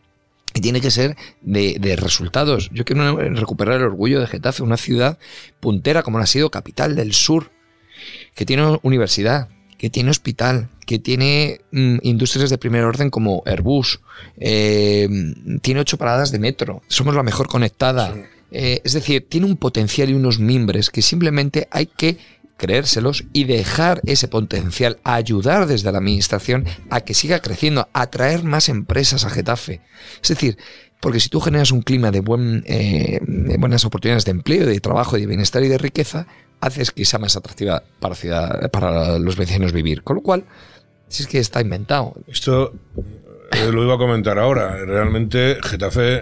y 0.53 0.61
tiene 0.61 0.79
que 0.79 0.89
ser 0.89 1.17
de, 1.41 1.77
de, 1.81 1.97
resultados. 1.97 2.69
Yo 2.71 2.85
quiero 2.85 3.17
recuperar 3.17 3.75
el 3.75 3.87
orgullo 3.87 4.21
de 4.21 4.27
Getafe, 4.27 4.63
una 4.63 4.77
ciudad 4.77 5.19
puntera 5.59 6.01
como 6.01 6.17
la 6.17 6.23
ha 6.23 6.27
sido 6.27 6.49
capital 6.49 6.95
del 6.95 7.11
sur, 7.13 7.51
que 8.33 8.45
tiene 8.45 8.79
universidad, 8.81 9.49
que 9.81 9.89
tiene 9.89 10.11
hospital, 10.11 10.69
que 10.85 10.99
tiene 10.99 11.61
mm, 11.71 11.97
industrias 12.03 12.51
de 12.51 12.59
primer 12.59 12.83
orden 12.83 13.09
como 13.09 13.41
Airbus, 13.47 13.99
eh, 14.37 15.09
tiene 15.63 15.79
ocho 15.79 15.97
paradas 15.97 16.31
de 16.31 16.37
metro, 16.37 16.83
somos 16.87 17.15
la 17.15 17.23
mejor 17.23 17.47
conectada. 17.47 18.13
Eh, 18.51 18.81
es 18.83 18.93
decir, 18.93 19.27
tiene 19.27 19.47
un 19.47 19.57
potencial 19.57 20.11
y 20.11 20.13
unos 20.13 20.37
mimbres 20.37 20.91
que 20.91 21.01
simplemente 21.01 21.67
hay 21.71 21.87
que 21.87 22.19
creérselos 22.57 23.23
y 23.33 23.45
dejar 23.45 24.01
ese 24.05 24.27
potencial, 24.27 24.99
ayudar 25.03 25.65
desde 25.65 25.91
la 25.91 25.97
administración 25.97 26.65
a 26.91 27.01
que 27.01 27.15
siga 27.15 27.39
creciendo, 27.39 27.89
a 27.91 28.01
atraer 28.03 28.43
más 28.43 28.69
empresas 28.69 29.25
a 29.25 29.31
Getafe. 29.31 29.81
Es 30.21 30.29
decir, 30.29 30.59
porque 30.99 31.19
si 31.19 31.29
tú 31.29 31.39
generas 31.39 31.71
un 31.71 31.81
clima 31.81 32.11
de, 32.11 32.19
buen, 32.19 32.63
eh, 32.67 33.19
de 33.19 33.57
buenas 33.57 33.83
oportunidades 33.83 34.25
de 34.25 34.31
empleo, 34.31 34.67
de 34.67 34.79
trabajo, 34.79 35.17
de 35.17 35.25
bienestar 35.25 35.63
y 35.63 35.69
de 35.69 35.79
riqueza, 35.79 36.27
haces 36.61 36.91
que 36.91 37.03
sea 37.05 37.19
más 37.19 37.35
atractiva 37.35 37.83
para, 37.99 38.15
ciudad, 38.15 38.69
para 38.71 39.19
los 39.19 39.35
vecinos 39.35 39.73
vivir. 39.73 40.03
Con 40.03 40.17
lo 40.17 40.21
cual, 40.21 40.45
si 41.07 41.23
es 41.23 41.27
que 41.27 41.39
está 41.39 41.61
inventado. 41.61 42.13
Esto 42.27 42.73
eh, 43.51 43.71
lo 43.71 43.83
iba 43.83 43.95
a 43.95 43.97
comentar 43.97 44.39
ahora. 44.39 44.77
Realmente 44.77 45.57
Getafe, 45.61 46.21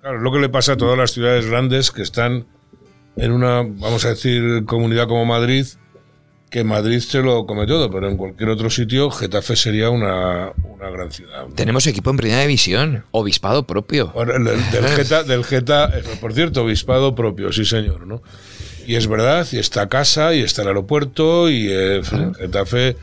claro, 0.00 0.20
lo 0.20 0.32
que 0.32 0.38
le 0.38 0.48
pasa 0.48 0.72
a 0.72 0.76
todas 0.76 0.96
las 0.96 1.10
ciudades 1.12 1.46
grandes 1.46 1.90
que 1.90 2.02
están 2.02 2.46
en 3.16 3.32
una, 3.32 3.62
vamos 3.62 4.04
a 4.04 4.10
decir, 4.10 4.64
comunidad 4.64 5.06
como 5.06 5.26
Madrid, 5.26 5.66
que 6.48 6.64
Madrid 6.64 7.00
se 7.00 7.22
lo 7.22 7.46
come 7.46 7.66
todo, 7.66 7.90
pero 7.90 8.08
en 8.08 8.16
cualquier 8.16 8.50
otro 8.50 8.70
sitio 8.70 9.10
Getafe 9.10 9.56
sería 9.56 9.90
una, 9.90 10.52
una 10.64 10.90
gran 10.90 11.10
ciudad. 11.10 11.46
Tenemos 11.54 11.86
equipo 11.86 12.10
en 12.10 12.16
primera 12.18 12.40
división, 12.42 13.04
obispado 13.10 13.66
propio. 13.66 14.12
del, 14.14 14.86
Geta, 14.96 15.22
del 15.24 15.44
Geta, 15.44 15.90
eh, 15.94 16.02
por 16.20 16.32
cierto, 16.34 16.62
obispado 16.62 17.14
propio, 17.14 17.52
sí 17.52 17.64
señor, 17.64 18.06
¿no? 18.06 18.22
Y 18.86 18.96
es 18.96 19.06
verdad, 19.06 19.46
y 19.52 19.58
está 19.58 19.88
casa, 19.88 20.34
y 20.34 20.40
está 20.40 20.62
el 20.62 20.68
aeropuerto, 20.68 21.48
y 21.50 21.68
eh, 21.70 22.02
Getafe 22.38 22.96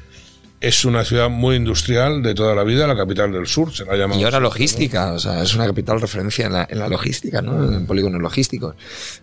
es 0.62 0.84
una 0.84 1.06
ciudad 1.06 1.30
muy 1.30 1.56
industrial 1.56 2.22
de 2.22 2.36
toda 2.36 2.54
la 2.54 2.64
vida, 2.64 2.86
la 2.86 2.98
capital 2.98 3.32
del 3.32 3.48
sur, 3.48 3.74
se 3.74 3.86
la 3.86 3.96
llama. 3.96 4.16
Y 4.16 4.24
ahora 4.24 4.40
logística, 4.40 5.14
o 5.14 5.20
sea, 5.20 5.42
es 5.42 5.56
una 5.56 5.66
capital 5.66 6.02
referencia 6.02 6.48
en 6.48 6.54
la, 6.54 6.68
en 6.70 6.80
la 6.80 6.90
logística, 6.90 7.42
¿no? 7.42 7.72
En 7.74 7.86
polígonos 7.86 8.22
logísticos. 8.22 8.76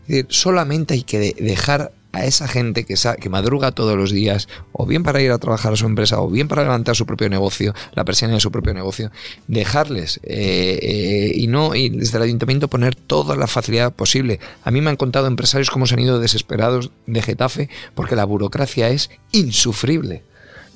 Es 0.02 0.08
decir, 0.08 0.26
solamente 0.30 0.94
hay 0.94 1.02
que 1.02 1.34
dejar 1.38 1.92
a 2.12 2.24
esa 2.24 2.48
gente 2.48 2.84
que, 2.84 2.94
que 3.20 3.28
madruga 3.28 3.72
todos 3.72 3.94
los 3.94 4.10
días, 4.10 4.48
o 4.72 4.86
bien 4.86 5.02
para 5.02 5.20
ir 5.20 5.30
a 5.30 5.38
trabajar 5.38 5.74
a 5.74 5.76
su 5.76 5.84
empresa, 5.84 6.18
o 6.20 6.30
bien 6.30 6.48
para 6.48 6.62
levantar 6.62 6.96
su 6.96 7.04
propio 7.04 7.28
negocio, 7.28 7.74
la 7.92 8.06
persiana 8.06 8.32
de 8.32 8.40
su 8.40 8.50
propio 8.50 8.72
negocio, 8.72 9.10
dejarles 9.46 10.18
eh, 10.22 10.78
eh, 10.80 11.32
y 11.34 11.46
no 11.48 11.74
y 11.74 11.90
desde 11.90 12.16
el 12.16 12.22
ayuntamiento 12.22 12.68
poner 12.68 12.94
toda 12.94 13.36
la 13.36 13.46
facilidad 13.46 13.92
posible. 13.92 14.40
A 14.64 14.70
mí 14.70 14.80
me 14.80 14.88
han 14.88 14.96
contado 14.96 15.26
empresarios 15.26 15.68
cómo 15.68 15.86
se 15.86 15.94
han 15.94 16.00
ido 16.00 16.18
desesperados 16.18 16.90
de 17.06 17.20
Getafe 17.20 17.68
porque 17.94 18.16
la 18.16 18.24
burocracia 18.24 18.88
es 18.88 19.10
insufrible. 19.32 20.22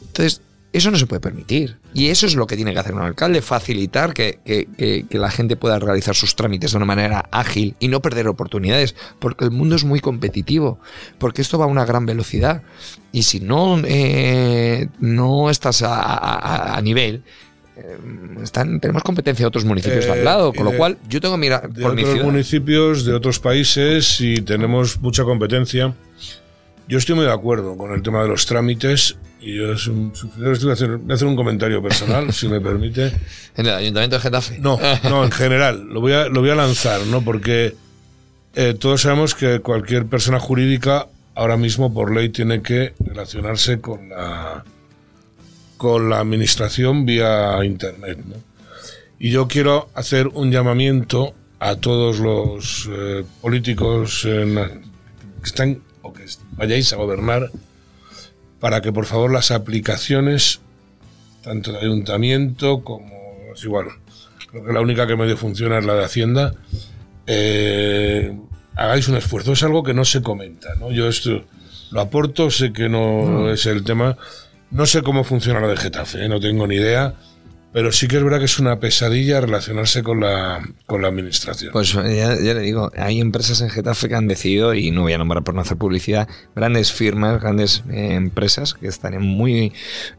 Entonces, 0.03 0.43
eso 0.73 0.91
no 0.91 0.99
se 0.99 1.07
puede 1.07 1.21
permitir. 1.21 1.79
Y 1.95 2.09
eso 2.09 2.27
es 2.27 2.37
lo 2.37 2.47
que 2.47 2.57
tiene 2.57 2.73
que 2.73 2.79
hacer 2.79 2.95
un 2.95 3.01
alcalde, 3.01 3.43
facilitar 3.43 4.15
que, 4.15 4.39
la 5.11 5.31
gente 5.31 5.57
pueda 5.57 5.79
realizar 5.79 6.15
sus 6.15 6.37
trámites 6.37 6.71
de 6.71 6.77
una 6.77 6.87
manera 6.87 7.29
ágil 7.33 7.75
y 7.81 7.89
no 7.89 8.01
perder 8.01 8.29
oportunidades, 8.29 8.95
porque 9.19 9.45
el 9.45 9.51
mundo 9.51 9.75
es 9.75 9.85
muy 9.85 10.01
competitivo, 10.01 10.79
porque 11.19 11.43
esto 11.43 11.59
va 11.59 11.65
a 11.65 11.69
una 11.69 11.85
gran 11.85 12.07
velocidad. 12.07 12.63
Y 13.13 13.25
si 13.25 13.41
no, 13.41 13.81
eh, 13.85 14.89
no 15.01 15.51
estás 15.51 15.83
a, 15.85 16.81
nivel, 16.83 17.25
eh, 17.77 17.99
están, 18.43 18.79
tenemos 18.79 19.03
competencia 19.03 19.43
de 19.43 19.49
otros 19.49 19.65
municipios 19.65 20.07
al 20.09 20.19
eh, 20.19 20.25
lado, 20.25 20.53
con 20.53 20.65
lo 20.65 20.77
cual 20.77 20.99
yo 21.09 21.21
tengo 21.21 21.35
que 21.35 21.41
mirar 21.41 21.69
de 21.73 21.85
otros 21.85 22.23
municipios 22.23 23.05
de 23.05 23.15
otros 23.15 23.41
países 23.41 24.21
y 24.21 24.41
tenemos 24.43 25.01
mucha 25.01 25.25
competencia. 25.25 25.95
Yo 26.91 26.99
estoy 26.99 27.15
muy 27.15 27.25
de 27.25 27.31
acuerdo 27.31 27.77
con 27.77 27.93
el 27.93 28.03
tema 28.03 28.21
de 28.21 28.29
los 28.29 28.47
trámites 28.47 29.17
y 29.41 29.55
yo 29.55 29.73
es 29.75 29.87
un, 29.87 30.13
voy, 30.37 30.49
a 30.49 30.73
hacer, 30.73 30.99
hacer 31.09 31.29
un 31.29 31.37
comentario 31.37 31.81
personal, 31.81 32.33
si 32.33 32.49
me 32.49 32.61
permite. 32.61 33.13
¿En 33.57 33.67
el 33.67 33.75
Ayuntamiento 33.75 34.17
de 34.17 34.23
Getafe? 34.23 34.59
No, 34.59 34.77
no, 35.05 35.25
en 35.25 35.31
general. 35.31 35.87
Lo 35.87 36.01
voy 36.01 36.15
a, 36.15 36.27
lo 36.27 36.41
voy 36.41 36.51
a 36.51 36.57
lanzar, 36.57 37.07
¿no? 37.07 37.23
Porque 37.23 37.77
eh, 38.57 38.75
todos 38.75 39.03
sabemos 39.03 39.37
que 39.37 39.61
cualquier 39.61 40.07
persona 40.07 40.41
jurídica 40.41 41.07
ahora 41.37 41.57
mismo 41.57 41.95
por 41.95 42.13
ley 42.13 42.31
tiene 42.31 42.61
que 42.61 42.93
relacionarse 42.99 43.81
con 43.81 44.09
la, 44.09 44.65
con 45.77 46.11
la 46.11 46.19
administración 46.19 47.07
vía 47.07 47.65
Internet, 47.65 48.19
¿no? 48.27 48.35
Y 49.21 49.31
yo 49.31 49.47
quiero 49.47 49.91
hacer 49.95 50.27
un 50.27 50.51
llamamiento 50.51 51.35
a 51.61 51.77
todos 51.77 52.19
los 52.19 52.91
eh, 52.91 53.23
políticos 53.41 54.23
que 54.25 54.81
están 55.45 55.83
o 56.03 56.13
que 56.13 56.25
vayáis 56.53 56.93
a 56.93 56.97
gobernar 56.97 57.51
para 58.61 58.83
que 58.83 58.93
por 58.93 59.07
favor 59.07 59.33
las 59.33 59.51
aplicaciones, 59.51 60.61
tanto 61.43 61.73
de 61.73 61.79
ayuntamiento 61.79 62.85
como 62.85 63.11
igual, 63.63 63.89
creo 64.51 64.65
que 64.65 64.73
la 64.73 64.81
única 64.81 65.07
que 65.07 65.17
medio 65.17 65.37
funciona 65.37 65.79
es 65.79 65.85
la 65.85 65.95
de 65.95 66.05
Hacienda, 66.05 66.55
eh, 67.27 68.37
hagáis 68.77 69.09
un 69.09 69.17
esfuerzo. 69.17 69.53
Es 69.53 69.63
algo 69.63 69.83
que 69.83 69.95
no 69.95 70.05
se 70.05 70.23
comenta, 70.23 70.75
¿no? 70.77 70.91
Yo 70.91 71.09
esto 71.09 71.45
lo 71.91 72.01
aporto, 72.01 72.51
sé 72.51 72.73
que 72.73 72.89
no, 72.89 73.51
es 73.51 73.67
el 73.67 73.85
tema. 73.85 74.17
No 74.71 74.87
sé 74.87 75.03
cómo 75.03 75.25
funciona 75.25 75.61
la 75.61 75.69
de 75.69 75.77
Getafe, 75.77 76.25
¿eh? 76.25 76.29
no 76.29 76.41
tengo 76.41 76.67
ni 76.67 76.77
idea. 76.77 77.15
Pero 77.73 77.93
sí 77.93 78.09
que 78.09 78.17
es 78.17 78.25
verdad 78.25 78.41
que 78.41 78.47
es 78.47 78.59
una 78.59 78.81
pesadilla 78.81 79.41
relacionarse 79.41 80.03
con 80.03 80.21
la, 80.21 80.61
con 80.87 81.03
la 81.03 81.09
administración. 81.09 81.71
Pues 81.73 81.93
ya, 81.93 82.03
ya, 82.03 82.55
le 82.55 82.61
digo, 82.61 82.91
hay 82.97 83.21
empresas 83.21 83.61
en 83.61 83.71
Getafe 83.71 84.09
que 84.09 84.17
han 84.17 84.27
decidido, 84.27 84.75
y 84.75 84.91
no 84.91 85.03
voy 85.03 85.13
a 85.13 85.19
nombrar 85.19 85.45
por 85.45 85.55
no 85.55 85.61
hacer 85.61 85.77
publicidad, 85.77 86.29
grandes 86.57 86.93
firmas, 86.93 87.41
grandes 87.41 87.85
eh, 87.89 88.15
empresas 88.15 88.75
que 88.75 88.89
están 88.89 89.23
muy 89.23 89.73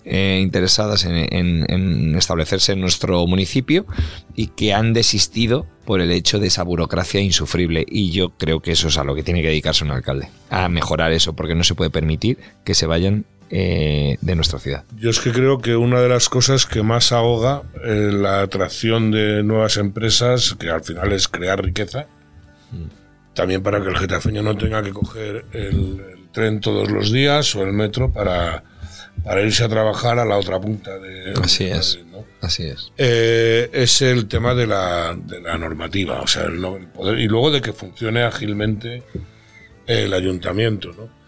eh, 0.06 0.40
interesadas 0.42 1.04
en, 1.04 1.66
en, 1.70 2.16
establecerse 2.16 2.72
en 2.72 2.80
nuestro 2.80 3.28
municipio 3.28 3.86
y 4.34 4.48
que 4.48 4.74
han 4.74 4.94
desistido 4.94 5.68
por 5.86 6.00
el 6.00 6.12
hecho 6.12 6.40
de 6.40 6.48
esa 6.48 6.64
burocracia 6.64 7.20
insufrible. 7.20 7.86
Y 7.86 8.12
yo 8.12 8.30
creo 8.30 8.62
que 8.62 8.72
eso 8.72 8.88
es 8.88 8.98
a 8.98 9.04
lo 9.04 9.14
que 9.14 9.24
tiene 9.24 9.42
que 9.42 9.50
dedicarse 9.50 9.84
un 9.84 9.92
alcalde, 9.92 10.30
a 10.50 10.70
mejorar 10.70 11.12
eso, 11.12 11.34
porque 11.34 11.56
no 11.56 11.66
se 11.66 11.76
puede 11.76 11.90
permitir 11.90 12.38
que 12.64 12.76
se 12.76 12.86
vayan 12.86 13.26
eh, 13.54 14.18
de 14.22 14.36
nuestra 14.36 14.60
ciudad. 14.60 14.86
Yo 14.96 15.10
es 15.10 15.20
que 15.20 15.34
creo 15.34 15.58
que 15.60 15.76
una 15.76 16.00
de 16.00 16.08
las 16.08 16.30
cosas 16.30 16.66
que 16.66 16.84
más 16.84 17.12
ahoga 17.12 17.64
eh, 17.84 18.10
la 18.14 18.42
atracción 18.42 19.12
de 19.12 19.44
nuevas 19.44 19.76
empresas, 19.76 20.56
que 20.58 20.70
al 20.70 20.86
final 20.86 21.12
es 21.12 21.28
crear 21.28 21.62
riqueza, 21.62 22.08
mm. 22.72 23.34
también 23.34 23.62
para 23.62 23.82
que 23.82 23.90
el 23.90 23.98
getafeño 23.98 24.42
no 24.42 24.56
tenga 24.56 24.82
que 24.82 24.94
coger 24.94 25.46
el, 25.52 26.02
el 26.14 26.30
tren 26.32 26.62
todos 26.62 26.90
los 26.90 27.12
días 27.12 27.54
o 27.56 27.64
el 27.64 27.74
metro 27.74 28.14
para, 28.14 28.64
para 29.24 29.42
irse 29.42 29.66
a 29.66 29.70
trabajar 29.70 30.18
a 30.18 30.24
la 30.24 30.38
otra 30.38 30.60
punta 30.60 30.98
de 30.98 31.34
así 31.44 31.66
de 31.66 31.72
es 31.72 32.00
¿no? 32.10 32.26
así 32.42 32.68
es 32.68 32.92
eh, 32.98 33.70
es 33.74 34.02
el 34.02 34.28
tema 34.28 34.56
de 34.56 34.66
la, 34.66 35.14
de 35.16 35.42
la 35.42 35.58
normativa 35.58 36.22
o 36.22 36.28
sea 36.28 36.44
el, 36.44 36.64
el 36.64 36.88
poder 36.88 37.20
y 37.20 37.28
luego 37.28 37.52
de 37.52 37.62
que 37.62 37.74
funcione 37.74 38.24
ágilmente 38.24 39.04
el 39.88 40.14
ayuntamiento 40.14 40.94
¿no? 40.94 41.21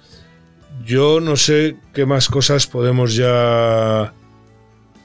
Yo 0.86 1.20
no 1.20 1.36
sé 1.36 1.78
qué 1.94 2.06
más 2.06 2.28
cosas 2.28 2.68
podemos 2.68 3.16
ya 3.16 4.14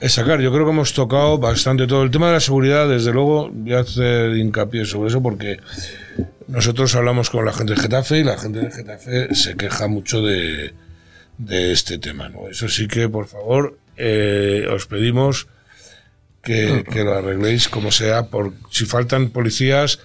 sacar 0.01 0.41
yo 0.41 0.53
creo 0.53 0.65
que 0.65 0.73
hemos 0.73 0.93
tocado 0.93 1.39
bastante 1.39 1.87
todo 1.87 2.03
el 2.03 2.11
tema 2.11 2.29
de 2.29 2.35
la 2.35 2.41
seguridad 2.41 2.89
desde 2.89 3.13
luego 3.13 3.51
voy 3.53 3.75
a 3.75 3.81
hacer 3.81 4.37
hincapié 4.37 4.85
sobre 4.85 5.09
eso 5.09 5.23
porque 5.23 5.59
nosotros 6.49 6.95
hablamos 6.95 7.31
con 7.31 7.45
la 7.45 7.53
gente 7.53 7.75
de 7.75 7.81
Getafe 7.81 8.19
y 8.19 8.25
la 8.25 8.39
gente 8.39 8.61
de 8.61 8.71
Getafe 8.71 9.35
se 9.35 9.57
queja 9.57 9.87
mucho 9.87 10.23
de, 10.23 10.73
de 11.39 11.73
este 11.73 11.99
tema. 11.99 12.31
Eso 12.51 12.69
sí 12.69 12.89
que, 12.89 13.09
por 13.09 13.27
favor, 13.27 13.79
eh, 13.97 14.67
os 14.71 14.87
pedimos 14.87 15.49
que, 16.43 16.85
que 16.91 17.05
lo 17.05 17.15
arregléis 17.15 17.69
como 17.69 17.91
sea. 17.91 18.27
Por, 18.27 18.55
si 18.71 18.87
faltan 18.87 19.31
policías, 19.31 20.01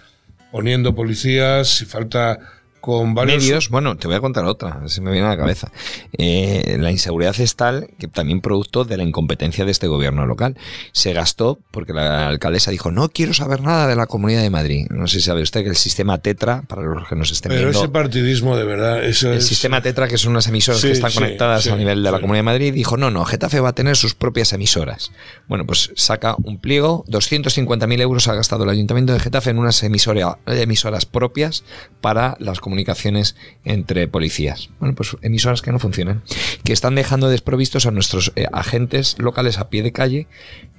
poniendo 0.51 0.95
policías, 0.95 1.69
si 1.69 1.85
falta 1.85 2.39
con 2.83 3.15
varios... 3.15 3.41
medios 3.43 3.69
bueno 3.69 3.95
te 3.95 4.07
voy 4.07 4.17
a 4.17 4.19
contar 4.19 4.43
otra 4.45 4.81
se 4.87 4.99
me 4.99 5.11
viene 5.11 5.25
a 5.25 5.29
la 5.31 5.37
cabeza 5.37 5.71
Eh, 6.17 6.77
la 6.79 6.91
inseguridad 6.91 7.33
es 7.39 7.55
tal 7.55 7.87
que 7.97 8.07
también 8.07 8.41
producto 8.41 8.83
de 8.83 8.97
la 8.97 9.03
incompetencia 9.03 9.63
de 9.65 9.71
este 9.71 9.87
gobierno 9.87 10.25
local 10.25 10.57
se 10.91 11.13
gastó 11.13 11.59
porque 11.71 11.93
la 11.93 12.27
alcaldesa 12.27 12.71
dijo 12.71 12.91
no 12.91 13.09
quiero 13.09 13.33
saber 13.33 13.61
nada 13.61 13.87
de 13.87 13.95
la 13.95 14.05
comunidad 14.05 14.41
de 14.41 14.49
Madrid 14.49 14.87
no 14.89 15.07
sé 15.07 15.19
si 15.19 15.25
sabe 15.25 15.41
usted 15.41 15.63
que 15.63 15.69
el 15.69 15.77
sistema 15.77 16.17
Tetra 16.17 16.63
para 16.67 16.81
los 16.81 17.07
que 17.07 17.15
nos 17.15 17.31
estén 17.31 17.49
Pero 17.51 17.61
viendo 17.63 17.79
ese 17.79 17.89
partidismo, 17.89 18.57
de 18.57 18.63
verdad, 18.65 19.03
eso 19.03 19.31
el 19.31 19.37
es... 19.37 19.47
sistema 19.47 19.81
Tetra, 19.81 20.07
que 20.07 20.17
son 20.17 20.31
unas 20.31 20.47
emisoras 20.47 20.81
Sí, 20.81 20.87
que 20.87 20.93
están 20.93 21.11
sí, 21.11 21.17
conectadas 21.19 21.63
sí, 21.63 21.69
a 21.69 21.75
nivel 21.75 22.03
de 22.03 22.11
la. 22.11 22.19
Comunidad 22.19 22.39
de 22.39 22.43
Madrid, 22.43 22.73
dijo, 22.73 22.97
no, 22.97 23.09
no, 23.11 23.23
Getafe 23.25 23.59
va 23.59 23.69
a 23.69 23.73
tener 23.75 23.95
sus 23.95 24.13
propias 24.15 24.51
emisoras. 24.53 25.11
Bueno, 25.47 25.65
pues 25.65 25.91
saca 25.95 26.35
un 26.43 26.59
pliego, 26.59 27.05
250.000 27.07 28.01
euros 28.01 28.27
ha 28.27 28.33
gastado 28.35 28.63
el 28.63 28.69
Ayuntamiento 28.69 29.13
de 29.13 29.19
Getafe 29.19 29.49
en 29.51 29.57
unas 29.59 29.81
emisora- 29.83 30.37
emisoras 30.45 31.05
propias 31.05 31.63
para 32.01 32.35
las 32.39 32.59
comunicaciones 32.73 33.35
entre 33.65 34.07
policías. 34.07 34.71
Bueno, 34.79 34.95
pues 34.95 35.15
emisoras 35.21 35.61
que 35.61 35.71
no 35.71 35.77
funcionan, 35.77 36.23
que 36.63 36.73
están 36.73 36.95
dejando 36.95 37.29
desprovistos 37.29 37.85
a 37.85 37.91
nuestros 37.91 38.31
eh, 38.35 38.47
agentes 38.51 39.15
locales 39.19 39.59
a 39.59 39.69
pie 39.69 39.83
de 39.83 39.91
calle 39.91 40.27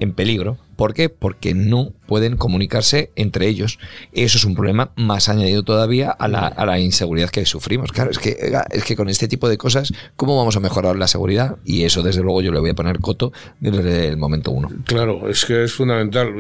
en 0.01 0.13
peligro. 0.13 0.59
¿Por 0.75 0.93
qué? 0.93 1.09
Porque 1.09 1.55
no 1.55 1.93
pueden 2.09 2.37
comunicarse 2.37 3.13
entre 3.15 3.47
ellos. 3.47 3.79
Eso 4.13 4.39
es 4.39 4.45
un 4.45 4.57
problema 4.57 4.91
más 4.97 5.29
añadido 5.29 5.63
todavía 5.63 6.11
a 6.11 6.27
la, 6.27 6.81
inseguridad 6.81 7.31
que 7.31 7.47
sufrimos. 7.47 7.93
Claro, 7.93 8.11
es 8.11 8.19
que, 8.19 8.37
es 8.73 8.83
que 8.83 8.97
con 8.97 9.09
este 9.09 9.29
tipo 9.29 9.49
de 9.49 9.57
cosas, 9.57 9.93
¿cómo 10.17 10.37
vamos 10.37 10.57
a 10.57 10.61
mejorar 10.61 10.97
la 10.97 11.07
seguridad? 11.07 11.59
Y 11.65 11.85
eso, 11.85 12.03
desde 12.03 12.23
luego, 12.23 12.43
yo 12.43 12.51
le 12.51 12.59
voy 12.59 12.71
a 12.71 12.75
poner 12.75 12.99
coto 12.99 13.33
desde 13.61 14.09
el 14.09 14.17
momento 14.17 14.51
uno. 14.51 14.69
Claro, 14.85 15.29
es 15.29 15.45
que 15.45 15.63
es 15.63 15.73
fundamental. 15.73 16.35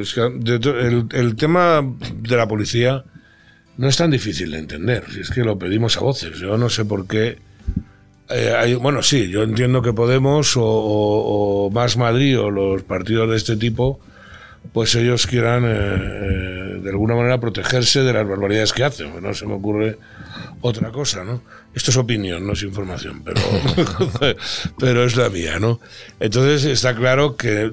El 1.12 1.36
tema 1.36 1.94
de 2.12 2.36
la 2.36 2.48
policía 2.48 3.05
no 3.77 3.89
es 3.89 3.97
tan 3.97 4.11
difícil 4.11 4.51
de 4.53 4.59
entender. 4.59 5.05
Si 5.12 5.20
es 5.20 5.31
que 5.31 5.43
lo 5.43 5.59
pedimos 5.59 5.97
a 5.97 6.01
voces. 6.01 6.39
Yo 6.39 6.57
no 6.59 6.68
sé 6.68 6.85
por 6.85 7.07
qué. 7.07 7.39
eh, 8.31 8.77
bueno, 8.81 9.03
sí, 9.03 9.29
yo 9.29 9.43
entiendo 9.43 9.83
que 9.83 9.93
Podemos 9.93 10.57
o, 10.57 10.62
o- 10.64 11.70
Más 11.70 11.97
Madrid 11.97 12.39
o 12.39 12.51
los 12.51 12.83
partidos 12.83 13.29
de 13.31 13.37
este 13.37 13.57
tipo, 13.57 14.01
pues 14.72 14.95
ellos 14.95 15.27
quieran 15.27 15.64
eh, 15.64 15.68
eh, 15.75 16.81
de 16.83 16.91
alguna 16.91 17.14
manera 17.16 17.39
protegerse 17.41 18.01
de 18.03 18.12
las 18.12 18.27
barbaridades 18.29 18.72
que 18.72 18.85
hacen. 18.85 19.11
No 19.22 19.35
se 19.35 19.47
me 19.47 19.55
ocurre 19.55 19.99
otra 20.61 20.91
cosa, 20.91 21.25
¿no? 21.25 21.43
Esto 21.75 21.91
es 21.91 21.97
opinión, 21.97 22.47
no 22.47 22.53
es 22.53 22.62
información, 22.62 23.22
pero, 23.25 23.41
pero 24.79 25.05
es 25.05 25.16
la 25.16 25.29
mía, 25.29 25.59
¿no? 25.59 25.81
Entonces 26.20 26.64
está 26.64 26.95
claro 26.95 27.37
que 27.37 27.72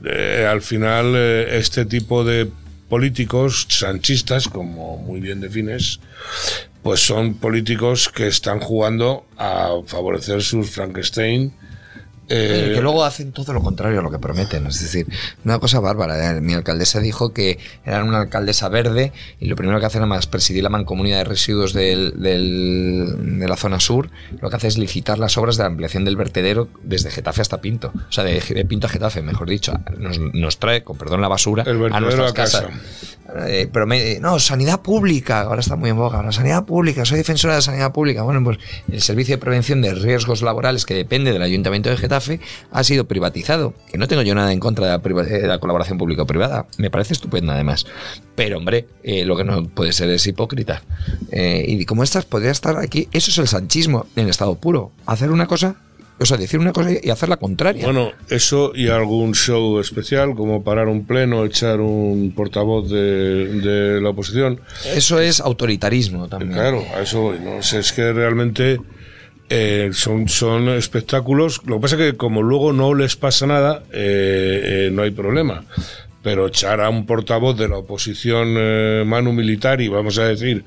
al 0.49 0.61
final 0.61 1.15
este 1.15 1.85
tipo 1.85 2.23
de 2.23 2.49
políticos 2.91 3.67
sanchistas, 3.69 4.49
como 4.49 4.97
muy 4.97 5.21
bien 5.21 5.39
defines, 5.39 6.01
pues 6.83 6.99
son 6.99 7.35
políticos 7.35 8.09
que 8.09 8.27
están 8.27 8.59
jugando 8.59 9.25
a 9.37 9.69
favorecer 9.85 10.41
sus 10.43 10.71
Frankenstein. 10.71 11.53
Eh, 12.31 12.71
que 12.75 12.81
luego 12.81 13.03
hacen 13.03 13.31
todo 13.31 13.53
lo 13.53 13.61
contrario 13.61 13.99
a 13.99 14.03
lo 14.03 14.09
que 14.11 14.19
prometen. 14.19 14.67
Es 14.67 14.81
decir, 14.81 15.07
una 15.45 15.59
cosa 15.59 15.79
bárbara. 15.79 16.37
Eh, 16.37 16.41
Mi 16.41 16.53
alcaldesa 16.53 16.99
dijo 16.99 17.33
que 17.33 17.59
era 17.85 18.03
una 18.03 18.21
alcaldesa 18.21 18.69
verde 18.69 19.11
y 19.39 19.47
lo 19.47 19.55
primero 19.55 19.79
que 19.79 19.85
hace 19.85 19.97
nada 19.97 20.07
más 20.07 20.27
presidir 20.27 20.63
la 20.63 20.69
mancomunidad 20.69 21.17
de 21.19 21.23
residuos 21.25 21.73
del, 21.73 22.13
del- 22.21 23.39
de 23.39 23.47
la 23.47 23.57
zona 23.57 23.79
sur. 23.79 24.09
Lo 24.41 24.49
que 24.49 24.55
hace 24.55 24.67
es 24.67 24.77
licitar 24.77 25.19
las 25.19 25.37
obras 25.37 25.57
de 25.57 25.63
ampliación 25.65 26.05
del 26.05 26.15
vertedero 26.15 26.69
desde 26.83 27.11
Getafe 27.11 27.41
hasta 27.41 27.61
Pinto. 27.61 27.91
O 28.09 28.11
sea, 28.11 28.23
de, 28.23 28.39
de 28.41 28.65
Pinto 28.65 28.87
a 28.87 28.89
Getafe, 28.89 29.21
mejor 29.21 29.49
dicho. 29.49 29.73
Nos, 29.97 30.19
nos 30.19 30.57
trae, 30.59 30.83
con 30.83 30.97
perdón, 30.97 31.21
la 31.21 31.27
basura 31.27 31.63
El 31.63 31.93
a 31.93 31.99
nuestras 31.99 32.31
a 32.31 32.33
casa. 32.33 32.61
casas. 32.67 33.17
Eh, 33.47 33.69
pero 33.71 33.87
me- 33.87 34.19
no, 34.19 34.39
sanidad 34.39 34.81
pública, 34.81 35.41
ahora 35.41 35.61
está 35.61 35.77
muy 35.77 35.89
en 35.89 35.95
boga, 35.95 36.21
la 36.21 36.33
sanidad 36.33 36.65
pública, 36.65 37.05
soy 37.05 37.17
defensora 37.17 37.53
de 37.53 37.59
la 37.59 37.61
sanidad 37.61 37.93
pública. 37.93 38.23
Bueno, 38.23 38.43
pues 38.43 38.57
el 38.91 39.01
servicio 39.01 39.35
de 39.35 39.37
prevención 39.37 39.81
de 39.81 39.93
riesgos 39.93 40.41
laborales 40.41 40.85
que 40.85 40.93
depende 40.95 41.31
del 41.31 41.41
Ayuntamiento 41.41 41.89
de 41.89 41.95
Getafe 41.97 42.20
ha 42.71 42.83
sido 42.83 43.05
privatizado. 43.05 43.73
Que 43.91 43.97
no 43.97 44.07
tengo 44.07 44.21
yo 44.21 44.35
nada 44.35 44.51
en 44.51 44.59
contra 44.59 44.85
de 44.85 44.91
la, 44.91 45.21
eh, 45.23 45.41
de 45.41 45.47
la 45.47 45.59
colaboración 45.59 45.97
público-privada, 45.97 46.67
me 46.77 46.89
parece 46.89 47.13
estupenda 47.13 47.53
además. 47.53 47.85
Pero 48.35 48.57
hombre, 48.57 48.87
eh, 49.03 49.25
lo 49.25 49.35
que 49.37 49.43
no 49.43 49.63
puede 49.65 49.93
ser 49.93 50.09
es 50.09 50.25
hipócrita. 50.27 50.83
Eh, 51.31 51.65
y 51.67 51.85
como 51.85 52.03
estas 52.03 52.25
podría 52.25 52.51
estar 52.51 52.77
aquí, 52.77 53.07
eso 53.11 53.31
es 53.31 53.37
el 53.37 53.47
sanchismo 53.47 54.07
en 54.15 54.27
estado 54.29 54.55
puro. 54.55 54.91
Hacer 55.05 55.31
una 55.31 55.47
cosa, 55.47 55.75
o 56.19 56.25
sea, 56.25 56.37
decir 56.37 56.59
una 56.59 56.71
cosa 56.71 56.91
y 57.01 57.09
hacer 57.09 57.29
la 57.29 57.37
contraria. 57.37 57.83
Bueno, 57.83 58.11
eso 58.29 58.71
y 58.75 58.87
algún 58.89 59.33
show 59.33 59.79
especial, 59.79 60.35
como 60.35 60.63
parar 60.63 60.87
un 60.87 61.05
pleno, 61.05 61.45
echar 61.45 61.81
un 61.81 62.33
portavoz 62.35 62.89
de, 62.89 63.59
de 63.61 64.01
la 64.01 64.09
oposición. 64.09 64.61
eso 64.93 65.19
es 65.19 65.39
autoritarismo 65.39 66.27
también. 66.27 66.53
Claro, 66.53 66.83
a 66.95 67.01
eso 67.01 67.21
voy, 67.21 67.39
¿no? 67.39 67.61
Sea, 67.63 67.79
es 67.79 67.91
que 67.91 68.13
realmente 68.13 68.79
eh, 69.51 69.89
son, 69.91 70.29
son 70.29 70.69
espectáculos. 70.69 71.61
Lo 71.65 71.75
que 71.75 71.81
pasa 71.81 71.95
es 71.97 72.11
que 72.11 72.17
como 72.17 72.41
luego 72.41 72.71
no 72.71 72.93
les 72.93 73.17
pasa 73.17 73.45
nada, 73.45 73.83
eh, 73.91 74.87
eh, 74.87 74.89
no 74.91 75.01
hay 75.01 75.11
problema. 75.11 75.65
Pero 76.23 76.47
echar 76.47 76.79
a 76.79 76.89
un 76.89 77.05
portavoz 77.05 77.57
de 77.57 77.67
la 77.67 77.77
oposición 77.77 78.55
eh, 78.57 79.03
manu 79.05 79.33
militar 79.33 79.81
y 79.81 79.89
vamos 79.89 80.19
a 80.19 80.25
decir 80.25 80.63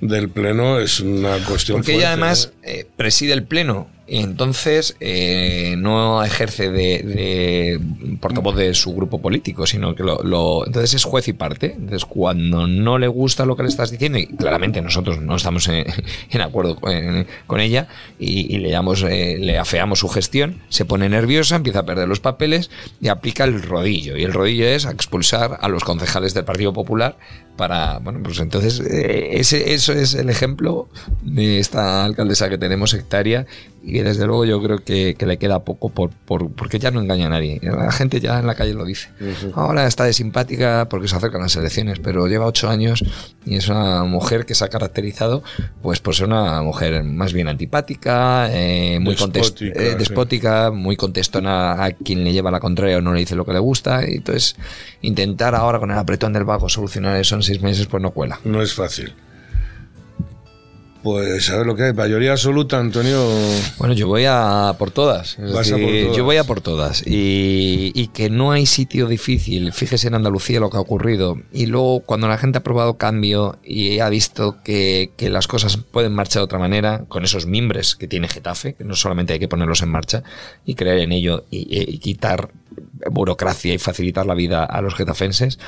del 0.00 0.30
pleno 0.30 0.78
es 0.78 1.00
una 1.00 1.36
cuestión 1.38 1.78
Porque 1.78 1.96
ella 1.96 2.08
además 2.08 2.52
eh, 2.62 2.86
preside 2.96 3.32
el 3.34 3.42
pleno 3.42 3.88
entonces 4.06 4.96
eh, 5.00 5.76
no 5.78 6.22
ejerce 6.22 6.70
de, 6.70 7.80
portavoz 8.20 8.56
de 8.56 8.74
su 8.74 8.94
grupo 8.94 9.20
político, 9.20 9.66
sino 9.66 9.94
que 9.94 10.02
lo, 10.02 10.66
entonces 10.66 10.94
es 10.94 11.04
juez 11.04 11.28
y 11.28 11.32
parte. 11.32 11.72
Entonces 11.72 12.04
cuando 12.04 12.66
no 12.66 12.98
le 12.98 13.08
gusta 13.08 13.46
lo 13.46 13.56
que 13.56 13.62
le 13.62 13.70
estás 13.70 13.90
diciendo 13.90 14.18
y 14.18 14.26
claramente 14.26 14.82
nosotros 14.82 15.20
no 15.20 15.36
estamos 15.36 15.68
en, 15.68 15.86
acuerdo 16.40 16.76
con, 16.76 17.60
ella 17.60 17.88
y, 18.18 18.54
y 18.54 18.58
le 18.58 18.70
damos, 18.70 19.02
eh, 19.02 19.38
le 19.40 19.58
afeamos 19.58 20.00
su 20.00 20.08
gestión, 20.08 20.60
se 20.68 20.84
pone 20.84 21.08
nerviosa, 21.08 21.56
empieza 21.56 21.80
a 21.80 21.86
perder 21.86 22.08
los 22.08 22.20
papeles 22.20 22.70
y 23.00 23.08
aplica 23.08 23.44
el 23.44 23.62
rodillo 23.62 24.16
y 24.16 24.24
el 24.24 24.32
rodillo 24.32 24.66
es 24.66 24.84
expulsar 24.84 25.58
a 25.60 25.68
los 25.68 25.84
concejales 25.84 26.34
del 26.34 26.44
Partido 26.44 26.72
Popular 26.72 27.16
para, 27.56 27.98
bueno, 27.98 28.20
pues 28.22 28.38
entonces 28.40 28.80
eh, 28.80 29.38
ese, 29.38 29.74
eso 29.74 29.92
es 29.92 30.14
el 30.14 30.30
ejemplo 30.30 30.88
de 31.22 31.58
esta 31.58 32.04
alcaldesa 32.04 32.48
que 32.48 32.58
tenemos 32.58 32.90
sectaria 32.90 33.46
y 33.86 34.00
desde 34.00 34.26
luego 34.26 34.46
yo 34.46 34.62
creo 34.62 34.78
que, 34.78 35.14
le 35.24 35.36
queda 35.36 35.62
poco 35.62 35.90
por, 35.90 36.10
porque 36.24 36.78
ya 36.78 36.90
no 36.90 37.00
engaña 37.00 37.26
a 37.26 37.30
nadie. 37.30 37.60
La 37.62 37.92
gente 37.92 38.18
ya 38.18 38.38
en 38.38 38.46
la 38.46 38.54
calle 38.54 38.72
lo 38.72 38.84
dice. 38.84 39.10
Ahora 39.54 39.86
está 39.86 40.04
de 40.04 40.14
simpática 40.14 40.88
porque 40.88 41.06
se 41.06 41.16
acercan 41.16 41.42
las 41.42 41.54
elecciones, 41.56 41.98
pero 41.98 42.26
lleva 42.26 42.46
ocho 42.46 42.70
años 42.70 43.04
y 43.44 43.56
es 43.56 43.68
una 43.68 44.04
mujer 44.04 44.46
que 44.46 44.54
se 44.54 44.64
ha 44.64 44.68
caracterizado 44.68 45.42
pues 45.82 46.00
por 46.00 46.14
ser 46.14 46.26
una 46.26 46.62
mujer 46.62 47.04
más 47.04 47.34
bien 47.34 47.48
antipática, 47.48 48.48
eh, 48.50 48.98
muy 49.00 49.16
despótica, 49.16 49.80
eh, 49.80 49.94
despótica 49.96 50.70
muy 50.70 50.96
contestona 50.96 51.84
a 51.84 51.90
quien 51.92 52.24
le 52.24 52.32
lleva 52.32 52.50
la 52.50 52.60
contraria 52.60 52.98
o 52.98 53.00
no 53.02 53.12
le 53.12 53.20
dice 53.20 53.36
lo 53.36 53.44
que 53.44 53.52
le 53.52 53.58
gusta. 53.58 54.08
Y 54.08 54.14
entonces 54.16 54.56
intentar 55.02 55.54
ahora 55.54 55.78
con 55.78 55.90
el 55.90 55.98
apretón 55.98 56.32
del 56.32 56.44
vago 56.44 56.70
solucionar 56.70 57.18
eso 57.18 57.34
en 57.34 57.42
seis 57.44 57.62
meses 57.62 57.86
pues 57.86 58.02
no 58.02 58.10
cuela. 58.10 58.40
No 58.44 58.62
es 58.62 58.74
fácil. 58.74 59.14
Pues 61.04 61.50
a 61.50 61.58
ver 61.58 61.66
lo 61.66 61.76
que 61.76 61.82
hay. 61.82 61.92
Mayoría 61.92 62.32
absoluta, 62.32 62.78
Antonio. 62.78 63.28
Bueno, 63.76 63.92
yo 63.92 64.08
voy 64.08 64.24
a 64.26 64.74
por 64.78 64.90
todas. 64.90 65.36
Yo 65.36 66.24
voy 66.24 66.38
a 66.38 66.44
por 66.44 66.62
todas. 66.62 67.02
Y, 67.06 68.08
que 68.14 68.30
no 68.30 68.52
hay 68.52 68.64
sitio 68.64 69.06
difícil. 69.06 69.74
Fíjese 69.74 70.08
en 70.08 70.14
Andalucía 70.14 70.60
lo 70.60 70.70
que 70.70 70.78
ha 70.78 70.80
ocurrido. 70.80 71.36
Y 71.52 71.66
luego, 71.66 72.00
cuando 72.00 72.26
la 72.26 72.38
gente 72.38 72.56
ha 72.56 72.62
probado 72.62 72.96
cambio 72.96 73.58
y 73.62 73.98
ha 73.98 74.08
visto 74.08 74.62
que, 74.64 75.10
las 75.18 75.46
cosas 75.46 75.76
pueden 75.76 76.14
marchar 76.14 76.40
de 76.40 76.44
otra 76.44 76.58
manera, 76.58 77.04
con 77.06 77.22
esos 77.22 77.44
mimbres 77.44 77.96
que 77.96 78.08
tiene 78.08 78.26
Getafe, 78.26 78.72
que 78.72 78.84
no 78.84 78.94
solamente 78.94 79.34
hay 79.34 79.38
que 79.38 79.48
ponerlos 79.48 79.82
en 79.82 79.90
marcha 79.90 80.22
y 80.64 80.74
creer 80.74 81.00
en 81.00 81.12
ello 81.12 81.44
y 81.50 81.98
quitar 81.98 82.48
burocracia 83.10 83.74
y 83.74 83.78
facilitar 83.78 84.24
la 84.24 84.34
vida 84.34 84.64
a 84.64 84.80
los 84.80 84.94
getafenses, 84.94 85.58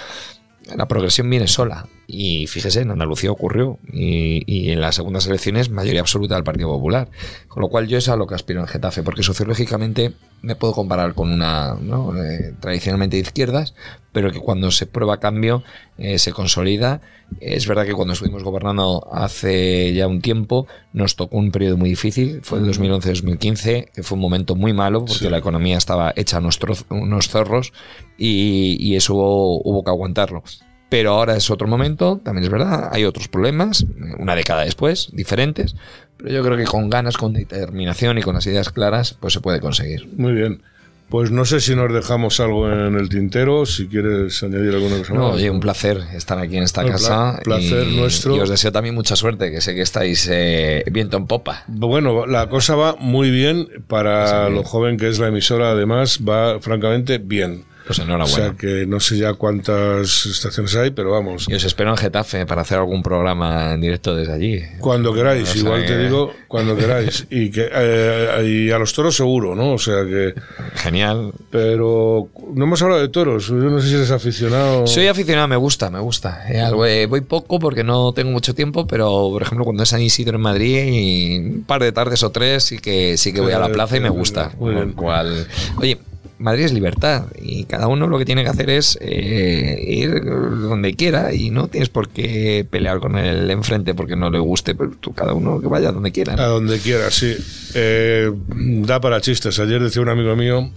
la 0.74 0.88
progresión 0.88 1.28
viene 1.30 1.47
sola. 1.47 1.86
Y 2.06 2.46
fíjese, 2.46 2.82
en 2.82 2.90
Andalucía 2.90 3.30
ocurrió. 3.30 3.78
Y, 3.92 4.70
en 4.70 4.80
las 4.80 4.94
segundas 4.94 5.26
elecciones, 5.26 5.70
mayoría 5.70 6.00
absoluta 6.00 6.34
del 6.34 6.44
Partido 6.44 6.68
Popular. 6.68 7.08
Con 7.48 7.62
lo 7.62 7.68
cual 7.68 7.88
yo 7.88 7.98
es 7.98 8.08
a 8.08 8.16
lo 8.16 8.26
que 8.26 8.34
aspiro 8.34 8.60
en 8.60 8.66
Getafe, 8.66 9.02
porque 9.02 9.22
sociológicamente 9.22 10.12
me 10.42 10.54
puedo 10.54 10.72
comparar 10.74 11.14
con 11.14 11.32
una 11.32 11.76
eh, 12.22 12.54
tradicionalmente 12.60 13.16
de 13.16 13.22
izquierdas, 13.22 13.74
pero 14.12 14.30
que 14.30 14.38
cuando 14.38 14.70
se 14.70 14.86
prueba 14.86 15.18
cambio 15.18 15.64
eh, 15.98 16.18
se 16.18 16.32
consolida. 16.32 17.00
Es 17.40 17.66
verdad 17.66 17.86
que 17.86 17.94
cuando 17.94 18.14
estuvimos 18.14 18.44
gobernando 18.44 19.08
hace 19.10 19.92
ya 19.92 20.06
un 20.06 20.20
tiempo 20.20 20.68
nos 20.92 21.16
tocó 21.16 21.38
un 21.38 21.50
periodo 21.50 21.76
muy 21.76 21.88
difícil, 21.88 22.40
fue 22.42 22.60
el 22.60 22.66
2011-2015, 22.66 23.90
que 23.90 24.02
fue 24.04 24.14
un 24.14 24.22
momento 24.22 24.54
muy 24.54 24.72
malo 24.72 25.04
porque 25.04 25.28
la 25.28 25.38
economía 25.38 25.76
estaba 25.76 26.12
hecha 26.14 26.38
unos, 26.38 26.60
unos 26.88 27.28
zorros 27.28 27.72
y, 28.16 28.76
y 28.78 28.94
eso 28.94 29.14
hubo 29.16 29.82
que 29.82 29.90
aguantarlo. 29.90 30.44
Pero 30.88 31.12
ahora 31.12 31.36
es 31.36 31.50
otro 31.50 31.66
momento, 31.66 32.20
también 32.22 32.44
es 32.44 32.50
verdad, 32.50 32.90
hay 32.92 33.04
otros 33.04 33.28
problemas, 33.28 33.84
una 34.18 34.36
década 34.36 34.64
después, 34.64 35.10
diferentes, 35.12 35.74
pero 36.16 36.30
yo 36.30 36.44
creo 36.44 36.56
que 36.56 36.64
con 36.64 36.88
ganas, 36.88 37.16
con 37.16 37.32
determinación 37.32 38.18
y 38.18 38.22
con 38.22 38.34
las 38.34 38.46
ideas 38.46 38.70
claras, 38.70 39.16
pues 39.18 39.34
se 39.34 39.40
puede 39.40 39.60
conseguir. 39.60 40.08
Muy 40.16 40.32
bien. 40.32 40.62
Pues 41.08 41.30
no 41.30 41.44
sé 41.44 41.60
si 41.60 41.76
nos 41.76 41.92
dejamos 41.92 42.40
algo 42.40 42.68
en 42.70 42.96
el 42.96 43.08
tintero, 43.08 43.64
si 43.64 43.86
quieres 43.86 44.42
añadir 44.42 44.74
alguna 44.74 44.98
cosa 44.98 45.14
No, 45.14 45.28
oye, 45.30 45.48
un 45.50 45.60
placer 45.60 46.02
estar 46.12 46.36
aquí 46.40 46.56
en 46.56 46.64
esta 46.64 46.84
casa. 46.84 47.38
placer 47.44 47.86
nuestro. 47.86 48.36
Y 48.36 48.40
os 48.40 48.48
deseo 48.48 48.72
también 48.72 48.96
mucha 48.96 49.14
suerte, 49.14 49.52
que 49.52 49.60
sé 49.60 49.76
que 49.76 49.82
estáis 49.82 50.28
eh, 50.28 50.82
viento 50.90 51.16
en 51.16 51.28
popa. 51.28 51.62
Bueno, 51.68 52.26
la 52.26 52.48
cosa 52.48 52.74
va 52.74 52.96
muy 52.98 53.30
bien 53.30 53.68
para 53.86 54.48
lo 54.48 54.64
joven 54.64 54.96
que 54.96 55.08
es 55.08 55.20
la 55.20 55.28
emisora, 55.28 55.70
además, 55.70 56.20
va 56.28 56.58
francamente 56.58 57.18
bien. 57.18 57.64
Pues 57.86 58.00
enhorabuena. 58.00 58.24
O 58.24 58.36
sea 58.48 58.54
que 58.58 58.84
no 58.86 58.98
sé 58.98 59.16
ya 59.16 59.34
cuántas 59.34 60.26
estaciones 60.26 60.74
hay, 60.74 60.90
pero 60.90 61.12
vamos. 61.12 61.46
Y 61.48 61.54
os 61.54 61.62
espero 61.62 61.90
en 61.90 61.96
Getafe 61.96 62.44
para 62.44 62.62
hacer 62.62 62.78
algún 62.78 63.02
programa 63.02 63.74
en 63.74 63.80
directo 63.80 64.16
desde 64.16 64.32
allí. 64.32 64.62
Cuando 64.80 65.14
queráis, 65.14 65.54
igual 65.54 65.86
te 65.86 65.96
digo, 65.96 66.32
cuando 66.48 66.76
queráis. 66.76 67.26
Y, 67.36 67.50
que, 67.50 67.68
eh, 67.70 68.44
y 68.46 68.70
a 68.70 68.78
los 68.78 68.92
toros 68.92 69.14
seguro, 69.14 69.54
¿no? 69.54 69.72
O 69.72 69.78
sea 69.78 70.04
que... 70.04 70.34
Genial. 70.74 71.32
Pero 71.50 72.28
no 72.54 72.64
hemos 72.64 72.80
hablado 72.80 73.00
de 73.00 73.08
toros. 73.08 73.48
Yo 73.48 73.54
no 73.54 73.80
sé 73.80 73.88
si 73.88 73.94
eres 73.94 74.10
aficionado. 74.10 74.86
Soy 74.86 75.06
aficionado, 75.06 75.48
me 75.48 75.56
gusta, 75.56 75.90
me 75.90 76.00
gusta. 76.00 76.44
Eh, 76.48 77.06
voy 77.06 77.20
poco 77.20 77.58
porque 77.58 77.84
no 77.84 78.12
tengo 78.12 78.30
mucho 78.30 78.54
tiempo, 78.54 78.86
pero 78.86 79.28
por 79.30 79.42
ejemplo 79.42 79.64
cuando 79.64 79.82
es 79.82 79.88
San 79.90 80.00
Isidro 80.00 80.36
en 80.36 80.42
Madrid, 80.42 80.84
y 80.86 81.38
un 81.38 81.64
par 81.64 81.82
de 81.82 81.92
tardes 81.92 82.22
o 82.22 82.30
tres 82.30 82.64
sí 82.64 82.78
que, 82.78 83.16
sí 83.16 83.32
que 83.32 83.40
voy 83.40 83.52
a 83.52 83.58
la 83.58 83.68
plaza 83.68 83.96
y 83.96 84.00
me 84.00 84.10
gusta. 84.10 84.52
Muy 84.58 84.74
bien. 84.74 84.92
Cual... 84.92 85.46
Oye, 85.78 85.98
Madrid 86.38 86.64
es 86.64 86.72
libertad 86.72 87.26
y 87.40 87.64
cada 87.64 87.88
uno 87.88 88.06
lo 88.06 88.18
que 88.18 88.24
tiene 88.24 88.44
que 88.44 88.50
hacer 88.50 88.68
es 88.68 88.98
eh, 89.00 89.82
ir 89.86 90.22
donde 90.22 90.94
quiera 90.94 91.32
y 91.32 91.50
no 91.50 91.68
tienes 91.68 91.88
por 91.88 92.10
qué 92.10 92.66
pelear 92.68 93.00
con 93.00 93.16
el 93.16 93.50
enfrente 93.50 93.94
porque 93.94 94.16
no 94.16 94.30
le 94.30 94.38
guste, 94.38 94.74
pero 94.74 94.92
cada 95.14 95.32
uno 95.32 95.60
que 95.60 95.68
vaya 95.68 95.92
donde 95.92 96.12
quiera. 96.12 96.34
A 96.34 96.46
donde 96.46 96.78
quiera, 96.78 97.10
sí. 97.10 97.36
Eh, 97.74 98.30
da 98.54 99.00
para 99.00 99.20
chistes. 99.20 99.58
Ayer 99.58 99.82
decía 99.82 100.02
un 100.02 100.10
amigo 100.10 100.36
mío 100.36 100.70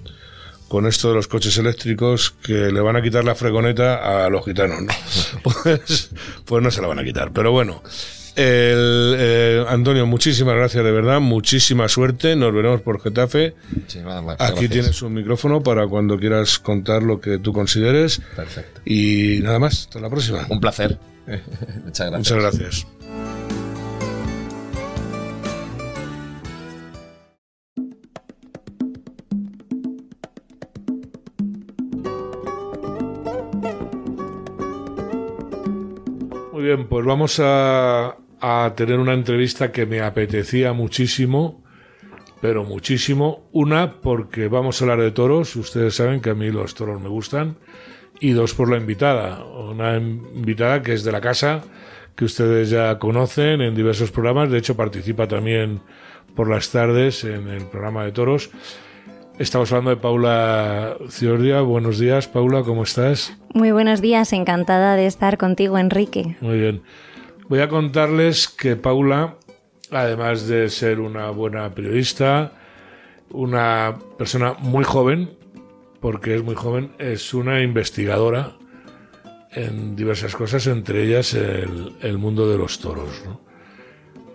con 0.69 0.85
esto 0.85 1.09
de 1.09 1.15
los 1.15 1.27
coches 1.27 1.57
eléctricos 1.57 2.31
que 2.43 2.71
le 2.71 2.79
van 2.79 2.95
a 2.95 3.01
quitar 3.01 3.25
la 3.25 3.35
fregoneta 3.35 4.25
a 4.25 4.29
los 4.29 4.45
gitanos. 4.45 4.85
pues, 5.43 6.11
pues 6.45 6.63
no 6.63 6.71
se 6.71 6.81
la 6.81 6.87
van 6.87 6.99
a 6.99 7.03
quitar. 7.03 7.31
Pero 7.33 7.51
bueno, 7.51 7.83
el, 8.39 9.15
eh, 9.17 9.65
Antonio, 9.67 10.05
muchísimas 10.05 10.55
gracias 10.55 10.81
de 10.83 10.91
verdad, 10.91 11.19
muchísima 11.19 11.89
suerte. 11.89 12.37
Nos 12.37 12.53
veremos 12.53 12.81
por 12.81 13.01
Getafe. 13.01 13.53
Aquí 14.39 14.69
tienes 14.69 15.01
un 15.01 15.13
micrófono 15.13 15.61
para 15.61 15.85
cuando 15.87 16.17
quieras 16.17 16.57
contar 16.57 17.03
lo 17.03 17.19
que 17.19 17.37
tú 17.37 17.51
consideres. 17.51 18.21
Perfecto. 18.35 18.81
Y 18.85 19.39
nada 19.41 19.59
más, 19.59 19.81
hasta 19.81 19.99
la 19.99 20.09
próxima. 20.09 20.45
Un 20.49 20.61
placer. 20.61 20.97
Muchas 21.85 22.09
gracias. 22.09 22.17
Muchas 22.17 22.37
gracias. 22.37 22.87
Muy 36.53 36.63
bien, 36.63 36.87
pues 36.87 37.05
vamos 37.05 37.39
a, 37.41 38.15
a 38.41 38.73
tener 38.75 38.99
una 38.99 39.13
entrevista 39.13 39.71
que 39.71 39.85
me 39.85 40.01
apetecía 40.01 40.73
muchísimo, 40.73 41.63
pero 42.41 42.63
muchísimo. 42.63 43.49
Una, 43.51 44.01
porque 44.01 44.47
vamos 44.47 44.81
a 44.81 44.85
hablar 44.85 45.01
de 45.01 45.11
toros, 45.11 45.55
ustedes 45.55 45.95
saben 45.95 46.21
que 46.21 46.29
a 46.29 46.35
mí 46.35 46.49
los 46.51 46.75
toros 46.75 47.01
me 47.01 47.09
gustan, 47.09 47.57
y 48.19 48.31
dos, 48.31 48.53
por 48.53 48.69
la 48.69 48.77
invitada, 48.77 49.43
una 49.45 49.97
invitada 49.97 50.81
que 50.81 50.93
es 50.93 51.03
de 51.03 51.11
la 51.11 51.21
casa, 51.21 51.61
que 52.15 52.25
ustedes 52.25 52.69
ya 52.69 52.99
conocen 52.99 53.61
en 53.61 53.75
diversos 53.75 54.11
programas, 54.11 54.51
de 54.51 54.57
hecho 54.57 54.75
participa 54.75 55.27
también 55.27 55.81
por 56.35 56.49
las 56.49 56.69
tardes 56.69 57.23
en 57.23 57.47
el 57.47 57.65
programa 57.65 58.03
de 58.03 58.11
toros. 58.11 58.49
Estamos 59.39 59.71
hablando 59.71 59.91
de 59.91 59.95
Paula 59.95 60.97
Ciordia. 61.09 61.61
Buenos 61.61 61.97
días, 61.97 62.27
Paula, 62.27 62.63
¿cómo 62.63 62.83
estás? 62.83 63.37
Muy 63.53 63.71
buenos 63.71 64.01
días, 64.01 64.33
encantada 64.33 64.97
de 64.97 65.05
estar 65.05 65.37
contigo, 65.37 65.77
Enrique. 65.77 66.35
Muy 66.41 66.59
bien. 66.59 66.81
Voy 67.49 67.61
a 67.61 67.67
contarles 67.67 68.47
que 68.47 68.75
Paula, 68.75 69.37
además 69.89 70.47
de 70.47 70.69
ser 70.69 70.99
una 70.99 71.31
buena 71.31 71.73
periodista, 71.73 72.53
una 73.31 73.97
persona 74.19 74.53
muy 74.59 74.83
joven, 74.83 75.31
porque 75.99 76.35
es 76.35 76.43
muy 76.43 76.53
joven, 76.53 76.91
es 76.99 77.33
una 77.33 77.63
investigadora 77.63 78.51
en 79.51 79.95
diversas 79.95 80.35
cosas, 80.35 80.67
entre 80.67 81.03
ellas 81.05 81.33
el, 81.33 82.17
mundo 82.19 82.47
de 82.47 82.59
los 82.59 82.77
toros. 82.77 83.23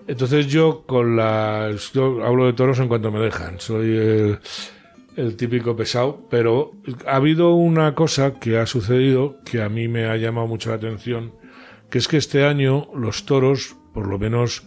Entonces 0.08 0.48
yo 0.48 0.82
con 0.84 1.14
las... 1.14 1.92
Yo 1.92 2.24
hablo 2.26 2.46
de 2.46 2.52
toros 2.54 2.80
en 2.80 2.88
cuanto 2.88 3.12
me 3.12 3.20
dejan, 3.20 3.60
soy 3.60 3.96
el, 3.96 4.38
el 5.14 5.36
típico 5.36 5.76
pesado, 5.76 6.26
pero 6.28 6.72
ha 7.06 7.14
habido 7.14 7.54
una 7.54 7.94
cosa 7.94 8.40
que 8.40 8.58
ha 8.58 8.66
sucedido 8.66 9.36
que 9.44 9.62
a 9.62 9.68
mí 9.68 9.86
me 9.86 10.06
ha 10.06 10.16
llamado 10.16 10.48
mucho 10.48 10.70
la 10.70 10.76
atención 10.76 11.43
que 11.94 11.98
es 11.98 12.08
que 12.08 12.16
este 12.16 12.44
año 12.44 12.88
los 12.92 13.24
toros, 13.24 13.76
por 13.92 14.08
lo 14.08 14.18
menos 14.18 14.64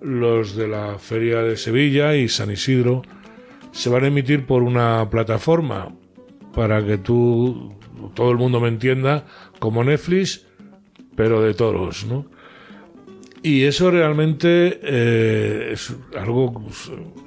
los 0.00 0.56
de 0.56 0.68
la 0.68 0.98
Feria 0.98 1.42
de 1.42 1.58
Sevilla 1.58 2.16
y 2.16 2.30
San 2.30 2.50
Isidro, 2.50 3.02
se 3.72 3.90
van 3.90 4.04
a 4.04 4.06
emitir 4.06 4.46
por 4.46 4.62
una 4.62 5.06
plataforma 5.10 5.94
para 6.54 6.82
que 6.82 6.96
tú, 6.96 7.74
todo 8.14 8.30
el 8.30 8.38
mundo 8.38 8.58
me 8.58 8.68
entienda, 8.68 9.26
como 9.58 9.84
Netflix, 9.84 10.46
pero 11.14 11.42
de 11.42 11.52
toros, 11.52 12.06
¿no? 12.06 12.24
Y 13.42 13.64
eso 13.64 13.90
realmente 13.90 14.80
eh, 14.82 15.72
es 15.72 15.94
algo 16.18 16.64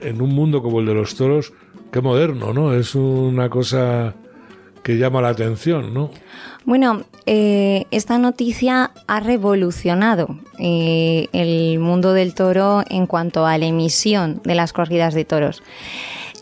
en 0.01 0.22
un 0.23 0.34
mundo 0.34 0.63
como 0.63 0.80
el 0.80 0.88
de 0.88 0.95
los 0.95 1.13
toros, 1.13 1.53
que 1.91 2.01
moderno, 2.01 2.51
¿no? 2.51 2.73
Es 2.73 2.95
una 2.95 3.47
cosa 3.51 4.15
que 4.86 4.99
llama 4.99 5.20
la 5.20 5.30
atención, 5.30 5.95
¿no? 5.95 6.12
Bueno, 6.64 7.06
eh, 7.26 7.86
esta 7.90 8.20
noticia 8.20 8.91
ha 9.07 9.20
revolucionado 9.20 10.38
eh, 10.60 11.28
el 11.34 11.80
mundo 11.80 12.14
del 12.14 12.36
toro 12.36 12.84
en 12.88 13.07
cuanto 13.07 13.48
a 13.48 13.57
la 13.57 13.66
emisión 13.66 14.41
de 14.44 14.53
las 14.53 14.74
corridas 14.74 15.16
de 15.16 15.26
toros. 15.26 15.64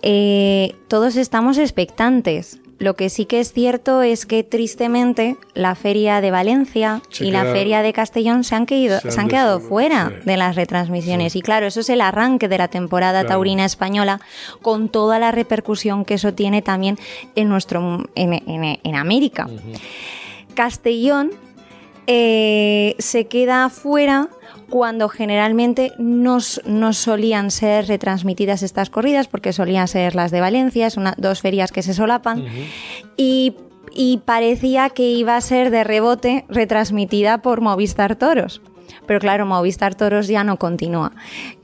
Eh, 0.02 0.76
todos 0.90 1.16
estamos 1.16 1.58
expectantes 1.58 2.60
Lo 2.80 2.96
que 2.96 3.10
sí 3.10 3.26
que 3.26 3.40
es 3.40 3.54
cierto 3.54 4.02
es 4.02 4.26
que 4.26 4.44
tristemente 4.44 5.38
la 5.54 5.76
feria 5.76 6.20
de 6.22 6.32
Valencia 6.32 7.02
Se 7.10 7.26
y 7.26 7.32
la 7.32 7.44
feria 7.46 7.82
de 7.82 7.94
Castellón 7.94 8.44
se 8.44 8.56
han, 8.56 8.66
quedado- 8.66 9.00
se 9.00 9.08
han 9.08 9.14
se 9.14 9.22
han 9.22 9.28
quedado 9.28 9.60
des- 9.60 9.68
fuera 9.70 10.10
sí. 10.10 10.26
de 10.26 10.38
las 10.38 10.56
retransmisiones. 10.56 11.36
Y 11.36 11.42
claro, 11.42 11.66
eso 11.68 11.80
es 11.80 11.90
el 11.90 12.02
arranque 12.02 12.48
de 12.50 12.58
la 12.58 12.68
temporada 12.68 13.22
Claro. 13.22 13.36
taurina 13.36 13.64
española 13.64 14.20
con 14.62 14.90
toda 14.90 15.20
la 15.20 15.32
repercusión 15.32 16.04
que 16.04 16.16
eso 16.16 16.34
tiene 16.34 16.62
también 16.62 16.98
en 17.36 17.48
nuestro 17.48 18.04
en, 18.16 18.34
en- 18.34 18.80
en 18.84 18.96
América. 18.96 19.48
Castellón 20.56 21.32
eh, 22.08 22.96
se 23.00 23.28
queda 23.28 23.70
fuera 23.70 24.28
cuando 24.74 25.08
generalmente 25.08 25.92
no, 26.00 26.40
no 26.66 26.94
solían 26.94 27.52
ser 27.52 27.86
retransmitidas 27.86 28.64
estas 28.64 28.90
corridas, 28.90 29.28
porque 29.28 29.54
solían 29.54 29.88
ser 29.88 30.16
las 30.16 30.32
de 30.32 30.42
Valencia, 30.42 30.88
es 30.88 30.98
una, 30.98 31.14
dos 31.16 31.42
ferias 31.42 31.72
que 31.72 31.84
se 31.84 31.94
solapan, 31.94 32.44
y, 33.16 33.54
y 33.92 34.22
parecía 34.26 34.90
que 34.90 35.12
iba 35.12 35.38
a 35.38 35.42
ser 35.42 35.70
de 35.70 35.84
rebote 35.84 36.46
retransmitida 36.50 37.44
por 37.44 37.62
Movistar 37.62 38.16
Toros. 38.16 38.64
Pero 39.06 39.20
claro, 39.20 39.46
Movistar 39.46 39.94
Toros 39.94 40.28
ya 40.28 40.44
no 40.44 40.58
continúa. 40.58 41.12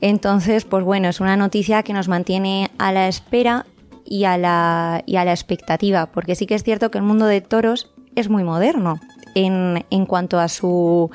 Entonces, 0.00 0.64
pues 0.64 0.84
bueno, 0.84 1.08
es 1.08 1.18
una 1.18 1.36
noticia 1.36 1.82
que 1.82 1.92
nos 1.92 2.06
mantiene 2.06 2.70
a 2.78 2.92
la 2.92 3.08
espera 3.08 3.66
y 4.04 4.22
a 4.22 4.38
la, 4.38 5.02
y 5.04 5.16
a 5.16 5.24
la 5.24 5.32
expectativa, 5.32 6.06
porque 6.06 6.36
sí 6.36 6.46
que 6.46 6.54
es 6.54 6.62
cierto 6.62 6.92
que 6.92 6.98
el 6.98 7.04
mundo 7.04 7.26
de 7.26 7.40
toros 7.40 7.90
es 8.14 8.28
muy 8.28 8.44
moderno. 8.44 9.00
En, 9.34 10.06
cuanto 10.06 10.38
a 10.38 10.48
su, 10.48 11.10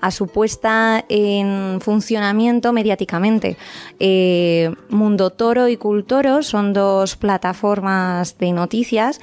a 0.00 0.10
su 0.10 0.28
puesta 0.28 1.04
en 1.08 1.80
funcionamiento 1.80 2.72
mediáticamente. 2.72 3.56
Eh, 3.98 4.72
Mundo 4.88 5.30
Toro 5.30 5.68
y 5.68 5.76
Cultoro 5.76 6.42
son 6.42 6.72
dos 6.72 7.16
plataformas 7.16 8.38
de 8.38 8.52
noticias 8.52 9.20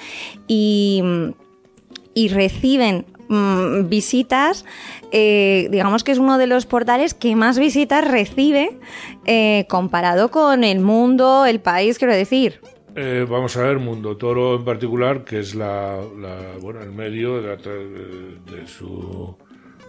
y, 0.48 1.04
y 2.14 2.28
reciben 2.30 3.06
mm, 3.30 3.90
visitas, 3.90 4.66
eh, 5.12 5.68
digamos 5.72 6.04
que 6.04 6.12
es 6.12 6.18
uno 6.18 6.38
de 6.38 6.48
los 6.48 6.66
portales 6.66 7.14
que 7.14 7.36
más 7.36 7.58
visitas 7.60 8.06
recibe 8.06 8.78
eh, 9.26 9.66
comparado 9.70 10.32
con 10.32 10.64
el 10.64 10.80
mundo, 10.80 11.46
el 11.46 11.60
país, 11.60 11.98
quiero 11.98 12.14
decir. 12.14 12.60
Eh, 12.96 13.26
vamos 13.28 13.58
a 13.58 13.64
ver, 13.64 13.80
Mundo 13.80 14.18
Toro 14.18 14.56
en 14.56 14.66
particular, 14.66 15.24
que 15.24 15.40
es 15.40 15.56
la, 15.56 15.98
la- 16.20 16.58
bueno, 16.62 16.82
el 16.82 16.92
medio 16.92 17.42
de, 17.42 17.48
la 17.48 17.58
su 18.68 19.36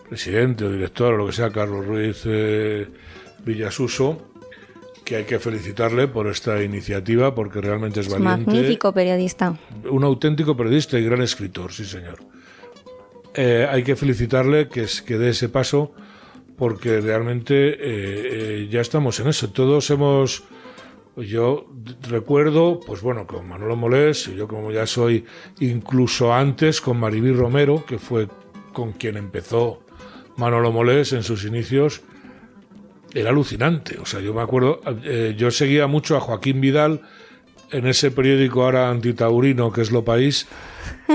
presidente 0.09 0.65
o 0.65 0.71
director 0.73 1.13
o 1.15 1.17
lo 1.19 1.27
que 1.27 1.33
sea, 1.33 1.51
Carlos 1.51 1.85
Ruiz 1.87 2.23
eh, 2.25 2.87
Villasuso, 3.45 4.31
que 5.05 5.17
hay 5.17 5.25
que 5.25 5.39
felicitarle 5.39 6.09
por 6.09 6.29
esta 6.29 6.63
iniciativa 6.63 7.35
porque 7.35 7.61
realmente 7.61 8.01
es 8.01 8.07
Es 8.07 8.13
valiente. 8.13 8.51
magnífico 8.51 8.93
periodista. 8.95 9.55
Un 9.91 10.03
auténtico 10.05 10.57
periodista 10.57 10.99
y 10.99 11.05
gran 11.05 11.21
escritor, 11.21 11.73
sí 11.73 11.85
señor. 11.85 12.21
Eh, 13.35 13.67
hay 13.69 13.83
que 13.83 13.97
felicitarle 13.97 14.69
que, 14.69 14.85
es- 14.85 15.03
que 15.03 15.19
dé 15.19 15.31
ese 15.31 15.51
paso 15.51 15.93
porque 16.57 17.01
realmente 17.03 17.55
eh, 17.71 17.77
eh, 17.83 18.69
ya 18.71 18.81
estamos 18.81 19.21
en 19.21 19.29
eso. 19.29 19.51
Todos 19.51 19.91
hemos... 19.91 20.45
Yo 21.17 21.67
recuerdo, 22.09 22.81
pues 22.85 23.01
bueno, 23.01 23.27
con 23.27 23.49
Manolo 23.49 23.77
Molés, 23.77 24.29
y 24.29 24.35
yo 24.37 24.49
como 24.49 24.73
ya 24.73 24.87
soy 24.87 25.25
incluso 25.61 26.33
antes 26.35 26.81
con 26.81 26.99
Maribí 26.99 27.33
Romero, 27.33 27.85
que 27.87 27.99
fue 27.99 28.29
con 28.73 28.93
quien 28.93 29.17
empezó 29.17 29.81
Manolo 30.37 30.73
Molés 30.73 31.13
en 31.13 31.23
sus 31.23 31.45
inicios, 31.45 32.03
era 33.15 33.31
alucinante. 33.31 33.99
O 34.01 34.07
sea, 34.07 34.19
yo 34.21 34.35
me 34.35 34.43
acuerdo, 34.43 34.81
eh, 35.05 35.35
yo 35.39 35.51
seguía 35.53 35.87
mucho 35.87 36.17
a 36.17 36.21
Joaquín 36.21 36.61
Vidal 36.61 37.03
en 37.71 37.87
ese 37.87 38.11
periódico 38.11 38.65
ahora 38.65 38.91
antitaurino 38.91 39.73
que 39.73 39.83
es 39.83 39.93
Lo 39.93 40.05
País. 40.05 40.49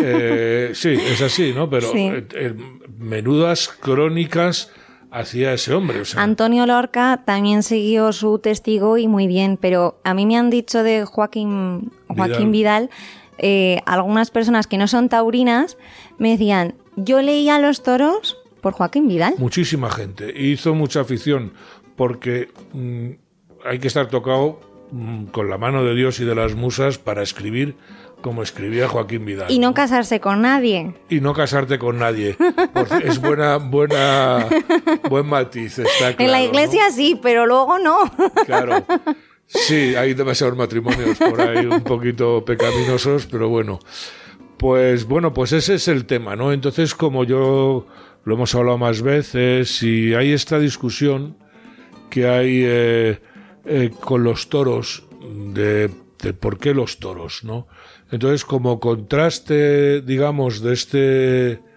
Eh, 0.01 0.71
sí, 0.76 0.89
es 0.93 1.21
así, 1.21 1.51
¿no? 1.53 1.69
Pero 1.69 1.91
Sí. 1.91 2.09
eh, 2.35 2.53
menudas 2.97 3.67
crónicas 3.67 4.71
hacía 5.11 5.53
ese 5.53 5.73
hombre. 5.73 6.02
O 6.02 6.06
sea, 6.06 6.22
Antonio 6.22 6.65
Lorca 6.65 7.22
también 7.26 7.64
siguió 7.64 8.11
su 8.14 8.40
testigo 8.40 8.98
y 8.98 9.07
muy 9.07 9.27
bien, 9.27 9.57
pero 9.60 9.99
a 10.03 10.14
mí 10.14 10.26
me 10.26 10.38
han 10.38 10.49
dicho 10.49 10.84
de 10.84 11.06
Joaquín, 11.06 11.91
Joaquín 12.07 12.52
Vidal, 12.52 12.90
eh, 13.38 13.81
algunas 13.86 14.31
personas 14.31 14.68
que 14.68 14.77
no 14.77 14.88
son 14.88 15.10
taurinas 15.10 15.77
me 16.18 16.31
decían, 16.31 16.76
yo 16.98 17.22
leía 17.22 17.60
los 17.60 17.84
toros 17.84 18.38
por 18.61 18.73
Joaquín 18.73 19.07
Vidal. 19.07 19.36
muchísima 19.38 19.90
gente. 19.90 20.34
Hizo 20.38 20.76
mucha 20.76 21.02
afición 21.02 21.53
porque 21.95 22.49
mm, 22.73 23.11
hay 23.65 23.80
que 23.80 23.88
estar 23.88 24.07
tocado 24.07 24.60
mm, 24.91 25.26
con 25.26 25.49
la 25.49 25.57
mano 25.57 25.84
de 25.84 25.95
Dios 25.95 26.19
y 26.19 26.26
de 26.26 26.36
las 26.36 26.56
musas 26.56 26.98
para 26.98 27.23
escribir 27.23 27.76
como 28.22 28.44
escribía 28.44 28.88
Joaquín 28.88 29.26
Vidal. 29.26 29.52
Y 29.52 29.60
no 29.60 29.74
casarse 29.74 30.20
con 30.20 30.41
nadie. 30.41 30.94
y 31.10 31.22
no 31.22 31.34
casarte 31.34 31.80
con 31.80 32.00
nadie. 32.00 32.36
Es 33.04 33.20
buena, 33.22 33.58
buena, 33.58 34.48
buen 35.10 35.26
matiz. 35.26 35.80
Está 35.80 36.12
en 36.22 36.32
la 36.32 36.41
iglesia 36.41 36.91
sí, 36.91 37.20
pero 37.22 37.46
luego 37.46 37.80
no. 37.80 38.00
Claro. 38.46 38.86
Sí, 39.46 39.96
hay 39.96 40.14
demasiados 40.14 40.56
matrimonios 40.56 41.18
por 41.18 41.41
ahí 41.41 41.66
un 41.66 41.82
poquito 41.82 42.44
pecaminosos, 42.46 43.26
pero 43.26 43.50
bueno. 43.50 43.80
Pues 44.58 45.06
bueno, 45.06 45.34
pues 45.34 45.54
ese 45.54 45.76
es 45.76 45.88
el 45.88 46.06
tema, 46.06 46.36
¿no? 46.36 46.52
Entonces, 46.52 46.94
como 46.94 47.24
yo 47.24 47.88
lo 48.26 48.34
hemos 48.36 48.54
hablado 48.54 48.78
más 48.78 49.02
veces, 49.02 49.82
y 49.82 50.14
hay 50.14 50.34
esta 50.34 50.60
discusión 50.60 51.38
que 52.10 52.28
hay 52.28 52.64
eh, 52.66 53.22
eh, 53.66 53.91
con 54.02 54.24
los 54.24 54.50
toros 54.50 55.08
de, 55.22 55.90
de 56.22 56.34
por 56.34 56.60
qué 56.60 56.74
los 56.74 57.00
toros, 57.00 57.44
¿no? 57.44 57.68
Entonces, 58.11 58.45
como 58.45 58.80
contraste, 58.80 60.02
digamos, 60.02 60.61
de 60.61 60.73
este 60.73 61.69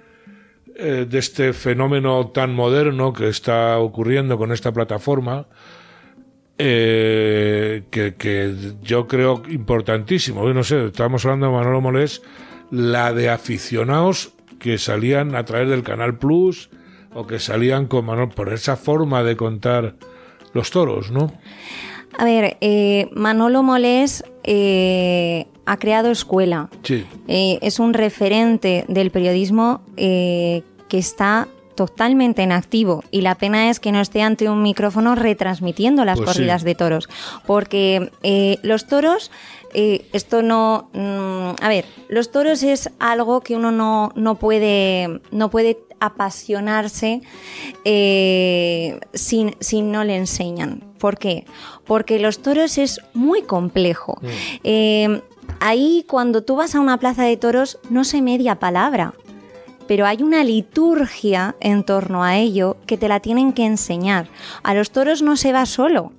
eh, 0.75 1.07
de 1.09 1.19
este 1.19 1.53
fenómeno 1.53 2.29
tan 2.29 2.55
moderno 2.55 3.13
que 3.13 3.29
está 3.29 3.79
ocurriendo 3.79 4.39
con 4.39 4.53
esta 4.53 4.73
plataforma, 4.73 5.47
eh, 6.57 7.83
que, 7.91 8.75
yo 8.83 9.07
creo 9.07 9.43
importantísimo. 9.51 10.49
No 10.49 10.65
sé, 10.65 10.87
estábamos 10.87 11.27
hablando 11.27 11.47
de 11.47 11.53
Manolo 11.53 11.81
Molés, 11.83 12.23
la 12.71 13.13
de 13.13 13.29
aficionados 13.29 14.33
que 14.59 14.79
salían 14.79 15.35
a 15.35 15.45
través 15.45 15.69
del 15.69 15.83
Canal 15.83 16.17
Plus 16.17 16.71
o 17.13 17.27
que 17.27 17.39
salían 17.39 17.87
con 17.87 18.07
Manolo, 18.07 18.31
por 18.31 18.51
esa 18.51 18.77
forma 18.77 19.23
de 19.23 19.37
contar 19.37 19.97
los 20.55 20.71
toros, 20.71 21.11
¿no? 21.11 21.35
A 22.17 22.25
ver, 22.25 22.57
eh, 22.63 23.11
Manolo 23.13 23.63
Molés 23.63 24.25
ha 25.67 25.77
creado 25.77 26.11
escuela. 26.11 26.69
Sí. 26.83 27.05
Eh, 27.29 27.59
es 27.63 27.79
un 27.79 27.95
referente 27.95 28.85
del 28.89 29.11
periodismo 29.11 29.81
eh, 29.97 30.63
que 30.89 30.99
está 30.99 31.49
totalmente 31.75 32.43
en 32.43 32.53
activo 32.53 33.03
y 33.11 33.23
la 33.23 33.35
pena 33.37 33.71
es 33.71 33.81
que 33.81 33.93
no 33.93 34.01
esté 34.03 34.21
ante 34.21 34.51
un 34.51 34.63
micrófono 34.63 35.15
retransmitiendo 35.15 36.05
las 36.05 36.19
Pues 36.19 36.31
sí. 36.31 36.35
corridas 36.37 36.65
de 36.65 36.75
toros 36.75 37.09
porque 37.47 38.11
eh, 38.23 38.59
los 38.63 38.87
toros 38.87 39.31
eh, 39.73 40.05
esto 40.13 40.43
no 40.43 40.91
mm, 40.93 41.63
a 41.65 41.69
ver 41.71 41.87
los 42.11 42.31
toros 42.31 42.63
es 42.63 42.91
algo 42.99 43.41
que 43.41 43.57
uno 43.57 43.73
no, 43.73 44.13
no 44.17 44.35
puede 44.35 45.23
no 45.31 45.49
puede 45.51 45.79
apasionarse 45.99 47.23
eh, 47.85 48.99
sin, 49.15 49.55
si 49.61 49.83
no 49.83 50.05
le 50.05 50.17
enseñan 50.17 50.85
¿por 50.99 51.19
qué? 51.19 51.45
porque 51.87 52.19
los 52.19 52.41
toros 52.43 52.79
es 52.79 53.01
muy 53.15 53.43
complejo 53.43 54.21
Eh, 54.63 55.23
ahí 55.63 56.05
cuando 56.09 56.43
tú 56.43 56.57
vas 56.57 56.75
a 56.75 56.81
una 56.81 56.99
plaza 56.99 57.23
de 57.23 57.37
toros 57.37 57.79
no 57.89 58.05
se 58.05 58.21
media 58.21 58.59
palabra 58.59 59.15
pero 59.87 60.07
hay 60.07 60.23
una 60.23 60.45
liturgia 60.45 61.55
en 61.61 61.85
torno 61.85 62.25
a 62.25 62.37
ello 62.37 62.77
que 62.87 62.97
te 62.97 63.09
la 63.09 63.21
tienen 63.21 63.53
que 63.53 63.67
enseñar. 63.67 64.29
A 64.63 64.73
los 64.75 64.91
toros 64.91 65.21
no 65.21 65.37
se 65.37 65.53
va 65.53 65.67
solo. 65.67 66.13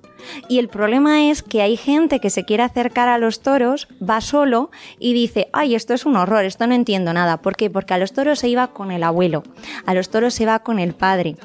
Y 0.48 0.58
el 0.58 0.68
problema 0.68 1.30
es 1.30 1.42
que 1.42 1.62
hay 1.62 1.76
gente 1.76 2.20
que 2.20 2.30
se 2.30 2.44
quiere 2.44 2.62
acercar 2.62 3.08
a 3.08 3.18
los 3.18 3.40
toros, 3.40 3.88
va 4.02 4.20
solo 4.20 4.70
y 4.98 5.12
dice, 5.12 5.48
ay, 5.52 5.74
esto 5.74 5.94
es 5.94 6.06
un 6.06 6.16
horror, 6.16 6.44
esto 6.44 6.66
no 6.66 6.74
entiendo 6.74 7.12
nada. 7.12 7.38
¿Por 7.42 7.56
qué? 7.56 7.70
Porque 7.70 7.94
a 7.94 7.98
los 7.98 8.12
toros 8.12 8.38
se 8.38 8.48
iba 8.48 8.68
con 8.68 8.90
el 8.90 9.02
abuelo, 9.02 9.42
a 9.86 9.94
los 9.94 10.08
toros 10.10 10.34
se 10.34 10.46
va 10.46 10.58
con 10.60 10.78
el 10.78 10.94
padre. 10.94 11.36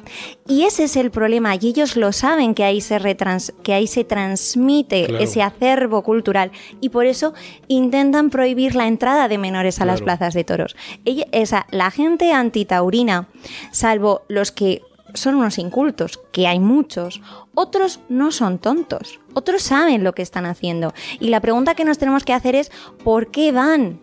Y 0.48 0.64
ese 0.64 0.84
es 0.86 0.96
el 0.96 1.12
problema, 1.12 1.56
y 1.56 1.60
ellos 1.68 1.96
lo 1.96 2.12
saben 2.12 2.56
que 2.56 2.64
ahí 2.64 2.82
se, 2.82 3.00
retrans- 3.00 3.54
que 3.64 3.74
ahí 3.74 3.88
se 3.88 4.04
transmite 4.04 5.06
Claro. 5.06 5.24
ese 5.24 5.42
acervo 5.42 6.02
cultural 6.04 6.52
y 6.82 6.90
por 6.90 7.06
eso 7.06 7.34
intentan 7.68 8.30
prohibir 8.30 8.76
la 8.76 8.88
entrada 8.88 9.28
de 9.28 9.38
menores 9.38 9.80
a 9.82 9.86
las 9.86 10.02
plazas 10.02 10.34
de 10.34 10.44
toros. 10.44 10.76
Ella- 11.06 11.28
esa, 11.32 11.68
la 11.72 11.92
gente 11.92 12.32
antitaurina, 12.34 13.28
salvo 13.72 14.24
los 14.28 14.52
que 14.52 14.82
son 15.14 15.36
unos 15.36 15.58
incultos, 15.58 16.20
que 16.32 16.48
hay 16.48 16.60
muchos, 16.60 17.22
otros 17.54 18.00
no 18.10 18.32
son 18.32 18.60
tontos, 18.60 19.20
otros 19.34 19.64
saben 19.64 20.04
lo 20.04 20.14
que 20.14 20.22
están 20.22 20.46
haciendo. 20.46 20.94
Y 21.20 21.30
la 21.30 21.42
pregunta 21.42 21.76
que 21.76 21.86
nos 21.86 21.98
tenemos 21.98 22.24
que 22.24 22.34
hacer 22.34 22.56
es, 22.56 22.72
¿por 23.04 23.32
qué 23.32 23.52
van 23.52 24.00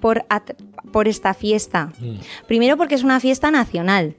por, 0.00 0.24
por 0.92 1.08
esta 1.08 1.34
fiesta? 1.34 1.92
Primero 2.46 2.76
porque 2.76 2.94
es 2.94 3.04
una 3.04 3.20
fiesta 3.20 3.50
nacional. 3.50 4.16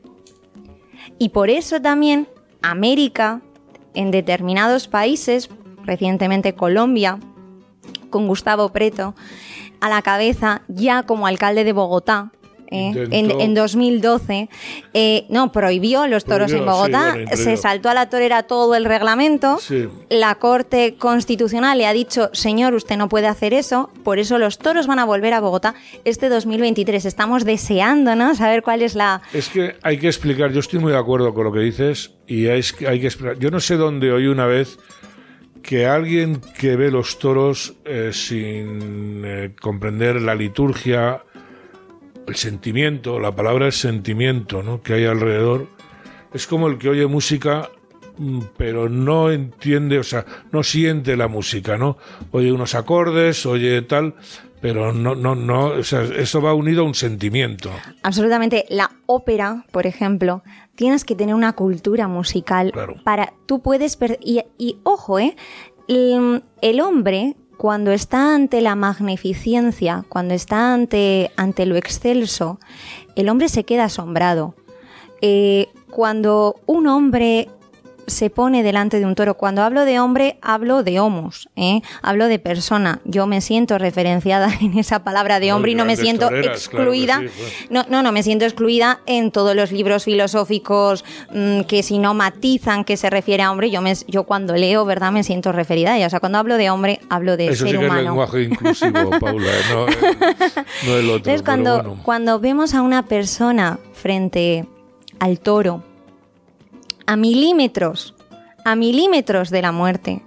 Y 1.17 1.29
por 1.29 1.49
eso 1.49 1.81
también 1.81 2.27
América, 2.61 3.41
en 3.93 4.11
determinados 4.11 4.87
países, 4.87 5.49
recientemente 5.83 6.55
Colombia, 6.55 7.19
con 8.09 8.27
Gustavo 8.27 8.69
Preto, 8.69 9.15
a 9.79 9.89
la 9.89 10.01
cabeza 10.01 10.61
ya 10.67 11.03
como 11.03 11.27
alcalde 11.27 11.63
de 11.63 11.73
Bogotá. 11.73 12.31
¿Eh? 12.71 13.07
En, 13.11 13.29
en 13.39 13.53
2012, 13.53 14.49
eh, 14.93 15.25
no, 15.29 15.51
prohibió 15.51 16.07
los 16.07 16.25
toros 16.25 16.51
Prohibió, 16.51 16.57
en 16.59 16.65
Bogotá, 16.73 16.99
sí, 17.03 17.11
bueno, 17.11 17.25
prohibió. 17.31 17.43
se 17.45 17.57
saltó 17.57 17.89
a 17.89 17.93
la 17.93 18.09
torera 18.09 18.43
todo 18.43 18.75
el 18.75 18.85
reglamento, 18.85 19.57
Sí. 19.59 19.87
la 20.09 20.35
Corte 20.35 20.95
Constitucional 20.97 21.77
le 21.77 21.85
ha 21.87 21.93
dicho, 21.93 22.29
señor, 22.33 22.73
usted 22.73 22.97
no 22.97 23.09
puede 23.09 23.27
hacer 23.27 23.53
eso, 23.53 23.89
por 24.03 24.19
eso 24.19 24.37
los 24.37 24.57
toros 24.57 24.87
van 24.87 24.99
a 24.99 25.05
volver 25.05 25.33
a 25.33 25.39
Bogotá 25.41 25.75
este 26.05 26.29
2023. 26.29 27.05
Estamos 27.05 27.43
deseando, 27.45 28.15
¿no? 28.15 28.33
Saber 28.35 28.63
cuál 28.63 28.81
es 28.81 28.95
la... 28.95 29.21
Es 29.33 29.49
que 29.49 29.75
hay 29.83 29.97
que 29.97 30.07
explicar, 30.07 30.51
yo 30.51 30.59
estoy 30.61 30.79
muy 30.79 30.91
de 30.91 30.97
acuerdo 30.97 31.33
con 31.33 31.43
lo 31.43 31.51
que 31.51 31.59
dices 31.59 32.11
y 32.27 32.47
hay, 32.47 32.61
que- 32.77 32.87
hay 32.87 32.99
que 33.01 33.07
explicar. 33.07 33.37
Yo 33.37 33.51
no 33.51 33.59
sé 33.59 33.75
dónde 33.75 34.11
oí 34.11 34.27
una 34.27 34.45
vez 34.45 34.77
que 35.61 35.85
alguien 35.85 36.41
que 36.57 36.75
ve 36.75 36.89
los 36.89 37.19
toros 37.19 37.73
eh, 37.85 38.11
sin 38.13 39.21
eh, 39.25 39.51
comprender 39.61 40.21
la 40.21 40.33
liturgia, 40.33 41.21
el 42.31 42.37
sentimiento, 42.37 43.19
la 43.19 43.35
palabra 43.35 43.67
es 43.67 43.75
sentimiento, 43.79 44.63
¿no? 44.63 44.81
que 44.81 44.93
hay 44.93 45.05
alrededor, 45.05 45.67
es 46.33 46.47
como 46.47 46.67
el 46.67 46.77
que 46.77 46.89
oye 46.89 47.05
música 47.07 47.69
mm, 48.17 48.39
pero 48.57 48.89
no 48.89 49.29
entiende, 49.31 49.99
o 49.99 50.03
sea, 50.03 50.25
no 50.51 50.63
siente 50.63 51.15
la 51.17 51.27
música, 51.27 51.77
¿no? 51.77 51.97
Oye 52.31 52.51
unos 52.51 52.73
acordes, 52.75 53.45
oye 53.45 53.81
tal, 53.81 54.15
pero 54.61 54.93
no, 54.93 55.15
no, 55.15 55.35
no, 55.35 55.65
o 55.67 55.83
sea, 55.83 56.03
eso 56.03 56.41
va 56.41 56.53
unido 56.53 56.83
a 56.83 56.85
un 56.85 56.93
sentimiento. 56.95 57.71
Absolutamente. 58.03 58.65
La 58.69 58.91
ópera, 59.07 59.65
por 59.71 59.87
ejemplo, 59.87 60.43
tienes 60.75 61.03
que 61.03 61.15
tener 61.15 61.33
una 61.35 61.53
cultura 61.53 62.07
musical 62.07 62.71
Claro. 62.71 62.95
para. 63.03 63.33
Tú 63.47 63.61
puedes. 63.61 63.97
y, 64.21 64.41
y, 64.57 64.77
ojo, 64.83 65.19
¿eh? 65.19 65.35
El, 65.87 66.43
el 66.61 66.79
hombre, 66.79 67.35
cuando 67.61 67.91
está 67.91 68.33
ante 68.33 68.59
la 68.59 68.73
magnificencia, 68.73 70.03
cuando 70.09 70.33
está 70.33 70.73
ante, 70.73 71.29
ante 71.35 71.67
lo 71.67 71.75
excelso, 71.75 72.59
el 73.15 73.29
hombre 73.29 73.49
se 73.49 73.65
queda 73.65 73.83
asombrado. 73.83 74.55
Eh, 75.21 75.67
cuando 75.91 76.55
un 76.65 76.87
hombre 76.87 77.49
se 78.11 78.29
pone 78.29 78.63
delante 78.63 78.99
de 78.99 79.05
un 79.05 79.15
toro. 79.15 79.35
Cuando 79.35 79.63
hablo 79.63 79.85
de 79.85 79.99
hombre, 79.99 80.37
hablo 80.41 80.83
de 80.83 80.99
homos, 80.99 81.49
¿eh? 81.55 81.81
hablo 82.01 82.27
de 82.27 82.39
persona. 82.39 82.99
Yo 83.05 83.27
me 83.27 83.41
siento 83.41 83.77
referenciada 83.77 84.49
en 84.61 84.77
esa 84.77 85.03
palabra 85.03 85.39
de 85.39 85.49
No, 85.49 85.55
hombre 85.55 85.71
y 85.71 85.75
no 85.75 85.85
me 85.85 85.95
siento 85.95 86.27
toreras, 86.27 86.69
claro 86.69 86.91
que 86.91 86.97
excluida. 86.99 87.19
sí, 87.19 87.29
pues. 87.37 87.71
No, 87.71 87.85
no, 87.89 88.03
no, 88.03 88.11
me 88.11 88.23
siento 88.23 88.45
excluida 88.45 88.99
en 89.05 89.31
todos 89.31 89.55
los 89.55 89.71
libros 89.71 90.03
filosóficos 90.03 91.03
mm, 91.33 91.61
que 91.61 91.83
si 91.83 91.97
no 91.97 92.13
matizan 92.13 92.83
que 92.83 92.97
se 92.97 93.09
refiere 93.09 93.43
a 93.43 93.51
hombre, 93.51 93.71
yo, 93.71 93.81
me, 93.81 93.93
yo 94.07 94.23
cuando 94.23 94.55
leo, 94.55 94.85
¿verdad? 94.85 95.11
Me 95.11 95.23
siento 95.23 95.51
referida 95.51 95.97
ella. 95.97 96.07
O 96.07 96.09
sea, 96.09 96.19
cuando 96.19 96.37
hablo 96.37 96.57
de 96.57 96.69
hombre, 96.69 96.99
hablo 97.09 97.37
de 97.37 97.47
Eso 97.47 97.65
ser 97.65 97.73
sí 97.73 97.77
que 97.77 97.83
es 97.85 97.89
humano. 97.89 98.03
lenguaje 98.03 98.43
inclusivo, 98.43 99.09
Paula, 99.19 99.51
no, 99.71 99.87
el, 99.87 99.95
no 100.85 100.97
el 100.97 101.05
otro. 101.09 101.15
Entonces, 101.17 101.41
cuando, 101.43 101.75
bueno. 101.77 101.97
cuando 102.03 102.39
vemos 102.39 102.73
a 102.73 102.81
una 102.81 103.03
persona 103.05 103.79
frente 103.93 104.65
al 105.19 105.39
toro, 105.39 105.83
a 107.11 107.17
milímetros, 107.17 108.15
a 108.63 108.77
milímetros 108.77 109.49
de 109.49 109.61
la 109.61 109.73
muerte, 109.73 110.23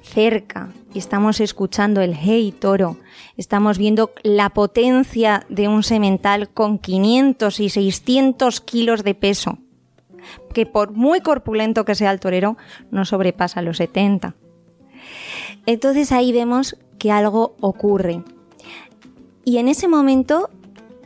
cerca, 0.00 0.72
estamos 0.94 1.40
escuchando 1.40 2.00
el 2.00 2.14
hey 2.18 2.54
toro, 2.58 2.96
estamos 3.36 3.76
viendo 3.76 4.10
la 4.22 4.48
potencia 4.48 5.44
de 5.50 5.68
un 5.68 5.82
semental 5.82 6.48
con 6.48 6.78
500 6.78 7.60
y 7.60 7.68
600 7.68 8.62
kilos 8.62 9.04
de 9.04 9.14
peso, 9.14 9.58
que 10.54 10.64
por 10.64 10.92
muy 10.92 11.20
corpulento 11.20 11.84
que 11.84 11.94
sea 11.94 12.12
el 12.12 12.20
torero, 12.20 12.56
no 12.90 13.04
sobrepasa 13.04 13.60
los 13.60 13.76
70. 13.76 14.34
Entonces 15.66 16.12
ahí 16.12 16.32
vemos 16.32 16.78
que 16.98 17.12
algo 17.12 17.56
ocurre. 17.60 18.22
Y 19.44 19.58
en 19.58 19.68
ese 19.68 19.86
momento 19.86 20.48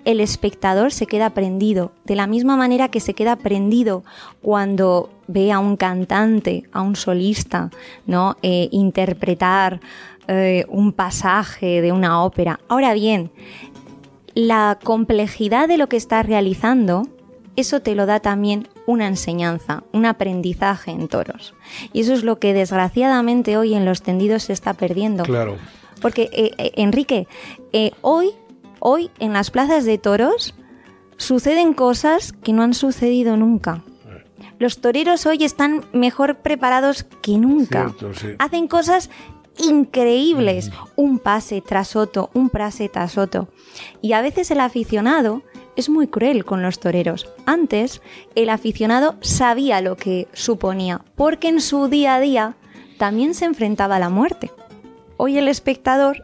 el 0.04 0.20
espectador 0.20 0.92
se 0.92 1.06
queda 1.06 1.30
prendido, 1.30 1.92
de 2.04 2.16
la 2.16 2.26
misma 2.26 2.56
manera 2.56 2.88
que 2.88 3.00
se 3.00 3.14
queda 3.14 3.36
prendido 3.36 4.04
cuando 4.42 5.10
ve 5.26 5.52
a 5.52 5.58
un 5.58 5.76
cantante, 5.76 6.64
a 6.72 6.82
un 6.82 6.96
solista, 6.96 7.70
¿no? 8.06 8.36
Eh, 8.42 8.68
interpretar 8.70 9.80
eh, 10.28 10.64
un 10.68 10.92
pasaje 10.92 11.80
de 11.80 11.92
una 11.92 12.22
ópera. 12.22 12.60
Ahora 12.68 12.94
bien, 12.94 13.30
la 14.34 14.78
complejidad 14.82 15.68
de 15.68 15.78
lo 15.78 15.88
que 15.88 15.96
estás 15.96 16.26
realizando, 16.26 17.08
eso 17.56 17.80
te 17.80 17.94
lo 17.94 18.06
da 18.06 18.20
también 18.20 18.68
una 18.86 19.06
enseñanza, 19.06 19.84
un 19.92 20.06
aprendizaje 20.06 20.90
en 20.90 21.08
toros. 21.08 21.54
Y 21.92 22.00
eso 22.00 22.12
es 22.12 22.24
lo 22.24 22.38
que 22.38 22.52
desgraciadamente 22.52 23.56
hoy 23.56 23.74
en 23.74 23.84
los 23.84 24.02
tendidos 24.02 24.44
se 24.44 24.52
está 24.52 24.74
perdiendo. 24.74 25.24
Claro. 25.24 25.56
Porque, 26.00 26.28
eh, 26.32 26.72
Enrique, 26.76 27.26
eh, 27.72 27.92
hoy, 28.02 28.30
hoy 28.86 29.10
en 29.18 29.32
las 29.32 29.50
plazas 29.50 29.86
de 29.86 29.96
toros 29.96 30.54
suceden 31.16 31.72
cosas 31.72 32.32
que 32.32 32.52
no 32.52 32.62
han 32.62 32.74
sucedido 32.74 33.36
nunca. 33.36 33.82
Los 34.58 34.80
toreros 34.80 35.24
hoy 35.24 35.42
están 35.42 35.84
mejor 35.92 36.36
preparados 36.42 37.04
que 37.22 37.38
nunca. 37.38 37.88
Cierto, 37.88 38.14
sí. 38.14 38.28
Hacen 38.38 38.68
cosas 38.68 39.08
increíbles, 39.58 40.70
un 40.96 41.18
pase 41.18 41.62
tras 41.62 41.96
otro, 41.96 42.28
un 42.34 42.50
pase 42.50 42.90
tras 42.90 43.16
otro. 43.16 43.48
Y 44.02 44.12
a 44.12 44.20
veces 44.20 44.50
el 44.50 44.60
aficionado 44.60 45.42
es 45.76 45.88
muy 45.88 46.06
cruel 46.06 46.44
con 46.44 46.62
los 46.62 46.78
toreros. 46.78 47.26
Antes, 47.46 48.02
el 48.34 48.50
aficionado 48.50 49.16
sabía 49.22 49.80
lo 49.80 49.96
que 49.96 50.28
suponía, 50.34 51.02
porque 51.14 51.48
en 51.48 51.62
su 51.62 51.88
día 51.88 52.16
a 52.16 52.20
día 52.20 52.56
también 52.98 53.32
se 53.32 53.46
enfrentaba 53.46 53.96
a 53.96 54.00
la 54.00 54.10
muerte. 54.10 54.50
Hoy 55.16 55.38
el 55.38 55.48
espectador 55.48 56.22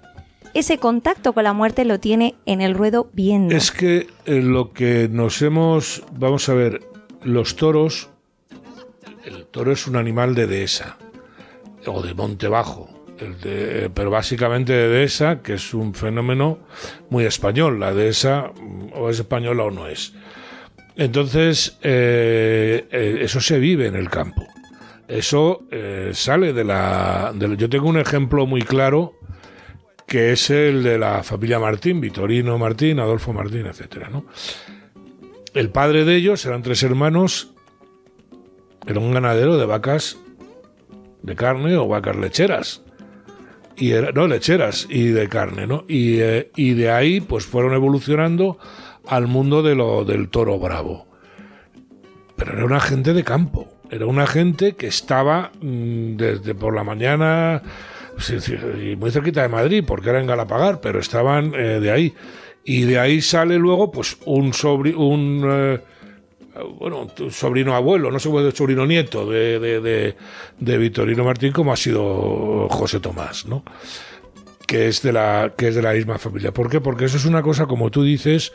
ese 0.54 0.78
contacto 0.78 1.32
con 1.32 1.44
la 1.44 1.52
muerte 1.52 1.84
lo 1.84 2.00
tiene 2.00 2.34
en 2.46 2.60
el 2.60 2.74
ruedo 2.74 3.08
viendo. 3.12 3.54
Es 3.56 3.70
que 3.70 4.06
eh, 4.26 4.40
lo 4.42 4.72
que 4.72 5.08
nos 5.10 5.40
hemos. 5.42 6.02
Vamos 6.12 6.48
a 6.48 6.54
ver, 6.54 6.80
los 7.22 7.56
toros. 7.56 8.10
El 9.24 9.46
toro 9.46 9.72
es 9.72 9.86
un 9.86 9.96
animal 9.96 10.34
de 10.34 10.46
dehesa 10.46 10.96
o 11.86 12.02
de 12.02 12.14
monte 12.14 12.48
bajo, 12.48 12.88
pero 13.94 14.10
básicamente 14.10 14.72
de 14.72 14.88
dehesa, 14.88 15.42
que 15.42 15.54
es 15.54 15.74
un 15.74 15.94
fenómeno 15.94 16.58
muy 17.10 17.24
español. 17.24 17.78
La 17.80 17.92
dehesa 17.92 18.50
mm, 18.58 18.92
o 18.94 19.10
es 19.10 19.18
española 19.20 19.64
o 19.64 19.70
no 19.70 19.86
es. 19.86 20.14
Entonces, 20.96 21.78
eh, 21.82 22.86
eh, 22.90 23.18
eso 23.20 23.40
se 23.40 23.58
vive 23.58 23.86
en 23.86 23.94
el 23.94 24.08
campo. 24.10 24.46
Eso 25.06 25.64
sale 26.12 26.52
de 26.52 26.62
la, 26.64 27.32
de 27.34 27.48
la- 27.48 27.54
Yo 27.56 27.68
tengo 27.68 27.88
un 27.88 27.98
ejemplo 27.98 28.46
muy 28.46 28.62
claro 28.62 29.18
que 30.10 30.32
es 30.32 30.50
el 30.50 30.82
de 30.82 30.98
la 30.98 31.22
familia 31.22 31.60
Martín, 31.60 32.00
Vitorino 32.00 32.58
Martín, 32.58 32.98
Adolfo 32.98 33.32
Martín, 33.32 33.66
etcétera, 33.66 34.08
¿no? 34.10 34.24
El 35.54 35.70
padre 35.70 36.04
de 36.04 36.16
ellos 36.16 36.44
eran 36.44 36.64
tres 36.64 36.82
hermanos, 36.82 37.52
era 38.88 38.98
un 38.98 39.14
ganadero 39.14 39.56
de 39.56 39.66
vacas 39.66 40.18
de 41.22 41.36
carne 41.36 41.76
o 41.76 41.86
vacas 41.86 42.16
lecheras. 42.16 42.82
Y 43.76 43.92
era, 43.92 44.10
no, 44.10 44.26
lecheras 44.26 44.88
y 44.90 45.10
de 45.10 45.28
carne, 45.28 45.68
¿no? 45.68 45.84
Y, 45.86 46.18
eh, 46.18 46.50
y 46.56 46.74
de 46.74 46.90
ahí 46.90 47.20
pues 47.20 47.46
fueron 47.46 47.72
evolucionando 47.74 48.58
al 49.06 49.28
mundo 49.28 49.62
de 49.62 49.76
lo, 49.76 50.04
del 50.04 50.28
toro 50.28 50.58
bravo. 50.58 51.06
Pero 52.34 52.54
era 52.54 52.64
una 52.64 52.80
gente 52.80 53.14
de 53.14 53.22
campo, 53.22 53.72
era 53.92 54.06
una 54.06 54.26
gente 54.26 54.74
que 54.74 54.88
estaba 54.88 55.52
mm, 55.62 56.16
desde 56.16 56.56
por 56.56 56.74
la 56.74 56.82
mañana 56.82 57.62
muy 58.98 59.10
cerquita 59.10 59.42
de 59.42 59.48
Madrid, 59.48 59.84
porque 59.86 60.10
era 60.10 60.20
en 60.20 60.26
Galapagar, 60.26 60.80
pero 60.80 60.98
estaban 60.98 61.54
eh, 61.54 61.80
de 61.80 61.90
ahí. 61.90 62.14
Y 62.64 62.82
de 62.82 62.98
ahí 62.98 63.20
sale 63.20 63.58
luego 63.58 63.90
pues 63.90 64.18
un 64.26 64.52
sobri 64.52 64.92
un 64.92 65.42
eh, 65.48 65.80
bueno, 66.78 67.08
sobrino 67.30 67.74
abuelo, 67.74 68.10
no 68.10 68.18
sé 68.18 68.28
puede 68.28 68.52
sobrino 68.52 68.86
nieto 68.86 69.24
de, 69.24 69.58
de, 69.58 69.80
de, 69.80 70.16
de 70.58 70.78
Vitorino 70.78 71.24
Martín, 71.24 71.52
como 71.52 71.72
ha 71.72 71.76
sido 71.76 72.68
José 72.68 73.00
Tomás, 73.00 73.46
¿no? 73.46 73.64
que 74.70 74.86
es 74.86 75.02
de 75.02 75.12
la 75.12 75.52
que 75.56 75.66
es 75.66 75.74
de 75.74 75.82
la 75.82 75.92
misma 75.94 76.16
familia. 76.16 76.52
¿Por 76.52 76.70
qué? 76.70 76.80
Porque 76.80 77.06
eso 77.06 77.16
es 77.16 77.24
una 77.24 77.42
cosa 77.42 77.66
como 77.66 77.90
tú 77.90 78.04
dices 78.04 78.52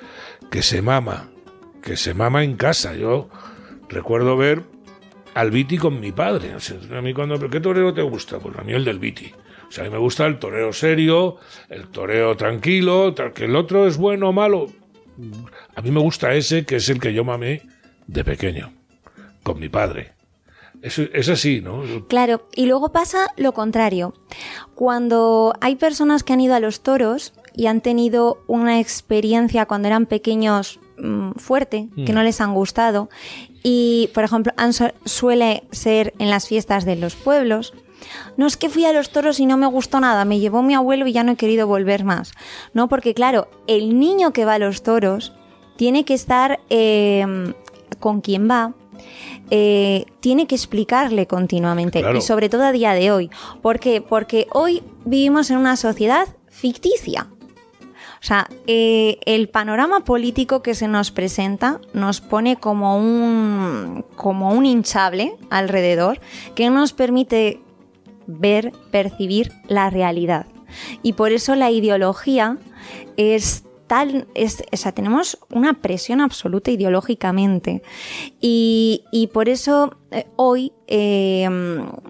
que 0.49 0.61
se 0.61 0.81
mama, 0.81 1.29
que 1.81 1.97
se 1.97 2.13
mama 2.13 2.45
en 2.45 2.55
casa. 2.55 2.95
Yo 2.95 3.27
recuerdo 3.89 4.37
ver 4.37 4.63
al 5.33 5.51
Viti 5.51 5.77
con 5.77 5.99
mi 5.99 6.13
padre. 6.13 6.53
A 6.95 7.01
mí 7.01 7.13
cuando 7.13 7.37
¿qué 7.49 7.59
torero 7.59 7.93
te 7.93 8.01
gusta? 8.01 8.39
Pues 8.39 8.57
a 8.57 8.61
mí 8.61 8.71
el 8.71 8.85
del 8.85 8.97
Viti. 8.97 9.33
Sea, 9.75 9.83
a 9.83 9.87
mí 9.87 9.93
me 9.93 9.99
gusta 9.99 10.25
el 10.25 10.39
toreo 10.39 10.71
serio, 10.71 11.35
el 11.67 11.89
toreo 11.89 12.37
tranquilo, 12.37 13.13
tal, 13.13 13.33
que 13.33 13.43
el 13.43 13.57
otro 13.57 13.87
es 13.87 13.97
bueno 13.97 14.29
o 14.29 14.31
malo. 14.31 14.67
A 15.75 15.81
mí 15.81 15.91
me 15.91 15.99
gusta 15.99 16.33
ese 16.33 16.65
que 16.65 16.77
es 16.77 16.87
el 16.87 17.01
que 17.01 17.13
yo 17.13 17.25
mamé 17.25 17.63
de 18.07 18.23
pequeño 18.23 18.71
con 19.43 19.59
mi 19.59 19.67
padre. 19.67 20.13
Es, 20.81 20.97
es 20.99 21.27
así, 21.27 21.59
¿no? 21.59 21.83
Claro, 22.07 22.47
y 22.55 22.67
luego 22.67 22.93
pasa 22.93 23.27
lo 23.35 23.51
contrario. 23.51 24.13
Cuando 24.75 25.53
hay 25.59 25.75
personas 25.75 26.23
que 26.23 26.31
han 26.31 26.39
ido 26.39 26.55
a 26.55 26.61
los 26.61 26.79
toros 26.79 27.33
y 27.53 27.65
han 27.65 27.81
tenido 27.81 28.45
una 28.47 28.79
experiencia 28.79 29.65
cuando 29.65 29.89
eran 29.89 30.05
pequeños 30.05 30.79
mm, 30.97 31.31
fuerte, 31.31 31.89
que 31.97 32.13
no 32.13 32.23
les 32.23 32.39
han 32.39 32.53
gustado, 32.53 33.09
y 33.61 34.09
por 34.13 34.23
ejemplo 34.23 34.53
han 34.55 34.71
suele 34.71 35.63
ser 35.71 36.13
en 36.17 36.29
las 36.29 36.47
fiestas 36.47 36.85
de 36.85 36.95
los 36.95 37.15
pueblos, 37.15 37.73
no 38.37 38.47
es 38.47 38.57
que 38.57 38.69
fui 38.69 38.85
a 38.85 38.93
los 38.93 39.09
toros 39.09 39.39
y 39.39 39.45
no 39.45 39.57
me 39.57 39.67
gustó 39.67 39.99
nada, 39.99 40.25
me 40.25 40.39
llevó 40.39 40.61
mi 40.61 40.73
abuelo 40.73 41.07
y 41.07 41.13
ya 41.13 41.23
no 41.23 41.33
he 41.33 41.35
querido 41.35 41.67
volver 41.67 42.03
más. 42.03 42.31
No, 42.73 42.87
porque 42.87 43.13
claro, 43.13 43.47
el 43.67 43.99
niño 43.99 44.33
que 44.33 44.45
va 44.45 44.55
a 44.55 44.59
los 44.59 44.83
toros 44.83 45.33
tiene 45.77 46.05
que 46.05 46.13
estar 46.13 46.59
eh, 46.69 47.53
con 47.99 48.21
quien 48.21 48.49
va, 48.49 48.73
eh, 49.51 50.05
tiene 50.21 50.47
que 50.47 50.55
explicarle 50.55 51.27
continuamente 51.27 51.99
Claro. 52.01 52.17
y 52.17 52.21
sobre 52.21 52.49
todo 52.49 52.63
a 52.63 52.71
día 52.71 52.93
de 52.93 53.11
hoy. 53.11 53.29
¿Por 53.61 53.79
qué? 53.79 54.01
Porque 54.01 54.47
hoy 54.51 54.81
vivimos 55.05 55.51
en 55.51 55.57
una 55.57 55.75
sociedad 55.75 56.27
ficticia. 56.49 57.27
O 58.21 58.27
sea, 58.27 58.47
eh, 58.65 59.19
el 59.25 59.49
panorama 59.49 59.99
político 59.99 60.63
que 60.63 60.73
se 60.73 60.87
nos 60.87 61.11
presenta 61.11 61.79
nos 61.93 62.21
pone 62.21 62.55
como 62.55 62.97
un, 62.97 64.03
como 64.15 64.51
un 64.51 64.65
hinchable 64.65 65.35
alrededor 65.51 66.19
que 66.55 66.67
no 66.67 66.79
nos 66.79 66.93
permite 66.93 67.61
ver, 68.27 68.71
percibir 68.91 69.51
la 69.67 69.89
realidad. 69.89 70.47
Y 71.03 71.13
por 71.13 71.31
eso 71.31 71.55
la 71.55 71.71
ideología 71.71 72.57
es 73.17 73.65
tal, 73.87 74.27
es, 74.33 74.63
o 74.71 74.77
sea, 74.77 74.91
tenemos 74.91 75.37
una 75.51 75.81
presión 75.81 76.21
absoluta 76.21 76.71
ideológicamente. 76.71 77.81
Y, 78.41 79.03
y 79.11 79.27
por 79.27 79.49
eso 79.49 79.95
eh, 80.11 80.25
hoy 80.35 80.73
eh, 80.87 81.47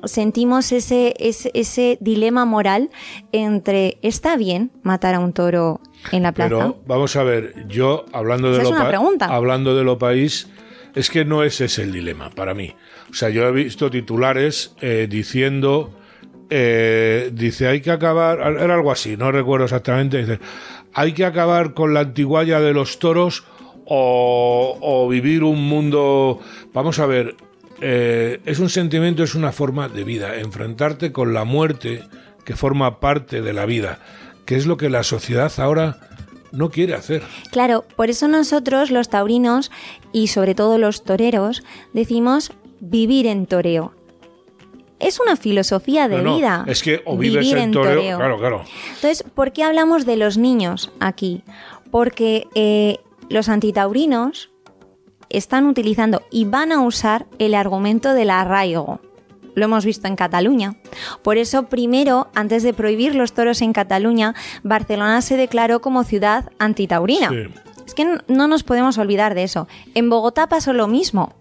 sentimos 0.05 0.71
ese, 0.71 1.13
ese, 1.19 1.51
ese 1.53 1.97
dilema 2.01 2.45
moral 2.45 2.89
entre 3.31 3.97
¿está 4.01 4.37
bien 4.37 4.71
matar 4.83 5.15
a 5.15 5.19
un 5.19 5.33
toro 5.33 5.81
en 6.11 6.23
la 6.23 6.31
plaza? 6.31 6.49
Pero 6.49 6.77
vamos 6.85 7.15
a 7.15 7.23
ver, 7.23 7.67
yo 7.67 8.05
hablando 8.13 8.51
de 8.51 8.63
lo 8.63 8.87
pregunta. 8.87 9.25
hablando 9.25 9.75
de 9.75 9.83
lo 9.83 9.97
país, 9.97 10.47
es 10.93 11.09
que 11.09 11.25
no 11.25 11.43
ese 11.43 11.65
es 11.65 11.77
el 11.79 11.91
dilema 11.91 12.29
para 12.29 12.53
mí. 12.53 12.73
O 13.09 13.13
sea, 13.13 13.29
yo 13.29 13.47
he 13.47 13.51
visto 13.51 13.89
titulares 13.91 14.75
eh, 14.81 15.07
diciendo, 15.09 15.91
eh, 16.49 17.31
dice, 17.34 17.67
hay 17.67 17.81
que 17.81 17.91
acabar, 17.91 18.39
era 18.39 18.76
algo 18.76 18.91
así, 18.91 19.17
no 19.17 19.31
recuerdo 19.31 19.65
exactamente, 19.65 20.17
dice, 20.17 20.39
hay 20.93 21.13
que 21.13 21.26
acabar 21.26 21.73
con 21.73 21.93
la 21.93 22.01
antigualla 22.01 22.59
de 22.59 22.73
los 22.73 22.99
toros 22.99 23.43
o, 23.85 25.07
vivir 25.09 25.43
un 25.43 25.67
mundo, 25.67 26.39
vamos 26.73 26.99
a 26.99 27.05
ver, 27.05 27.35
eh, 27.81 28.39
es 28.45 28.59
un 28.59 28.69
sentimiento, 28.69 29.23
es 29.23 29.35
una 29.35 29.51
forma 29.51 29.89
de 29.89 30.03
vida, 30.03 30.38
enfrentarte 30.38 31.11
con 31.11 31.34
la 31.34 31.43
muerte 31.43 32.03
que 32.43 32.55
forma 32.55 32.99
parte 32.99 33.41
de 33.41 33.53
la 33.53 33.65
vida, 33.65 33.99
que 34.45 34.55
es 34.55 34.65
lo 34.65 34.77
que 34.77 34.89
la 34.89 35.03
sociedad 35.03 35.51
ahora 35.57 35.97
no 36.51 36.69
quiere 36.69 36.93
hacer. 36.93 37.22
Claro, 37.51 37.85
por 37.95 38.09
eso 38.09 38.27
nosotros 38.27 38.91
los 38.91 39.09
taurinos 39.09 39.72
y 40.11 40.27
sobre 40.27 40.55
todo 40.55 40.77
los 40.77 41.03
toreros 41.03 41.63
decimos 41.93 42.51
vivir 42.80 43.27
en 43.27 43.45
toreo. 43.45 43.93
Es 44.99 45.19
una 45.19 45.35
filosofía 45.35 46.07
de 46.07 46.17
No, 46.17 46.23
no, 46.23 46.35
vida. 46.38 46.63
es 46.67 46.81
que 46.81 47.01
o 47.05 47.17
vives 47.17 47.51
en 47.51 47.72
toreo, 47.72 48.17
claro, 48.17 48.38
claro. 48.38 48.63
Entonces, 48.95 49.23
¿por 49.23 49.51
qué 49.51 49.63
hablamos 49.63 50.05
de 50.05 50.15
los 50.15 50.38
niños 50.38 50.91
aquí? 50.99 51.43
Porque 51.91 52.47
eh, 52.55 52.99
los 53.30 53.49
antitaurinos 53.49 54.51
están 55.30 55.65
utilizando 55.65 56.22
y 56.31 56.45
van 56.45 56.72
a 56.72 56.81
usar 56.81 57.26
el 57.39 57.55
argumento 57.55 58.13
del 58.13 58.30
arraigo. 58.30 58.99
Lo 59.53 59.65
hemos 59.65 59.85
visto 59.85 60.07
en 60.07 60.15
Cataluña. 60.15 60.76
Por 61.23 61.38
eso, 61.38 61.63
primero, 61.63 62.27
antes 62.35 62.61
de 62.63 62.73
prohibir 62.73 63.15
los 63.15 63.34
toros 63.34 63.61
en 63.61 63.73
Cataluña, 63.73 64.34
Barcelona 64.63 65.22
se 65.22 65.38
declaró 65.38 65.81
como 65.81 66.03
ciudad 66.03 66.51
antitaurina. 66.59 67.30
Sí. 67.30 67.47
Es 67.85 67.93
que 67.93 68.05
no- 68.05 68.17
no 68.27 68.47
nos 68.47 68.63
podemos 68.63 68.97
olvidar 68.97 69.35
de 69.35 69.43
eso. 69.43 69.67
En 69.93 70.09
Bogotá 70.09 70.47
pasó 70.47 70.73
lo 70.73 70.87
mismo. 70.87 71.33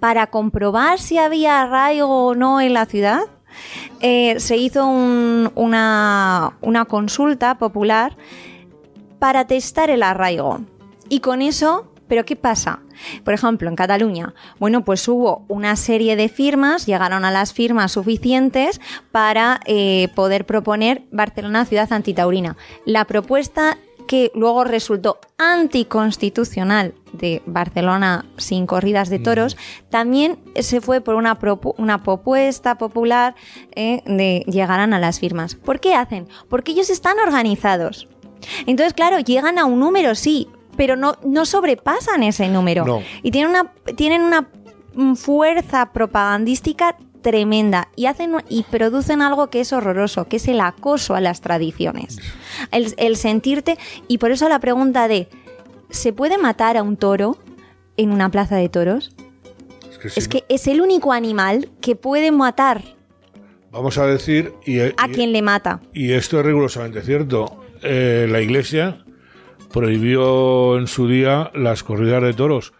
Para 0.00 0.28
comprobar 0.28 0.98
si 0.98 1.18
había 1.18 1.60
arraigo 1.62 2.26
o 2.26 2.34
no 2.34 2.60
en 2.60 2.72
la 2.74 2.86
ciudad, 2.86 3.20
eh, 4.00 4.38
se 4.38 4.56
hizo 4.56 4.86
un- 4.86 5.50
una, 5.54 6.52
una 6.60 6.84
consulta 6.84 7.58
popular 7.58 8.16
para 9.18 9.46
testar 9.46 9.90
el 9.90 10.02
arraigo. 10.02 10.60
Y 11.08 11.20
con 11.20 11.42
eso, 11.42 11.90
¿pero 12.06 12.24
qué 12.24 12.36
pasa? 12.36 12.80
Por 13.24 13.34
ejemplo, 13.34 13.68
en 13.68 13.76
Cataluña, 13.76 14.34
bueno, 14.58 14.84
pues 14.84 15.06
hubo 15.08 15.44
una 15.48 15.74
serie 15.76 16.14
de 16.16 16.28
firmas, 16.28 16.86
llegaron 16.86 17.24
a 17.24 17.30
las 17.30 17.52
firmas 17.52 17.92
suficientes 17.92 18.80
para 19.10 19.60
eh, 19.66 20.08
poder 20.14 20.44
proponer 20.46 21.02
Barcelona 21.10 21.64
ciudad 21.64 21.92
antitaurina. 21.92 22.56
La 22.84 23.04
propuesta 23.04 23.78
que 24.08 24.32
luego 24.34 24.64
resultó 24.64 25.20
anticonstitucional 25.36 26.94
de 27.12 27.42
Barcelona 27.46 28.24
sin 28.38 28.66
corridas 28.66 29.10
de 29.10 29.20
toros, 29.20 29.56
también 29.90 30.40
se 30.56 30.80
fue 30.80 31.00
por 31.00 31.14
una, 31.14 31.38
una 31.76 32.02
propuesta 32.02 32.76
popular 32.76 33.36
eh, 33.76 34.02
de 34.06 34.44
llegarán 34.50 34.94
a 34.94 34.98
las 34.98 35.20
firmas. 35.20 35.54
¿Por 35.54 35.78
qué 35.78 35.94
hacen? 35.94 36.26
Porque 36.48 36.72
ellos 36.72 36.90
están 36.90 37.18
organizados. 37.20 38.08
Entonces, 38.66 38.94
claro, 38.94 39.20
llegan 39.20 39.58
a 39.58 39.66
un 39.66 39.78
número, 39.78 40.14
sí, 40.14 40.48
pero 40.76 40.96
no, 40.96 41.16
no 41.22 41.44
sobrepasan 41.44 42.22
ese 42.22 42.48
número. 42.48 42.84
No. 42.84 43.02
Y 43.22 43.30
tienen 43.30 43.50
una, 43.50 43.72
tienen 43.94 44.22
una 44.22 44.48
mm, 44.94 45.14
fuerza 45.14 45.92
propagandística 45.92 46.96
tremenda 47.22 47.88
y 47.96 48.06
hacen 48.06 48.32
y 48.48 48.62
producen 48.64 49.22
algo 49.22 49.50
que 49.50 49.60
es 49.60 49.72
horroroso, 49.72 50.26
que 50.28 50.36
es 50.36 50.48
el 50.48 50.60
acoso 50.60 51.14
a 51.14 51.20
las 51.20 51.40
tradiciones. 51.40 52.18
El, 52.70 52.94
el 52.98 53.16
sentirte, 53.16 53.76
y 54.08 54.18
por 54.18 54.30
eso 54.30 54.48
la 54.48 54.58
pregunta 54.60 55.08
de 55.08 55.28
¿se 55.90 56.12
puede 56.12 56.38
matar 56.38 56.76
a 56.76 56.82
un 56.82 56.96
toro 56.96 57.36
en 57.96 58.10
una 58.10 58.30
plaza 58.30 58.56
de 58.56 58.68
toros? 58.68 59.12
Es 59.90 59.98
que, 59.98 60.08
Es 60.08 60.24
no- 60.26 60.30
que 60.30 60.44
es 60.48 60.66
el 60.68 60.80
único 60.80 61.12
animal 61.12 61.70
que 61.80 61.96
puede 61.96 62.30
matar 62.30 62.82
vamos 63.70 63.98
a 63.98 64.06
decir, 64.06 64.54
y, 64.64 64.80
a 64.80 64.86
y- 64.88 65.12
quien 65.12 65.32
le 65.32 65.42
mata. 65.42 65.80
y 65.92 66.12
esto 66.12 66.40
es 66.40 66.46
rigurosamente 66.46 67.02
cierto, 67.02 67.64
eh, 67.82 68.26
la 68.30 68.40
Iglesia 68.40 69.04
prohibió 69.72 70.78
en 70.78 70.86
su 70.86 71.06
día 71.06 71.50
las 71.54 71.82
corridas 71.82 72.22
de 72.22 72.32
toros, 72.34 72.72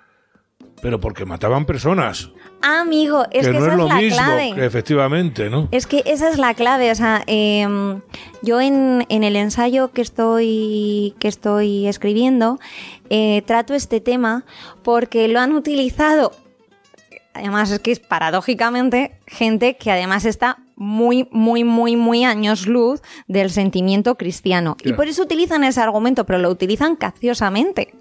pero 0.82 0.98
porque 1.01 1.24
mataban 1.27 1.66
personas, 1.66 2.31
Ah, 2.60 2.80
amigo, 2.80 3.24
es 3.30 3.47
que 3.47 3.52
que, 3.52 3.59
no 3.59 3.64
esa 3.64 3.72
es 3.72 3.78
lo 3.78 3.89
la 3.89 3.94
mismo, 3.97 4.16
clave. 4.16 4.52
que 4.55 4.64
efectivamente, 4.64 5.48
¿no? 5.48 5.68
Es 5.70 5.86
que 5.86 6.02
esa 6.06 6.28
es 6.28 6.39
la 6.39 6.55
clave, 6.55 6.90
o 6.90 6.94
sea, 6.94 7.22
em, 7.26 8.01
yo 8.43 8.60
en, 8.60 9.06
en 9.09 9.24
el 9.24 9.36
ensayo 9.36 9.93
que 9.93 10.02
estoy, 10.02 11.14
que 11.20 11.28
estoy 11.28 11.86
escribiendo 11.86 12.59
eh, 13.10 13.43
trato 13.47 13.74
este 13.74 14.01
tema 14.01 14.44
porque 14.82 15.28
lo 15.28 15.40
han 15.40 15.52
utilizado, 15.52 16.32
además 17.32 17.70
es 17.70 17.78
que 17.78 17.93
es 17.93 18.01
paradójicamente 18.01 19.12
gente 19.26 19.76
que 19.76 19.93
además 19.93 20.24
está 20.24 20.59
muy, 20.78 21.28
muy, 21.30 21.64
muy, 21.64 21.97
muy 21.97 22.24
años 22.24 22.66
luz 22.66 23.02
del 23.26 23.51
sentimiento 23.51 24.16
cristiano. 24.16 24.76
Y 24.85 24.93
por 24.93 25.09
eso 25.09 25.22
utilizan 25.22 25.64
ese 25.64 25.80
argumento, 25.80 26.24
pero 26.24 26.39
lo 26.39 26.51
utilizan 26.51 26.97
capciosamente. 26.97 27.94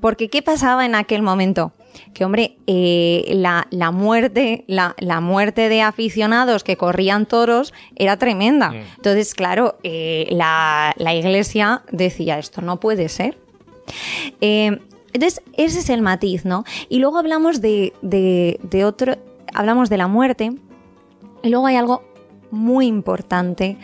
Porque 0.00 0.28
¿qué 0.28 0.42
pasaba 0.42 0.84
en 0.84 0.94
aquel 0.94 1.22
momento? 1.22 1.72
Que, 2.14 2.24
hombre, 2.24 2.56
eh, 2.66 3.24
la, 3.34 3.66
la 3.70 3.90
muerte, 3.90 4.64
la, 4.66 4.94
la 4.98 5.20
muerte 5.20 5.68
de 5.68 5.82
aficionados 5.82 6.64
que 6.64 6.76
corrían 6.76 7.26
toros 7.26 7.72
era 7.96 8.16
tremenda. 8.16 8.72
Entonces, 8.96 9.34
claro, 9.34 9.76
eh, 9.82 10.26
la, 10.30 10.92
la 10.96 11.14
iglesia 11.14 11.82
decía, 11.92 12.38
esto 12.38 12.62
no 12.62 12.78
puede 12.80 13.08
ser. 13.08 13.38
Eh, 14.40 14.78
entonces, 15.12 15.42
ese 15.54 15.78
es 15.78 15.88
el 15.90 16.02
matiz, 16.02 16.44
¿no? 16.44 16.64
Y 16.88 16.98
luego 16.98 17.18
hablamos 17.18 17.60
de, 17.60 17.92
de- 18.02 18.58
de 18.62 18.84
otro, 18.84 19.16
hablamos 19.54 19.88
de 19.88 19.96
la 19.96 20.08
muerte, 20.08 20.52
y 21.42 21.48
luego 21.48 21.66
hay 21.66 21.76
algo 21.76 22.02
muy 22.50 22.86
importante 22.86 23.76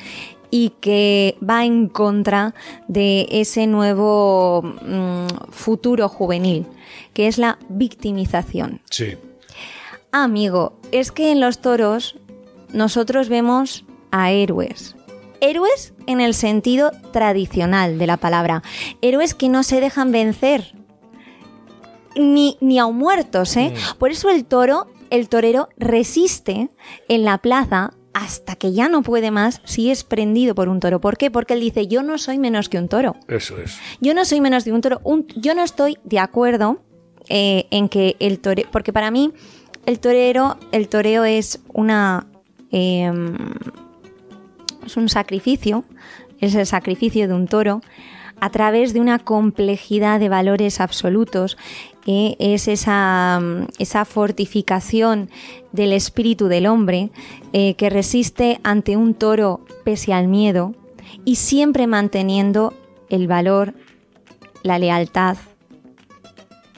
y 0.54 0.74
que 0.80 1.38
va 1.42 1.64
en 1.64 1.88
contra 1.88 2.54
de 2.86 3.26
ese 3.30 3.66
nuevo 3.66 4.60
mm, 4.62 5.50
futuro 5.50 6.10
juvenil, 6.10 6.66
que 7.14 7.26
es 7.26 7.38
la 7.38 7.58
victimización. 7.70 8.82
Sí. 8.90 9.16
Amigo, 10.12 10.78
es 10.92 11.10
que 11.10 11.32
en 11.32 11.40
los 11.40 11.60
toros 11.60 12.16
nosotros 12.70 13.30
vemos 13.30 13.86
a 14.10 14.30
héroes. 14.30 14.94
Héroes 15.40 15.94
en 16.06 16.20
el 16.20 16.34
sentido 16.34 16.92
tradicional 17.12 17.98
de 17.98 18.06
la 18.06 18.18
palabra. 18.18 18.62
Héroes 19.00 19.34
que 19.34 19.48
no 19.48 19.62
se 19.62 19.80
dejan 19.80 20.12
vencer. 20.12 20.74
Ni, 22.14 22.58
ni 22.60 22.78
a 22.78 22.86
muertos, 22.88 23.56
¿eh? 23.56 23.72
Por 23.98 24.10
eso 24.10 24.28
el 24.28 24.44
toro, 24.44 24.86
el 25.08 25.30
torero 25.30 25.70
resiste 25.78 26.68
en 27.08 27.24
la 27.24 27.38
plaza 27.38 27.94
hasta 28.14 28.56
que 28.56 28.72
ya 28.72 28.88
no 28.88 29.02
puede 29.02 29.30
más 29.30 29.60
si 29.64 29.90
es 29.90 30.04
prendido 30.04 30.54
por 30.54 30.68
un 30.68 30.80
toro. 30.80 31.00
¿Por 31.00 31.16
qué? 31.16 31.30
Porque 31.30 31.54
él 31.54 31.60
dice, 31.60 31.86
yo 31.86 32.02
no 32.02 32.18
soy 32.18 32.38
menos 32.38 32.68
que 32.68 32.78
un 32.78 32.88
toro. 32.88 33.16
Eso 33.28 33.56
es. 33.58 33.78
Yo 34.00 34.12
no 34.14 34.24
soy 34.24 34.40
menos 34.40 34.64
de 34.64 34.72
un 34.72 34.80
toro. 34.82 35.00
Un- 35.04 35.26
yo 35.36 35.54
no 35.54 35.62
estoy 35.64 35.98
de 36.04 36.18
acuerdo 36.18 36.82
eh, 37.28 37.66
en 37.70 37.88
que 37.88 38.16
el 38.20 38.38
torero. 38.40 38.68
Porque 38.70 38.92
para 38.92 39.10
mí, 39.10 39.32
el 39.86 39.98
torero, 39.98 40.58
el 40.72 40.88
toreo 40.88 41.24
es 41.24 41.60
una. 41.72 42.26
em, 42.70 43.34
es 44.84 44.96
un 44.96 45.08
sacrificio. 45.08 45.84
Es 46.40 46.54
el 46.54 46.66
sacrificio 46.66 47.28
de 47.28 47.34
un 47.34 47.46
toro 47.46 47.80
a 48.40 48.50
través 48.50 48.92
de 48.92 48.98
una 49.00 49.20
complejidad 49.20 50.18
de 50.18 50.28
valores 50.28 50.80
absolutos 50.80 51.56
es 52.06 52.68
esa, 52.68 53.38
mm, 53.40 53.66
esa, 53.78 54.04
fortificación 54.04 55.30
del 55.72 55.92
espíritu 55.92 56.48
del 56.48 56.66
hombre 56.66 57.10
eh, 57.52 57.74
que 57.74 57.90
resiste 57.90 58.60
ante 58.64 58.96
un 58.96 59.14
toro 59.14 59.60
pese 59.84 60.12
al 60.12 60.28
miedo 60.28 60.74
y 61.24 61.36
siempre 61.36 61.86
manteniendo 61.86 62.74
el 63.08 63.28
valor, 63.28 63.74
la 64.62 64.78
lealtad, 64.78 65.36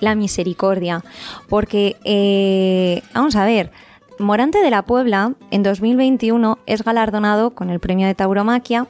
la 0.00 0.14
misericordia. 0.14 1.04
Porque, 1.48 1.96
eh, 2.04 3.02
vamos 3.14 3.36
a 3.36 3.44
ver, 3.44 3.70
Morante 4.18 4.62
de 4.62 4.70
la 4.70 4.82
Puebla 4.82 5.34
en 5.50 5.62
2021 5.62 6.58
es 6.66 6.84
galardonado 6.84 7.50
con 7.50 7.70
el 7.70 7.80
premio 7.80 8.06
de 8.06 8.14
tauromaquia 8.14 8.86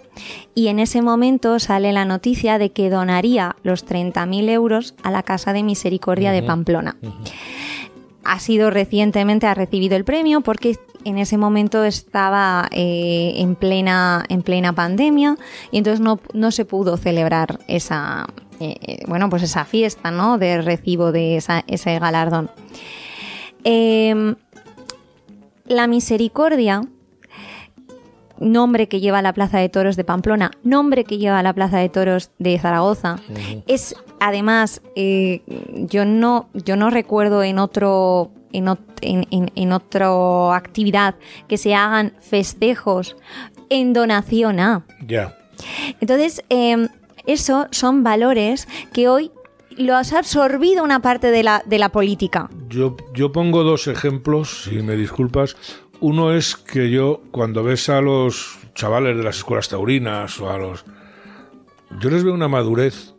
y 0.54 0.68
en 0.68 0.78
ese 0.78 1.00
momento 1.00 1.58
sale 1.58 1.92
la 1.92 2.04
noticia 2.04 2.58
de 2.58 2.72
que 2.72 2.90
donaría 2.90 3.56
los 3.62 3.86
30.000 3.86 4.50
euros 4.50 4.94
a 5.02 5.10
la 5.10 5.22
Casa 5.22 5.52
de 5.52 5.62
Misericordia 5.62 6.30
de 6.32 6.42
Pamplona. 6.42 6.96
Ha 8.22 8.38
sido 8.38 8.70
recientemente, 8.70 9.46
ha 9.46 9.54
recibido 9.54 9.96
el 9.96 10.04
premio 10.04 10.42
porque 10.42 10.78
en 11.04 11.18
ese 11.18 11.38
momento 11.38 11.84
estaba 11.84 12.68
eh, 12.70 13.34
en, 13.36 13.54
plena, 13.54 14.24
en 14.28 14.42
plena 14.42 14.74
pandemia 14.74 15.36
y 15.70 15.78
entonces 15.78 16.00
no, 16.00 16.50
se 16.50 16.64
pudo 16.64 16.96
celebrar 16.98 17.60
esa, 17.66 18.26
eh, 18.60 18.76
eh, 18.82 19.04
bueno, 19.06 19.30
pues 19.30 19.42
esa 19.42 19.64
fiesta 19.64 20.10
¿no? 20.10 20.36
de 20.36 20.60
recibo 20.60 21.12
de 21.12 21.36
ese 21.36 21.98
galardón. 21.98 22.50
Em, 23.64 24.36
la 25.66 25.86
misericordia, 25.86 26.82
nombre 28.38 28.88
que 28.88 29.00
lleva 29.00 29.22
la 29.22 29.32
Plaza 29.32 29.58
de 29.58 29.68
Toros 29.68 29.96
de 29.96 30.04
Pamplona, 30.04 30.50
nombre 30.62 31.04
que 31.04 31.18
lleva 31.18 31.42
la 31.42 31.52
Plaza 31.52 31.78
de 31.78 31.88
Toros 31.88 32.30
de 32.38 32.58
Zaragoza, 32.58 33.18
es 33.66 33.94
además, 34.20 34.82
eh, 34.96 35.42
yo, 35.88 36.04
no, 36.04 36.48
yo 36.52 36.76
no 36.76 36.90
recuerdo 36.90 37.42
en 37.42 37.58
otro 37.58 38.30
en, 38.52 38.78
en, 39.00 39.72
otra 39.72 40.54
actividad 40.54 41.16
que 41.48 41.58
se 41.58 41.74
hagan 41.74 42.12
festejos 42.20 43.16
en 43.68 43.92
donación 43.92 44.60
a. 44.60 44.86
Ya. 45.04 45.36
Entonces, 46.00 46.44
eh, 46.50 46.88
eso 47.26 47.66
son 47.72 48.04
valores 48.04 48.68
que 48.92 49.08
hoy 49.08 49.32
lo 49.76 49.96
has 49.96 50.12
absorbido 50.12 50.84
una 50.84 51.00
parte 51.00 51.30
de 51.30 51.42
la, 51.42 51.62
de 51.66 51.78
la 51.78 51.90
política. 51.90 52.50
Yo, 52.68 52.96
yo 53.14 53.32
pongo 53.32 53.62
dos 53.62 53.86
ejemplos, 53.86 54.64
si 54.64 54.82
me 54.82 54.96
disculpas. 54.96 55.56
Uno 56.00 56.32
es 56.32 56.56
que 56.56 56.90
yo, 56.90 57.22
cuando 57.30 57.62
ves 57.62 57.88
a 57.88 58.00
los 58.00 58.58
chavales 58.74 59.16
de 59.16 59.22
las 59.22 59.38
escuelas 59.38 59.68
taurinas 59.68 60.40
o 60.40 60.50
a 60.50 60.58
los... 60.58 60.84
Yo 62.00 62.10
les 62.10 62.24
veo 62.24 62.34
una 62.34 62.48
madurez 62.48 63.14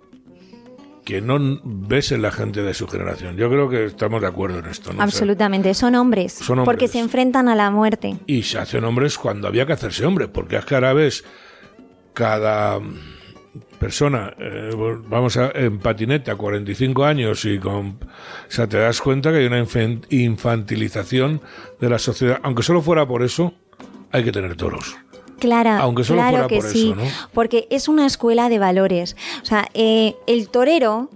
que 1.05 1.21
no 1.21 1.37
ves 1.63 2.11
en 2.11 2.21
la 2.21 2.31
gente 2.31 2.63
de 2.63 2.73
su 2.73 2.87
generación. 2.87 3.37
Yo 3.37 3.47
creo 3.49 3.69
que 3.69 3.85
estamos 3.85 4.21
de 4.21 4.27
acuerdo 4.27 4.59
en 4.59 4.65
esto. 4.65 4.91
Absolutamente, 4.97 5.73
son, 5.73 5.95
hombres, 5.95 6.33
son 6.33 6.59
hombres. 6.59 6.65
Porque 6.65 6.87
se 6.87 6.99
enfrentan 6.99 7.47
a 7.47 7.55
la 7.55 7.69
muerte. 7.69 8.17
Y 8.25 8.43
se 8.43 8.57
hacen 8.57 8.83
hombres 8.83 9.17
cuando 9.17 9.47
había 9.47 9.65
que 9.65 9.73
hacerse 9.73 10.05
hombre, 10.05 10.27
porque 10.27 10.57
es 10.57 10.65
que 10.65 10.75
ahora 10.75 10.93
ves 10.93 11.23
cada 12.13 12.79
persona, 13.79 14.33
eh, 14.37 14.71
vamos 15.07 15.37
a, 15.37 15.51
en 15.53 15.79
patinete 15.79 16.31
a 16.31 16.35
45 16.35 17.05
años 17.05 17.45
y 17.45 17.59
con... 17.59 17.87
O 17.87 18.51
sea, 18.51 18.67
te 18.67 18.77
das 18.77 19.01
cuenta 19.01 19.31
que 19.31 19.37
hay 19.37 19.45
una 19.45 19.65
infantilización 20.09 21.41
de 21.79 21.89
la 21.89 21.99
sociedad. 21.99 22.39
Aunque 22.43 22.63
solo 22.63 22.81
fuera 22.81 23.07
por 23.07 23.23
eso, 23.23 23.53
hay 24.11 24.23
que 24.23 24.31
tener 24.31 24.55
toros. 24.55 24.95
Claro, 25.39 25.71
Aunque 25.71 26.03
solo 26.03 26.21
claro 26.21 26.47
que 26.47 26.61
sí, 26.61 26.93
porque 27.33 27.67
es 27.69 27.87
una 27.87 28.05
escuela 28.05 28.47
de 28.49 28.59
valores. 28.59 29.17
O 29.41 29.45
sea, 29.45 29.67
eh, 29.73 30.15
el 30.27 30.49
torero, 30.49 31.09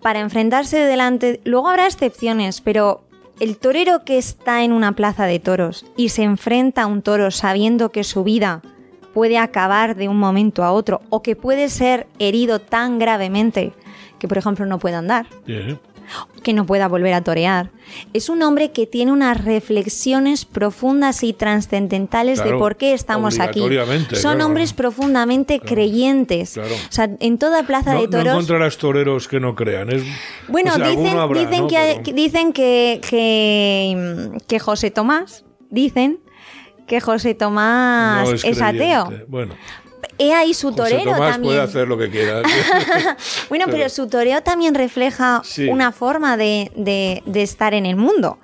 para 0.00 0.20
enfrentarse 0.20 0.78
delante, 0.78 1.40
luego 1.44 1.68
habrá 1.68 1.86
excepciones, 1.86 2.60
pero 2.62 3.04
el 3.40 3.58
torero 3.58 4.04
que 4.04 4.16
está 4.16 4.64
en 4.64 4.72
una 4.72 4.92
plaza 4.92 5.26
de 5.26 5.40
toros 5.40 5.84
y 5.96 6.10
se 6.10 6.22
enfrenta 6.22 6.82
a 6.82 6.86
un 6.86 7.02
toro 7.02 7.30
sabiendo 7.30 7.90
que 7.90 8.04
su 8.04 8.24
vida 8.24 8.62
puede 9.14 9.38
acabar 9.38 9.96
de 9.96 10.08
un 10.08 10.18
momento 10.18 10.64
a 10.64 10.72
otro 10.72 11.00
o 11.08 11.22
que 11.22 11.36
puede 11.36 11.70
ser 11.70 12.06
herido 12.18 12.58
tan 12.58 12.98
gravemente 12.98 13.72
que, 14.18 14.28
por 14.28 14.36
ejemplo, 14.36 14.66
no 14.66 14.78
pueda 14.78 14.98
andar. 14.98 15.26
que 16.42 16.52
no 16.52 16.66
pueda 16.66 16.86
volver 16.86 17.14
a 17.14 17.22
torear. 17.22 17.70
Es 18.12 18.28
un 18.28 18.42
hombre 18.42 18.72
que 18.72 18.86
tiene 18.86 19.10
unas 19.10 19.42
reflexiones 19.42 20.44
profundas 20.44 21.22
y 21.22 21.32
trascendentales 21.32 22.44
de 22.44 22.52
por 22.52 22.76
qué 22.76 22.92
estamos 22.92 23.40
aquí. 23.40 23.62
Son 24.12 24.42
hombres 24.42 24.74
profundamente 24.74 25.60
creyentes. 25.60 26.58
O 26.58 26.62
sea, 26.90 27.08
en 27.20 27.38
toda 27.38 27.62
plaza 27.62 27.94
de 27.94 28.08
toros. 28.08 28.24
No 28.26 28.32
encontrarás 28.32 28.76
toreros 28.76 29.28
que 29.28 29.40
no 29.40 29.54
crean. 29.54 29.88
bueno, 30.48 30.72
dicen, 30.76 31.66
que, 31.68 32.12
dicen 32.12 32.52
que, 32.52 33.00
que, 33.08 34.38
que 34.46 34.58
José 34.58 34.90
Tomás, 34.90 35.46
dicen 35.70 36.20
que 36.86 37.00
José 37.00 37.34
Tomás 37.34 38.44
es, 38.44 38.60
ateo. 38.60 39.10
Bueno. 39.28 39.54
He 40.18 40.32
ahí 40.32 40.54
su 40.54 40.72
torero 40.72 40.98
José 40.98 41.14
Tomás 41.14 41.38
puede 41.38 41.60
hacer 41.60 41.88
lo 41.88 41.98
que 41.98 42.10
quiera. 42.10 42.42
bueno, 43.48 43.66
pero, 43.70 43.88
su 43.88 44.08
toreo 44.08 44.42
también 44.42 44.74
refleja 44.74 45.42
una 45.68 45.92
forma 45.92 46.36
de, 46.36 46.70
de, 46.76 47.42
estar 47.42 47.74
en 47.74 47.86
el 47.86 47.96
mundo. 47.96 48.38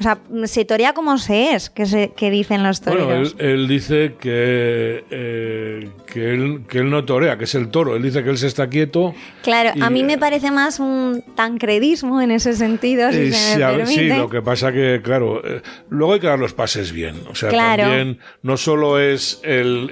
O 0.00 0.02
sea, 0.02 0.18
se 0.46 0.64
torea 0.64 0.94
como 0.94 1.16
se 1.18 1.54
es, 1.54 1.70
que, 1.70 1.86
se, 1.86 2.12
que 2.16 2.30
dicen 2.30 2.62
los 2.62 2.80
toreros. 2.80 3.34
Bueno, 3.34 3.50
él, 3.52 3.68
dice 3.68 4.14
que, 4.18 5.04
eh, 5.10 5.90
que, 6.06 6.34
él, 6.34 6.62
que 6.68 6.78
él 6.78 6.90
no 6.90 7.04
torea, 7.04 7.38
que 7.38 7.44
es 7.44 7.54
el 7.54 7.68
toro. 7.68 7.94
Él 7.94 8.02
dice 8.02 8.24
que 8.24 8.30
él 8.30 8.38
se 8.38 8.48
está 8.48 8.68
quieto. 8.68 9.14
Claro, 9.42 9.70
a 9.80 9.90
mí 9.90 10.02
me 10.02 10.18
parece 10.18 10.50
más 10.50 10.80
un 10.80 11.22
tancredismo 11.36 12.20
en 12.20 12.32
ese 12.32 12.54
sentido, 12.54 13.12
si 13.12 13.32
se 13.32 13.58
me 13.58 13.64
permite. 13.64 13.86
Sí, 13.86 14.08
lo 14.08 14.28
que 14.28 14.42
pasa 14.42 14.72
que, 14.72 15.00
claro, 15.04 15.40
eh, 15.46 15.62
luego 15.88 16.14
hay 16.14 16.20
que 16.20 16.26
dar 16.26 16.38
los 16.38 16.52
pases 16.52 16.90
bien. 16.90 17.22
O 17.30 17.34
sea, 17.34 17.50
también 17.50 18.18
no 18.42 18.56
solo 18.56 18.98
es 18.98 19.40
el, 19.44 19.88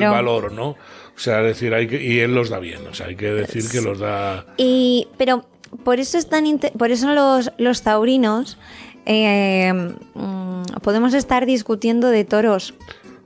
valor, 0.00 0.52
¿no? 0.52 0.76
O 1.16 1.18
sea, 1.18 1.38
decir, 1.38 1.72
hay 1.72 1.86
que, 1.86 2.02
y 2.02 2.18
él 2.18 2.34
los 2.34 2.50
da 2.50 2.58
bien. 2.58 2.86
O 2.90 2.92
sea, 2.92 3.06
hay 3.06 3.16
que 3.16 3.30
decir 3.30 3.64
que 3.70 3.80
los 3.80 4.00
da. 4.00 4.44
Y, 4.56 5.08
pero 5.16 5.46
por 5.84 6.00
eso 6.00 6.18
están, 6.18 6.44
por 6.78 6.90
eso 6.90 7.14
los, 7.14 7.50
los 7.56 7.82
taurinos 7.82 8.58
eh, 9.06 9.72
mm, 10.14 10.62
podemos 10.82 11.14
estar 11.14 11.46
discutiendo 11.46 12.08
de 12.08 12.24
toros 12.24 12.74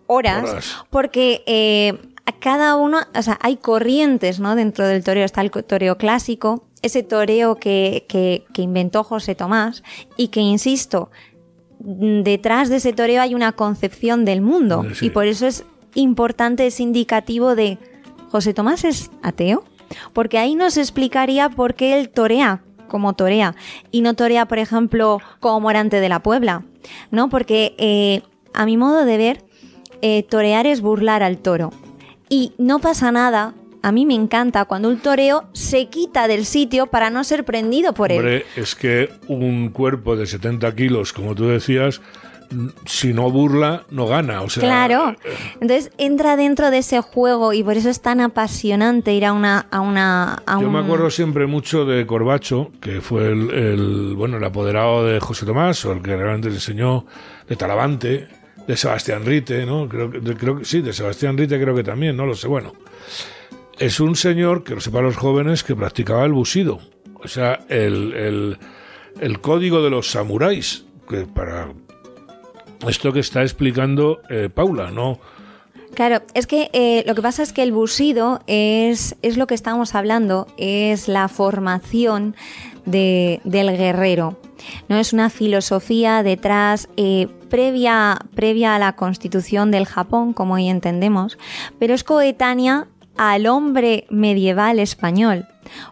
horas, 0.06 0.84
porque 0.90 1.42
eh, 1.46 1.98
a 2.26 2.32
cada 2.32 2.76
uno, 2.76 2.98
o 3.14 3.22
sea, 3.22 3.38
hay 3.40 3.56
corrientes 3.56 4.40
¿no? 4.40 4.56
dentro 4.56 4.86
del 4.86 5.04
toreo. 5.04 5.24
Está 5.24 5.40
el 5.40 5.50
toreo 5.50 5.96
clásico, 5.96 6.64
ese 6.82 7.02
toreo 7.02 7.56
que, 7.56 8.04
que, 8.08 8.62
inventó 8.62 9.04
José 9.04 9.34
Tomás 9.34 9.82
y 10.16 10.28
que, 10.28 10.40
insisto, 10.40 11.10
detrás 11.78 12.68
de 12.68 12.76
ese 12.76 12.92
toreo 12.92 13.22
hay 13.22 13.34
una 13.34 13.52
concepción 13.52 14.24
del 14.24 14.40
mundo. 14.40 14.84
Y 15.00 15.10
por 15.10 15.26
eso 15.26 15.46
es 15.46 15.64
importante, 15.94 16.66
es 16.66 16.80
indicativo 16.80 17.54
de 17.54 17.78
José 18.30 18.52
Tomás 18.52 18.84
es 18.84 19.10
ateo, 19.22 19.64
porque 20.12 20.38
ahí 20.38 20.54
nos 20.54 20.76
explicaría 20.76 21.48
por 21.48 21.74
qué 21.74 21.98
él 21.98 22.10
torea 22.10 22.62
como 22.88 23.12
torea 23.12 23.54
y 23.90 24.00
no 24.00 24.14
torea, 24.14 24.46
por 24.46 24.58
ejemplo, 24.58 25.20
como 25.40 25.60
Morante 25.60 26.00
de 26.00 26.08
la 26.08 26.20
Puebla, 26.20 26.64
¿no? 27.10 27.28
Porque 27.28 27.74
eh, 27.78 28.22
a 28.54 28.66
mi 28.66 28.76
modo 28.76 29.04
de 29.04 29.16
ver, 29.16 29.44
eh, 30.02 30.22
torear 30.24 30.66
es 30.66 30.80
burlar 30.80 31.22
al 31.22 31.38
toro. 31.38 31.72
Y 32.28 32.52
no 32.58 32.78
pasa 32.78 33.12
nada 33.12 33.54
a 33.82 33.92
mí 33.92 34.06
me 34.06 34.14
encanta 34.14 34.64
cuando 34.64 34.88
un 34.88 34.98
toreo 34.98 35.44
se 35.52 35.86
quita 35.86 36.28
del 36.28 36.44
sitio 36.44 36.86
para 36.86 37.10
no 37.10 37.24
ser 37.24 37.44
prendido 37.44 37.92
por 37.92 38.10
Hombre, 38.10 38.44
es 38.56 38.74
que 38.74 39.10
un 39.28 39.70
cuerpo 39.70 40.16
de 40.16 40.26
70 40.26 40.74
kilos, 40.74 41.12
como 41.12 41.34
tú 41.34 41.46
decías, 41.46 42.00
si 42.86 43.12
no 43.12 43.30
burla, 43.30 43.84
no 43.90 44.06
gana. 44.06 44.42
O 44.42 44.48
sea, 44.48 44.62
claro. 44.62 45.10
Eh, 45.24 45.36
Entonces 45.60 45.90
entra 45.98 46.36
dentro 46.36 46.70
de 46.70 46.78
ese 46.78 47.00
juego 47.00 47.52
y 47.52 47.62
por 47.62 47.76
eso 47.76 47.90
es 47.90 48.00
tan 48.00 48.20
apasionante 48.20 49.12
ir 49.12 49.26
a 49.26 49.32
una. 49.32 49.66
A 49.70 49.80
una 49.80 50.42
Yo 50.60 50.70
me 50.70 50.78
acuerdo 50.78 51.10
siempre 51.10 51.46
mucho 51.46 51.84
de 51.84 52.06
Corbacho, 52.06 52.70
que 52.80 53.00
fue 53.00 53.28
el, 53.28 54.14
bueno, 54.16 54.38
el 54.38 54.44
apoderado 54.44 55.04
de 55.04 55.20
José 55.20 55.46
Tomás, 55.46 55.84
o 55.84 55.92
el 55.92 56.02
que 56.02 56.16
realmente 56.16 56.48
le 56.48 56.54
enseñó, 56.54 57.06
de 57.48 57.56
Talavante, 57.56 58.28
de 58.66 58.76
Sebastián 58.76 59.24
Rite, 59.24 59.64
¿no? 59.66 59.88
Creo, 59.88 60.10
creo 60.10 60.58
que 60.58 60.64
sí, 60.64 60.80
de 60.80 60.92
Sebastián 60.92 61.36
Rite 61.36 61.60
creo 61.60 61.74
que 61.74 61.84
también, 61.84 62.16
no 62.16 62.26
lo 62.26 62.34
sé. 62.34 62.48
Bueno, 62.48 62.72
es 63.78 64.00
un 64.00 64.16
señor, 64.16 64.64
que 64.64 64.74
lo 64.74 64.80
sepan 64.80 65.04
los 65.04 65.16
jóvenes, 65.16 65.62
que 65.64 65.76
practicaba 65.76 66.24
el 66.24 66.32
busido. 66.32 66.80
O 67.14 67.28
sea, 67.28 67.60
el, 67.68 68.12
el, 68.14 68.58
el 69.20 69.40
código 69.40 69.82
de 69.82 69.90
los 69.90 70.10
samuráis, 70.10 70.84
que 71.08 71.26
para 71.26 71.68
esto 72.86 73.12
que 73.12 73.20
está 73.20 73.42
explicando 73.42 74.20
eh, 74.30 74.48
Paula, 74.52 74.90
¿no? 74.90 75.18
Claro, 75.94 76.22
es 76.34 76.46
que 76.46 76.70
eh, 76.74 77.02
lo 77.06 77.14
que 77.14 77.22
pasa 77.22 77.42
es 77.42 77.52
que 77.52 77.62
el 77.62 77.72
busido 77.72 78.40
es, 78.46 79.16
es 79.22 79.36
lo 79.36 79.46
que 79.46 79.54
estamos 79.54 79.94
hablando, 79.94 80.46
es 80.56 81.08
la 81.08 81.28
formación 81.28 82.36
del 82.84 83.40
guerrero. 83.76 84.38
No 84.88 84.96
es 84.96 85.12
una 85.12 85.28
filosofía 85.30 86.22
detrás 86.22 86.88
eh, 86.96 87.26
previa, 87.48 88.18
previa 88.34 88.74
a 88.74 88.78
la 88.78 88.92
constitución 88.94 89.70
del 89.70 89.86
Japón, 89.86 90.32
como 90.32 90.54
hoy 90.54 90.68
entendemos, 90.68 91.38
pero 91.78 91.94
es 91.94 92.04
coetánea 92.04 92.86
al 93.16 93.46
hombre 93.46 94.06
medieval 94.10 94.78
español. 94.78 95.46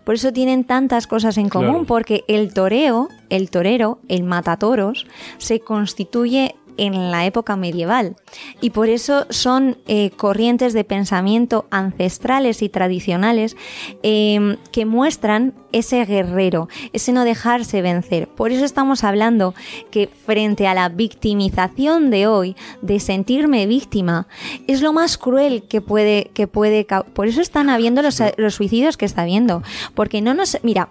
Por 0.05 0.15
eso 0.15 0.33
tienen 0.33 0.65
tantas 0.65 1.07
cosas 1.07 1.37
en 1.37 1.49
común, 1.49 1.71
Claro. 1.71 1.85
porque 1.87 2.25
el 2.29 2.55
toreo, 2.55 3.09
el 3.29 3.51
torero, 3.51 3.99
el 4.09 4.23
matatoros, 4.23 5.07
se 5.39 5.61
constituye 5.61 6.55
en 6.77 7.11
la 7.11 7.27
época 7.27 7.57
medieval. 7.57 8.17
Y 8.61 8.71
por 8.71 8.89
eso 8.89 9.27
son 9.31 9.79
eh, 9.87 10.11
corrientes 10.11 10.73
de 10.73 10.85
pensamiento 10.85 11.67
ancestrales 11.71 12.63
y 12.63 12.69
tradicionales 12.69 13.57
eh, 14.03 14.57
que 14.73 14.87
muestran 14.87 15.55
ese 15.79 16.05
guerrero, 16.05 16.69
ese 16.93 17.13
no 17.13 17.25
dejarse 17.25 17.83
vencer. 17.83 18.29
Por 18.29 18.53
eso 18.53 18.65
estamos 18.65 19.05
hablando 19.05 19.55
que 19.91 20.09
frente 20.09 20.67
a 20.67 20.75
la 20.75 20.89
victimización 20.89 22.11
de 22.11 22.27
hoy, 22.27 22.57
de 22.83 23.01
sentirme 23.01 23.67
víctima, 23.67 24.27
es 24.67 24.81
lo 24.83 24.93
más 24.93 25.19
cruel 25.19 25.65
que 25.69 25.81
puede, 25.81 26.31
que 26.35 26.47
puede 26.47 26.87
Por 27.13 27.29
eso 27.29 27.41
están 27.41 27.69
habiendo 27.69 28.03
los, 28.03 28.23
los 28.37 28.55
suicidios 28.55 28.97
que 28.97 29.05
está 29.05 29.23
habiendo. 29.23 29.63
Porque 29.95 30.21
no 30.21 30.35
nos. 30.35 30.59
Mira, 30.63 30.89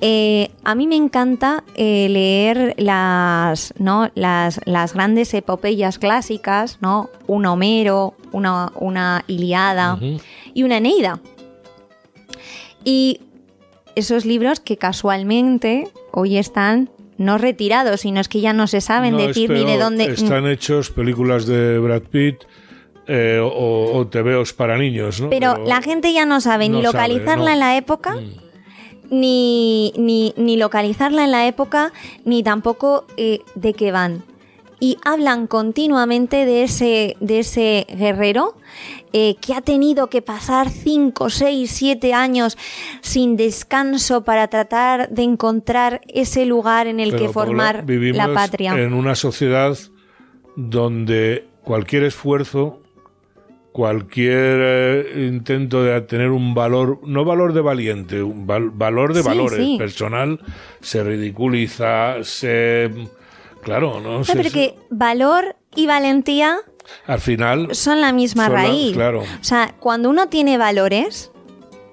eh, 0.00 0.50
a 0.64 0.74
mí 0.74 0.86
me 0.86 0.96
encanta 0.96 1.64
eh, 1.74 2.08
leer 2.10 2.74
las, 2.78 3.74
¿no? 3.78 4.10
las, 4.14 4.60
las 4.64 4.94
grandes 4.94 5.32
epopeyas 5.34 5.98
clásicas, 5.98 6.78
¿no? 6.80 7.10
Un 7.26 7.46
Homero, 7.46 8.14
una, 8.32 8.72
una 8.76 9.24
Iliada 9.26 9.98
y 10.54 10.62
una 10.62 10.78
Eneida. 10.78 11.20
Y 12.84 13.20
esos 13.96 14.24
libros 14.24 14.60
que 14.60 14.76
casualmente 14.76 15.88
hoy 16.12 16.38
están 16.38 16.90
no 17.18 17.38
retirados, 17.38 18.02
sino 18.02 18.20
es 18.20 18.28
que 18.28 18.40
ya 18.40 18.52
no 18.52 18.66
se 18.66 18.80
saben 18.80 19.12
No, 19.12 19.26
decir 19.26 19.50
ni 19.50 19.64
de 19.64 19.78
dónde. 19.78 20.04
Están 20.04 20.46
hechos 20.46 20.90
películas 20.90 21.46
de 21.46 21.78
Brad 21.78 22.02
Pitt 22.02 22.44
eh, 23.06 23.40
o, 23.42 23.96
o 23.96 24.06
TVOs 24.06 24.52
para 24.52 24.76
niños, 24.76 25.20
¿no? 25.20 25.30
Pero, 25.30 25.64
la 25.64 25.80
gente 25.80 26.12
ya 26.12 26.26
no 26.26 26.40
sabe 26.40 26.68
ni 26.68 26.82
sabe, 26.82 26.92
localizarla 26.92 27.46
¿no? 27.46 27.52
en 27.52 27.58
la 27.58 27.76
época, 27.76 28.16
ni, 29.10 29.92
ni, 29.96 30.34
ni 30.36 30.56
localizarla 30.56 31.24
en 31.24 31.30
la 31.30 31.46
época, 31.46 31.92
ni 32.24 32.42
tampoco 32.42 33.06
eh, 33.16 33.40
de 33.54 33.72
qué 33.72 33.92
van. 33.92 34.24
Y 34.78 34.98
hablan 35.04 35.46
continuamente 35.46 36.44
de 36.44 36.62
ese, 36.64 37.16
de 37.20 37.38
ese 37.38 37.86
guerrero 37.96 38.54
eh, 39.14 39.36
que 39.40 39.54
ha 39.54 39.62
tenido 39.62 40.08
que 40.08 40.20
pasar 40.20 40.68
5, 40.68 41.30
6, 41.30 41.70
7 41.70 42.12
años 42.12 42.58
sin 43.00 43.36
descanso 43.36 44.22
para 44.24 44.48
tratar 44.48 45.08
de 45.08 45.22
encontrar 45.22 46.02
ese 46.08 46.44
lugar 46.44 46.86
en 46.88 47.00
el 47.00 47.12
Pero, 47.12 47.18
que 47.28 47.32
Paula, 47.32 47.46
formar 47.46 47.86
vivimos 47.86 48.18
la 48.18 48.34
patria. 48.34 48.78
En 48.78 48.92
una 48.92 49.14
sociedad 49.14 49.76
donde 50.56 51.46
cualquier 51.62 52.04
esfuerzo, 52.04 52.82
cualquier 53.72 54.58
eh, 54.62 55.26
intento 55.28 55.82
de 55.82 56.00
tener 56.02 56.30
un 56.30 56.54
valor, 56.54 57.00
no 57.06 57.24
valor 57.24 57.52
de 57.52 57.60
valiente, 57.60 58.22
un 58.22 58.46
val- 58.46 58.70
valor 58.70 59.12
de 59.14 59.22
Sí, 59.22 59.28
valores 59.28 59.58
sí. 59.58 59.76
personal, 59.78 60.40
se 60.80 61.02
ridiculiza, 61.02 62.22
se. 62.22 62.90
Claro, 63.66 64.00
¿no? 64.00 64.18
No, 64.18 64.24
Se- 64.24 64.34
pero 64.36 64.50
que 64.50 64.76
valor 64.90 65.56
y 65.74 65.86
valentía 65.86 66.58
al 67.06 67.20
final. 67.20 67.74
son 67.74 68.00
la 68.00 68.12
misma 68.12 68.44
Son 68.46 68.54
la- 68.54 68.62
raíz. 68.62 68.92
claro. 68.94 69.20
O 69.22 69.44
sea, 69.44 69.74
cuando 69.80 70.08
uno 70.08 70.28
tiene 70.28 70.56
valores, 70.56 71.32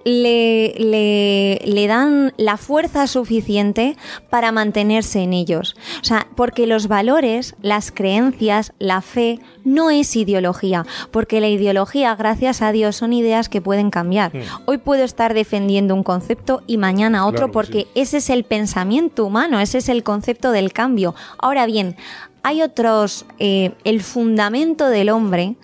le, 0.06 0.74
le- 0.78 1.62
le 1.66 1.88
dan 1.88 2.34
la 2.38 2.58
fuerza 2.58 3.08
suficiente 3.08 3.96
para 4.30 4.52
mantenerse 4.52 5.22
en 5.22 5.34
ellos. 5.34 5.76
O 6.02 6.04
sea, 6.04 6.28
porque 6.36 6.68
los 6.68 6.88
valores, 6.88 7.56
las 7.62 7.92
creencias, 7.92 8.74
la 8.80 9.02
fe, 9.02 9.40
no 9.64 9.90
es 9.90 10.16
ideología. 10.16 10.86
Porque 11.12 11.40
la 11.40 11.48
ideología, 11.48 12.16
gracias 12.16 12.62
a 12.62 12.72
Dios, 12.72 12.96
son 12.98 13.14
ideas 13.14 13.48
que 13.50 13.62
pueden 13.62 13.90
cambiar. 13.92 14.32
Hoy 14.66 14.78
puedo 14.78 15.04
estar 15.04 15.34
defendiendo 15.34 15.96
un 15.96 16.04
concepto 16.04 16.64
y 16.68 16.78
mañana 16.78 17.26
otro 17.26 17.38
Claro 17.48 17.52
porque 17.54 17.82
sí. 17.84 17.88
ese 17.96 18.18
es 18.18 18.30
el 18.30 18.44
pensamiento 18.44 19.26
humano, 19.26 19.60
ese 19.60 19.78
es 19.78 19.90
el 19.90 20.04
concepto 20.04 20.52
del 20.52 20.74
cambio. 20.74 21.16
Ahora 21.38 21.66
bien, 21.66 21.96
hay 22.44 22.62
otros, 22.62 23.26
eh, 23.40 23.72
el 23.86 24.02
fundamento 24.02 24.90
del 24.90 25.10
hombre, 25.10 25.56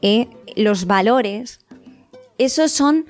eh, 0.00 0.28
los 0.54 0.86
valores, 0.86 1.60
esos 2.38 2.70
son 2.72 3.04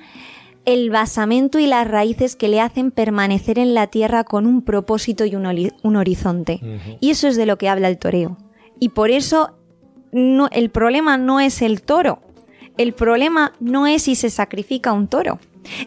el 0.65 0.89
basamento 0.89 1.59
y 1.59 1.67
las 1.67 1.87
raíces 1.87 2.35
que 2.35 2.47
le 2.47 2.61
hacen 2.61 2.91
permanecer 2.91 3.59
en 3.59 3.73
la 3.73 3.87
tierra 3.87 4.23
con 4.23 4.45
un 4.45 4.61
propósito 4.61 5.25
y 5.25 5.35
un, 5.35 5.45
horizonte. 5.95 6.59
Y 6.99 7.11
eso 7.11 7.27
es 7.27 7.35
de 7.35 7.45
lo 7.45 7.57
que 7.57 7.69
habla 7.69 7.87
el 7.87 7.97
toreo. 7.97 8.37
Y 8.79 8.89
por 8.89 9.09
eso 9.09 9.57
no, 10.11 10.49
el 10.51 10.69
problema 10.69 11.17
no 11.17 11.39
es 11.39 11.61
el 11.61 11.81
toro. 11.81 12.21
El 12.77 12.93
problema 12.93 13.53
no 13.59 13.87
es 13.87 14.03
si 14.03 14.15
se 14.15 14.29
sacrifica 14.29 14.93
un 14.93 15.07
toro. 15.07 15.39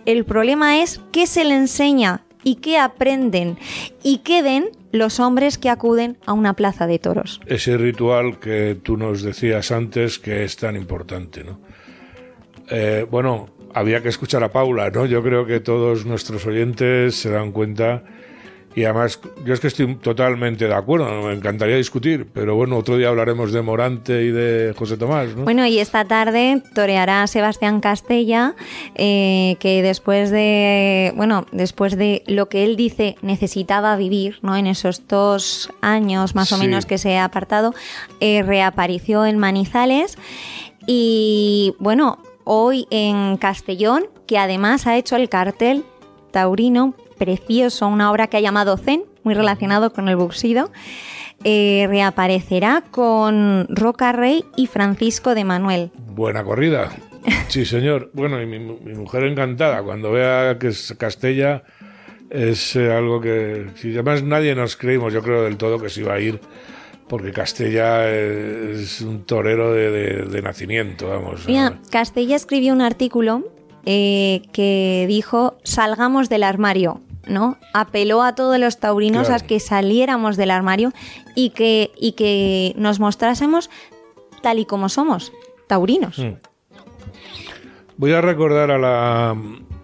El 0.05 0.25
problema 0.25 0.81
es 0.81 1.01
qué 1.13 1.27
se 1.27 1.45
le 1.45 1.55
enseña 1.55 2.25
y 2.43 2.57
qué 2.57 2.79
aprenden 2.79 3.57
y 4.03 4.19
qué 4.19 4.43
ven 4.43 4.67
los 4.93 5.19
hombres 5.19 5.59
que 5.59 5.71
acuden 5.71 6.19
a 6.27 6.35
una 6.35 6.55
plaza 6.55 6.87
de 6.87 6.99
toros. 7.01 7.41
ese 7.47 7.77
ritual 7.77 8.39
que 8.39 8.79
tú 8.81 8.97
nos 8.97 9.23
decías 9.23 9.73
antes 9.73 10.21
que 10.21 10.45
es 10.45 10.57
tan 10.57 10.77
importante, 10.77 11.43
¿no? 11.43 11.59
Eh, 12.71 13.05
bueno, 13.11 13.49
había 13.75 14.03
que 14.03 14.09
escuchar 14.09 14.43
a 14.45 14.51
Paula, 14.53 14.91
¿no? 14.91 15.05
Yo 15.07 15.23
creo 15.23 15.45
que 15.47 15.61
todos 15.61 16.07
nuestros 16.07 16.47
oyentes 16.47 17.17
se 17.17 17.31
dan 17.31 17.53
cuenta 17.53 18.03
y 18.77 18.83
además 18.85 19.21
yo 19.45 19.55
es 19.55 19.61
que 19.61 19.69
estoy 19.69 19.95
totalmente 19.97 20.67
de 20.67 20.75
acuerdo, 20.75 21.07
me 21.23 21.33
encantaría 21.33 21.77
discutir, 21.77 22.27
pero 22.33 22.57
bueno, 22.57 22.77
otro 22.77 22.97
día 22.97 23.09
hablaremos 23.09 23.53
de 23.53 23.63
Morante 23.63 24.25
y 24.25 24.33
de 24.33 24.75
José 24.77 24.97
Tomás, 24.97 25.29
¿no? 25.37 25.45
Bueno, 25.45 25.65
y 25.65 25.79
esta 25.79 26.05
tarde 26.07 26.61
toreará 26.75 27.25
Sebastián 27.29 27.81
Castella, 27.81 28.57
eh, 28.97 29.55
que 29.61 29.81
después 29.83 30.31
de, 30.33 31.13
bueno, 31.15 31.47
después 31.53 31.97
de 31.97 32.25
lo 32.27 32.49
que 32.49 32.65
él 32.65 32.75
dice 32.75 33.15
necesitaba 33.23 33.95
vivir, 33.97 34.39
¿no? 34.43 34.57
En 34.57 34.67
esos 34.67 35.07
dos 35.07 35.71
años 35.81 36.35
más 36.35 36.51
o 36.51 36.57
Sí. 36.57 36.63
menos 36.63 36.85
que 36.85 36.99
se 36.99 37.17
ha 37.17 37.25
apartado, 37.27 37.75
eh, 38.19 38.43
reapareció 38.43 39.25
en 39.25 39.39
Manizales 39.39 40.19
y, 40.85 41.75
bueno, 41.79 42.19
hoy 42.45 42.87
en 42.91 43.37
Castellón, 43.37 44.05
que 44.27 44.39
además 44.39 44.87
ha 44.87 44.97
hecho 44.97 45.16
el 45.16 45.29
cartel 45.29 45.85
taurino 46.31 46.95
precioso, 47.19 47.87
una 47.89 48.11
obra 48.11 48.27
que 48.27 48.37
ha 48.37 48.41
llamado 48.41 48.77
Zen, 48.77 49.05
muy 49.23 49.35
relacionado 49.35 49.93
con 49.93 50.09
el 50.09 50.16
buxido. 50.16 50.71
eh, 51.47 51.87
reaparecerá 51.89 52.83
con 52.91 53.66
Roca 53.69 54.12
Rey 54.12 54.45
y 54.57 54.66
Francisco 54.66 55.35
de 55.35 55.45
Manuel. 55.45 55.91
Buena 56.15 56.43
corrida. 56.45 56.91
Sí, 57.49 57.65
señor. 57.65 58.11
Bueno, 58.12 58.41
y 58.43 58.47
mi, 58.47 58.59
mi 58.59 58.95
mujer 58.95 59.25
encantada 59.25 59.83
cuando 59.83 60.11
vea 60.12 60.59
que 60.59 60.69
es 60.69 60.95
Castella 60.99 61.62
es 62.29 62.77
eh, 62.77 62.93
algo 62.93 63.21
que 63.21 63.69
si 63.77 63.93
además 63.95 64.23
nadie 64.23 64.55
nos 64.55 64.77
creímos, 64.77 65.12
yo 65.12 65.23
creo 65.23 65.43
del 65.45 65.57
todo 65.57 65.79
que 65.79 65.89
se 65.89 66.01
iba 66.01 66.12
a 66.15 66.21
ir 66.21 66.41
porque 67.09 67.32
Castella 67.32 68.09
es 68.10 69.01
un 69.01 69.24
torero 69.24 69.72
de, 69.72 69.90
de- 69.90 70.22
de 70.24 70.43
nacimiento, 70.43 71.09
vamos. 71.09 71.47
Mira, 71.47 71.78
Castella 71.90 72.36
escribió 72.36 72.72
un 72.72 72.81
artículo 72.81 73.44
eh, 73.86 74.43
que 74.52 75.05
dijo 75.09 75.59
salgamos 75.64 76.28
del 76.28 76.43
armario, 76.43 77.01
¿no? 77.28 77.59
Apeló 77.74 78.22
a 78.22 78.35
todos 78.35 78.59
los 78.59 78.81
taurinos 78.81 79.28
Claro. 79.28 79.44
a 79.44 79.47
que 79.47 79.60
saliéramos 79.60 80.36
del 80.36 80.51
armario 80.51 80.93
y 81.35 81.51
que, 81.51 81.90
y 81.98 82.12
que 82.12 82.74
nos 82.76 83.01
mostrásemos 83.01 83.68
tal 84.43 84.59
y 84.59 84.64
como 84.64 84.89
somos, 84.89 85.32
taurinos. 85.66 86.18
Mm. 86.18 86.32
Voy 87.97 88.12
a 88.12 88.20
recordar 88.20 88.70
a 88.70 88.78
la 88.78 89.36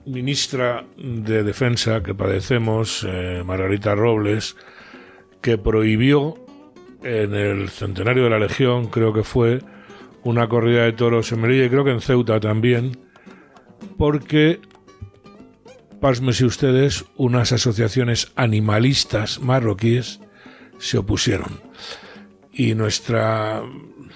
ministra 0.04 0.84
de 0.96 1.42
Defensa 1.44 2.02
que 2.02 2.14
padecemos, 2.14 3.06
eh, 3.08 3.42
Margarita 3.44 3.94
Robles, 3.94 4.56
que 5.40 5.58
prohibió 5.58 6.34
en 7.02 7.34
el 7.34 7.68
centenario 7.68 8.24
de 8.24 8.30
la 8.30 8.38
Legión, 8.38 8.88
creo 8.88 9.12
que 9.12 9.22
fue, 9.22 9.60
una 10.22 10.48
corrida 10.48 10.84
de 10.84 10.92
toros 10.92 11.32
en 11.32 11.40
Melilla 11.40 11.64
y 11.64 11.70
creo 11.70 11.84
que 11.84 11.92
en 11.92 12.00
Ceuta 12.00 12.40
también, 12.40 12.98
porque, 13.96 14.60
pásmese 16.00 16.44
ustedes, 16.44 17.04
unas 17.16 17.52
asociaciones 17.52 18.32
animalistas 18.36 19.40
marroquíes 19.40 20.20
se 20.78 20.98
opusieron. 20.98 21.60
Y 22.52 22.74
nuestra, 22.74 23.62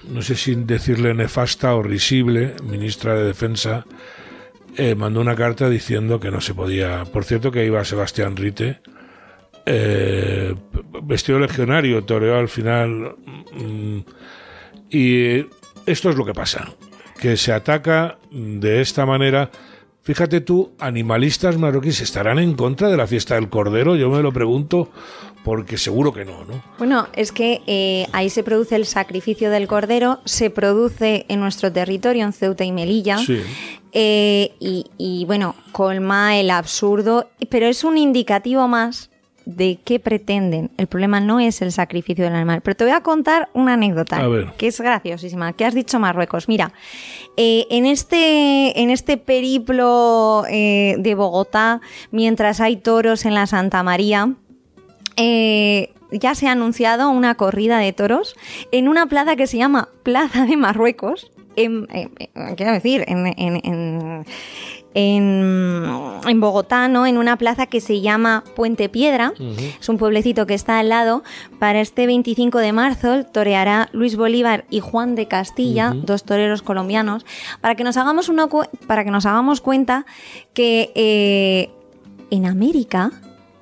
no 0.09 0.23
sé 0.23 0.35
si 0.35 0.55
decirle 0.55 1.15
nefasta 1.15 1.75
o 1.75 1.83
risible, 1.83 2.55
ministra 2.65 3.15
de 3.15 3.25
Defensa, 3.25 3.87
eh, 4.77 4.95
mandó 4.95 5.21
una 5.21 5.37
carta 5.37 5.71
diciendo 5.71 6.19
que 6.19 6.31
no 6.31 6.41
se 6.41 6.53
podía. 6.53 7.05
Por 7.05 7.25
cierto, 7.25 7.53
que 7.53 7.65
iba 7.65 7.85
Sebastián 7.85 8.37
Rite, 8.37 8.81
eh, 9.67 10.55
vestido 11.03 11.39
legionario, 11.39 12.05
toreó 12.05 12.39
al 12.39 12.49
final. 12.49 13.17
mm, 13.53 13.99
y 14.91 15.47
esto 15.87 16.11
es 16.11 16.17
lo 16.17 16.25
que 16.25 16.35
pasa, 16.35 16.73
que 17.21 17.37
se 17.37 17.53
ataca 17.53 18.19
de 18.31 18.81
esta 18.81 19.05
manera 19.07 19.51
Fíjate 20.05 20.43
tú, 20.43 20.73
animalistas 20.81 21.57
marroquíes 21.57 22.03
estarán 22.03 22.39
en 22.39 22.53
contra 22.53 22.91
de 22.91 22.97
la 22.99 23.07
fiesta 23.07 23.37
del 23.37 23.49
cordero, 23.49 23.97
yo 23.97 24.11
me 24.11 24.21
lo 24.21 24.33
pregunto, 24.33 24.91
porque 25.43 25.79
seguro 25.79 26.13
que 26.13 26.27
no, 26.27 26.45
¿no? 26.45 26.63
Bueno, 26.77 27.09
es 27.15 27.33
que 27.33 27.63
eh, 27.67 28.07
ahí 28.13 28.29
se 28.29 28.43
produce 28.43 28.77
el 28.77 28.85
sacrificio 28.85 29.49
del 29.49 29.67
cordero, 29.67 30.21
se 30.27 30.51
produce 30.51 31.25
en 31.31 31.41
nuestro 31.41 31.73
territorio, 31.73 32.27
en 32.27 32.35
Ceuta 32.35 32.65
y 32.65 32.73
Melilla. 32.73 33.17
Sí. 33.17 33.41
eh, 33.93 34.53
y, 34.61 34.85
y, 34.99 35.25
bueno, 35.25 35.55
colma 35.73 36.39
el 36.39 36.51
absurdo, 36.51 37.31
pero 37.49 37.65
es 37.67 37.83
un 37.83 37.97
indicativo 37.97 38.69
más 38.69 39.09
de 39.47 39.79
qué 39.85 39.99
pretenden. 39.99 40.71
El 40.77 40.87
problema 40.87 41.21
no 41.21 41.41
es 41.41 41.61
el 41.63 41.73
sacrificio 41.73 42.25
del 42.25 42.35
animal. 42.35 42.61
Pero 42.63 42.77
te 42.77 42.85
voy 42.85 42.93
a 42.93 43.03
contar 43.03 43.49
una 43.53 43.75
anécdota 43.75 44.23
que 44.57 44.69
es 44.69 44.81
graciosísima. 44.81 45.53
¿Qué 45.53 45.65
has 45.65 45.75
dicho 45.75 45.99
Marruecos? 45.99 46.49
Mira, 46.49 46.73
eh, 47.37 47.67
en, 47.71 47.87
este, 47.87 48.81
en 48.81 48.91
este 48.91 49.17
periplo 49.17 50.45
eh, 50.49 50.97
de 50.99 51.15
Bogotá, 51.15 51.81
mientras 52.11 52.61
hay 52.61 52.77
toros 52.77 53.25
en 53.25 53.35
la 53.35 53.47
Santa 53.47 53.83
María, 53.83 54.35
eh, 55.17 55.93
ya 56.11 56.35
se 56.35 56.49
ha 56.49 56.53
anunciado 56.53 57.11
una 57.11 57.35
corrida 57.35 57.79
de 57.79 57.93
toros 57.93 58.37
en 58.73 58.89
una 58.89 59.07
plaza 59.07 59.37
que 59.37 59.47
se 59.47 59.59
llama 59.59 59.89
Plaza 60.03 60.47
de 60.47 60.57
Marruecos. 60.57 61.31
En, 61.57 61.87
en- 61.93 62.11
en- 62.19 62.55
quiero 62.57 62.73
decir, 62.73 63.05
en, 63.07 63.27
en- 63.27 63.61
en- 63.65 64.25
Bogotá, 66.41 66.89
¿no? 66.89 67.07
En 67.07 67.19
una 67.19 67.37
plaza 67.37 67.67
que 67.67 67.81
se 67.81 68.01
llama 68.01 68.45
Puente 68.55 68.89
Piedra. 68.89 69.33
Es 69.81 69.89
un 69.89 69.99
pueblecito 69.99 70.47
que 70.47 70.55
está 70.55 70.79
al 70.79 70.89
lado. 70.89 71.23
Para 71.59 71.81
este 71.81 72.07
25 72.07 72.59
de 72.59 72.73
marzo 72.73 73.25
toreará 73.25 73.89
Luis 73.93 74.17
Bolívar 74.17 74.65
y 74.71 74.81
Juan 74.81 75.15
de 75.15 75.27
Castilla, 75.27 75.93
dos 75.95 76.25
toreros 76.25 76.63
colombianos, 76.63 77.25
para 77.61 77.75
que 77.75 77.83
nos 77.85 77.97
hagamos, 77.97 78.29
una 78.29 78.47
para 78.87 79.05
que 79.05 79.11
nos 79.11 79.27
hagamos 79.27 79.61
cuenta 79.61 80.07
que 80.53 80.93
eh, 80.95 81.71
en 82.31 82.47
América 82.47 83.11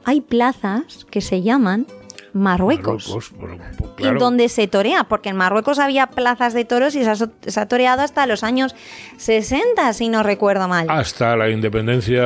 hay 0.04 0.20
plazas 0.20 1.06
que 1.10 1.20
se 1.20 1.42
llaman 1.42 1.86
Marruecos. 2.32 3.06
Marruecos, 3.08 3.32
bueno, 3.38 3.56
pues 3.96 4.10
Y 4.10 4.18
donde 4.18 4.48
se 4.48 4.66
torea, 4.68 5.04
porque 5.04 5.28
en 5.28 5.36
Marruecos 5.36 5.78
había 5.78 6.06
plazas 6.08 6.54
de 6.54 6.64
toros 6.64 6.94
y 6.94 7.04
se 7.04 7.10
ha, 7.10 7.16
so- 7.16 7.32
se 7.46 7.60
ha 7.60 7.66
toreado 7.68 8.02
hasta 8.02 8.26
los 8.26 8.42
años 8.42 8.74
60, 9.18 9.92
si 9.92 10.08
no 10.08 10.22
recuerdo 10.22 10.68
mal. 10.68 10.86
Hasta 10.88 11.36
la 11.36 11.50
independencia 11.50 12.22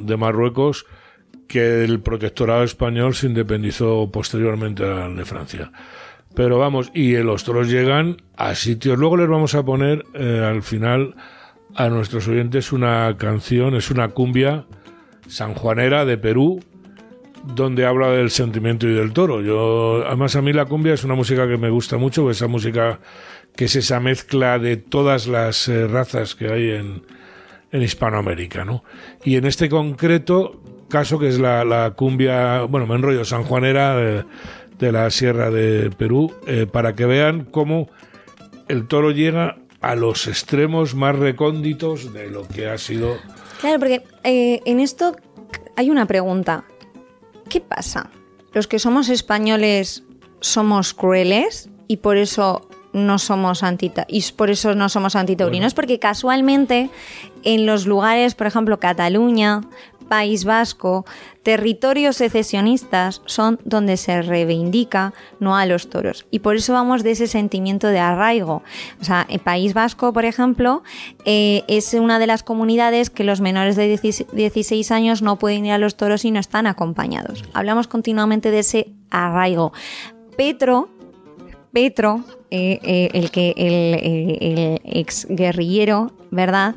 de 0.00 0.16
Marruecos, 0.16 0.86
que 1.48 1.84
el 1.84 2.00
protectorado 2.00 2.64
español 2.64 3.14
se 3.14 3.26
independizó 3.26 4.10
posteriormente 4.10 4.84
al 4.84 5.16
de 5.16 5.24
Francia. 5.24 5.72
Pero 6.34 6.58
vamos, 6.58 6.90
y 6.94 7.14
los 7.18 7.44
toros 7.44 7.68
llegan 7.68 8.16
a 8.36 8.54
sitios. 8.54 8.98
Luego 8.98 9.16
les 9.16 9.28
vamos 9.28 9.54
a 9.54 9.62
poner 9.64 10.04
eh, 10.14 10.42
al 10.44 10.62
final 10.62 11.14
a 11.76 11.88
nuestros 11.88 12.26
oyentes 12.28 12.72
una 12.72 13.16
canción, 13.18 13.74
es 13.76 13.90
una 13.90 14.08
cumbia 14.08 14.64
sanjuanera 15.28 16.04
de 16.04 16.18
Perú, 16.18 16.60
donde 17.46 17.86
habla 17.86 18.10
del 18.10 18.30
sentimiento 18.30 18.88
y 18.88 18.94
del 18.94 19.12
toro. 19.12 19.40
Yo, 19.42 20.04
además 20.06 20.36
a 20.36 20.42
mí 20.42 20.52
la 20.52 20.64
cumbia 20.66 20.94
es 20.94 21.04
una 21.04 21.14
música 21.14 21.46
que 21.48 21.56
me 21.56 21.70
gusta 21.70 21.96
mucho, 21.96 22.30
esa 22.30 22.46
música 22.46 23.00
que 23.56 23.66
es 23.66 23.76
esa 23.76 24.00
mezcla 24.00 24.58
de 24.58 24.76
todas 24.76 25.26
las 25.26 25.68
eh, 25.68 25.86
razas 25.86 26.34
que 26.34 26.48
hay 26.48 26.70
en, 26.70 27.02
en 27.70 27.82
Hispanoamérica, 27.82 28.64
¿no? 28.64 28.82
Y 29.24 29.36
en 29.36 29.46
este 29.46 29.68
concreto 29.68 30.60
caso 30.88 31.18
que 31.18 31.28
es 31.28 31.38
la, 31.38 31.64
la 31.64 31.92
cumbia, 31.92 32.62
bueno, 32.62 32.86
me 32.86 32.94
enrollo 32.94 33.24
sanjuanera 33.24 33.96
de, 33.96 34.24
de 34.78 34.92
la 34.92 35.10
Sierra 35.10 35.50
de 35.50 35.90
Perú, 35.90 36.32
eh, 36.46 36.66
para 36.70 36.94
que 36.94 37.06
vean 37.06 37.44
cómo 37.44 37.88
el 38.68 38.86
toro 38.86 39.10
llega 39.10 39.56
a 39.80 39.94
los 39.94 40.26
extremos 40.28 40.94
más 40.94 41.16
recónditos 41.16 42.12
de 42.12 42.30
lo 42.30 42.48
que 42.48 42.68
ha 42.68 42.78
sido 42.78 43.16
Claro, 43.64 43.78
porque 43.78 44.02
eh, 44.24 44.60
en 44.66 44.78
esto 44.78 45.16
hay 45.76 45.88
una 45.88 46.04
pregunta. 46.06 46.64
¿Qué 47.48 47.60
pasa? 47.60 48.10
¿Los 48.52 48.66
que 48.66 48.78
somos 48.78 49.08
españoles 49.08 50.04
somos 50.40 50.94
crueles 50.94 51.70
y 51.88 51.98
por 51.98 52.16
eso 52.16 52.68
no 52.94 53.18
somos 53.18 53.62
antita 53.62 54.06
y 54.08 54.22
por 54.32 54.48
eso 54.48 54.74
no 54.74 54.88
somos 54.88 55.16
antitaurinos? 55.16 55.74
Porque 55.74 55.98
casualmente 55.98 56.88
en 57.42 57.66
los 57.66 57.86
lugares, 57.86 58.34
por 58.34 58.46
ejemplo, 58.46 58.80
Cataluña, 58.80 59.60
País 60.08 60.44
Vasco, 60.44 61.04
territorios 61.42 62.16
secesionistas 62.16 63.22
son 63.26 63.58
donde 63.64 63.96
se 63.96 64.22
reivindica 64.22 65.12
no 65.40 65.56
a 65.56 65.66
los 65.66 65.88
toros. 65.90 66.26
Y 66.30 66.40
por 66.40 66.56
eso 66.56 66.72
vamos 66.72 67.02
de 67.02 67.12
ese 67.12 67.26
sentimiento 67.26 67.88
de 67.88 67.98
arraigo. 67.98 68.62
O 69.00 69.04
sea, 69.04 69.26
en 69.28 69.40
País 69.40 69.74
Vasco, 69.74 70.12
por 70.12 70.24
ejemplo, 70.24 70.82
eh, 71.24 71.64
es 71.68 71.94
una 71.94 72.18
de 72.18 72.26
las 72.26 72.42
comunidades 72.42 73.10
que 73.10 73.24
los 73.24 73.40
menores 73.40 73.76
de 73.76 73.98
16 74.32 74.90
años 74.90 75.22
no 75.22 75.38
pueden 75.38 75.66
ir 75.66 75.72
a 75.72 75.78
los 75.78 75.96
toros 75.96 76.24
y 76.24 76.30
no 76.30 76.40
están 76.40 76.66
acompañados. 76.66 77.44
Hablamos 77.52 77.88
continuamente 77.88 78.50
de 78.50 78.60
ese 78.60 78.92
arraigo. 79.10 79.72
Petro, 80.36 80.88
Petro, 81.74 82.22
eh, 82.52 82.78
eh, 82.84 83.10
el 83.12 83.32
que 83.32 83.52
el, 83.56 84.80
ex 84.84 85.26
guerrillero, 85.28 86.12
¿verdad? 86.30 86.76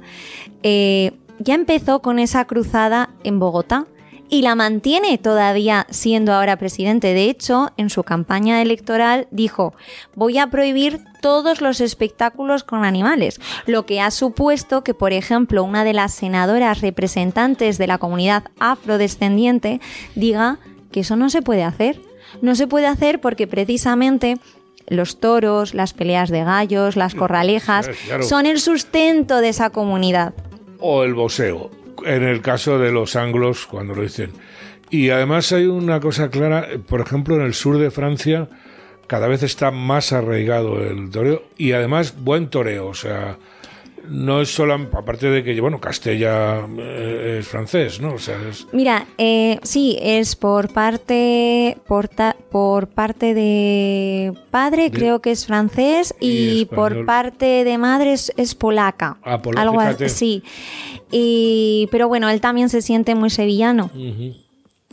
Eh, 0.63 1.11
ya 1.37 1.53
empezó 1.53 2.01
con 2.01 2.17
esa 2.17 2.45
cruzada 2.45 3.11
en 3.23 3.39
Bogotá 3.39 3.85
y 4.27 4.41
la 4.41 4.55
mantiene 4.55 5.19
todavía 5.19 5.85
siendo 5.91 6.33
ahora 6.33 6.57
presidente. 6.57 7.13
De 7.13 7.29
hecho, 7.29 7.69
en 7.77 7.91
su 7.91 8.01
campaña 8.01 8.59
electoral 8.61 9.27
dijo, 9.29 9.75
voy 10.15 10.39
a 10.39 10.47
prohibir 10.47 10.99
todos 11.21 11.61
los 11.61 11.79
espectáculos 11.79 12.63
con 12.63 12.83
animales, 12.83 13.39
lo 13.67 13.85
que 13.85 14.01
ha 14.01 14.09
supuesto 14.09 14.83
que, 14.83 14.95
por 14.95 15.13
ejemplo, 15.13 15.63
una 15.63 15.83
de 15.83 15.93
las 15.93 16.11
senadoras 16.11 16.81
representantes 16.81 17.77
de 17.77 17.85
la 17.85 17.99
comunidad 17.99 18.45
afrodescendiente 18.59 19.79
diga 20.15 20.57
que 20.91 21.01
eso 21.01 21.15
no 21.15 21.29
se 21.29 21.43
puede 21.43 21.63
hacer. 21.63 22.01
No 22.41 22.55
se 22.55 22.67
puede 22.67 22.87
hacer 22.87 23.21
porque 23.21 23.47
precisamente 23.47 24.37
los 24.87 25.19
toros, 25.19 25.73
las 25.73 25.93
peleas 25.93 26.29
de 26.29 26.43
gallos, 26.43 26.95
las 26.95 27.15
corralejas, 27.15 27.89
claro. 28.05 28.23
son 28.23 28.45
el 28.45 28.59
sustento 28.59 29.41
de 29.41 29.49
esa 29.49 29.69
comunidad. 29.69 30.33
o 30.79 31.03
el 31.03 31.13
boxeo, 31.13 31.71
en 32.05 32.23
el 32.23 32.41
caso 32.41 32.77
de 32.79 32.91
los 32.91 33.15
anglos 33.15 33.65
cuando 33.65 33.95
lo 33.95 34.03
dicen. 34.03 34.31
Y 34.89 35.09
además 35.09 35.51
hay 35.51 35.65
una 35.65 35.99
cosa 35.99 36.29
clara, 36.29 36.67
por 36.87 37.01
ejemplo, 37.01 37.35
en 37.35 37.41
el 37.41 37.53
sur 37.53 37.77
de 37.77 37.91
Francia 37.91 38.47
cada 39.07 39.27
vez 39.27 39.41
está 39.41 39.71
más 39.71 40.11
arraigado 40.13 40.81
el 40.83 41.09
toreo 41.09 41.43
y 41.57 41.71
además 41.71 42.15
buen 42.19 42.49
toreo, 42.49 42.87
o 42.87 42.93
sea, 42.93 43.37
no 44.09 44.41
es 44.41 44.53
solo, 44.53 44.73
aparte 44.73 45.29
de 45.29 45.43
que, 45.43 45.59
bueno, 45.61 45.79
Castella 45.79 46.65
eh, 46.77 47.37
es 47.39 47.47
francés, 47.47 47.99
¿no? 47.99 48.13
O 48.13 48.17
sea, 48.19 48.37
es, 48.49 48.67
Mira, 48.71 49.05
eh, 49.17 49.59
sí, 49.63 49.97
es 50.01 50.35
por 50.35 50.71
parte 50.73 51.77
por, 51.87 52.07
ta- 52.07 52.35
por 52.51 52.87
parte 52.87 53.33
de 53.33 54.33
padre, 54.51 54.91
creo 54.91 55.19
que 55.19 55.31
es 55.31 55.45
francés, 55.45 56.13
Y 56.19 56.61
y, 56.61 56.65
por 56.65 57.05
parte 57.05 57.63
de 57.63 57.77
madre 57.77 58.13
es, 58.13 58.31
es 58.37 58.55
polaca. 58.55 59.17
Ah, 59.23 59.41
polaca, 59.41 59.61
Algo 59.61 59.79
así. 59.81 60.43
Y, 61.11 61.87
pero 61.91 62.07
bueno, 62.07 62.29
él 62.29 62.41
también 62.41 62.69
se 62.69 62.81
siente 62.81 63.15
muy 63.15 63.29
sevillano. 63.29 63.89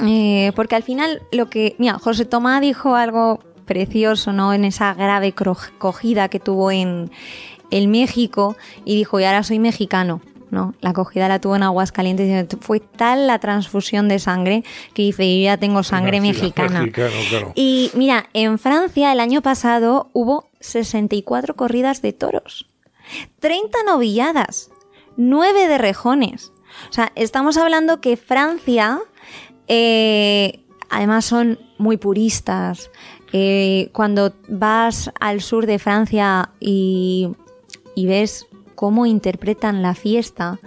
Eh, 0.04 0.52
porque 0.56 0.74
al 0.74 0.82
final 0.82 1.22
lo 1.32 1.48
que... 1.48 1.76
Mira, 1.78 1.98
José 1.98 2.24
Tomás 2.24 2.60
dijo 2.60 2.94
algo 2.96 3.40
precioso, 3.64 4.32
¿no? 4.32 4.52
En 4.52 4.64
esa 4.64 4.92
grave 4.94 5.32
cogida 5.78 6.28
que 6.28 6.40
tuvo 6.40 6.70
en, 6.70 7.10
en 7.70 7.90
México 7.90 8.56
y 8.84 8.96
dijo, 8.96 9.20
y 9.20 9.24
ahora 9.24 9.42
soy 9.42 9.58
mexicano. 9.58 10.20
¿no? 10.50 10.74
La 10.80 10.90
acogida 10.90 11.28
la 11.28 11.40
tuvo 11.40 11.56
en 11.56 11.64
Aguascalientes 11.64 12.46
y 12.52 12.56
fue 12.60 12.80
tal 12.80 13.26
la 13.26 13.40
transfusión 13.40 14.08
de 14.08 14.18
sangre 14.18 14.64
que 14.94 15.02
dice, 15.02 15.38
yo 15.38 15.44
ya 15.44 15.56
tengo 15.56 15.82
sangre 15.82 16.20
mexicana. 16.20 16.80
mexicano, 16.80 17.12
claro. 17.28 17.52
Y 17.56 17.90
mira, 17.94 18.28
en 18.32 18.58
Francia 18.58 19.12
el 19.12 19.20
año 19.20 19.42
pasado 19.42 20.10
hubo 20.12 20.50
64 20.60 21.56
corridas 21.56 22.00
de 22.02 22.12
toros, 22.12 22.66
30 23.40 23.82
novilladas, 23.84 24.70
9 25.16 25.66
de 25.66 25.78
rejones. 25.78 26.52
O 26.88 26.92
sea, 26.92 27.12
estamos 27.16 27.56
hablando 27.56 28.00
que 28.00 28.16
Francia, 28.16 29.00
eh, 29.68 30.60
además 30.88 31.24
son 31.24 31.58
muy 31.78 31.96
puristas. 31.96 32.90
Eh, 33.32 33.90
cuando 33.92 34.32
vas 34.48 35.10
al 35.18 35.40
sur 35.40 35.66
de 35.66 35.80
Francia 35.80 36.50
y, 36.60 37.30
y 37.94 38.06
ves 38.06 38.46
cómo 38.74 39.06
interpretan 39.06 39.82
la 39.82 39.94
fiesta, 39.94 40.58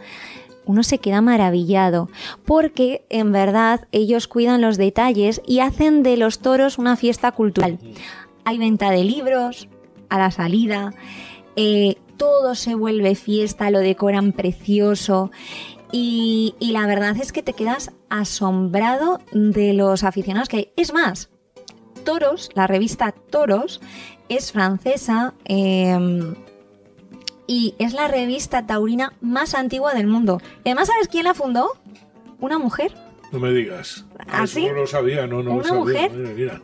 uno 0.68 0.84
se 0.84 1.00
queda 1.00 1.22
maravillado, 1.22 2.10
porque 2.46 3.06
en 3.10 3.32
verdad 3.32 3.88
ellos 3.92 4.28
cuidan 4.28 4.62
los 4.62 4.78
detalles 4.78 5.42
y 5.46 5.60
hacen 5.60 6.04
de 6.04 6.18
los 6.18 6.40
toros 6.40 6.78
una 6.78 6.98
fiesta 6.98 7.32
cultural. 7.32 7.80
Hay 8.44 8.58
venta 8.58 8.92
de 8.92 9.04
libros 9.04 9.70
a 10.10 10.18
la 10.18 10.30
salida, 10.30 10.94
eh, 11.56 11.96
todo 12.18 12.56
se 12.56 12.76
vuelve 12.76 13.16
fiesta, 13.16 13.72
lo 13.72 13.80
decoran 13.80 14.34
precioso. 14.34 15.32
Y, 15.92 16.56
la 16.60 16.86
verdad 16.86 17.16
es 17.16 17.32
que 17.32 17.44
te 17.44 17.54
quedas 17.54 17.94
asombrado 18.10 19.22
de 19.32 19.72
los 19.72 20.04
aficionados 20.04 20.50
que 20.50 20.58
hay. 20.58 20.72
Es 20.76 20.94
más, 20.94 21.30
Toros, 22.04 22.50
la 22.56 22.68
revista 22.68 23.14
Toros, 23.14 23.80
es 24.28 24.52
francesa. 24.52 25.34
eh, 25.46 25.98
y 27.48 27.74
es 27.80 27.94
la 27.94 28.08
revista 28.08 28.66
taurina 28.68 29.14
más 29.22 29.56
antigua 29.56 29.94
del 29.94 30.06
mundo. 30.08 30.42
Y 30.64 30.70
además, 30.70 30.90
¿sabes 30.90 31.08
quién 31.08 31.24
la 31.24 31.34
fundó? 31.34 31.78
Una 32.40 32.58
mujer. 32.60 32.94
No 33.32 33.40
me 33.40 33.52
digas. 33.52 34.06
¿Ah, 34.28 34.44
Eso 34.44 34.56
sí? 34.56 34.66
No 34.68 34.74
lo 34.74 34.88
sabía, 34.88 35.26
no, 35.28 35.42
no 35.42 35.52
¿Una 35.54 35.58
lo 35.58 35.64
sabía. 35.64 35.80
mujer? 35.82 36.12
Mira, 36.12 36.30
mira. 36.34 36.62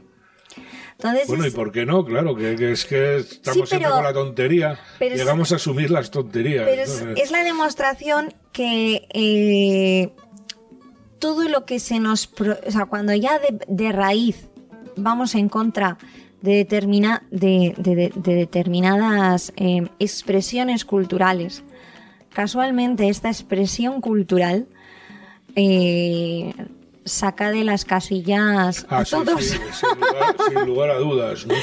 Entonces, 0.94 1.28
Bueno, 1.28 1.46
¿y 1.48 1.52
por 1.52 1.72
qué 1.72 1.86
no? 1.86 2.06
Claro, 2.06 2.36
que, 2.36 2.56
que 2.56 2.72
es 2.72 2.86
que 2.86 3.18
estamos 3.18 3.68
Sí, 3.70 3.76
siempre 3.76 3.90
con 3.92 4.04
la 4.04 4.14
tontería. 4.14 4.80
pero 5.00 5.16
es- 5.16 5.20
Llegamos 5.20 5.52
a 5.52 5.56
asumir 5.56 5.90
las 5.92 6.12
tonterías. 6.12 6.66
Pero 6.66 7.14
es, 7.18 7.32
la 7.32 7.44
demostración 7.44 8.34
que 8.54 9.08
eh, 9.14 10.12
todo 11.20 11.50
lo 11.50 11.66
que 11.66 11.80
se 11.80 12.00
nos... 12.00 12.28
pro- 12.28 12.58
o 12.66 12.72
sea, 12.72 12.86
cuando 12.86 13.14
ya 13.14 13.40
de, 13.40 13.60
de 13.68 13.92
raíz 13.92 14.48
vamos 14.96 15.36
en 15.36 15.50
contra 15.50 15.98
de, 16.44 16.54
determina, 16.58 17.24
de, 17.32 17.74
de- 17.78 17.96
de- 17.96 18.14
de 18.16 18.36
determinadas 18.36 19.52
eh, 19.56 19.88
expresiones 19.98 20.86
culturales, 20.86 21.64
casualmente 22.34 23.10
esta 23.10 23.30
expresión 23.30 24.00
cultural 24.02 24.68
eh, 25.56 26.54
saca 27.06 27.52
de 27.52 27.64
las 27.64 27.86
casillas 27.86 28.86
a 28.90 29.00
Ah, 29.00 29.06
sí, 29.06 29.12
todos. 29.12 29.44
sí, 29.44 29.58
sin, 29.72 29.90
lugar, 30.00 30.36
sin 30.50 30.66
lugar 30.68 30.90
a 30.92 30.98
dudas, 30.98 31.46
¿no? 31.46 31.54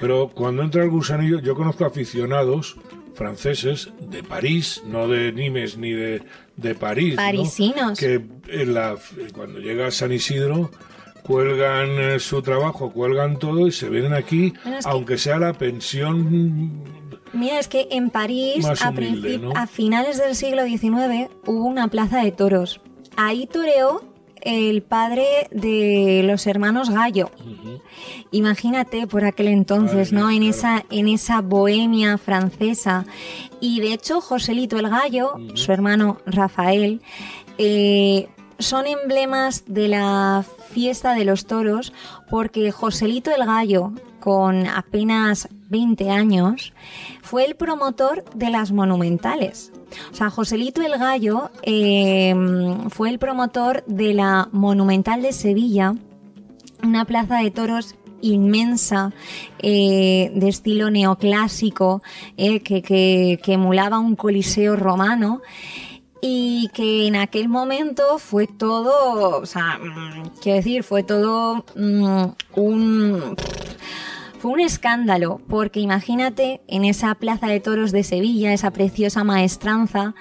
Pero 0.00 0.28
cuando 0.30 0.62
entra 0.62 0.82
el 0.84 0.90
gusanillo, 0.90 1.40
yo 1.40 1.54
conozco 1.54 1.84
aficionados 1.84 2.76
franceses 3.14 3.90
de 4.00 4.22
París, 4.22 4.82
no 4.86 5.08
de 5.08 5.32
Nimes 5.32 5.76
ni 5.76 5.90
de, 5.92 6.22
de 6.56 6.74
París, 6.74 7.16
¿no? 7.16 7.22
Parisinos. 7.22 7.98
que 7.98 8.22
en 8.48 8.74
la, 8.74 8.96
cuando 9.34 9.58
llega 9.58 9.86
a 9.88 9.90
San 9.90 10.12
Isidro 10.12 10.70
cuelgan 11.22 11.88
eh, 11.98 12.18
su 12.18 12.42
trabajo, 12.42 12.90
cuelgan 12.92 13.38
todo 13.38 13.66
y 13.66 13.72
se 13.72 13.88
vienen 13.88 14.12
aquí, 14.14 14.52
Bueno, 14.62 14.78
es 14.78 14.84
que- 14.86 14.90
aunque 14.92 15.18
sea 15.18 15.38
la 15.38 15.52
pensión 15.52 17.00
Mira, 17.32 17.60
es 17.60 17.68
que 17.68 17.86
en 17.92 18.10
París, 18.10 18.64
Más 18.66 18.82
a, 18.82 18.90
humilde, 18.90 19.38
princip- 19.38 19.40
¿no? 19.40 19.52
a 19.54 19.66
finales 19.68 20.18
del 20.18 20.34
siglo 20.34 20.64
XIX, 20.64 21.30
hubo 21.46 21.64
una 21.66 21.86
plaza 21.88 22.22
de 22.24 22.32
toros. 22.32 22.80
Ahí 23.16 23.46
toreó 23.46 24.02
el 24.42 24.82
padre 24.82 25.24
de 25.52 26.22
los 26.24 26.46
hermanos 26.48 26.90
Gallo. 26.90 27.30
Imagínate 28.30 29.06
por 29.06 29.24
aquel 29.24 29.48
entonces, 29.48 30.12
¿no? 30.12 30.30
En 30.30 30.42
esa, 30.42 30.84
en 30.90 31.08
esa 31.08 31.40
bohemia 31.40 32.18
francesa. 32.18 33.04
Y 33.60 33.80
de 33.80 33.92
hecho, 33.92 34.20
Joselito 34.20 34.78
el 34.78 34.88
Gallo, 34.88 35.34
su 35.54 35.72
hermano 35.72 36.18
Rafael, 36.26 37.00
eh, 37.58 38.28
son 38.60 38.86
emblemas 38.86 39.64
de 39.66 39.88
la 39.88 40.44
fiesta 40.70 41.14
de 41.14 41.24
los 41.24 41.46
toros 41.46 41.92
porque 42.28 42.70
Joselito 42.70 43.30
el 43.34 43.44
Gallo, 43.44 43.92
con 44.20 44.66
apenas 44.66 45.48
20 45.70 46.10
años, 46.10 46.72
fue 47.22 47.44
el 47.44 47.56
promotor 47.56 48.24
de 48.34 48.50
las 48.50 48.70
monumentales. 48.70 49.72
O 50.12 50.14
sea, 50.14 50.30
Joselito 50.30 50.82
el 50.82 50.98
Gallo 50.98 51.50
eh, 51.62 52.34
fue 52.90 53.10
el 53.10 53.18
promotor 53.18 53.82
de 53.86 54.14
la 54.14 54.48
Monumental 54.52 55.22
de 55.22 55.32
Sevilla, 55.32 55.94
una 56.82 57.04
plaza 57.04 57.38
de 57.38 57.50
toros 57.50 57.96
inmensa, 58.22 59.12
eh, 59.60 60.30
de 60.34 60.48
estilo 60.48 60.90
neoclásico, 60.90 62.02
eh, 62.36 62.60
que 62.60 63.40
emulaba 63.46 63.98
un 63.98 64.14
coliseo 64.14 64.76
romano 64.76 65.40
y 66.20 66.68
que 66.74 67.06
en 67.06 67.16
aquel 67.16 67.48
momento 67.48 68.18
fue 68.18 68.46
todo, 68.46 69.38
o 69.38 69.46
sea, 69.46 69.78
mm, 69.78 70.38
quiero 70.42 70.56
decir, 70.56 70.84
fue 70.84 71.02
todo 71.02 71.64
mm, 71.74 72.24
un... 72.56 73.36
Fue 74.38 74.52
un 74.52 74.60
escándalo, 74.60 75.38
porque 75.50 75.80
imagínate 75.80 76.62
en 76.66 76.86
esa 76.86 77.14
plaza 77.14 77.46
de 77.48 77.60
toros 77.60 77.92
de 77.92 78.02
Sevilla, 78.02 78.54
esa 78.54 78.70
preciosa 78.70 79.22
maestranza, 79.22 80.14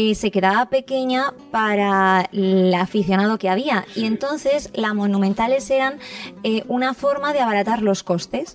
eh, 0.00 0.14
se 0.14 0.30
quedaba 0.30 0.66
pequeña 0.70 1.34
para 1.50 2.28
el 2.32 2.72
aficionado 2.72 3.36
que 3.36 3.48
había. 3.48 3.84
Y 3.96 4.04
entonces 4.04 4.70
las 4.74 4.94
monumentales 4.94 5.68
eran 5.70 5.98
eh, 6.44 6.62
una 6.68 6.94
forma 6.94 7.32
de 7.32 7.40
abaratar 7.40 7.82
los 7.82 8.04
costes. 8.04 8.54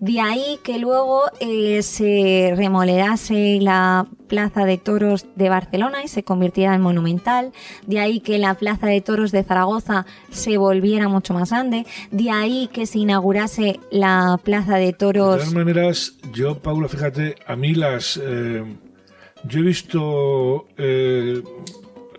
De 0.00 0.20
ahí 0.20 0.58
que 0.64 0.80
luego 0.80 1.22
eh, 1.38 1.80
se 1.84 2.54
remodelase 2.56 3.60
la 3.62 4.08
Plaza 4.26 4.64
de 4.64 4.76
Toros 4.76 5.26
de 5.36 5.48
Barcelona 5.48 6.02
y 6.02 6.08
se 6.08 6.24
convirtiera 6.24 6.74
en 6.74 6.80
monumental. 6.80 7.52
De 7.86 8.00
ahí 8.00 8.18
que 8.18 8.38
la 8.38 8.54
Plaza 8.54 8.88
de 8.88 9.00
Toros 9.00 9.30
de 9.30 9.44
Zaragoza 9.44 10.06
se 10.32 10.56
volviera 10.56 11.06
mucho 11.06 11.34
más 11.34 11.50
grande. 11.50 11.86
De 12.10 12.32
ahí 12.32 12.68
que 12.72 12.86
se 12.86 12.98
inaugurase 12.98 13.78
la 13.92 14.40
Plaza 14.42 14.74
de 14.74 14.86
De 14.86 14.92
Toros. 14.92 15.36
todas 15.38 15.54
maneras, 15.54 16.14
yo, 16.32 16.58
Paula, 16.58 16.88
fíjate, 16.88 17.36
a 17.46 17.54
mí 17.54 17.74
las... 17.76 18.16
eh, 18.20 18.64
yo 19.48 19.60
he 19.60 19.62
visto 19.62 20.66
eh, 20.76 21.42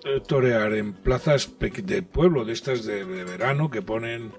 eh, 0.06 0.22
torear 0.28 0.74
en 0.74 0.94
plazas 0.94 1.50
de 1.60 2.02
pueblo, 2.04 2.46
de 2.46 2.54
estas 2.54 2.86
de, 2.86 3.04
verano, 3.04 3.70
que 3.70 3.82
ponen... 3.82 4.32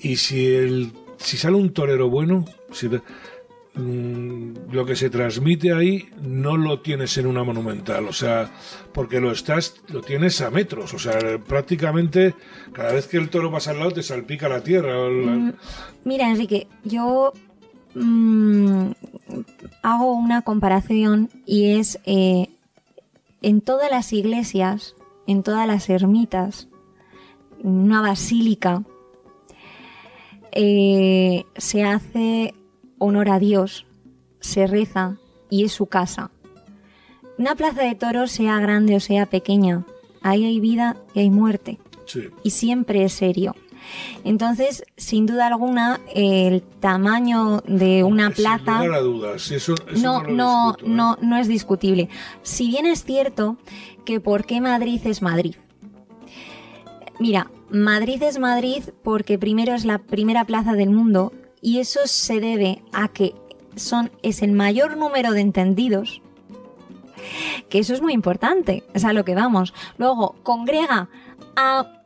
Y 0.00 0.16
si, 0.16 0.46
el, 0.54 0.92
si 1.16 1.36
sale 1.36 1.56
un 1.56 1.72
torero 1.72 2.08
bueno, 2.08 2.44
mm, 3.74 4.70
lo 4.72 4.86
que 4.86 4.94
se 4.96 5.10
transmite 5.10 5.72
ahí 5.72 6.08
no 6.20 6.56
lo 6.56 6.80
tienes 6.80 7.16
en 7.18 7.26
una 7.26 7.42
monumental, 7.42 8.06
o 8.06 8.12
sea, 8.12 8.50
porque 8.94 9.20
lo 9.20 9.32
estás, 9.32 9.74
lo 9.88 10.00
tienes 10.00 10.40
a 10.40 10.50
metros, 10.50 10.94
o 10.94 10.98
sea, 11.00 11.18
prácticamente 11.46 12.34
cada 12.72 12.92
vez 12.92 13.08
que 13.08 13.16
el 13.16 13.28
toro 13.28 13.50
pasa 13.50 13.72
al 13.72 13.80
lado 13.80 13.90
te 13.90 14.02
salpica 14.04 14.48
la 14.48 14.62
tierra. 14.62 15.08
la- 15.08 15.52
Mira, 16.04 16.30
Enrique, 16.30 16.68
yo 16.84 17.32
mm, 17.98 18.90
hago 19.82 20.12
una 20.14 20.42
comparación 20.42 21.30
y 21.46 21.72
es 21.72 21.98
eh, 22.04 22.48
en 23.42 23.60
todas 23.60 23.90
las 23.90 24.12
iglesias, 24.12 24.94
en 25.26 25.42
todas 25.42 25.66
las 25.66 25.88
ermitas, 25.88 26.68
en 27.62 27.70
una 27.80 28.00
basílica, 28.00 28.82
eh, 30.52 31.44
se 31.56 31.84
hace 31.84 32.54
honor 32.98 33.28
a 33.30 33.38
Dios, 33.38 33.86
se 34.40 34.66
reza 34.66 35.18
y 35.50 35.64
es 35.64 35.72
su 35.72 35.86
casa. 35.86 36.30
Una 37.38 37.54
plaza 37.54 37.82
de 37.82 37.94
toros, 37.94 38.32
sea 38.32 38.58
grande 38.58 38.96
o 38.96 39.00
sea 39.00 39.26
pequeña, 39.26 39.84
ahí 40.22 40.44
hay 40.44 40.58
vida 40.60 40.96
y 41.14 41.20
hay 41.20 41.30
muerte 41.30 41.78
Sí. 42.06 42.22
y 42.42 42.50
siempre 42.50 43.04
es 43.04 43.12
serio. 43.12 43.54
Entonces, 44.24 44.84
sin 44.96 45.26
duda 45.26 45.46
alguna, 45.46 46.00
el 46.14 46.62
tamaño 46.62 47.62
de 47.66 48.04
una 48.04 48.26
Sin 48.26 48.44
plaza 48.44 48.84
lugar 48.84 48.98
a 48.98 49.00
dudas. 49.00 49.50
Eso, 49.50 49.74
eso 49.90 50.02
no, 50.02 50.22
no, 50.22 50.28
no, 50.28 50.66
discuto, 50.72 50.84
¿eh? 50.84 50.88
no, 50.88 51.18
no 51.20 51.36
es 51.36 51.48
discutible. 51.48 52.08
Si 52.42 52.68
bien 52.68 52.86
es 52.86 53.04
cierto 53.04 53.56
que 54.04 54.20
por 54.20 54.44
qué 54.46 54.60
Madrid 54.60 55.00
es 55.04 55.22
Madrid. 55.22 55.56
Mira, 57.20 57.50
Madrid 57.70 58.22
es 58.22 58.38
Madrid 58.38 58.84
porque 59.02 59.38
primero 59.38 59.74
es 59.74 59.84
la 59.84 59.98
primera 59.98 60.44
plaza 60.44 60.72
del 60.74 60.90
mundo 60.90 61.32
y 61.60 61.78
eso 61.78 62.00
se 62.04 62.40
debe 62.40 62.82
a 62.92 63.08
que 63.08 63.34
son, 63.76 64.10
es 64.22 64.42
el 64.42 64.52
mayor 64.52 64.96
número 64.96 65.32
de 65.32 65.40
entendidos. 65.40 66.22
Que 67.68 67.80
eso 67.80 67.92
es 67.92 68.00
muy 68.00 68.12
importante, 68.12 68.84
es 68.94 69.04
a 69.04 69.12
lo 69.12 69.24
que 69.24 69.34
vamos. 69.34 69.74
Luego, 69.98 70.36
congrega 70.42 71.08
a 71.56 71.97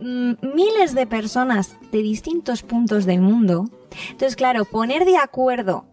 miles 0.00 0.94
de 0.94 1.06
personas 1.06 1.76
de 1.92 2.02
distintos 2.02 2.62
puntos 2.62 3.04
del 3.06 3.20
mundo. 3.20 3.64
Entonces, 4.10 4.36
claro, 4.36 4.64
poner 4.64 5.04
de 5.04 5.16
acuerdo 5.16 5.86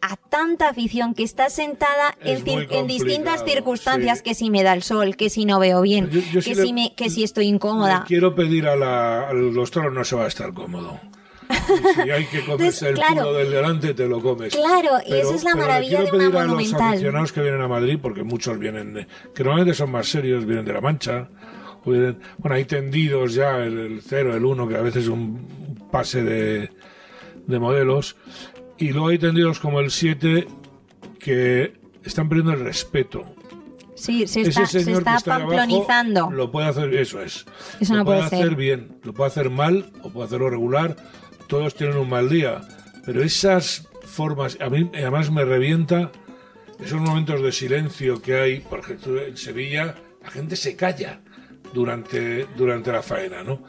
a 0.00 0.16
tanta 0.16 0.68
afición 0.68 1.14
que 1.14 1.22
está 1.22 1.48
sentada 1.48 2.14
Es 2.20 2.42
en, 2.46 2.66
en 2.70 2.86
distintas 2.86 3.42
circunstancias, 3.44 4.18
sí. 4.18 4.24
que 4.24 4.34
si 4.34 4.50
me 4.50 4.62
da 4.62 4.74
el 4.74 4.82
sol, 4.82 5.16
que 5.16 5.30
si 5.30 5.46
no 5.46 5.58
veo 5.58 5.80
bien, 5.80 6.10
Yo- 6.10 6.20
yo 6.32 6.42
sí 6.42 6.50
que, 6.50 6.56
le- 6.56 6.62
si 6.62 6.72
me, 6.74 6.94
que 6.94 7.08
si 7.08 7.24
estoy 7.24 7.44
Le 7.44 7.50
incómoda. 7.52 8.04
quiero 8.06 8.34
pedir 8.34 8.66
a, 8.68 8.76
la- 8.76 9.28
a 9.28 9.32
los 9.32 9.70
toros 9.70 9.94
no 9.94 10.04
se 10.04 10.14
va 10.16 10.24
a 10.24 10.28
estar 10.28 10.52
cómodo. 10.52 11.00
Y 11.48 12.02
si 12.02 12.10
hay 12.10 12.24
que 12.26 12.40
comerse 12.46 12.88
el 12.90 12.94
claro. 12.96 13.32
del 13.32 13.50
delante, 13.50 13.94
te 13.94 14.06
lo 14.06 14.20
comes. 14.20 14.54
Claro, 14.54 14.98
y 15.06 15.10
Pero- 15.10 15.26
esa 15.28 15.34
es 15.36 15.44
la 15.44 15.50
le 15.52 15.56
maravilla 15.56 16.02
de 16.02 16.10
una 16.12 16.24
a 16.26 16.28
los 16.28 16.46
monumental. 16.48 16.88
aficionados 16.92 17.32
que 17.32 17.40
vienen 17.42 17.60
a 17.62 17.68
Madrid, 17.68 17.98
porque 18.02 18.22
muchos 18.24 18.58
vienen, 18.58 18.92
de- 18.94 19.06
que 19.34 19.42
normalmente 19.42 19.74
son 19.74 19.90
más 19.90 20.06
serios, 20.08 20.44
vienen 20.44 20.66
de 20.66 20.72
La 20.74 20.80
Mancha. 20.82 21.28
Bueno, 21.84 22.16
hay 22.42 22.64
tendidos 22.64 23.34
ya, 23.34 23.58
el, 23.58 23.78
el 23.78 24.02
0, 24.02 24.36
el 24.36 24.44
1, 24.44 24.68
que 24.68 24.76
a 24.76 24.82
veces 24.82 25.04
es 25.04 25.08
un 25.08 25.88
pase 25.90 26.22
de, 26.22 26.70
de 27.46 27.58
modelos. 27.58 28.16
Y 28.78 28.90
luego 28.90 29.08
hay 29.08 29.18
tendidos 29.18 29.60
como 29.60 29.80
el 29.80 29.90
7, 29.90 30.46
que 31.18 31.72
están 32.02 32.28
perdiendo 32.28 32.52
el 32.52 32.60
respeto. 32.60 33.34
Sí, 33.94 34.26
se 34.26 34.42
está, 34.42 34.66
se 34.66 34.80
está 34.80 35.16
está 35.16 35.34
abajo 35.34 35.50
pamplonizando. 35.50 36.30
lo 36.30 36.50
puede 36.50 36.66
hacer, 36.68 36.92
eso 36.94 37.22
es. 37.22 37.46
Eso 37.80 37.94
lo 37.94 38.00
no 38.00 38.04
puede, 38.04 38.18
puede 38.18 38.26
hacer 38.26 38.48
ser. 38.48 38.56
bien, 38.56 38.98
lo 39.04 39.14
puede 39.14 39.28
hacer 39.28 39.50
mal 39.50 39.90
o 40.02 40.10
puede 40.10 40.26
hacerlo 40.26 40.50
regular. 40.50 40.96
Todos 41.46 41.74
tienen 41.74 41.96
un 41.96 42.08
mal 42.08 42.28
día. 42.28 42.62
Pero 43.06 43.22
esas 43.22 43.88
formas, 44.04 44.58
a 44.60 44.68
mí 44.68 44.90
además 44.94 45.30
me 45.30 45.44
revienta 45.44 46.10
esos 46.78 47.00
momentos 47.00 47.40
de 47.40 47.52
silencio 47.52 48.20
que 48.20 48.36
hay. 48.36 48.60
Por 48.60 48.80
ejemplo, 48.80 49.22
en 49.22 49.36
Sevilla 49.36 49.94
la 50.22 50.30
gente 50.30 50.56
se 50.56 50.74
calla 50.76 51.20
durante, 51.74 52.46
durante 52.56 52.92
la 52.92 53.02
faena, 53.02 53.42
¿no? 53.42 53.60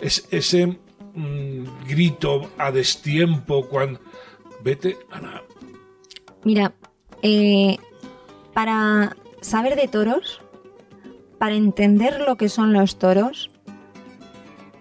Es, 0.00 0.28
ese 0.30 0.66
mm, 0.66 1.86
grito 1.88 2.50
a 2.58 2.70
destiempo 2.70 3.68
cuando... 3.68 4.00
Vete 4.64 4.96
a 5.10 5.20
la... 5.20 5.42
Mira, 6.44 6.72
Eh, 7.22 7.78
para 8.52 9.16
saber 9.40 9.76
de 9.76 9.86
toros, 9.86 10.40
para 11.38 11.54
entender 11.54 12.20
lo 12.20 12.36
que 12.36 12.48
son 12.48 12.72
los 12.72 12.98
toros, 12.98 13.50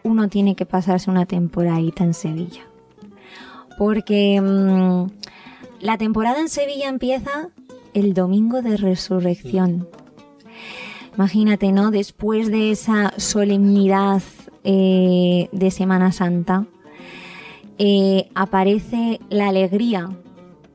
uno 0.03 0.27
tiene 0.27 0.55
que 0.55 0.65
pasarse 0.65 1.11
una 1.11 1.27
temporadita 1.27 2.03
en 2.03 2.15
Sevilla. 2.15 2.67
Porque 3.77 4.41
mm, 4.41 5.05
la 5.81 5.97
temporada 5.97 6.39
en 6.39 6.49
Sevilla 6.49 6.89
empieza 6.89 7.49
el 7.93 8.13
domingo 8.13 8.61
de 8.63 8.77
resurrección. 8.77 9.87
Imagínate, 11.21 11.71
¿no? 11.71 11.91
Después 11.91 12.49
de 12.49 12.71
esa 12.71 13.13
solemnidad 13.17 14.23
eh, 14.63 15.49
de 15.51 15.69
Semana 15.69 16.11
Santa, 16.11 16.65
eh, 17.77 18.31
aparece 18.33 19.19
la 19.29 19.49
alegría 19.49 20.09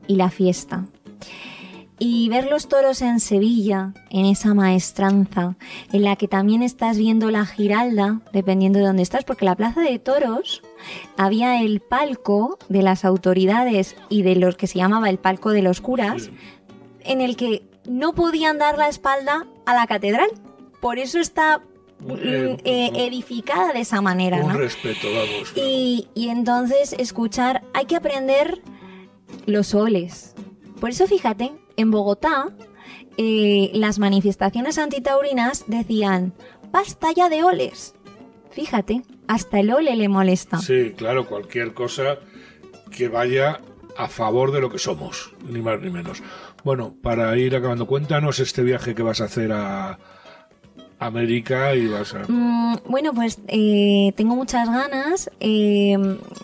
y 0.07 0.15
la 0.15 0.29
fiesta. 0.29 0.85
Y 1.99 2.29
ver 2.29 2.47
los 2.49 2.69
toros 2.69 3.01
en 3.01 3.19
Sevilla, 3.19 3.93
en 4.09 4.25
esa 4.25 4.53
maestranza, 4.53 5.57
en 5.91 6.03
la 6.03 6.15
que 6.15 6.29
también 6.29 6.63
estás 6.63 6.97
viendo 6.97 7.29
la 7.29 7.45
giralda, 7.45 8.21
dependiendo 8.31 8.79
de 8.79 8.85
dónde 8.85 9.03
estás, 9.03 9.25
porque 9.25 9.43
la 9.43 9.55
plaza 9.55 9.81
de 9.81 9.99
toros 9.99 10.63
había 11.17 11.61
el 11.61 11.81
palco 11.81 12.57
de 12.69 12.83
las 12.83 13.03
autoridades 13.03 13.97
y 14.07 14.21
de 14.21 14.37
los 14.37 14.55
que 14.55 14.67
se 14.67 14.79
llamaba 14.79 15.09
el 15.09 15.17
palco 15.17 15.51
de 15.51 15.61
los 15.61 15.81
curas, 15.81 16.29
en 17.03 17.19
el 17.19 17.35
que 17.35 17.66
no 17.87 18.13
podían 18.13 18.57
dar 18.57 18.77
la 18.77 18.87
espalda 18.89 19.47
a 19.65 19.73
la 19.73 19.87
catedral. 19.87 20.29
Por 20.79 20.99
eso 20.99 21.19
está 21.19 21.59
mm, 21.99 22.11
eh, 22.63 22.91
edificada 23.07 23.73
de 23.73 23.79
esa 23.81 24.01
manera. 24.01 24.37
Un 24.37 24.53
¿no? 24.53 24.57
respeto, 24.57 25.07
vamos. 25.07 25.53
Y, 25.55 26.09
y 26.13 26.29
entonces 26.29 26.93
escuchar, 26.93 27.63
hay 27.73 27.85
que 27.85 27.95
aprender 27.95 28.61
los 29.45 29.67
soles. 29.67 30.35
Por 30.79 30.91
eso 30.91 31.07
fíjate, 31.07 31.53
en 31.75 31.91
Bogotá 31.91 32.51
eh, 33.17 33.71
las 33.73 33.97
manifestaciones 33.97 34.77
antitaurinas 34.77 35.65
decían, 35.67 36.33
basta 36.71 37.11
ya 37.11 37.29
de 37.29 37.43
oles. 37.43 37.95
Fíjate, 38.51 39.01
hasta 39.27 39.59
el 39.59 39.71
ole 39.71 39.95
le 39.95 40.07
molesta. 40.07 40.59
Sí, 40.59 40.93
claro, 40.95 41.25
cualquier 41.25 41.73
cosa 41.73 42.19
que 42.95 43.07
vaya 43.07 43.59
a 43.97 44.07
favor 44.07 44.51
de 44.51 44.61
lo 44.61 44.69
que 44.69 44.77
somos, 44.77 45.33
ni 45.43 45.61
más 45.61 45.81
ni 45.81 45.89
menos. 45.89 46.21
Bueno, 46.67 46.93
para 47.01 47.33
ir 47.37 47.55
acabando, 47.55 47.87
cuéntanos 47.87 48.41
este 48.41 48.61
viaje 48.61 48.93
que 48.93 49.01
vas 49.01 49.21
a 49.21 49.23
hacer 49.23 49.53
a 49.53 49.97
América 50.99 51.73
y 51.75 51.87
vas 51.87 52.13
a... 52.13 52.25
Mm, 52.27 52.79
bueno, 52.89 53.13
pues 53.13 53.39
eh, 53.47 54.11
tengo 54.17 54.35
muchas 54.35 54.67
ganas. 54.67 55.31
eh, 55.39 55.95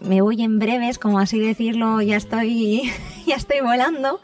me 0.02 0.22
voy 0.22 0.41
en 0.41 0.60
breves, 0.60 0.98
como 0.98 1.20
así 1.20 1.41
decirlo, 1.41 2.02
ya 2.02 2.16
estoy, 2.16 2.90
ya 3.28 3.36
estoy 3.36 3.60
volando. 3.60 4.22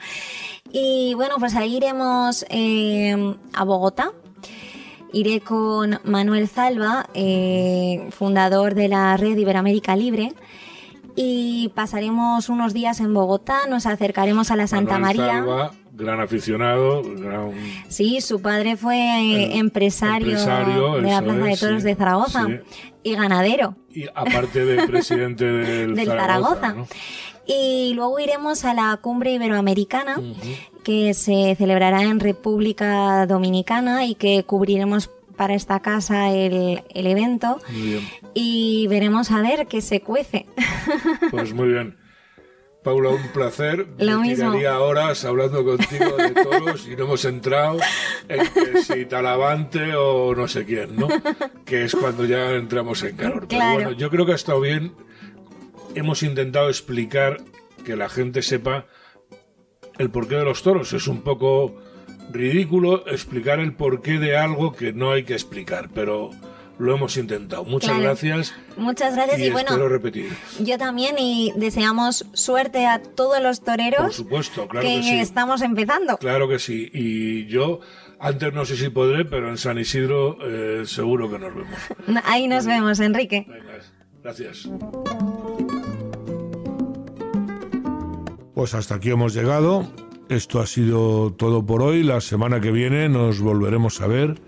Y 0.71 1.15
bueno, 1.15 1.35
pues 1.37 1.53
ahí 1.57 1.75
iremos 1.75 2.45
eh, 2.49 3.35
a 3.51 3.65
Bogotá. 3.65 4.13
Iré 5.11 5.41
con 5.41 5.99
Manuel 6.05 6.49
eh, 7.13 8.07
fundador 8.11 8.73
de 8.73 8.87
la 8.87 9.17
red 9.17 9.37
Iberoamérica 9.37 9.97
Libre. 9.97 10.33
Y 11.21 11.73
pasaremos 11.75 12.47
unos 12.47 12.73
días 12.73 13.01
en 13.01 13.13
Bogotá, 13.13 13.67
nos 13.67 13.85
acercaremos 13.85 14.51
a 14.51 14.55
la 14.55 14.67
Santa 14.67 14.97
Manuel 14.97 15.17
María. 15.17 15.71
Gran 15.99 16.21
aficionado, 16.21 17.03
gran... 17.03 17.51
Sí, 17.89 18.21
su 18.21 18.41
padre 18.41 18.77
fue 18.77 18.95
eh, 18.95 19.57
empresario, 19.57 20.29
empresario, 20.29 20.95
de 20.95 21.01
la 21.01 21.21
Plaza 21.21 21.43
de 21.43 21.57
Toros 21.57 21.81
sí, 21.81 21.87
de 21.87 21.95
Zaragoza 21.95 22.45
sí. 22.47 22.53
y 23.03 23.15
ganadero. 23.15 23.75
Y 23.91 24.05
aparte 24.15 24.65
de 24.65 24.87
presidente 24.87 25.45
del, 25.45 25.95
Del 25.95 26.07
Zaragoza. 26.07 26.55
Zaragoza. 26.55 26.73
¿no? 26.73 26.87
Y 27.45 27.93
luego 27.95 28.19
iremos 28.19 28.63
a 28.63 28.73
la 28.73 28.97
cumbre 28.97 29.33
iberoamericana 29.33 30.17
que 30.83 31.15
se 31.15 31.55
celebrará 31.55 32.03
en 32.03 32.19
República 32.19 33.25
Dominicana 33.25 34.05
y 34.05 34.13
que 34.13 34.43
cubriremos 34.43 35.09
para 35.35 35.55
esta 35.55 35.79
casa 35.79 36.29
el, 36.29 36.83
el 36.93 37.07
evento 37.07 37.59
y 38.35 38.85
veremos 38.87 39.31
a 39.31 39.41
ver 39.41 39.65
qué 39.67 39.81
se 39.81 40.01
cuece. 40.01 40.45
Pues 41.31 41.53
muy 41.53 41.69
bien. 41.69 41.97
Paula, 42.83 43.09
un 43.09 43.27
placer. 43.33 43.87
Lo 43.97 44.19
Me 44.19 44.29
mismo. 44.29 44.51
tiraría 44.51 44.79
horas 44.79 45.25
hablando 45.25 45.63
contigo 45.65 46.15
de 46.17 46.29
toros 46.31 46.87
y 46.87 46.95
no 46.95 47.03
hemos 47.03 47.25
entrado 47.25 47.77
en 48.29 48.41
que 48.53 48.81
si 48.81 49.05
Talavante 49.05 49.95
o 49.95 50.33
no 50.33 50.47
sé 50.47 50.63
quién, 50.65 50.95
¿no? 50.95 51.07
Que 51.65 51.83
es 51.83 51.93
cuando 51.95 52.23
ya 52.25 52.51
entramos 52.51 53.03
en 53.03 53.17
calor. 53.17 53.33
Pero 53.39 53.47
Claro. 53.49 53.73
bueno, 53.73 53.91
yo 53.91 54.09
creo 54.09 54.25
que 54.25 54.31
ha 54.31 54.35
estado 54.35 54.61
bien. 54.61 54.93
Hemos 55.95 56.23
intentado 56.23 56.69
explicar 56.69 57.41
que 57.83 57.95
la 57.97 58.07
gente 58.09 58.41
sepa 58.41 58.85
el 59.97 60.09
porqué 60.09 60.35
de 60.35 60.45
los 60.45 60.63
toros. 60.63 60.93
Es 60.93 61.07
un 61.07 61.21
poco 61.21 61.75
ridículo 62.31 63.05
explicar 63.07 63.59
el 63.59 63.73
porqué 63.73 64.19
de 64.19 64.37
algo 64.37 64.71
que 64.73 64.93
no 64.93 65.11
hay 65.11 65.23
que 65.23 65.33
explicar, 65.33 65.89
pero 65.93 66.31
lo 66.79 66.95
hemos 66.95 67.15
intentado. 67.17 67.63
Muchas 67.65 67.89
Claro. 67.91 68.03
gracias. 68.03 68.53
Muchas 68.77 69.13
gracias 69.15 69.39
y, 69.39 69.45
y, 69.45 69.49
bueno, 69.51 69.69
espero 69.69 69.89
repetir. 69.89 70.29
yo 70.59 70.77
también 70.77 71.15
y 71.19 71.51
deseamos 71.57 72.25
suerte 72.33 72.87
a 72.87 73.01
todos 73.01 73.41
los 73.43 73.61
toreros 73.63 74.01
Por 74.01 74.13
supuesto, 74.13 74.67
claro 74.67 74.87
que, 74.87 74.95
que 74.95 75.03
sí. 75.03 75.19
estamos 75.19 75.61
empezando. 75.61 76.17
Claro 76.17 76.47
que 76.47 76.57
sí. 76.57 76.89
Y 76.93 77.45
yo, 77.47 77.81
antes 78.19 78.53
no 78.53 78.63
sé 78.65 78.77
si 78.77 78.89
podré, 78.89 79.25
pero 79.25 79.49
en 79.49 79.57
San 79.57 79.77
Isidro 79.77 80.37
eh, 80.41 80.83
seguro 80.85 81.29
que 81.29 81.37
nos 81.37 81.53
vemos. 81.53 81.77
Ahí 82.25 82.47
nos 82.47 82.65
vemos, 82.65 82.99
Enrique. 83.01 83.45
Venga, 83.47 83.79
gracias. 84.23 84.69
Pues 88.53 88.73
hasta 88.73 88.95
aquí 88.95 89.09
hemos 89.11 89.33
llegado. 89.33 89.87
Esto 90.29 90.59
ha 90.59 90.67
sido 90.67 91.33
todo 91.33 91.65
por 91.65 91.81
hoy. 91.81 92.03
La 92.03 92.21
semana 92.21 92.59
que 92.61 92.71
viene 92.71 93.09
nos 93.09 93.39
volveremos 93.41 94.01
a 94.01 94.07
ver. 94.07 94.39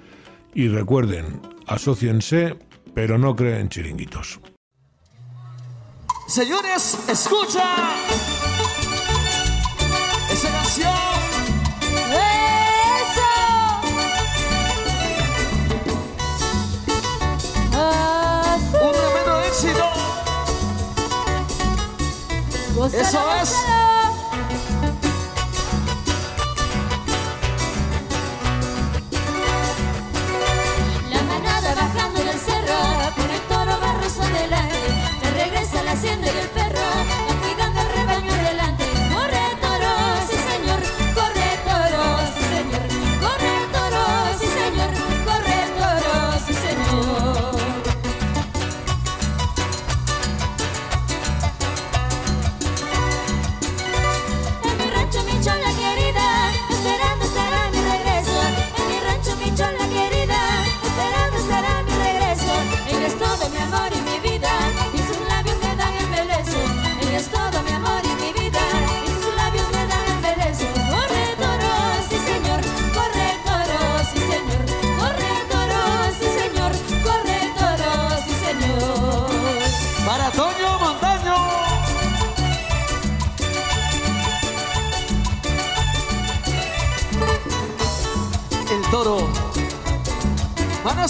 Y 0.53 0.67
recuerden, 0.67 1.39
asóciense, 1.67 2.57
pero 2.93 3.17
no 3.17 3.35
creen 3.35 3.69
chiringuitos. 3.69 4.39
Señores, 6.27 6.97
escucha 7.09 7.95
esa 10.31 10.51
canción. 10.51 10.93
Un 18.81 18.91
tremendo 18.91 19.41
éxito. 19.41 19.85
Eso 22.97 23.35
es. 23.41 23.80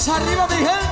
Arriba, 0.10 0.48
mi 0.48 0.58
gente. 0.58 0.91